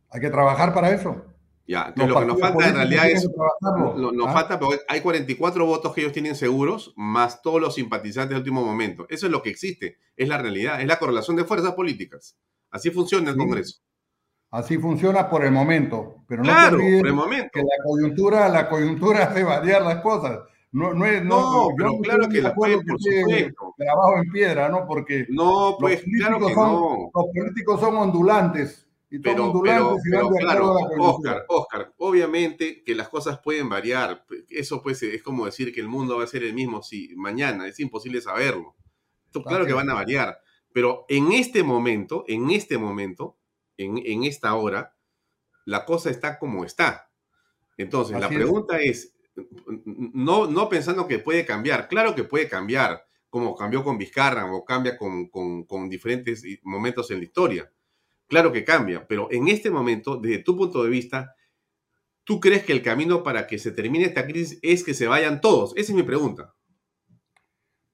Hay 0.09 0.21
que 0.21 0.29
trabajar 0.29 0.73
para 0.73 0.91
eso. 0.91 1.23
Ya, 1.65 1.93
lo 1.95 2.19
que 2.19 2.25
nos 2.25 2.39
falta 2.39 2.67
en 2.67 2.75
realidad 2.75 3.09
es. 3.09 3.25
nos 3.25 4.27
¿ah? 4.27 4.33
falta, 4.33 4.59
porque 4.59 4.81
hay 4.87 4.99
44 4.99 5.65
votos 5.65 5.93
que 5.93 6.01
ellos 6.01 6.13
tienen 6.13 6.35
seguros, 6.35 6.93
más 6.97 7.41
todos 7.41 7.61
los 7.61 7.75
simpatizantes 7.75 8.31
de 8.31 8.37
último 8.37 8.65
momento. 8.65 9.05
Eso 9.09 9.27
es 9.27 9.31
lo 9.31 9.41
que 9.41 9.49
existe, 9.49 9.97
es 10.17 10.27
la 10.27 10.37
realidad, 10.37 10.81
es 10.81 10.87
la 10.87 10.99
correlación 10.99 11.37
de 11.37 11.45
fuerzas 11.45 11.73
políticas. 11.73 12.37
Así 12.69 12.91
funciona 12.91 13.31
el 13.31 13.37
Congreso. 13.37 13.81
Así 14.51 14.77
funciona 14.77 15.29
por 15.29 15.43
el 15.45 15.51
momento, 15.51 16.23
pero 16.27 16.43
no 16.43 16.49
claro, 16.51 16.77
por 16.77 17.07
el 17.07 17.13
momento. 17.13 17.49
que 17.53 17.61
la 17.61 17.83
coyuntura, 17.83 18.49
la 18.49 18.69
coyuntura 18.69 19.23
hace 19.29 19.43
variar 19.43 19.81
las 19.81 20.01
cosas. 20.01 20.41
No, 20.73 20.91
no 20.91 21.05
es, 21.05 21.23
no, 21.23 21.67
pero 21.77 21.99
claro 21.99 22.27
que 22.27 22.41
la 22.41 22.53
puede, 22.55 22.83
por 22.83 22.99
supuesto. 22.99 23.75
Trabajo 23.77 24.17
en 24.17 24.31
piedra, 24.31 24.69
¿no? 24.69 24.87
Porque 24.87 25.27
no, 25.29 25.77
pues 25.79 26.03
claro 26.17 26.39
que 26.39 26.51
son, 26.51 26.71
no. 26.73 27.11
Los 27.13 27.25
políticos 27.33 27.79
son 27.79 27.95
ondulantes. 27.95 28.87
Y 29.11 29.19
pero, 29.19 29.45
ondulantes 29.45 30.01
pero, 30.09 30.29
pero 30.31 30.43
claro, 30.43 30.71
Oscar, 30.99 31.45
Oscar, 31.47 31.93
obviamente 31.97 32.83
que 32.83 32.95
las 32.95 33.07
cosas 33.09 33.39
pueden 33.39 33.69
variar. 33.69 34.25
Eso 34.49 34.81
pues 34.81 35.03
es 35.03 35.21
como 35.21 35.45
decir 35.45 35.71
que 35.71 35.79
el 35.79 35.87
mundo 35.87 36.17
va 36.17 36.23
a 36.23 36.27
ser 36.27 36.43
el 36.43 36.55
mismo 36.55 36.81
si 36.81 37.15
mañana, 37.15 37.67
es 37.67 37.79
imposible 37.79 38.19
saberlo. 38.19 38.75
claro 39.45 39.67
que 39.67 39.73
van 39.73 39.91
a 39.91 39.93
variar. 39.93 40.39
Pero 40.73 41.05
en 41.07 41.33
este 41.33 41.61
momento, 41.61 42.25
en 42.27 42.49
este 42.49 42.79
momento, 42.79 43.37
en, 43.77 43.99
en 44.03 44.23
esta 44.23 44.55
hora, 44.55 44.95
la 45.65 45.85
cosa 45.85 46.09
está 46.09 46.39
como 46.39 46.65
está. 46.65 47.11
Entonces, 47.77 48.19
la 48.19 48.27
pregunta 48.27 48.79
es, 48.79 49.13
no, 49.85 50.47
no 50.47 50.69
pensando 50.69 51.07
que 51.07 51.19
puede 51.19 51.45
cambiar. 51.45 51.87
Claro 51.87 52.15
que 52.15 52.23
puede 52.23 52.47
cambiar, 52.47 53.05
como 53.29 53.55
cambió 53.55 53.83
con 53.83 53.97
Vizcarra 53.97 54.51
o 54.51 54.63
cambia 54.63 54.97
con, 54.97 55.29
con, 55.29 55.89
diferentes 55.89 56.43
momentos 56.63 57.09
en 57.11 57.19
la 57.19 57.23
historia. 57.23 57.71
Claro 58.27 58.51
que 58.51 58.63
cambia, 58.63 59.07
pero 59.07 59.27
en 59.31 59.47
este 59.47 59.69
momento, 59.69 60.17
desde 60.17 60.43
tu 60.43 60.55
punto 60.55 60.83
de 60.83 60.89
vista, 60.89 61.35
¿tú 62.23 62.39
crees 62.39 62.63
que 62.63 62.73
el 62.73 62.81
camino 62.81 63.23
para 63.23 63.47
que 63.47 63.59
se 63.59 63.71
termine 63.71 64.05
esta 64.05 64.25
crisis 64.25 64.59
es 64.61 64.83
que 64.83 64.93
se 64.93 65.07
vayan 65.07 65.41
todos? 65.41 65.73
Esa 65.75 65.91
es 65.91 65.95
mi 65.95 66.03
pregunta. 66.03 66.53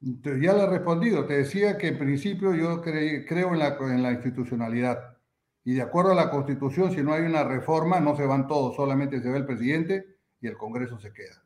Ya 0.02 0.54
le 0.54 0.64
he 0.64 0.68
respondido. 0.68 1.26
Te 1.26 1.38
decía 1.38 1.78
que 1.78 1.88
en 1.88 2.00
principio 2.00 2.54
yo 2.54 2.82
creo 2.82 3.54
en 3.54 3.60
la, 3.60 3.78
en 3.82 4.02
la 4.02 4.14
institucionalidad. 4.14 5.18
Y 5.66 5.74
de 5.74 5.82
acuerdo 5.82 6.14
a 6.14 6.16
la 6.16 6.30
Constitución, 6.30 6.94
si 6.94 7.04
no 7.04 7.14
hay 7.14 7.24
una 7.24 7.44
reforma, 7.44 8.00
no 8.00 8.16
se 8.16 8.26
van 8.26 8.48
todos, 8.48 8.78
solamente 8.78 9.22
se 9.22 9.30
va 9.30 9.38
el 9.38 9.46
presidente 9.46 10.19
y 10.42 10.48
el 10.48 10.58
Congreso 10.58 11.00
se 11.00 11.12
queda. 11.14 11.44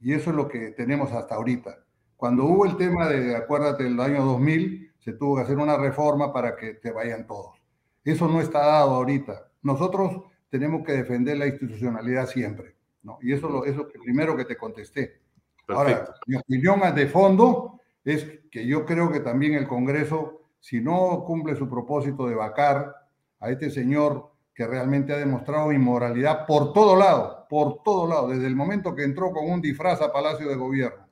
Y 0.00 0.12
eso 0.12 0.30
es 0.30 0.36
lo 0.36 0.48
que 0.48 0.70
tenemos 0.72 1.12
hasta 1.12 1.36
ahorita. 1.36 1.84
Cuando 2.16 2.44
hubo 2.44 2.66
el 2.66 2.76
tema 2.76 3.08
de, 3.08 3.36
acuérdate, 3.36 3.86
el 3.86 3.98
año 4.00 4.24
2000, 4.24 4.92
se 4.98 5.12
tuvo 5.12 5.36
que 5.36 5.42
hacer 5.42 5.58
una 5.58 5.76
reforma 5.76 6.32
para 6.32 6.56
que 6.56 6.74
te 6.74 6.92
vayan 6.92 7.26
todos. 7.26 7.60
Eso 8.04 8.28
no 8.28 8.40
está 8.40 8.60
dado 8.60 8.94
ahorita. 8.94 9.48
Nosotros 9.62 10.24
tenemos 10.48 10.84
que 10.84 10.92
defender 10.92 11.36
la 11.36 11.46
institucionalidad 11.46 12.26
siempre. 12.26 12.76
¿no? 13.02 13.18
Y 13.22 13.32
eso 13.32 13.64
es 13.64 13.76
lo 13.76 13.88
primero 13.88 14.36
que 14.36 14.44
te 14.44 14.56
contesté. 14.56 15.20
Ahora, 15.68 16.14
mi 16.26 16.36
opinión 16.36 16.80
de 16.94 17.06
fondo 17.06 17.80
es 18.04 18.40
que 18.50 18.66
yo 18.66 18.84
creo 18.84 19.10
que 19.10 19.20
también 19.20 19.54
el 19.54 19.68
Congreso, 19.68 20.42
si 20.60 20.80
no 20.80 21.24
cumple 21.24 21.56
su 21.56 21.68
propósito 21.68 22.26
de 22.26 22.34
vacar 22.34 22.94
a 23.40 23.50
este 23.50 23.70
señor 23.70 24.31
que 24.54 24.66
realmente 24.66 25.12
ha 25.12 25.18
demostrado 25.18 25.72
inmoralidad 25.72 26.46
por 26.46 26.72
todo 26.72 26.96
lado, 26.96 27.46
por 27.48 27.82
todo 27.82 28.06
lado, 28.06 28.28
desde 28.28 28.46
el 28.46 28.56
momento 28.56 28.94
que 28.94 29.04
entró 29.04 29.32
con 29.32 29.50
un 29.50 29.60
disfraz 29.60 30.00
a 30.02 30.12
Palacio 30.12 30.48
de 30.48 30.56
Gobierno, 30.56 31.08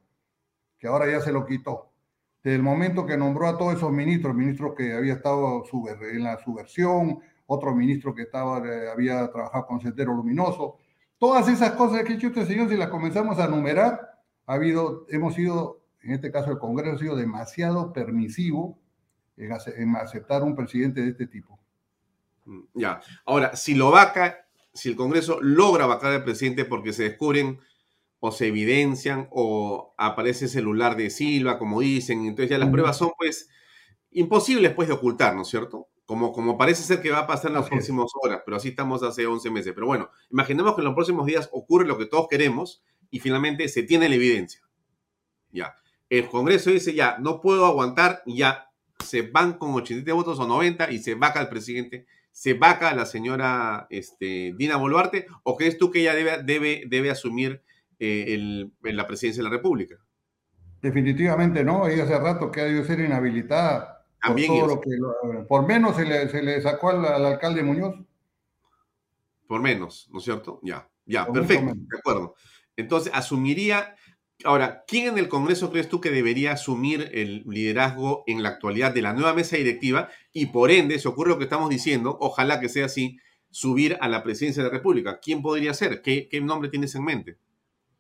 que 0.79 0.87
ahora 0.87 1.11
ya 1.11 1.21
se 1.21 1.33
lo 1.33 1.47
quitó, 1.47 1.91
desde 2.43 2.57
el 2.57 2.63
momento 2.63 3.07
que 3.07 3.17
nombró 3.17 3.49
a 3.49 3.59
todos 3.59 3.75
esos 3.75 3.93
ministros, 3.93 4.35
ministros 4.35 4.75
que 4.75 4.95
había 4.95 5.15
estado 5.15 5.63
en 6.11 6.25
la 6.25 6.39
subversión, 6.39 7.21
otro 7.47 7.75
ministro 7.75 8.15
que 8.15 8.23
estaba, 8.23 8.67
eh, 8.67 8.91
había 8.91 9.31
trabajado 9.31 9.67
con 9.67 9.81
Sendero 9.81 10.15
Luminoso, 10.15 10.77
todas 11.19 11.49
esas 11.49 11.73
cosas 11.73 12.03
que 12.05 12.13
ha 12.13 12.17
hecho 12.17 12.29
este 12.29 12.47
señor, 12.47 12.69
si 12.69 12.77
las 12.77 12.89
comenzamos 12.89 13.39
a 13.39 13.49
numerar, 13.49 14.01
ha 14.47 14.55
habido, 14.55 15.07
hemos 15.11 15.35
sido, 15.35 15.83
en 16.03 16.13
este 16.13 16.31
caso 16.31 16.51
el 16.51 16.59
Congreso 16.59 16.97
ha 16.97 16.99
sido 16.99 17.17
demasiado 17.17 17.93
permisivo 17.93 18.79
en, 19.37 19.53
en 19.77 19.97
aceptar 19.97 20.43
un 20.43 20.57
presidente 20.57 21.03
de 21.03 21.11
este 21.11 21.27
tipo. 21.27 21.60
Ya. 22.75 23.01
Ahora, 23.25 23.57
si 23.57 23.75
lo 23.75 23.91
vaca, 23.91 24.47
si 24.73 24.89
el 24.89 24.97
Congreso 24.97 25.39
logra 25.41 25.87
vacar 25.87 26.13
al 26.13 26.25
presidente 26.25 26.65
porque 26.65 26.93
se 26.93 27.05
descubren 27.05 27.61
o 28.19 28.33
se 28.33 28.49
evidencian 28.49 29.29
o 29.31 29.95
aparece 29.97 30.49
celular 30.49 30.97
de 30.97 31.11
Silva, 31.11 31.59
como 31.59 31.81
dicen, 31.81 32.27
entonces 32.27 32.51
ya 32.51 32.59
las 32.59 32.71
pruebas 32.71 32.99
son 32.99 33.13
pues 33.17 33.49
imposibles 34.11 34.73
pues 34.75 34.89
de 34.89 34.95
ocultar, 34.95 35.35
¿no 35.35 35.43
es 35.43 35.49
cierto? 35.49 35.89
Como, 36.05 36.33
como 36.33 36.59
parece 36.59 36.83
ser 36.83 37.01
que 37.01 37.11
va 37.11 37.21
a 37.21 37.27
pasar 37.27 37.51
en 37.51 37.59
las 37.59 37.69
próximas 37.69 38.11
horas, 38.21 38.43
pero 38.45 38.57
así 38.57 38.69
estamos 38.69 39.03
hace 39.03 39.27
11 39.27 39.49
meses. 39.51 39.73
Pero 39.75 39.87
bueno, 39.87 40.11
imaginemos 40.31 40.75
que 40.75 40.81
en 40.81 40.87
los 40.87 40.95
próximos 40.95 41.25
días 41.25 41.49
ocurre 41.53 41.87
lo 41.87 41.97
que 41.99 42.07
todos 42.07 42.27
queremos 42.29 42.83
y 43.11 43.21
finalmente 43.21 43.69
se 43.69 43.85
tiene 43.85 44.09
la 44.09 44.17
evidencia. 44.17 44.61
Ya. 45.53 45.75
El 46.09 46.29
Congreso 46.29 46.71
dice 46.71 46.93
ya, 46.93 47.17
no 47.19 47.41
puedo 47.41 47.65
aguantar, 47.65 48.23
ya 48.27 48.71
se 49.05 49.23
van 49.23 49.55
con 49.55 49.73
87 49.73 50.13
votos 50.13 50.39
o 50.41 50.47
90 50.47 50.91
y 50.91 50.99
se 50.99 51.15
vaca 51.15 51.41
al 51.41 51.49
presidente 51.49 52.07
se 52.41 52.55
vaca 52.55 52.89
a 52.89 52.95
la 52.95 53.05
señora 53.05 53.87
este, 53.91 54.55
Dina 54.57 54.77
Boluarte 54.77 55.27
o 55.43 55.59
crees 55.59 55.77
tú 55.77 55.91
que 55.91 56.01
ella 56.01 56.15
debe, 56.15 56.43
debe, 56.43 56.85
debe 56.89 57.11
asumir 57.11 57.63
eh, 57.99 58.67
la 58.81 59.07
presidencia 59.07 59.43
de 59.43 59.51
la 59.51 59.55
República? 59.55 59.97
Definitivamente 60.81 61.63
no, 61.63 61.87
ella 61.87 62.05
hace 62.05 62.19
rato 62.19 62.51
que 62.51 62.63
ha 62.63 62.65
debido 62.65 62.83
ser 62.87 63.01
inhabilitada. 63.01 64.07
También 64.23 64.59
por, 64.59 64.69
lo 64.69 64.81
que, 64.81 64.91
por 65.47 65.67
menos 65.67 65.97
se 65.97 66.07
le, 66.07 66.63
sacó 66.63 66.89
al, 66.89 67.27
alcalde 67.27 67.63
Muñoz. 67.63 67.97
Por 69.47 69.61
menos, 69.61 70.09
¿no 70.11 70.17
es 70.17 70.25
cierto? 70.25 70.61
Ya, 70.63 70.89
ya, 71.05 71.31
perfecto, 71.31 71.75
de 71.75 71.99
acuerdo. 71.99 72.37
Entonces, 72.75 73.13
asumiría, 73.15 73.97
Ahora, 74.45 74.85
¿quién 74.87 75.09
en 75.09 75.19
el 75.19 75.29
Congreso 75.29 75.71
crees 75.71 75.89
tú 75.89 76.01
que 76.01 76.11
debería 76.11 76.53
asumir 76.53 77.11
el 77.13 77.45
liderazgo 77.47 78.25
en 78.27 78.43
la 78.43 78.51
actualidad 78.51 78.93
de 78.93 79.03
la 79.03 79.13
nueva 79.13 79.35
mesa 79.35 79.57
directiva? 79.57 80.09
Y 80.33 80.47
por 80.47 80.71
ende, 80.71 80.99
si 80.99 81.09
ocurre 81.09 81.31
lo 81.31 81.39
que 81.39 81.45
estamos 81.45 81.69
diciendo, 81.69 82.17
ojalá 82.21 82.61
que 82.61 82.69
sea 82.69 82.87
así, 82.87 83.19
subir 83.51 83.99
a 84.01 84.09
la 84.09 84.23
presidencia 84.23 84.63
de 84.63 84.69
la 84.69 84.75
República. 84.75 85.19
¿Quién 85.21 85.43
podría 85.43 85.75
ser? 85.75 86.03
¿Qué, 86.03 86.29
nombre 86.43 86.69
tienes 86.69 86.95
en 86.95 87.05
mente? 87.05 87.39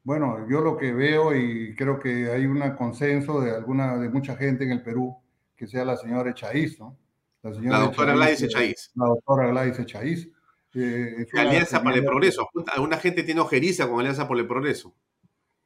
Bueno, 0.02 0.46
yo 0.48 0.60
lo 0.60 0.76
que 0.76 0.92
veo 0.92 1.36
y 1.36 1.74
creo 1.74 1.98
que 1.98 2.30
hay 2.30 2.46
un 2.46 2.58
consenso 2.76 3.40
de 3.40 3.50
alguna, 3.50 3.98
de 3.98 4.08
mucha 4.08 4.36
gente 4.36 4.64
en 4.64 4.70
el 4.70 4.82
Perú, 4.82 5.16
que 5.56 5.66
sea 5.66 5.84
la 5.84 5.96
señora 5.96 6.30
Echaíz, 6.30 6.78
¿no? 6.78 6.96
La, 7.42 7.52
señora 7.52 7.78
la 7.78 7.84
doctora 7.84 8.14
Gladys 8.14 8.42
Echaíz. 8.42 8.90
La 8.94 9.06
doctora 9.06 9.48
Gladys 9.48 9.78
Echaíz. 9.78 10.30
Eh, 10.74 11.26
Alianza 11.34 11.82
para 11.82 11.96
el 11.96 12.04
Progreso. 12.04 12.48
Alguna 12.72 12.96
gente 12.96 13.22
tiene 13.24 13.40
ojeriza 13.40 13.88
con 13.88 13.98
Alianza 13.98 14.28
por 14.28 14.38
el 14.38 14.46
Progreso. 14.46 14.94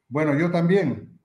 Bueno, 0.07 0.37
yo 0.37 0.51
también. 0.51 1.19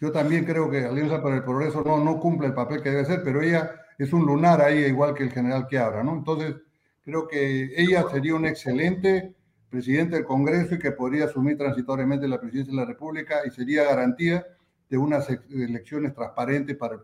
Yo 0.00 0.10
también 0.10 0.44
creo 0.44 0.70
que 0.70 0.84
Alianza 0.84 1.22
para 1.22 1.36
el 1.36 1.44
Progreso 1.44 1.82
no, 1.82 2.02
no 2.02 2.18
cumple 2.18 2.48
el 2.48 2.54
papel 2.54 2.82
que 2.82 2.90
debe 2.90 3.04
ser, 3.04 3.22
pero 3.22 3.40
ella 3.40 3.70
es 3.96 4.12
un 4.12 4.26
lunar 4.26 4.60
ahí, 4.60 4.84
igual 4.84 5.14
que 5.14 5.22
el 5.22 5.30
general 5.30 5.66
que 5.68 5.78
habla, 5.78 6.02
¿no? 6.02 6.14
Entonces, 6.14 6.56
creo 7.04 7.28
que 7.28 7.72
ella 7.76 8.04
sería 8.10 8.34
un 8.34 8.44
excelente 8.44 9.34
presidente 9.70 10.16
del 10.16 10.24
Congreso 10.24 10.74
y 10.74 10.78
que 10.78 10.92
podría 10.92 11.26
asumir 11.26 11.56
transitoriamente 11.56 12.28
la 12.28 12.40
presidencia 12.40 12.72
de 12.72 12.76
la 12.76 12.86
República 12.86 13.42
y 13.46 13.50
sería 13.50 13.84
garantía 13.84 14.44
de 14.88 14.98
unas 14.98 15.28
elecciones 15.50 16.14
transparentes 16.14 16.76
para, 16.76 17.00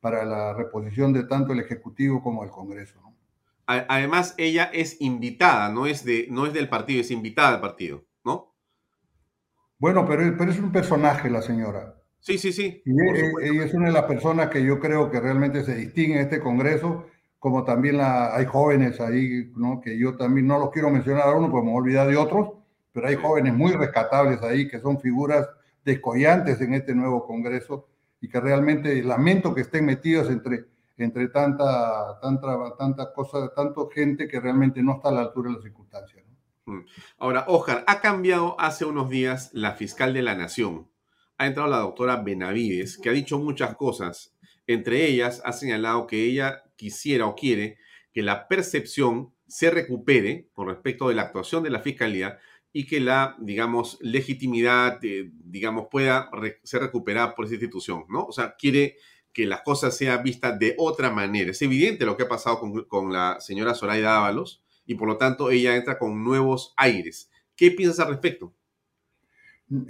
para 0.00 0.24
la 0.24 0.54
reposición 0.54 1.12
de 1.12 1.24
tanto 1.24 1.52
el 1.52 1.60
Ejecutivo 1.60 2.22
como 2.22 2.44
el 2.44 2.50
Congreso. 2.50 3.00
¿no? 3.02 3.14
Además, 3.66 4.34
ella 4.36 4.70
es 4.72 5.00
invitada, 5.00 5.68
no 5.68 5.86
es, 5.86 6.04
de, 6.04 6.26
no 6.30 6.46
es 6.46 6.52
del 6.52 6.68
partido, 6.68 7.00
es 7.00 7.10
invitada 7.10 7.54
al 7.54 7.60
partido. 7.60 8.04
Bueno, 9.80 10.06
pero, 10.06 10.36
pero 10.36 10.50
es 10.50 10.58
un 10.60 10.70
personaje 10.70 11.30
la 11.30 11.40
señora. 11.40 11.94
Sí, 12.20 12.36
sí, 12.36 12.52
sí. 12.52 12.82
Y 12.84 12.92
ella, 12.92 13.64
es 13.64 13.72
una 13.72 13.86
de 13.86 13.92
las 13.92 14.04
personas 14.04 14.50
que 14.50 14.62
yo 14.62 14.78
creo 14.78 15.10
que 15.10 15.18
realmente 15.18 15.64
se 15.64 15.74
distingue 15.74 16.16
en 16.16 16.20
este 16.20 16.38
Congreso, 16.38 17.06
como 17.38 17.64
también 17.64 17.96
la, 17.96 18.36
hay 18.36 18.44
jóvenes 18.44 19.00
ahí, 19.00 19.50
¿no? 19.56 19.80
que 19.80 19.98
yo 19.98 20.18
también 20.18 20.46
no 20.46 20.58
los 20.58 20.70
quiero 20.70 20.90
mencionar 20.90 21.28
a 21.28 21.34
uno, 21.34 21.50
porque 21.50 21.66
me 21.66 21.72
voy 21.72 21.92
de 21.92 22.16
otros, 22.18 22.50
pero 22.92 23.08
hay 23.08 23.16
jóvenes 23.16 23.54
muy 23.54 23.72
rescatables 23.72 24.42
ahí 24.42 24.68
que 24.68 24.80
son 24.80 25.00
figuras 25.00 25.48
descollantes 25.82 26.60
en 26.60 26.74
este 26.74 26.94
nuevo 26.94 27.26
Congreso 27.26 27.88
y 28.20 28.28
que 28.28 28.38
realmente 28.38 29.02
lamento 29.02 29.54
que 29.54 29.62
estén 29.62 29.86
metidos 29.86 30.28
entre, 30.28 30.66
entre 30.98 31.28
tanta, 31.28 32.20
tanta, 32.20 32.76
tanta 32.76 33.14
cosa, 33.14 33.50
tanto 33.54 33.88
gente 33.88 34.28
que 34.28 34.40
realmente 34.40 34.82
no 34.82 34.96
está 34.96 35.08
a 35.08 35.12
la 35.12 35.20
altura 35.22 35.48
de 35.48 35.54
las 35.54 35.64
circunstancias. 35.64 36.29
Ahora, 37.18 37.44
Ojar, 37.48 37.84
ha 37.86 38.00
cambiado 38.00 38.58
hace 38.60 38.84
unos 38.84 39.10
días 39.10 39.50
la 39.52 39.72
fiscal 39.72 40.14
de 40.14 40.22
la 40.22 40.34
Nación. 40.34 40.90
Ha 41.38 41.46
entrado 41.46 41.70
la 41.70 41.78
doctora 41.78 42.16
Benavides, 42.16 42.98
que 42.98 43.08
ha 43.08 43.12
dicho 43.12 43.38
muchas 43.38 43.76
cosas. 43.76 44.34
Entre 44.66 45.06
ellas, 45.06 45.42
ha 45.44 45.52
señalado 45.52 46.06
que 46.06 46.24
ella 46.24 46.62
quisiera 46.76 47.26
o 47.26 47.34
quiere 47.34 47.78
que 48.12 48.22
la 48.22 48.48
percepción 48.48 49.34
se 49.46 49.70
recupere 49.70 50.48
con 50.52 50.68
respecto 50.68 51.08
de 51.08 51.14
la 51.14 51.22
actuación 51.22 51.62
de 51.62 51.70
la 51.70 51.80
fiscalía 51.80 52.38
y 52.72 52.86
que 52.86 53.00
la, 53.00 53.36
digamos, 53.40 53.98
legitimidad, 54.00 55.04
eh, 55.04 55.30
digamos, 55.32 55.88
pueda 55.90 56.30
ser 56.62 56.82
recuperada 56.82 57.34
por 57.34 57.46
esa 57.46 57.54
institución, 57.54 58.04
¿no? 58.08 58.26
O 58.26 58.32
sea, 58.32 58.54
quiere 58.56 58.96
que 59.32 59.46
las 59.46 59.62
cosas 59.62 59.96
sean 59.96 60.22
vistas 60.22 60.58
de 60.58 60.74
otra 60.78 61.10
manera. 61.10 61.50
Es 61.50 61.62
evidente 61.62 62.04
lo 62.04 62.16
que 62.16 62.24
ha 62.24 62.28
pasado 62.28 62.60
con, 62.60 62.84
con 62.84 63.12
la 63.12 63.40
señora 63.40 63.74
Zoraida 63.74 64.18
Ábalos, 64.18 64.62
y 64.90 64.96
por 64.96 65.06
lo 65.06 65.16
tanto 65.16 65.52
ella 65.52 65.76
entra 65.76 65.96
con 65.96 66.24
nuevos 66.24 66.74
aires. 66.76 67.30
¿Qué 67.54 67.70
piensas 67.70 68.00
al 68.00 68.08
respecto? 68.08 68.52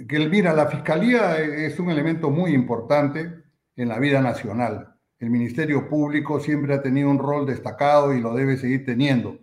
Que 0.07 0.19
mira, 0.29 0.53
la 0.53 0.67
fiscalía 0.67 1.39
es 1.39 1.79
un 1.79 1.89
elemento 1.89 2.29
muy 2.29 2.53
importante 2.53 3.33
en 3.75 3.89
la 3.89 3.97
vida 3.97 4.21
nacional. 4.21 4.93
El 5.17 5.31
Ministerio 5.31 5.89
Público 5.89 6.39
siempre 6.39 6.75
ha 6.75 6.83
tenido 6.83 7.09
un 7.09 7.17
rol 7.17 7.47
destacado 7.47 8.13
y 8.13 8.21
lo 8.21 8.35
debe 8.35 8.57
seguir 8.57 8.85
teniendo. 8.85 9.39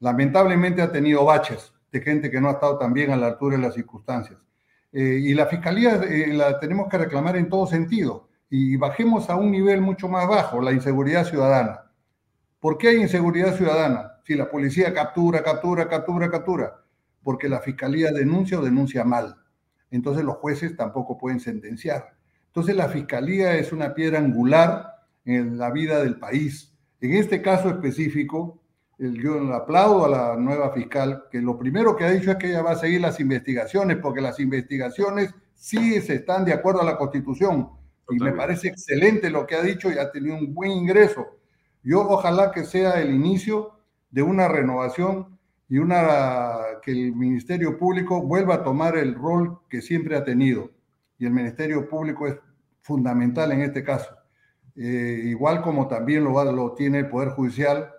Lamentablemente 0.00 0.80
ha 0.80 0.90
tenido 0.90 1.26
baches 1.26 1.74
de 1.92 2.00
gente 2.00 2.30
que 2.30 2.40
no 2.40 2.48
ha 2.48 2.52
estado 2.52 2.78
tan 2.78 2.94
bien 2.94 3.10
a 3.10 3.16
la 3.16 3.26
altura 3.26 3.56
de 3.58 3.62
las 3.62 3.74
circunstancias. 3.74 4.38
Eh, 4.92 5.20
y 5.22 5.34
la 5.34 5.44
fiscalía 5.44 5.96
eh, 5.96 6.28
la 6.28 6.58
tenemos 6.58 6.88
que 6.88 6.96
reclamar 6.96 7.36
en 7.36 7.50
todo 7.50 7.66
sentido. 7.66 8.30
Y 8.48 8.76
bajemos 8.76 9.28
a 9.28 9.36
un 9.36 9.50
nivel 9.50 9.82
mucho 9.82 10.08
más 10.08 10.26
bajo, 10.26 10.62
la 10.62 10.72
inseguridad 10.72 11.26
ciudadana. 11.26 11.82
¿Por 12.60 12.78
qué 12.78 12.88
hay 12.88 13.02
inseguridad 13.02 13.54
ciudadana? 13.54 14.11
Si 14.22 14.34
la 14.34 14.50
policía 14.50 14.92
captura, 14.92 15.42
captura, 15.42 15.88
captura, 15.88 16.30
captura, 16.30 16.84
porque 17.22 17.48
la 17.48 17.60
fiscalía 17.60 18.10
denuncia 18.12 18.58
o 18.58 18.62
denuncia 18.62 19.04
mal. 19.04 19.36
Entonces 19.90 20.24
los 20.24 20.36
jueces 20.36 20.76
tampoco 20.76 21.18
pueden 21.18 21.40
sentenciar. 21.40 22.14
Entonces 22.46 22.76
la 22.76 22.88
fiscalía 22.88 23.56
es 23.56 23.72
una 23.72 23.94
piedra 23.94 24.18
angular 24.18 24.92
en 25.24 25.58
la 25.58 25.70
vida 25.70 26.02
del 26.02 26.18
país. 26.18 26.72
En 27.00 27.14
este 27.14 27.42
caso 27.42 27.68
específico, 27.68 28.62
yo 28.98 29.52
aplaudo 29.54 30.04
a 30.04 30.08
la 30.08 30.36
nueva 30.36 30.72
fiscal, 30.72 31.24
que 31.30 31.40
lo 31.40 31.58
primero 31.58 31.96
que 31.96 32.04
ha 32.04 32.10
dicho 32.10 32.30
es 32.30 32.36
que 32.36 32.50
ella 32.50 32.62
va 32.62 32.72
a 32.72 32.76
seguir 32.76 33.00
las 33.00 33.18
investigaciones, 33.18 33.96
porque 33.98 34.20
las 34.20 34.38
investigaciones 34.38 35.34
sí 35.54 36.00
se 36.00 36.16
están 36.16 36.44
de 36.44 36.52
acuerdo 36.52 36.82
a 36.82 36.84
la 36.84 36.96
Constitución. 36.96 37.70
Y 38.10 38.18
me 38.18 38.32
parece 38.32 38.68
excelente 38.68 39.30
lo 39.30 39.46
que 39.46 39.56
ha 39.56 39.62
dicho 39.62 39.90
y 39.90 39.98
ha 39.98 40.10
tenido 40.10 40.36
un 40.36 40.54
buen 40.54 40.70
ingreso. 40.70 41.26
Yo 41.82 42.00
ojalá 42.08 42.52
que 42.52 42.64
sea 42.64 43.00
el 43.00 43.12
inicio 43.12 43.72
de 44.12 44.22
una 44.22 44.46
renovación 44.46 45.38
y 45.68 45.78
una 45.78 46.58
que 46.82 46.92
el 46.92 47.16
Ministerio 47.16 47.78
Público 47.78 48.22
vuelva 48.22 48.56
a 48.56 48.62
tomar 48.62 48.96
el 48.96 49.14
rol 49.14 49.58
que 49.68 49.80
siempre 49.80 50.16
ha 50.16 50.22
tenido. 50.22 50.70
Y 51.18 51.24
el 51.24 51.32
Ministerio 51.32 51.88
Público 51.88 52.26
es 52.26 52.36
fundamental 52.82 53.52
en 53.52 53.62
este 53.62 53.82
caso. 53.82 54.14
Eh, 54.76 55.22
igual 55.24 55.62
como 55.62 55.88
también 55.88 56.24
lo, 56.24 56.52
lo, 56.52 56.72
tiene 56.74 57.00
el 57.00 57.08
Poder 57.08 57.30
Judicial, 57.30 57.90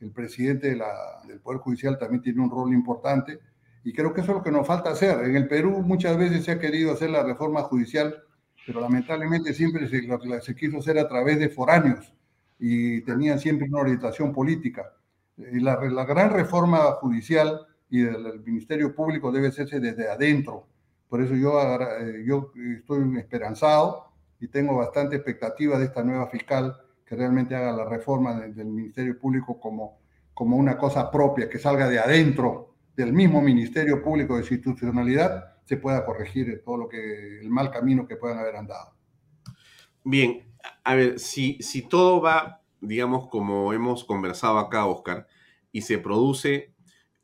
el 0.00 0.10
presidente 0.10 0.74
de 0.74 0.82
del 1.26 1.40
Poder 1.40 1.60
Judicial 1.60 1.98
también 1.98 2.22
tiene 2.22 2.42
un 2.42 2.50
rol 2.50 2.72
importante 2.72 3.38
y 3.84 3.92
creo 3.92 4.12
que 4.12 4.20
eso 4.20 4.32
es 4.32 4.38
lo 4.38 4.44
que 4.44 4.50
nos 4.50 4.66
falta 4.66 4.90
hacer. 4.90 5.24
En 5.24 5.36
el 5.36 5.48
Perú 5.48 5.82
muchas 5.82 6.16
veces 6.16 6.44
se 6.44 6.52
ha 6.52 6.58
querido 6.58 6.92
hacer 6.92 7.10
la 7.10 7.22
reforma 7.22 7.62
judicial, 7.62 8.14
pero 8.66 8.80
lamentablemente 8.80 9.54
siempre 9.54 9.88
se, 9.88 10.06
se 10.40 10.54
quiso 10.54 10.78
hacer 10.78 10.98
a 10.98 11.08
través 11.08 11.38
de 11.38 11.48
foráneos 11.48 12.12
y 12.58 13.00
tenían 13.02 13.38
siempre 13.38 13.68
una 13.68 13.80
orientación 13.80 14.32
política. 14.32 14.92
La, 15.36 15.80
la 15.80 16.04
gran 16.04 16.30
reforma 16.30 16.78
judicial 17.00 17.66
y 17.88 18.00
del 18.00 18.40
Ministerio 18.44 18.94
Público 18.94 19.30
debe 19.30 19.48
hacerse 19.48 19.80
desde 19.80 20.08
adentro. 20.08 20.66
Por 21.08 21.20
eso 21.20 21.34
yo, 21.34 21.60
eh, 21.60 22.24
yo 22.26 22.52
estoy 22.78 23.18
esperanzado 23.18 24.12
y 24.40 24.48
tengo 24.48 24.76
bastante 24.76 25.16
expectativa 25.16 25.78
de 25.78 25.84
esta 25.84 26.02
nueva 26.02 26.26
fiscal 26.28 26.74
que 27.04 27.14
realmente 27.14 27.54
haga 27.54 27.72
la 27.72 27.84
reforma 27.84 28.40
del 28.40 28.64
Ministerio 28.64 29.18
Público 29.18 29.60
como, 29.60 29.98
como 30.32 30.56
una 30.56 30.78
cosa 30.78 31.10
propia, 31.10 31.50
que 31.50 31.58
salga 31.58 31.86
de 31.88 31.98
adentro 31.98 32.76
del 32.96 33.12
mismo 33.12 33.42
Ministerio 33.42 34.02
Público 34.02 34.34
de 34.34 34.40
Institucionalidad 34.40 35.52
se 35.64 35.76
pueda 35.76 36.04
corregir 36.06 36.62
todo 36.64 36.78
lo 36.78 36.88
que 36.88 37.40
el 37.40 37.50
mal 37.50 37.70
camino 37.70 38.06
que 38.06 38.16
puedan 38.16 38.38
haber 38.38 38.56
andado. 38.56 38.94
Bien, 40.02 40.54
a 40.82 40.94
ver, 40.94 41.18
si, 41.18 41.58
si 41.60 41.82
todo 41.82 42.22
va, 42.22 42.61
digamos, 42.82 43.28
como 43.28 43.72
hemos 43.72 44.04
conversado 44.04 44.58
acá, 44.58 44.86
Oscar, 44.86 45.26
y 45.72 45.82
se 45.82 45.98
produce 45.98 46.74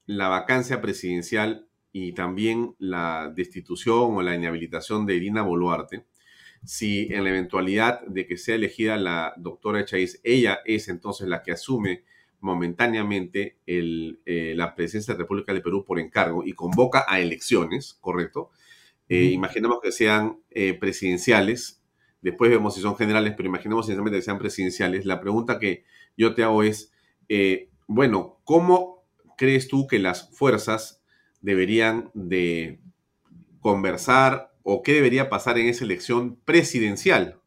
la 0.07 0.29
vacancia 0.29 0.81
presidencial 0.81 1.69
y 1.93 2.13
también 2.13 2.75
la 2.79 3.31
destitución 3.35 4.17
o 4.17 4.23
la 4.23 4.35
inhabilitación 4.35 5.05
de 5.05 5.17
Irina 5.17 5.43
Boluarte, 5.43 6.07
si 6.65 7.09
en 7.13 7.25
la 7.25 7.31
eventualidad 7.31 8.01
de 8.07 8.27
que 8.27 8.37
sea 8.37 8.55
elegida 8.55 8.97
la 8.97 9.35
doctora 9.37 9.85
Chávez, 9.85 10.21
ella 10.25 10.61
es 10.65 10.89
entonces 10.89 11.29
la 11.29 11.43
que 11.43 11.53
asume 11.53 12.05
momentáneamente 12.41 13.59
eh, 13.67 14.55
la 14.57 14.75
presidencia 14.75 15.13
de 15.13 15.19
la 15.19 15.25
República 15.25 15.53
del 15.53 15.63
Perú 15.63 15.85
por 15.85 15.99
encargo 15.99 16.45
y 16.45 16.53
convoca 16.53 17.05
a 17.09 17.21
elecciones, 17.21 17.99
¿correcto? 18.01 18.51
Eh, 19.09 19.25
imaginemos 19.25 19.81
que 19.81 19.91
sean 19.91 20.41
eh, 20.51 20.75
presidenciales, 20.75 21.78
después 22.21 22.51
vemos 22.51 22.75
si 22.75 22.81
son 22.81 22.97
generales, 22.97 23.35
pero 23.37 23.49
imaginemos 23.49 23.87
sinceramente 23.87 24.19
que 24.19 24.23
sean 24.23 24.39
presidenciales. 24.39 25.05
La 25.05 25.21
pregunta 25.21 25.59
que 25.59 25.85
yo 26.17 26.35
te 26.35 26.43
hago 26.43 26.63
es, 26.63 26.93
bueno, 27.87 28.41
¿cómo 28.45 29.05
crees 29.37 29.69
tú 29.69 29.87
que 29.87 29.99
las 29.99 30.31
fuerzas 30.37 31.03
deberían 31.41 32.11
de 32.15 32.81
conversar 33.61 34.53
o 34.63 34.83
qué 34.83 34.93
debería 34.93 35.31
pasar 35.31 35.59
en 35.59 35.69
esa 35.69 35.85
elección 35.85 36.37
presidencial? 36.45 37.41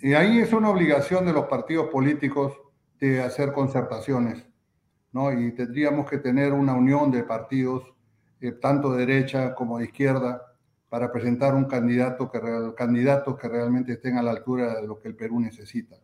Y 0.00 0.14
ahí 0.14 0.38
es 0.38 0.52
una 0.52 0.70
obligación 0.70 1.26
de 1.26 1.32
los 1.32 1.46
partidos 1.46 1.88
políticos 1.88 2.54
de 3.00 3.22
hacer 3.22 3.52
concertaciones, 3.52 4.46
¿no? 5.12 5.32
Y 5.32 5.52
tendríamos 5.52 6.08
que 6.08 6.18
tener 6.18 6.52
una 6.52 6.74
unión 6.74 7.10
de 7.10 7.24
partidos, 7.24 7.84
eh, 8.40 8.52
tanto 8.52 8.92
de 8.92 9.06
derecha 9.06 9.54
como 9.54 9.78
de 9.78 9.84
izquierda, 9.84 10.49
para 10.90 11.12
presentar 11.12 11.54
un 11.54 11.64
candidato 11.64 12.30
que, 12.30 12.40
candidatos 12.76 13.38
que 13.38 13.48
realmente 13.48 13.92
estén 13.92 14.18
a 14.18 14.22
la 14.22 14.32
altura 14.32 14.80
de 14.80 14.86
lo 14.86 14.98
que 14.98 15.08
el 15.08 15.14
Perú 15.14 15.40
necesita. 15.40 15.96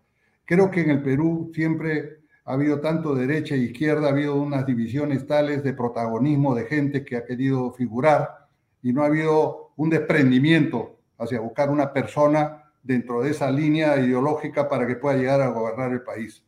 Creo 0.44 0.70
que 0.70 0.80
en 0.80 0.90
el 0.90 1.02
Perú 1.02 1.50
siempre 1.52 2.20
ha 2.44 2.52
habido 2.52 2.80
tanto 2.80 3.14
derecha 3.14 3.56
e 3.56 3.58
izquierda, 3.58 4.06
ha 4.06 4.12
habido 4.12 4.36
unas 4.36 4.64
divisiones 4.64 5.26
tales 5.26 5.64
de 5.64 5.74
protagonismo 5.74 6.54
de 6.54 6.66
gente 6.66 7.04
que 7.04 7.16
ha 7.16 7.24
querido 7.24 7.72
figurar 7.72 8.46
y 8.80 8.92
no 8.92 9.02
ha 9.02 9.06
habido 9.06 9.72
un 9.76 9.90
desprendimiento 9.90 11.00
hacia 11.18 11.40
buscar 11.40 11.68
una 11.68 11.92
persona 11.92 12.62
dentro 12.80 13.22
de 13.22 13.30
esa 13.30 13.50
línea 13.50 13.96
ideológica 13.98 14.68
para 14.68 14.86
que 14.86 14.94
pueda 14.94 15.16
llegar 15.16 15.40
a 15.40 15.48
gobernar 15.48 15.90
el 15.90 16.02
país. 16.02 16.44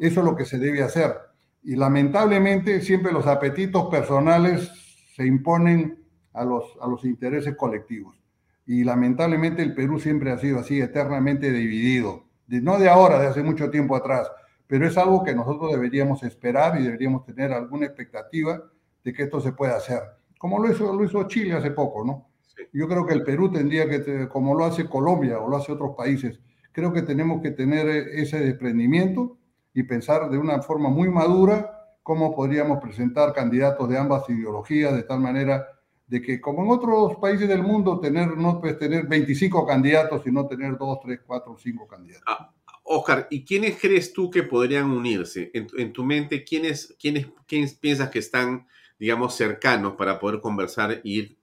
Eso 0.00 0.20
es 0.20 0.26
lo 0.26 0.34
que 0.34 0.44
se 0.44 0.58
debe 0.58 0.82
hacer. 0.82 1.14
Y 1.62 1.76
lamentablemente 1.76 2.80
siempre 2.80 3.12
los 3.12 3.28
apetitos 3.28 3.88
personales 3.88 4.68
se 5.14 5.24
imponen 5.24 5.97
a 6.32 6.44
los, 6.44 6.64
a 6.80 6.86
los 6.86 7.04
intereses 7.04 7.56
colectivos. 7.56 8.20
Y 8.66 8.84
lamentablemente 8.84 9.62
el 9.62 9.74
Perú 9.74 9.98
siempre 9.98 10.30
ha 10.30 10.38
sido 10.38 10.60
así, 10.60 10.80
eternamente 10.80 11.50
dividido. 11.50 12.24
no 12.46 12.78
de 12.78 12.88
ahora, 12.88 13.18
de 13.18 13.28
hace 13.28 13.42
mucho 13.42 13.70
tiempo 13.70 13.96
atrás, 13.96 14.30
pero 14.66 14.86
es 14.86 14.96
algo 14.98 15.24
que 15.24 15.34
nosotros 15.34 15.72
deberíamos 15.72 16.22
esperar 16.22 16.78
y 16.78 16.84
deberíamos 16.84 17.24
tener 17.24 17.52
alguna 17.52 17.86
expectativa 17.86 18.62
de 19.02 19.12
que 19.12 19.22
esto 19.22 19.40
se 19.40 19.52
pueda 19.52 19.76
hacer. 19.76 20.00
Como 20.38 20.58
lo 20.58 20.70
hizo, 20.70 20.92
lo 20.92 21.04
hizo 21.04 21.26
Chile 21.26 21.54
hace 21.54 21.70
poco, 21.70 22.04
¿no? 22.04 22.28
Yo 22.72 22.86
creo 22.88 23.06
que 23.06 23.14
el 23.14 23.22
Perú 23.22 23.50
tendría 23.50 23.88
que, 23.88 24.28
como 24.28 24.54
lo 24.54 24.64
hace 24.64 24.88
Colombia 24.88 25.38
o 25.38 25.48
lo 25.48 25.56
hace 25.56 25.72
otros 25.72 25.94
países, 25.96 26.40
creo 26.72 26.92
que 26.92 27.02
tenemos 27.02 27.40
que 27.40 27.52
tener 27.52 27.88
ese 27.88 28.40
desprendimiento 28.40 29.38
y 29.72 29.84
pensar 29.84 30.28
de 30.28 30.38
una 30.38 30.60
forma 30.60 30.90
muy 30.90 31.08
madura 31.08 31.96
cómo 32.02 32.34
podríamos 32.34 32.80
presentar 32.80 33.32
candidatos 33.32 33.88
de 33.88 33.98
ambas 33.98 34.28
ideologías 34.28 34.94
de 34.94 35.02
tal 35.02 35.20
manera 35.20 35.66
de 36.08 36.22
que, 36.22 36.40
como 36.40 36.64
en 36.64 36.70
otros 36.70 37.16
países 37.16 37.46
del 37.46 37.62
mundo, 37.62 38.00
tener, 38.00 38.36
no 38.36 38.60
puedes 38.60 38.78
tener 38.78 39.06
25 39.06 39.66
candidatos, 39.66 40.22
sino 40.24 40.46
tener 40.46 40.76
2, 40.78 40.98
3, 41.04 41.20
4, 41.26 41.56
5 41.58 41.86
candidatos. 41.86 42.24
Ah, 42.26 42.50
Oscar, 42.82 43.26
¿y 43.30 43.44
quiénes 43.44 43.78
crees 43.78 44.14
tú 44.14 44.30
que 44.30 44.42
podrían 44.42 44.90
unirse? 44.90 45.50
En, 45.52 45.92
tu 45.92 46.02
mente, 46.04 46.42
¿quiénes, 46.44 46.96
quiénes, 46.98 47.28
¿quiénes 47.46 47.74
piensas 47.74 48.08
que 48.08 48.20
están, 48.20 48.66
digamos, 48.98 49.36
cercanos 49.36 49.94
para 49.96 50.18
poder 50.18 50.40
conversar 50.40 50.92
e 50.92 51.00
ir 51.04 51.38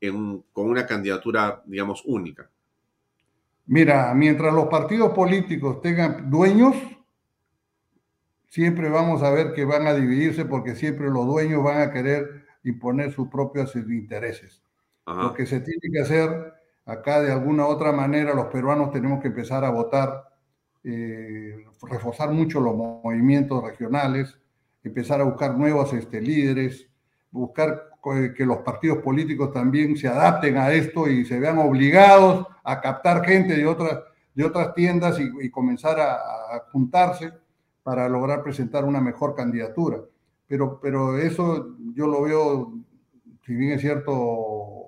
con 0.52 0.70
una 0.70 0.88
candidatura, 0.88 1.62
digamos, 1.68 2.02
única? 2.06 2.50
Mira, 3.68 4.14
mientras 4.16 4.52
los 4.52 4.66
partidos 4.66 5.12
políticos 5.14 5.82
tengan 5.82 6.30
dueños, 6.32 6.76
siempre 8.50 8.90
vamos 8.90 9.22
a 9.22 9.30
ver 9.30 9.54
que 9.54 9.66
van 9.66 9.86
a 9.86 9.94
dividirse 9.94 10.46
porque 10.46 10.76
siempre 10.76 11.12
los 11.12 11.28
dueños 11.28 11.64
van 11.64 11.82
a 11.82 11.92
querer 11.92 12.45
imponer 12.66 13.12
sus 13.12 13.30
propios 13.30 13.76
intereses. 13.76 14.62
Lo 15.08 15.34
que 15.34 15.46
se 15.46 15.60
tiene 15.60 15.82
que 15.92 16.02
hacer 16.02 16.54
acá 16.86 17.22
de 17.22 17.32
alguna 17.32 17.68
otra 17.68 17.92
manera, 17.92 18.34
los 18.34 18.48
peruanos 18.48 18.92
tenemos 18.92 19.22
que 19.22 19.28
empezar 19.28 19.64
a 19.64 19.70
votar, 19.70 20.30
eh, 20.84 21.64
reforzar 21.84 22.32
mucho 22.32 22.60
los 22.60 22.76
movimientos 22.76 23.64
regionales, 23.64 24.36
empezar 24.84 25.22
a 25.22 25.26
buscar 25.26 25.56
nuevos 25.56 25.94
este, 25.94 26.22
líderes, 26.22 26.88
buscar 27.30 27.90
que 28.36 28.46
los 28.46 28.60
partidos 28.60 29.00
políticos 29.00 29.52
también 29.52 29.98
se 29.98 30.08
adapten 30.08 30.58
a 30.58 30.72
esto 30.72 31.08
y 31.08 31.26
se 31.26 31.40
vean 31.40 31.58
obligados 31.58 32.46
a 32.64 32.80
captar 32.80 33.26
gente 33.26 33.56
de 33.56 33.66
otras, 33.66 34.00
de 34.36 34.44
otras 34.44 34.76
tiendas 34.76 35.20
y, 35.20 35.50
comenzar 35.50 36.00
a, 36.00 36.14
a 36.14 36.66
juntarse 36.72 37.34
para 37.82 38.08
lograr 38.08 38.44
presentar 38.44 38.86
una 38.86 39.02
mejor 39.02 39.36
candidatura. 39.36 40.02
Pero, 40.48 40.80
pero 40.82 41.18
eso 41.18 41.76
yo 41.94 42.08
lo 42.08 42.22
veo, 42.24 42.74
si 43.46 43.56
bien 43.56 43.72
es 43.72 43.82
cierto, 43.82 44.86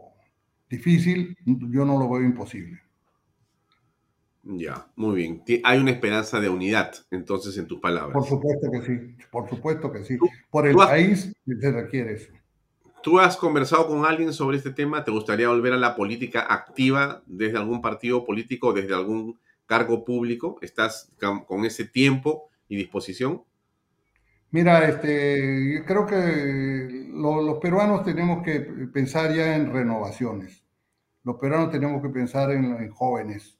difícil, 0.69 1.35
yo 1.45 1.85
no 1.85 1.97
lo 1.97 2.09
veo 2.09 2.23
imposible. 2.23 2.81
Ya, 4.43 4.87
muy 4.95 5.15
bien. 5.15 5.43
Hay 5.63 5.79
una 5.79 5.91
esperanza 5.91 6.39
de 6.39 6.47
unidad, 6.47 6.93
entonces, 7.11 7.57
en 7.57 7.67
tus 7.67 7.81
palabras. 7.81 8.13
Por 8.13 8.25
supuesto 8.25 8.71
que 8.71 8.81
sí, 8.81 9.25
por 9.29 9.49
supuesto 9.49 9.91
que 9.91 10.05
sí. 10.05 10.17
Por 10.49 10.67
el 10.67 10.75
país 10.75 11.33
se 11.45 11.71
requiere 11.71 12.13
eso. 12.13 12.31
¿Tú 13.03 13.19
has 13.19 13.35
conversado 13.35 13.87
con 13.87 14.05
alguien 14.05 14.33
sobre 14.33 14.57
este 14.57 14.71
tema? 14.71 15.03
¿Te 15.03 15.11
gustaría 15.11 15.49
volver 15.49 15.73
a 15.73 15.77
la 15.77 15.95
política 15.95 16.45
activa 16.49 17.23
desde 17.25 17.57
algún 17.57 17.81
partido 17.81 18.25
político, 18.25 18.73
desde 18.73 18.93
algún 18.93 19.37
cargo 19.65 20.05
público? 20.05 20.57
¿Estás 20.61 21.11
con 21.45 21.65
ese 21.65 21.85
tiempo 21.85 22.49
y 22.69 22.77
disposición? 22.77 23.43
Mira, 24.51 24.87
este, 24.87 25.83
creo 25.85 26.05
que 26.05 27.09
los 27.11 27.59
peruanos 27.59 28.03
tenemos 28.03 28.43
que 28.43 28.61
pensar 28.93 29.33
ya 29.33 29.55
en 29.55 29.73
renovaciones. 29.73 30.63
Los 31.23 31.35
peruanos 31.35 31.71
tenemos 31.71 32.01
que 32.01 32.09
pensar 32.09 32.51
en, 32.51 32.89
jóvenes. 32.89 33.59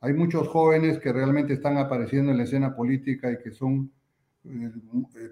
Hay 0.00 0.12
muchos 0.12 0.48
jóvenes 0.48 0.98
que 0.98 1.12
realmente 1.12 1.54
están 1.54 1.78
apareciendo 1.78 2.30
en 2.30 2.38
la 2.38 2.44
escena 2.44 2.76
política 2.76 3.32
y 3.32 3.38
que 3.38 3.50
son 3.50 3.90
eh, 4.44 4.70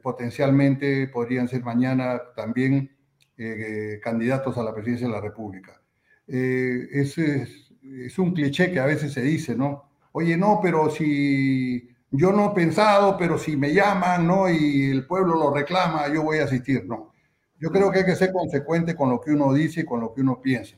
potencialmente, 0.03 1.09
podrían 1.09 1.49
ser 1.49 1.63
mañana 1.63 2.21
también 2.35 2.91
eh, 3.37 4.01
candidatos 4.03 4.57
a 4.57 4.63
la 4.63 4.75
presidencia 4.75 5.07
de 5.07 5.13
la 5.13 5.21
República. 5.21 5.83
Eh, 6.27 6.89
es, 6.91 7.19
es 7.19 8.19
un 8.19 8.33
cliché 8.33 8.73
que 8.73 8.81
a 8.81 8.87
veces 8.87 9.13
se 9.13 9.21
dice, 9.21 9.55
¿no? 9.55 9.91
Oye, 10.13 10.39
no, 10.39 10.61
pero 10.63 10.89
si 10.89 11.94
yo 12.17 12.33
no 12.33 12.53
he 12.53 12.55
pensado, 12.55 13.17
pero 13.19 13.39
si 13.39 13.57
me 13.57 13.73
llaman, 13.75 14.27
¿no? 14.27 14.49
Y 14.49 14.91
el 14.91 15.05
pueblo 15.05 15.35
lo 15.35 15.53
reclama, 15.53 16.07
yo 16.09 16.23
voy 16.23 16.39
a 16.39 16.45
asistir. 16.45 16.87
No. 16.87 17.13
Yo 17.59 17.71
creo 17.71 17.91
que 17.91 18.01
hay 18.01 18.05
que 18.05 18.15
ser 18.15 18.33
consecuente 18.33 18.95
con 18.95 19.11
lo 19.11 19.21
que 19.21 19.33
uno 19.33 19.53
dice 19.53 19.81
y 19.81 19.85
con 19.85 20.01
lo 20.01 20.13
que 20.13 20.21
uno 20.21 20.41
piensa. 20.41 20.77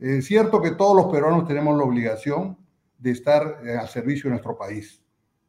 Es 0.00 0.26
cierto 0.26 0.60
que 0.60 0.72
todos 0.72 0.96
los 0.96 1.12
peruanos 1.12 1.46
tenemos 1.46 1.78
la 1.78 1.84
obligación 1.84 2.58
de 2.98 3.10
estar 3.12 3.60
eh, 3.64 3.76
al 3.76 3.88
servicio 3.88 4.24
de 4.24 4.30
nuestro 4.30 4.58
país. 4.58 5.00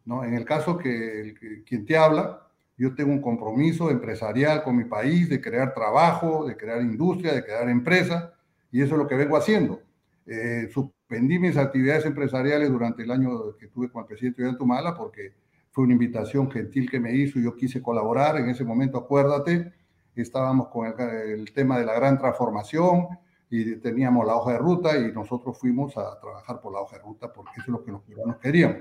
¿no? 0.06 0.23
En 0.23 0.35
el 0.35 0.45
caso 0.45 0.77
que, 0.77 1.34
quien 1.65 1.85
te 1.85 1.97
habla, 1.97 2.47
yo 2.77 2.93
tengo 2.93 3.11
un 3.11 3.22
compromiso 3.22 3.89
empresarial 3.89 4.61
con 4.64 4.76
mi 4.77 4.84
país 4.84 5.27
de 5.27 5.41
crear 5.41 5.73
trabajo, 5.73 6.45
de 6.45 6.56
crear 6.56 6.81
industria, 6.81 7.34
de 7.34 7.43
crear 7.43 7.68
empresa, 7.68 8.34
y 8.72 8.81
eso 8.81 8.93
es 8.93 8.99
lo 8.99 9.07
que 9.07 9.15
vengo 9.15 9.38
haciendo. 9.38 9.81
Eh, 10.27 10.69
vendí 11.10 11.40
mis 11.40 11.57
actividades 11.57 12.06
empresariales 12.06 12.72
durante 12.72 13.03
el 13.03 13.11
año 13.11 13.56
que 13.57 13.68
tuve 13.68 13.90
con 13.90 14.02
el 14.02 14.07
presidente 14.07 14.44
de 14.44 14.56
Tumala 14.56 14.95
porque 14.95 15.34
fue 15.72 15.84
una 15.84 15.94
invitación 15.94 16.49
gentil 16.49 16.90
que 16.90 16.99
me 16.99 17.14
hizo 17.14 17.38
y 17.38 17.44
yo 17.44 17.56
quise 17.56 17.82
colaborar. 17.82 18.38
En 18.38 18.49
ese 18.49 18.64
momento, 18.64 18.98
acuérdate, 18.98 19.73
estábamos 20.15 20.69
con 20.69 20.88
el, 20.88 21.52
tema 21.53 21.77
de 21.77 21.86
la 21.86 21.94
gran 21.94 22.18
transformación 22.18 23.07
y 23.49 23.76
teníamos 23.77 24.26
la 24.26 24.36
hoja 24.36 24.53
de 24.53 24.57
ruta 24.57 24.98
y 24.98 25.11
nosotros 25.11 25.57
fuimos 25.60 25.98
a 25.98 26.19
trabajar 26.19 26.61
por 26.61 26.73
la 26.73 26.80
hoja 26.80 26.98
de 26.98 27.03
ruta 27.03 27.32
porque 27.32 27.52
eso 27.57 27.64
es 27.64 27.68
lo 27.68 27.84
que 27.84 27.91
los 27.91 28.02
peruanos 28.03 28.38
queríamos. 28.38 28.77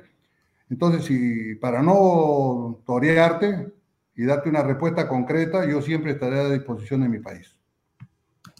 Entonces, 0.70 1.04
si 1.04 1.56
para 1.56 1.82
no 1.82 2.80
torearte 2.86 3.72
y 4.16 4.24
darte 4.24 4.48
una 4.48 4.62
respuesta 4.62 5.08
concreta, 5.08 5.68
yo 5.68 5.82
siempre 5.82 6.12
estaré 6.12 6.38
a 6.40 6.48
disposición 6.48 7.02
de 7.02 7.08
mi 7.08 7.18
país. 7.18 7.56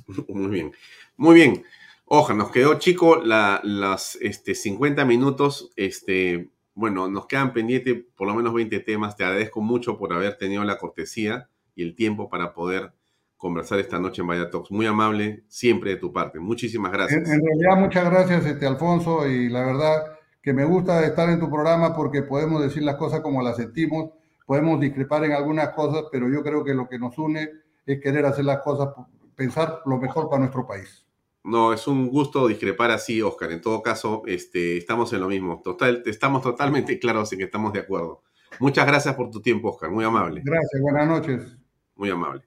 Muy 0.29 0.49
bien, 0.49 0.73
muy 1.17 1.35
bien. 1.37 1.65
Oja, 2.07 2.35
nos 2.35 2.51
quedó 2.51 2.79
chico 2.79 3.17
la, 3.17 3.61
las 3.65 4.19
este, 4.21 4.55
50 4.55 5.05
minutos. 5.05 5.73
Este, 5.77 6.51
bueno, 6.75 7.09
nos 7.09 7.27
quedan 7.27 7.53
pendientes 7.53 7.97
por 8.17 8.29
lo 8.29 8.35
menos 8.35 8.53
20 8.53 8.81
temas. 8.81 9.17
Te 9.17 9.25
agradezco 9.25 9.61
mucho 9.61 9.97
por 9.97 10.13
haber 10.13 10.37
tenido 10.37 10.65
la 10.65 10.79
cortesía 10.79 11.49
y 11.75 11.83
el 11.83 11.95
tiempo 11.95 12.29
para 12.29 12.53
poder 12.53 12.93
conversar 13.37 13.79
esta 13.79 13.99
noche 13.99 14.23
en 14.23 14.29
Vaya 14.29 14.51
Talks. 14.51 14.71
Muy 14.71 14.87
amable 14.87 15.45
siempre 15.49 15.91
de 15.91 15.97
tu 15.97 16.13
parte. 16.13 16.39
Muchísimas 16.39 16.93
gracias. 16.93 17.29
En, 17.29 17.45
realidad, 17.45 17.77
muchas 17.77 18.05
gracias, 18.11 18.47
este, 18.47 18.67
Alfonso, 18.67 19.27
y 19.27 19.49
la 19.49 19.65
verdad 19.65 20.17
que 20.43 20.53
me 20.53 20.65
gusta 20.65 21.05
estar 21.07 21.29
en 21.31 21.41
tu 21.41 21.51
programa 21.51 21.95
porque 21.95 22.23
podemos 22.23 22.63
decir 22.63 22.83
las 22.83 22.97
cosas 22.97 23.21
como 23.21 23.43
las 23.43 23.57
sentimos, 23.57 24.11
podemos 24.47 24.81
discrepar 24.81 25.25
en 25.25 25.33
algunas 25.33 25.71
cosas, 25.71 26.05
pero 26.13 26.29
yo 26.29 26.43
creo 26.43 26.65
que 26.65 26.75
lo 26.75 26.89
que 26.89 26.99
nos 26.99 27.17
une 27.19 27.49
es 27.87 28.01
querer 28.01 28.27
hacer 28.27 28.45
las 28.45 28.59
cosas, 28.59 28.95
pensar 29.35 29.81
lo 29.87 29.99
mejor 29.99 30.29
para 30.29 30.41
nuestro 30.41 30.67
país. 30.67 31.04
No, 31.45 31.75
es 31.75 31.87
un 31.87 32.09
gusto 32.09 32.49
discrepar 32.49 32.91
así, 32.91 33.21
Oscar. 33.21 33.53
En 33.53 33.61
todo 33.61 33.83
caso, 33.83 34.23
este, 34.27 34.79
estamos 34.79 35.13
en 35.13 35.21
lo 35.21 35.29
mismo. 35.29 35.61
Total, 35.63 36.03
estamos 36.07 36.43
totalmente 36.43 36.99
claros 36.99 37.31
en 37.33 37.39
que 37.39 37.45
estamos 37.45 37.75
de 37.75 37.81
acuerdo. 37.81 38.23
Muchas 38.61 38.87
gracias 38.87 39.15
por 39.15 39.31
tu 39.31 39.43
tiempo, 39.43 39.69
Oscar. 39.69 39.91
Muy 39.91 40.07
amable. 40.07 40.41
Gracias, 40.43 40.81
buenas 40.81 41.07
noches. 41.07 41.59
Muy 41.97 42.09
amable. 42.09 42.45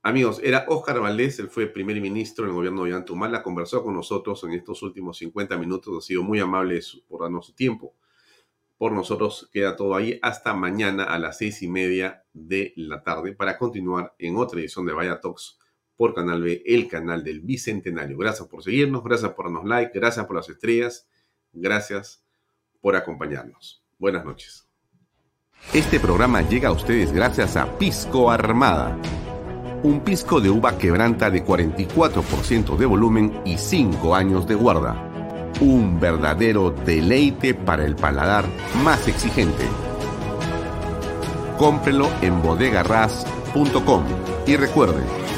Amigos, 0.00 0.40
era 0.44 0.64
Oscar 0.68 1.00
Valdés, 1.00 1.40
él 1.40 1.48
fue 1.48 1.66
primer 1.66 2.00
ministro 2.00 2.44
en 2.44 2.50
el 2.50 2.54
gobierno 2.54 2.84
de 2.84 2.92
Ollantumala, 2.92 3.42
conversó 3.42 3.82
con 3.82 3.94
nosotros 3.94 4.44
en 4.44 4.52
estos 4.52 4.82
últimos 4.82 5.16
50 5.16 5.56
minutos, 5.56 5.96
ha 5.96 6.06
sido 6.06 6.22
muy 6.22 6.38
amable 6.40 6.78
por 7.08 7.22
darnos 7.22 7.46
su 7.46 7.54
tiempo. 7.54 7.94
Por 8.76 8.92
nosotros 8.92 9.48
queda 9.50 9.76
todo 9.76 9.96
ahí 9.96 10.20
hasta 10.22 10.52
mañana 10.52 11.04
a 11.04 11.18
las 11.18 11.38
seis 11.38 11.62
y 11.62 11.68
media 11.68 12.22
de 12.34 12.74
la 12.76 13.02
tarde 13.02 13.32
para 13.32 13.56
continuar 13.56 14.14
en 14.18 14.36
otra 14.36 14.60
edición 14.60 14.84
de 14.84 14.92
Vaya 14.92 15.20
Talks 15.20 15.58
por 15.96 16.14
Canal 16.14 16.42
B, 16.42 16.62
el 16.66 16.88
canal 16.88 17.22
del 17.22 17.40
Bicentenario. 17.40 18.18
Gracias 18.18 18.48
por 18.48 18.62
seguirnos, 18.62 19.04
gracias 19.04 19.32
por 19.32 19.46
darnos 19.46 19.64
like, 19.64 19.98
gracias 19.98 20.26
por 20.26 20.36
las 20.36 20.48
estrellas, 20.48 21.08
gracias 21.52 22.24
por 22.80 22.96
acompañarnos. 22.96 23.82
Buenas 23.98 24.24
noches. 24.24 24.68
Este 25.72 25.98
programa 25.98 26.42
llega 26.42 26.68
a 26.68 26.72
ustedes 26.72 27.12
gracias 27.12 27.56
a 27.56 27.78
Pisco 27.78 28.30
Armada. 28.30 28.98
Un 29.82 30.00
pisco 30.00 30.40
de 30.40 30.50
uva 30.50 30.78
quebranta 30.78 31.30
de 31.30 31.44
44% 31.44 32.76
de 32.76 32.86
volumen 32.86 33.40
y 33.44 33.58
5 33.58 34.14
años 34.14 34.46
de 34.46 34.54
guarda. 34.54 35.10
Un 35.60 36.00
verdadero 36.00 36.70
deleite 36.70 37.54
para 37.54 37.84
el 37.84 37.96
paladar 37.96 38.44
más 38.82 39.08
exigente. 39.08 39.64
Cómprelo 41.58 42.08
en 42.22 42.42
bodegarras.com 42.42 44.04
y 44.46 44.56
recuerde, 44.56 45.02